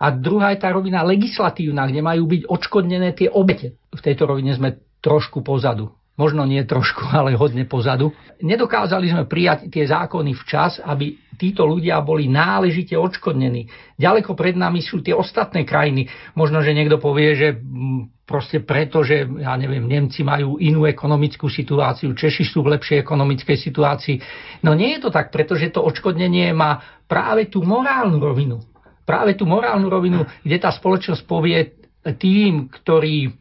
A 0.00 0.08
druhá 0.14 0.56
je 0.56 0.62
tá 0.64 0.72
rovina 0.72 1.04
legislatívna, 1.04 1.84
kde 1.84 2.00
majú 2.00 2.24
byť 2.24 2.42
odškodnené 2.48 3.12
tie 3.12 3.28
obete. 3.28 3.76
V 3.92 4.00
tejto 4.00 4.24
rovine 4.24 4.56
sme 4.56 4.80
trošku 5.04 5.44
pozadu 5.44 5.92
možno 6.20 6.44
nie 6.44 6.60
trošku, 6.68 7.08
ale 7.16 7.32
hodne 7.32 7.64
pozadu. 7.64 8.12
Nedokázali 8.44 9.08
sme 9.08 9.24
prijať 9.24 9.72
tie 9.72 9.88
zákony 9.88 10.36
včas, 10.36 10.76
aby 10.84 11.16
títo 11.40 11.64
ľudia 11.64 11.96
boli 12.04 12.28
náležite 12.28 12.92
odškodnení. 12.92 13.64
Ďaleko 13.96 14.36
pred 14.36 14.60
nami 14.60 14.84
sú 14.84 15.00
tie 15.00 15.16
ostatné 15.16 15.64
krajiny. 15.64 16.12
Možno, 16.36 16.60
že 16.60 16.76
niekto 16.76 17.00
povie, 17.00 17.32
že 17.32 17.48
mm, 17.56 18.28
proste 18.28 18.60
preto, 18.60 19.00
že 19.00 19.24
ja 19.24 19.56
neviem, 19.56 19.88
Nemci 19.88 20.20
majú 20.20 20.60
inú 20.60 20.84
ekonomickú 20.84 21.48
situáciu, 21.48 22.12
Češi 22.12 22.44
sú 22.44 22.60
v 22.60 22.76
lepšej 22.76 23.00
ekonomickej 23.00 23.56
situácii. 23.56 24.16
No 24.60 24.76
nie 24.76 25.00
je 25.00 25.08
to 25.08 25.10
tak, 25.10 25.32
pretože 25.32 25.72
to 25.72 25.80
odškodnenie 25.80 26.52
má 26.52 27.00
práve 27.08 27.48
tú 27.48 27.64
morálnu 27.64 28.20
rovinu. 28.20 28.60
Práve 29.08 29.34
tú 29.34 29.48
morálnu 29.48 29.88
rovinu, 29.88 30.28
kde 30.44 30.56
tá 30.60 30.70
spoločnosť 30.70 31.24
povie 31.24 31.80
tým, 32.04 32.68
ktorí 32.68 33.32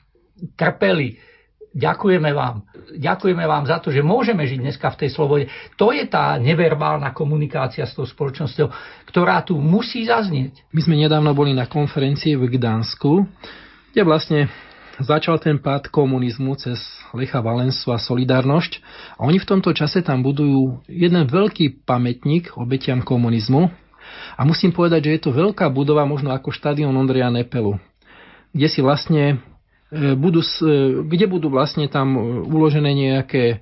trpeli, 0.55 1.28
ďakujeme 1.79 2.29
vám. 2.35 2.67
Ďakujeme 2.99 3.45
vám 3.47 3.63
za 3.65 3.79
to, 3.79 3.89
že 3.89 4.03
môžeme 4.03 4.43
žiť 4.43 4.59
dneska 4.59 4.91
v 4.91 4.99
tej 5.05 5.09
slobode. 5.15 5.45
To 5.79 5.95
je 5.95 6.03
tá 6.05 6.35
neverbálna 6.35 7.15
komunikácia 7.15 7.87
s 7.87 7.95
tou 7.95 8.03
spoločnosťou, 8.03 8.67
ktorá 9.07 9.39
tu 9.47 9.55
musí 9.55 10.03
zaznieť. 10.03 10.67
My 10.75 10.81
sme 10.83 10.95
nedávno 10.99 11.31
boli 11.31 11.55
na 11.55 11.65
konferencii 11.65 12.35
v 12.35 12.59
Gdansku, 12.59 13.23
kde 13.95 14.01
vlastne 14.03 14.51
začal 14.99 15.39
ten 15.39 15.57
pád 15.57 15.87
komunizmu 15.87 16.59
cez 16.59 16.83
Lecha 17.15 17.39
Valensu 17.39 17.95
a 17.95 17.97
Solidarnosť 17.97 18.83
a 19.15 19.25
oni 19.25 19.39
v 19.39 19.47
tomto 19.47 19.71
čase 19.71 20.03
tam 20.03 20.21
budujú 20.21 20.83
jeden 20.91 21.23
veľký 21.23 21.87
pamätník 21.87 22.59
obetiam 22.59 22.99
komunizmu 22.99 23.71
a 24.35 24.41
musím 24.43 24.75
povedať, 24.75 25.07
že 25.07 25.13
je 25.15 25.21
to 25.23 25.31
veľká 25.31 25.71
budova, 25.71 26.03
možno 26.03 26.35
ako 26.35 26.51
štadión 26.51 26.93
Ondreja 26.93 27.31
Nepelu, 27.31 27.79
kde 28.51 28.67
si 28.67 28.83
vlastne 28.83 29.39
budú, 29.91 30.41
e, 30.45 31.01
kde 31.05 31.25
budú 31.25 31.49
vlastne 31.49 31.89
tam 31.89 32.13
e, 32.13 32.19
uložené 32.45 32.93
nejaké 32.93 33.61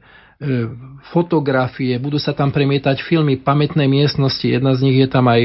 fotografie, 1.09 1.97
budú 1.97 2.21
sa 2.21 2.29
tam 2.29 2.53
premietať 2.53 3.01
filmy 3.01 3.41
pamätnej 3.41 3.89
miestnosti. 3.89 4.45
Jedna 4.45 4.77
z 4.77 4.85
nich 4.85 5.01
je 5.01 5.09
tam 5.09 5.25
aj 5.25 5.41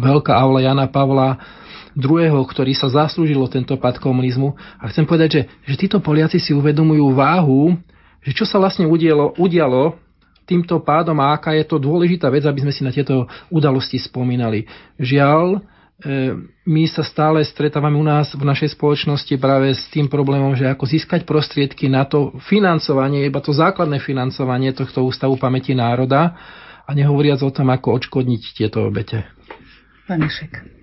veľká 0.00 0.32
aula 0.32 0.64
Jana 0.64 0.88
Pavla 0.88 1.36
II, 1.92 2.40
ktorý 2.40 2.72
sa 2.72 2.88
zaslúžilo 2.88 3.44
tento 3.52 3.76
pad 3.76 4.00
komunizmu. 4.00 4.56
A 4.80 4.88
chcem 4.88 5.04
povedať, 5.04 5.28
že, 5.36 5.42
že 5.68 5.74
títo 5.76 6.00
Poliaci 6.00 6.40
si 6.40 6.56
uvedomujú 6.56 7.12
váhu, 7.12 7.76
že 8.24 8.32
čo 8.32 8.48
sa 8.48 8.56
vlastne 8.56 8.88
udialo, 8.88 9.36
udialo 9.36 10.00
týmto 10.48 10.80
pádom 10.80 11.20
a 11.20 11.36
aká 11.36 11.52
je 11.52 11.68
to 11.68 11.76
dôležitá 11.76 12.32
vec, 12.32 12.48
aby 12.48 12.64
sme 12.64 12.72
si 12.72 12.88
na 12.88 12.88
tieto 12.88 13.28
udalosti 13.52 14.00
spomínali. 14.00 14.64
Žiaľ, 14.96 15.60
E, 15.60 15.71
my 16.66 16.82
sa 16.90 17.06
stále 17.06 17.46
stretávame 17.46 17.94
u 17.94 18.02
nás 18.02 18.34
v 18.34 18.42
našej 18.42 18.74
spoločnosti 18.74 19.34
práve 19.38 19.70
s 19.70 19.86
tým 19.86 20.10
problémom, 20.10 20.58
že 20.58 20.66
ako 20.66 20.86
získať 20.86 21.22
prostriedky 21.22 21.86
na 21.86 22.02
to 22.02 22.34
financovanie, 22.50 23.26
iba 23.26 23.38
to 23.38 23.54
základné 23.54 24.02
financovanie 24.02 24.74
tohto 24.74 25.06
ústavu 25.06 25.38
pamäti 25.38 25.78
národa 25.78 26.34
a 26.82 26.90
nehovoriac 26.90 27.38
o 27.46 27.54
tom, 27.54 27.70
ako 27.70 28.02
odškodniť 28.02 28.42
tieto 28.58 28.90
obete. 28.90 29.22
Panešek. 30.10 30.82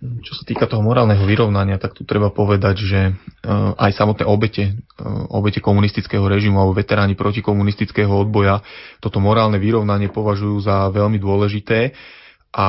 Čo 0.00 0.32
sa 0.32 0.48
týka 0.48 0.64
toho 0.64 0.80
morálneho 0.80 1.20
vyrovnania, 1.28 1.76
tak 1.76 1.92
tu 1.92 2.08
treba 2.08 2.32
povedať, 2.32 2.76
že 2.80 3.00
e, 3.04 3.12
aj 3.76 3.92
samotné 3.92 4.24
obete, 4.24 4.72
e, 4.72 5.04
obete 5.28 5.60
komunistického 5.60 6.24
režimu 6.24 6.56
alebo 6.56 6.72
veteráni 6.72 7.12
protikomunistického 7.12 8.08
odboja 8.08 8.64
toto 9.04 9.20
morálne 9.20 9.60
vyrovnanie 9.60 10.08
považujú 10.08 10.56
za 10.64 10.88
veľmi 10.88 11.20
dôležité 11.20 11.92
a 12.50 12.66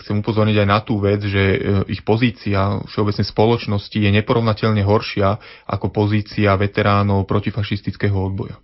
chcem 0.00 0.24
upozorniť 0.24 0.56
aj 0.64 0.68
na 0.68 0.80
tú 0.80 0.96
vec, 0.96 1.20
že 1.20 1.44
e, 1.52 1.58
ich 1.92 2.00
pozícia 2.00 2.80
všeobecnej 2.88 3.28
spoločnosti 3.28 3.92
je 3.92 4.08
neporovnateľne 4.08 4.80
horšia 4.80 5.36
ako 5.68 5.92
pozícia 5.92 6.56
veteránov 6.56 7.28
protifašistického 7.28 8.16
odboja. 8.16 8.56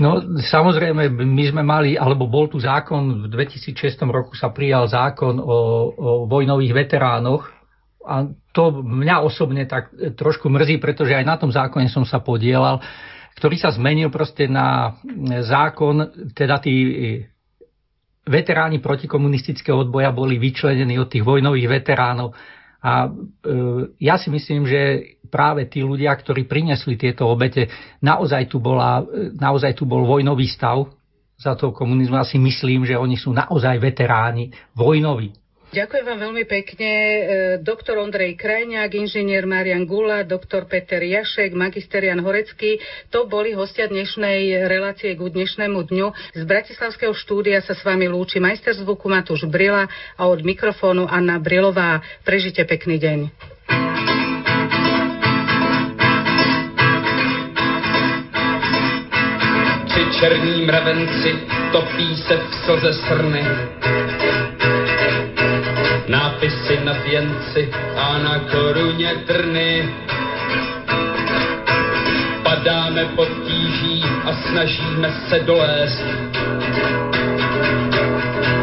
No 0.00 0.24
samozrejme, 0.40 1.12
my 1.12 1.44
sme 1.44 1.60
mali, 1.60 2.00
alebo 2.00 2.24
bol 2.24 2.48
tu 2.48 2.56
zákon, 2.56 3.26
v 3.26 3.28
2006 3.28 4.00
roku 4.08 4.32
sa 4.32 4.48
prijal 4.48 4.88
zákon 4.88 5.36
o, 5.36 5.44
o 5.44 6.10
vojnových 6.24 6.72
veteránoch 6.72 7.52
a 8.08 8.24
to 8.56 8.80
mňa 8.80 9.16
osobne 9.20 9.68
tak 9.68 9.92
trošku 10.16 10.48
mrzí, 10.48 10.80
pretože 10.80 11.12
aj 11.12 11.24
na 11.28 11.36
tom 11.36 11.52
zákone 11.52 11.92
som 11.92 12.08
sa 12.08 12.24
podielal, 12.24 12.80
ktorý 13.36 13.60
sa 13.60 13.70
zmenil 13.76 14.08
proste 14.08 14.48
na 14.48 14.96
zákon, 15.44 16.32
teda 16.32 16.58
tí 16.64 16.74
veteráni 18.28 18.78
protikomunistického 18.78 19.88
odboja 19.88 20.12
boli 20.12 20.36
vyčlenení 20.36 21.00
od 21.00 21.08
tých 21.08 21.24
vojnových 21.24 21.80
veteránov. 21.80 22.36
A 22.78 23.08
e, 23.08 23.10
ja 23.98 24.20
si 24.20 24.30
myslím, 24.30 24.68
že 24.68 24.80
práve 25.32 25.66
tí 25.66 25.82
ľudia, 25.82 26.14
ktorí 26.14 26.46
prinesli 26.46 26.94
tieto 26.94 27.26
obete, 27.26 27.66
naozaj 27.98 28.46
tu, 28.46 28.62
bola, 28.62 29.02
e, 29.02 29.34
naozaj 29.34 29.74
tu 29.74 29.88
bol 29.88 30.06
vojnový 30.06 30.46
stav 30.46 30.86
za 31.34 31.58
to 31.58 31.74
komunizmu. 31.74 32.20
Ja 32.20 32.26
si 32.28 32.38
myslím, 32.38 32.86
že 32.86 32.94
oni 32.94 33.18
sú 33.18 33.34
naozaj 33.34 33.82
veteráni 33.82 34.54
vojnoví. 34.78 35.34
Ďakujem 35.68 36.04
vám 36.08 36.20
veľmi 36.24 36.44
pekne. 36.48 36.88
E, 36.88 37.20
doktor 37.60 38.00
Ondrej 38.00 38.40
Krajňák, 38.40 38.88
inžinier 38.88 39.44
Marian 39.44 39.84
Gula, 39.84 40.24
doktor 40.24 40.64
Peter 40.64 40.96
Jašek, 40.96 41.52
magister 41.52 42.00
Jan 42.00 42.24
Horecký. 42.24 42.80
To 43.12 43.28
boli 43.28 43.52
hostia 43.52 43.84
dnešnej 43.84 44.64
relácie 44.64 45.12
k 45.12 45.20
dnešnému 45.20 45.84
dňu. 45.92 46.06
Z 46.32 46.42
Bratislavského 46.48 47.12
štúdia 47.12 47.60
sa 47.60 47.76
s 47.76 47.84
vami 47.84 48.08
lúči 48.08 48.40
majster 48.40 48.72
zvuku 48.80 49.12
Matúš 49.12 49.44
Brila 49.44 49.84
a 50.16 50.22
od 50.24 50.40
mikrofónu 50.40 51.04
Anna 51.04 51.36
Brilová. 51.36 52.00
Prežite 52.24 52.64
pekný 52.64 52.96
deň. 52.96 53.18
Tři 59.84 60.02
černí 60.16 60.64
mravenci 60.64 61.30
topí 61.72 62.16
se 62.16 62.34
v 62.36 62.54
slze 62.64 62.92
srny 63.04 63.44
nápisy 66.08 66.78
na 66.84 66.92
věnci 66.92 67.70
a 67.96 68.18
na 68.18 68.38
koruně 68.38 69.14
trny. 69.26 69.88
padáme 72.42 73.04
pod 73.16 73.28
tíží 73.46 74.04
a 74.24 74.32
snažíme 74.32 75.12
se 75.28 75.38
dolézt. 75.38 76.04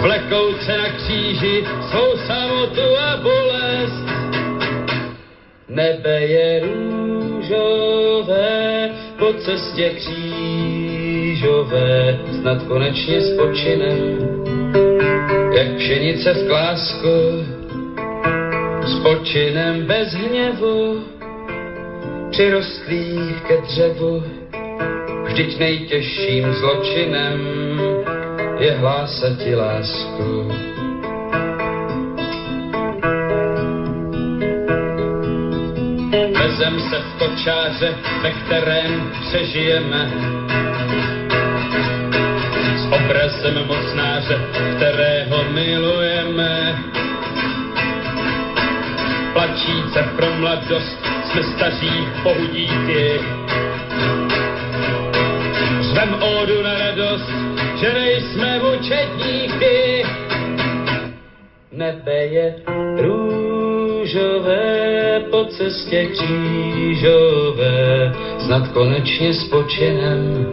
Vlekouce 0.01 0.77
na 0.77 0.89
kříži 0.89 1.65
svou 1.89 2.17
samotu 2.27 2.97
a 2.97 3.17
bolest. 3.17 4.05
Nebe 5.69 6.21
je 6.21 6.61
růžové, 6.65 8.09
po 9.19 9.33
cestě 9.33 9.89
křížové, 9.89 11.39
snad 12.41 12.63
konečně 12.63 13.21
spočinem, 13.21 14.19
jak 15.55 15.77
pšenice 15.77 16.33
v 16.33 16.47
klásku, 16.47 17.45
spočinem 18.85 19.85
bez 19.85 20.13
hněvu, 20.13 21.03
přirostlých 22.31 23.41
ke 23.47 23.57
dřevu, 23.57 24.23
vždyť 25.23 25.59
nejtěžším 25.59 26.53
zločinem 26.53 27.39
je 28.59 28.71
hlásat 28.71 29.37
ti 29.37 29.55
lásku. 29.55 30.51
Vezem 36.39 36.79
se 36.79 36.99
v 36.99 37.19
kočáře, 37.19 37.95
ve 38.21 38.31
kterém 38.31 39.11
přežijeme. 39.21 40.11
S 42.85 42.87
obrazem 42.87 43.65
mocnáře, 43.67 44.37
kterého 44.75 45.43
milujeme. 45.49 46.83
Plačíce 49.33 50.03
pro 50.15 50.35
mladost, 50.35 50.99
jsme 51.23 51.43
staří 51.43 52.07
bohu 52.23 52.45
díky. 52.45 53.19
Zvem 55.81 56.13
ódu 56.13 56.63
na 56.63 56.73
radost, 56.79 57.31
že 57.79 57.93
nejsme 57.93 58.59
mučedníky. 58.59 60.05
Nebe 61.71 62.25
je 62.25 62.55
růžové 62.97 64.65
po 65.31 65.45
cestě 65.45 66.05
křížové, 66.05 67.65
snad 68.45 68.67
konečně 68.67 69.33
spočinem 69.33 70.45